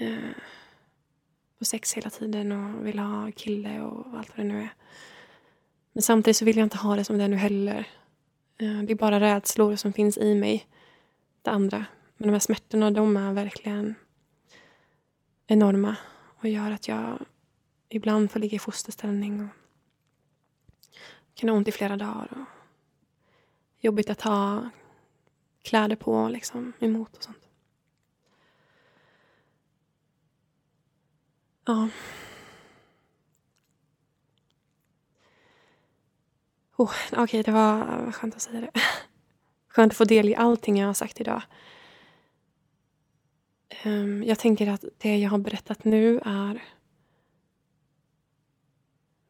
uh, 0.00 0.30
på 1.58 1.64
sex 1.64 1.94
hela 1.94 2.10
tiden 2.10 2.52
och 2.52 2.86
vill 2.86 2.98
ha 2.98 3.32
kille 3.32 3.80
och 3.80 4.18
allt 4.18 4.28
vad 4.28 4.46
det 4.46 4.52
nu 4.52 4.60
är. 4.60 4.74
Men 5.92 6.02
samtidigt 6.02 6.36
så 6.36 6.44
vill 6.44 6.56
jag 6.56 6.66
inte 6.66 6.76
ha 6.76 6.96
det 6.96 7.04
som 7.04 7.18
det 7.18 7.24
är 7.24 7.28
nu 7.28 7.36
heller. 7.36 7.88
Uh, 8.62 8.82
det 8.82 8.92
är 8.92 8.96
bara 8.96 9.20
rädslor 9.20 9.76
som 9.76 9.92
finns 9.92 10.18
i 10.18 10.34
mig. 10.34 10.66
Det 11.42 11.50
andra. 11.50 11.84
Men 12.16 12.28
de 12.28 12.32
här 12.32 12.40
smärtorna, 12.40 12.90
de 12.90 13.16
är 13.16 13.32
verkligen 13.32 13.94
enorma 15.46 15.96
och 16.38 16.48
gör 16.48 16.70
att 16.70 16.88
jag 16.88 17.18
ibland 17.88 18.30
får 18.30 18.40
ligga 18.40 18.56
i 18.56 18.58
fosterställning 18.58 19.40
och 19.40 19.57
kan 21.38 21.48
ha 21.48 21.56
ont 21.56 21.68
i 21.68 21.72
flera 21.72 21.96
dagar. 21.96 22.28
Och 22.30 22.46
jobbigt 23.78 24.10
att 24.10 24.20
ha 24.20 24.70
kläder 25.62 25.96
på 25.96 26.28
liksom, 26.28 26.72
emot 26.78 27.16
och 27.16 27.22
sånt. 27.22 27.48
Ja. 31.64 31.88
Oh, 36.76 36.92
Okej, 37.12 37.22
okay, 37.22 37.42
det 37.42 37.52
var 37.52 38.12
skönt 38.12 38.34
att 38.34 38.42
säga 38.42 38.60
det. 38.60 38.70
Skönt 39.68 39.92
att 39.92 39.96
få 39.96 40.04
del 40.04 40.28
i 40.28 40.34
allting 40.34 40.78
jag 40.78 40.86
har 40.86 40.94
sagt 40.94 41.20
idag. 41.20 41.42
Um, 43.84 44.24
jag 44.24 44.38
tänker 44.38 44.70
att 44.70 44.84
det 44.98 45.16
jag 45.16 45.30
har 45.30 45.38
berättat 45.38 45.84
nu 45.84 46.20
är 46.24 46.54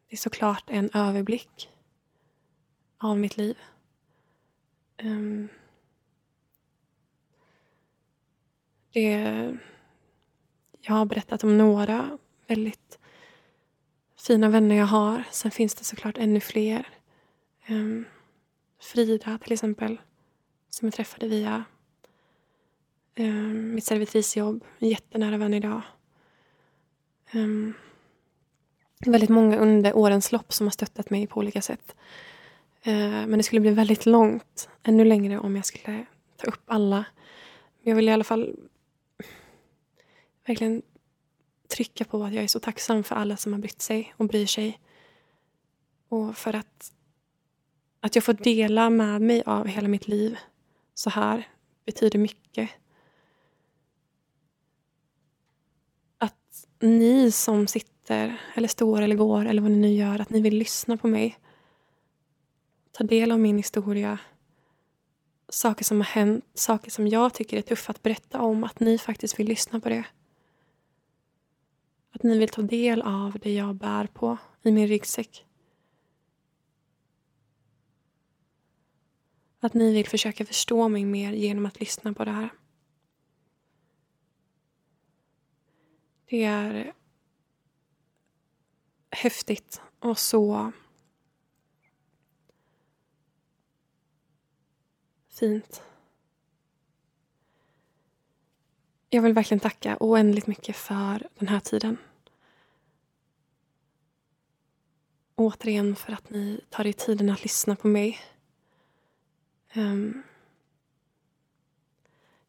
det 0.08 0.16
är 0.16 0.16
såklart 0.16 0.64
en 0.66 0.90
överblick 0.94 1.70
av 2.98 3.18
mitt 3.18 3.36
liv. 3.36 3.58
Um, 5.02 5.48
det, 8.92 9.58
jag 10.80 10.94
har 10.94 11.04
berättat 11.04 11.44
om 11.44 11.58
några 11.58 12.18
väldigt 12.46 12.98
fina 14.16 14.48
vänner 14.48 14.76
jag 14.76 14.86
har. 14.86 15.24
Sen 15.30 15.50
finns 15.50 15.74
det 15.74 15.84
såklart 15.84 16.18
ännu 16.18 16.40
fler. 16.40 16.88
Um, 17.68 18.04
Frida 18.80 19.38
till 19.38 19.52
exempel, 19.52 20.00
som 20.70 20.86
jag 20.86 20.94
träffade 20.94 21.28
via 21.28 21.64
um, 23.18 23.74
mitt 23.74 23.84
servitrisjobb. 23.84 24.64
En 24.78 24.88
jättenära 24.88 25.36
vän 25.36 25.54
idag. 25.54 25.82
Um, 27.34 27.74
väldigt 29.06 29.30
många 29.30 29.56
under 29.56 29.96
årens 29.96 30.32
lopp 30.32 30.52
som 30.52 30.66
har 30.66 30.70
stöttat 30.70 31.10
mig 31.10 31.26
på 31.26 31.40
olika 31.40 31.62
sätt. 31.62 31.96
Eh, 32.82 33.26
men 33.26 33.38
det 33.38 33.42
skulle 33.42 33.60
bli 33.60 33.70
väldigt 33.70 34.06
långt, 34.06 34.68
ännu 34.82 35.04
längre 35.04 35.38
om 35.38 35.56
jag 35.56 35.66
skulle 35.66 36.06
ta 36.36 36.46
upp 36.46 36.62
alla. 36.66 37.04
Men 37.82 37.90
jag 37.90 37.96
vill 37.96 38.08
i 38.08 38.12
alla 38.12 38.24
fall 38.24 38.56
verkligen 40.46 40.82
trycka 41.68 42.04
på 42.04 42.24
att 42.24 42.34
jag 42.34 42.44
är 42.44 42.48
så 42.48 42.60
tacksam 42.60 43.04
för 43.04 43.14
alla 43.16 43.36
som 43.36 43.52
har 43.52 43.60
brytt 43.60 43.82
sig 43.82 44.14
och 44.16 44.26
bryr 44.26 44.46
sig. 44.46 44.80
Och 46.08 46.36
för 46.36 46.56
att, 46.56 46.92
att 48.00 48.14
jag 48.14 48.24
får 48.24 48.32
dela 48.32 48.90
med 48.90 49.22
mig 49.22 49.42
av 49.46 49.66
hela 49.66 49.88
mitt 49.88 50.08
liv 50.08 50.38
så 50.94 51.10
här 51.10 51.48
betyder 51.84 52.18
mycket. 52.18 52.70
Att 56.18 56.66
ni 56.80 57.32
som 57.32 57.66
sitter, 57.66 58.40
eller 58.54 58.68
står 58.68 59.02
eller 59.02 59.16
går, 59.16 59.44
eller 59.46 59.62
vad 59.62 59.70
ni 59.70 59.78
nu 59.78 59.92
gör, 59.92 60.18
att 60.18 60.30
ni 60.30 60.40
vill 60.40 60.58
lyssna 60.58 60.96
på 60.96 61.08
mig. 61.08 61.38
Ta 62.98 63.04
del 63.04 63.32
av 63.32 63.40
min 63.40 63.56
historia. 63.56 64.18
Saker 65.48 65.84
som 65.84 65.96
har 65.96 66.04
hänt, 66.04 66.44
saker 66.54 66.90
som 66.90 67.08
jag 67.08 67.34
tycker 67.34 67.56
är 67.58 67.62
tuffa 67.62 67.90
att 67.90 68.02
berätta 68.02 68.40
om, 68.40 68.64
att 68.64 68.80
ni 68.80 68.98
faktiskt 68.98 69.38
vill 69.38 69.46
lyssna 69.48 69.80
på 69.80 69.88
det. 69.88 70.04
Att 72.10 72.22
ni 72.22 72.38
vill 72.38 72.48
ta 72.48 72.62
del 72.62 73.02
av 73.02 73.38
det 73.38 73.54
jag 73.54 73.74
bär 73.74 74.06
på 74.06 74.38
i 74.62 74.72
min 74.72 74.88
ryggsäck. 74.88 75.46
Att 79.60 79.74
ni 79.74 79.92
vill 79.92 80.08
försöka 80.08 80.46
förstå 80.46 80.88
mig 80.88 81.04
mer 81.04 81.32
genom 81.32 81.66
att 81.66 81.80
lyssna 81.80 82.14
på 82.14 82.24
det 82.24 82.30
här. 82.30 82.50
Det 86.26 86.44
är 86.44 86.92
häftigt 89.10 89.80
och 89.98 90.18
så 90.18 90.72
fint. 95.38 95.82
Jag 99.10 99.22
vill 99.22 99.32
verkligen 99.32 99.60
tacka 99.60 99.96
oändligt 100.00 100.46
mycket 100.46 100.76
för 100.76 101.28
den 101.38 101.48
här 101.48 101.60
tiden. 101.60 101.96
Återigen 105.34 105.96
för 105.96 106.12
att 106.12 106.30
ni 106.30 106.60
tar 106.70 106.86
er 106.86 106.92
tiden 106.92 107.30
att 107.30 107.42
lyssna 107.42 107.76
på 107.76 107.88
mig. 107.88 108.18
Um, 109.74 110.22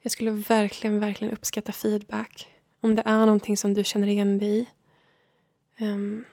jag 0.01 0.11
skulle 0.11 0.31
verkligen, 0.31 0.99
verkligen 0.99 1.33
uppskatta 1.33 1.71
feedback. 1.71 2.47
Om 2.81 2.95
det 2.95 3.03
är 3.05 3.19
någonting 3.19 3.57
som 3.57 3.73
du 3.73 3.83
känner 3.83 4.07
igen 4.07 4.39
dig 4.39 4.59
i. 4.59 4.67
Um, 5.85 6.25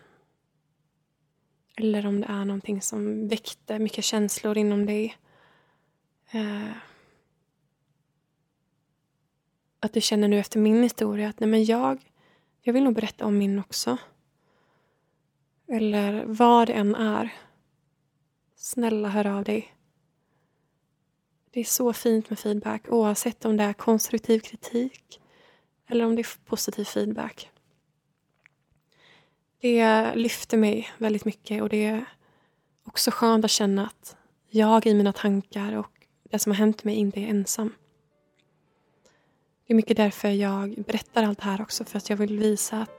eller 1.76 2.06
om 2.06 2.20
det 2.20 2.26
är 2.26 2.44
någonting 2.44 2.82
som 2.82 3.28
väckte 3.28 3.78
mycket 3.78 4.04
känslor 4.04 4.58
inom 4.58 4.86
dig 4.86 5.16
eh, 6.30 6.70
att 9.80 9.92
du 9.92 10.00
känner 10.00 10.28
nu 10.28 10.38
efter 10.38 10.58
min 10.58 10.82
historia 10.82 11.28
att 11.28 11.40
nej 11.40 11.48
men 11.48 11.64
jag, 11.64 12.12
jag 12.60 12.72
vill 12.72 12.84
nog 12.84 12.94
berätta 12.94 13.26
om 13.26 13.38
min 13.38 13.58
också. 13.58 13.98
Eller 15.68 16.24
vad 16.26 16.68
det 16.68 16.72
än 16.72 16.94
är. 16.94 17.34
Snälla 18.56 19.08
hör 19.08 19.26
av 19.26 19.44
dig. 19.44 19.74
Det 21.50 21.60
är 21.60 21.64
så 21.64 21.92
fint 21.92 22.30
med 22.30 22.38
feedback 22.38 22.82
oavsett 22.88 23.44
om 23.44 23.56
det 23.56 23.64
är 23.64 23.72
konstruktiv 23.72 24.40
kritik 24.40 25.20
eller 25.86 26.04
om 26.04 26.16
det 26.16 26.22
är 26.22 26.44
positiv 26.44 26.84
feedback. 26.84 27.50
Det 29.60 30.14
lyfter 30.14 30.56
mig 30.56 30.90
väldigt 30.98 31.24
mycket 31.24 31.62
och 31.62 31.68
det 31.68 31.84
är 31.84 32.04
också 32.84 33.10
skönt 33.10 33.44
att 33.44 33.50
känna 33.50 33.86
att 33.86 34.16
jag 34.48 34.86
i 34.86 34.94
mina 34.94 35.12
tankar 35.12 35.72
och 35.72 35.95
det 36.30 36.38
som 36.38 36.52
har 36.52 36.56
hänt 36.56 36.84
mig 36.84 36.94
inte 36.94 37.20
är 37.20 37.26
ensam. 37.26 37.72
Det 39.66 39.72
är 39.72 39.76
mycket 39.76 39.96
därför 39.96 40.28
jag 40.28 40.84
berättar 40.86 41.22
allt 41.22 41.38
det 41.38 41.44
här 41.44 41.62
också, 41.62 41.84
för 41.84 41.98
att 41.98 42.10
jag 42.10 42.16
vill 42.16 42.38
visa 42.38 42.82
att 42.82 42.90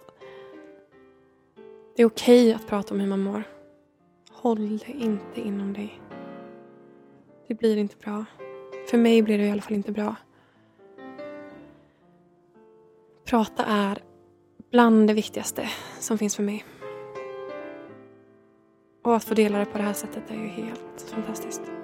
det 1.96 2.02
är 2.02 2.06
okej 2.06 2.50
okay 2.50 2.54
att 2.54 2.68
prata 2.68 2.94
om 2.94 3.00
hur 3.00 3.08
man 3.08 3.24
mår. 3.24 3.44
Håll 4.32 4.78
det 4.78 4.92
inte 4.92 5.42
inom 5.42 5.74
dig. 5.74 6.02
Det 7.48 7.54
blir 7.54 7.78
inte 7.78 7.96
bra. 7.98 8.26
För 8.90 8.98
mig 8.98 9.22
blir 9.22 9.38
det 9.38 9.46
i 9.46 9.52
alla 9.52 9.62
fall 9.62 9.74
inte 9.74 9.92
bra. 9.92 10.16
Prata 13.26 13.66
är 13.66 14.04
bland 14.72 15.08
det 15.08 15.14
viktigaste 15.14 15.70
som 16.00 16.18
finns 16.18 16.36
för 16.36 16.44
mig. 16.44 16.66
Och 19.04 19.16
att 19.16 19.24
få 19.24 19.34
dela 19.34 19.60
det 19.60 19.66
på 19.66 19.78
det 19.78 19.84
här 19.84 19.94
sättet 19.94 20.32
är 20.32 20.36
ju 20.36 20.48
helt 20.48 21.02
fantastiskt. 21.02 21.77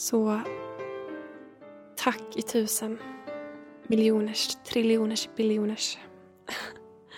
Så 0.00 0.40
tack 1.96 2.36
i 2.36 2.42
tusen 2.42 2.98
miljoners, 3.86 4.56
triljoners, 4.56 5.28
biljoners. 5.36 5.98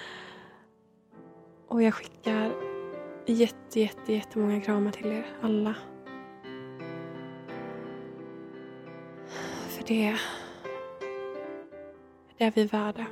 Och 1.69 1.83
jag 1.83 1.95
skickar 1.95 2.53
jätte, 3.27 3.81
jätte, 3.81 4.13
jättemånga 4.13 4.61
kramar 4.61 4.91
till 4.91 5.07
er 5.07 5.27
alla. 5.43 5.75
För 9.69 9.85
det, 9.87 10.17
det 12.39 12.45
är 12.45 12.53
vi 12.55 12.65
värda. 12.65 13.07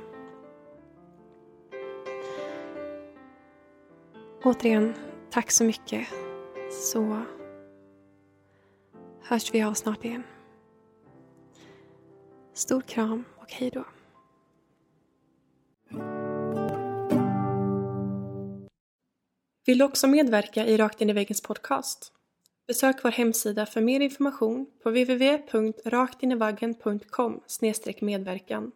Återigen, 4.43 4.93
tack 5.29 5.51
så 5.51 5.63
mycket. 5.63 6.07
Så 6.71 7.25
hörs 9.23 9.53
vi 9.53 9.61
av 9.61 9.73
snart 9.73 10.05
igen. 10.05 10.23
Stor 12.53 12.81
kram 12.81 13.23
och 13.37 13.51
hej 13.51 13.69
då. 13.69 13.85
Vill 19.65 19.77
du 19.77 19.85
också 19.85 20.07
medverka 20.07 20.65
i 20.65 20.77
Rakt 20.77 21.01
in 21.01 21.09
i 21.09 21.13
väggens 21.13 21.41
podcast? 21.41 22.11
Besök 22.67 23.03
vår 23.03 23.11
hemsida 23.11 23.65
för 23.65 23.81
mer 23.81 23.99
information 23.99 24.65
på 24.83 24.89
www.raktinivaggen.com 24.89 27.41
medverkan. 28.01 28.71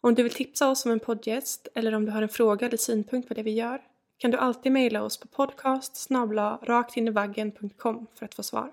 Om 0.00 0.14
du 0.14 0.22
vill 0.22 0.32
tipsa 0.32 0.70
oss 0.70 0.86
om 0.86 0.92
en 0.92 1.00
poddgäst 1.00 1.68
eller 1.74 1.94
om 1.94 2.04
du 2.04 2.12
har 2.12 2.22
en 2.22 2.28
fråga 2.28 2.66
eller 2.66 2.76
synpunkt 2.76 3.28
på 3.28 3.34
det 3.34 3.42
vi 3.42 3.50
gör 3.50 3.82
kan 4.18 4.30
du 4.30 4.36
alltid 4.36 4.72
mejla 4.72 5.02
oss 5.02 5.20
på 5.20 5.28
podcast 5.28 5.96
raktinivaggen.com 6.62 8.06
för 8.14 8.24
att 8.24 8.34
få 8.34 8.42
svar. 8.42 8.72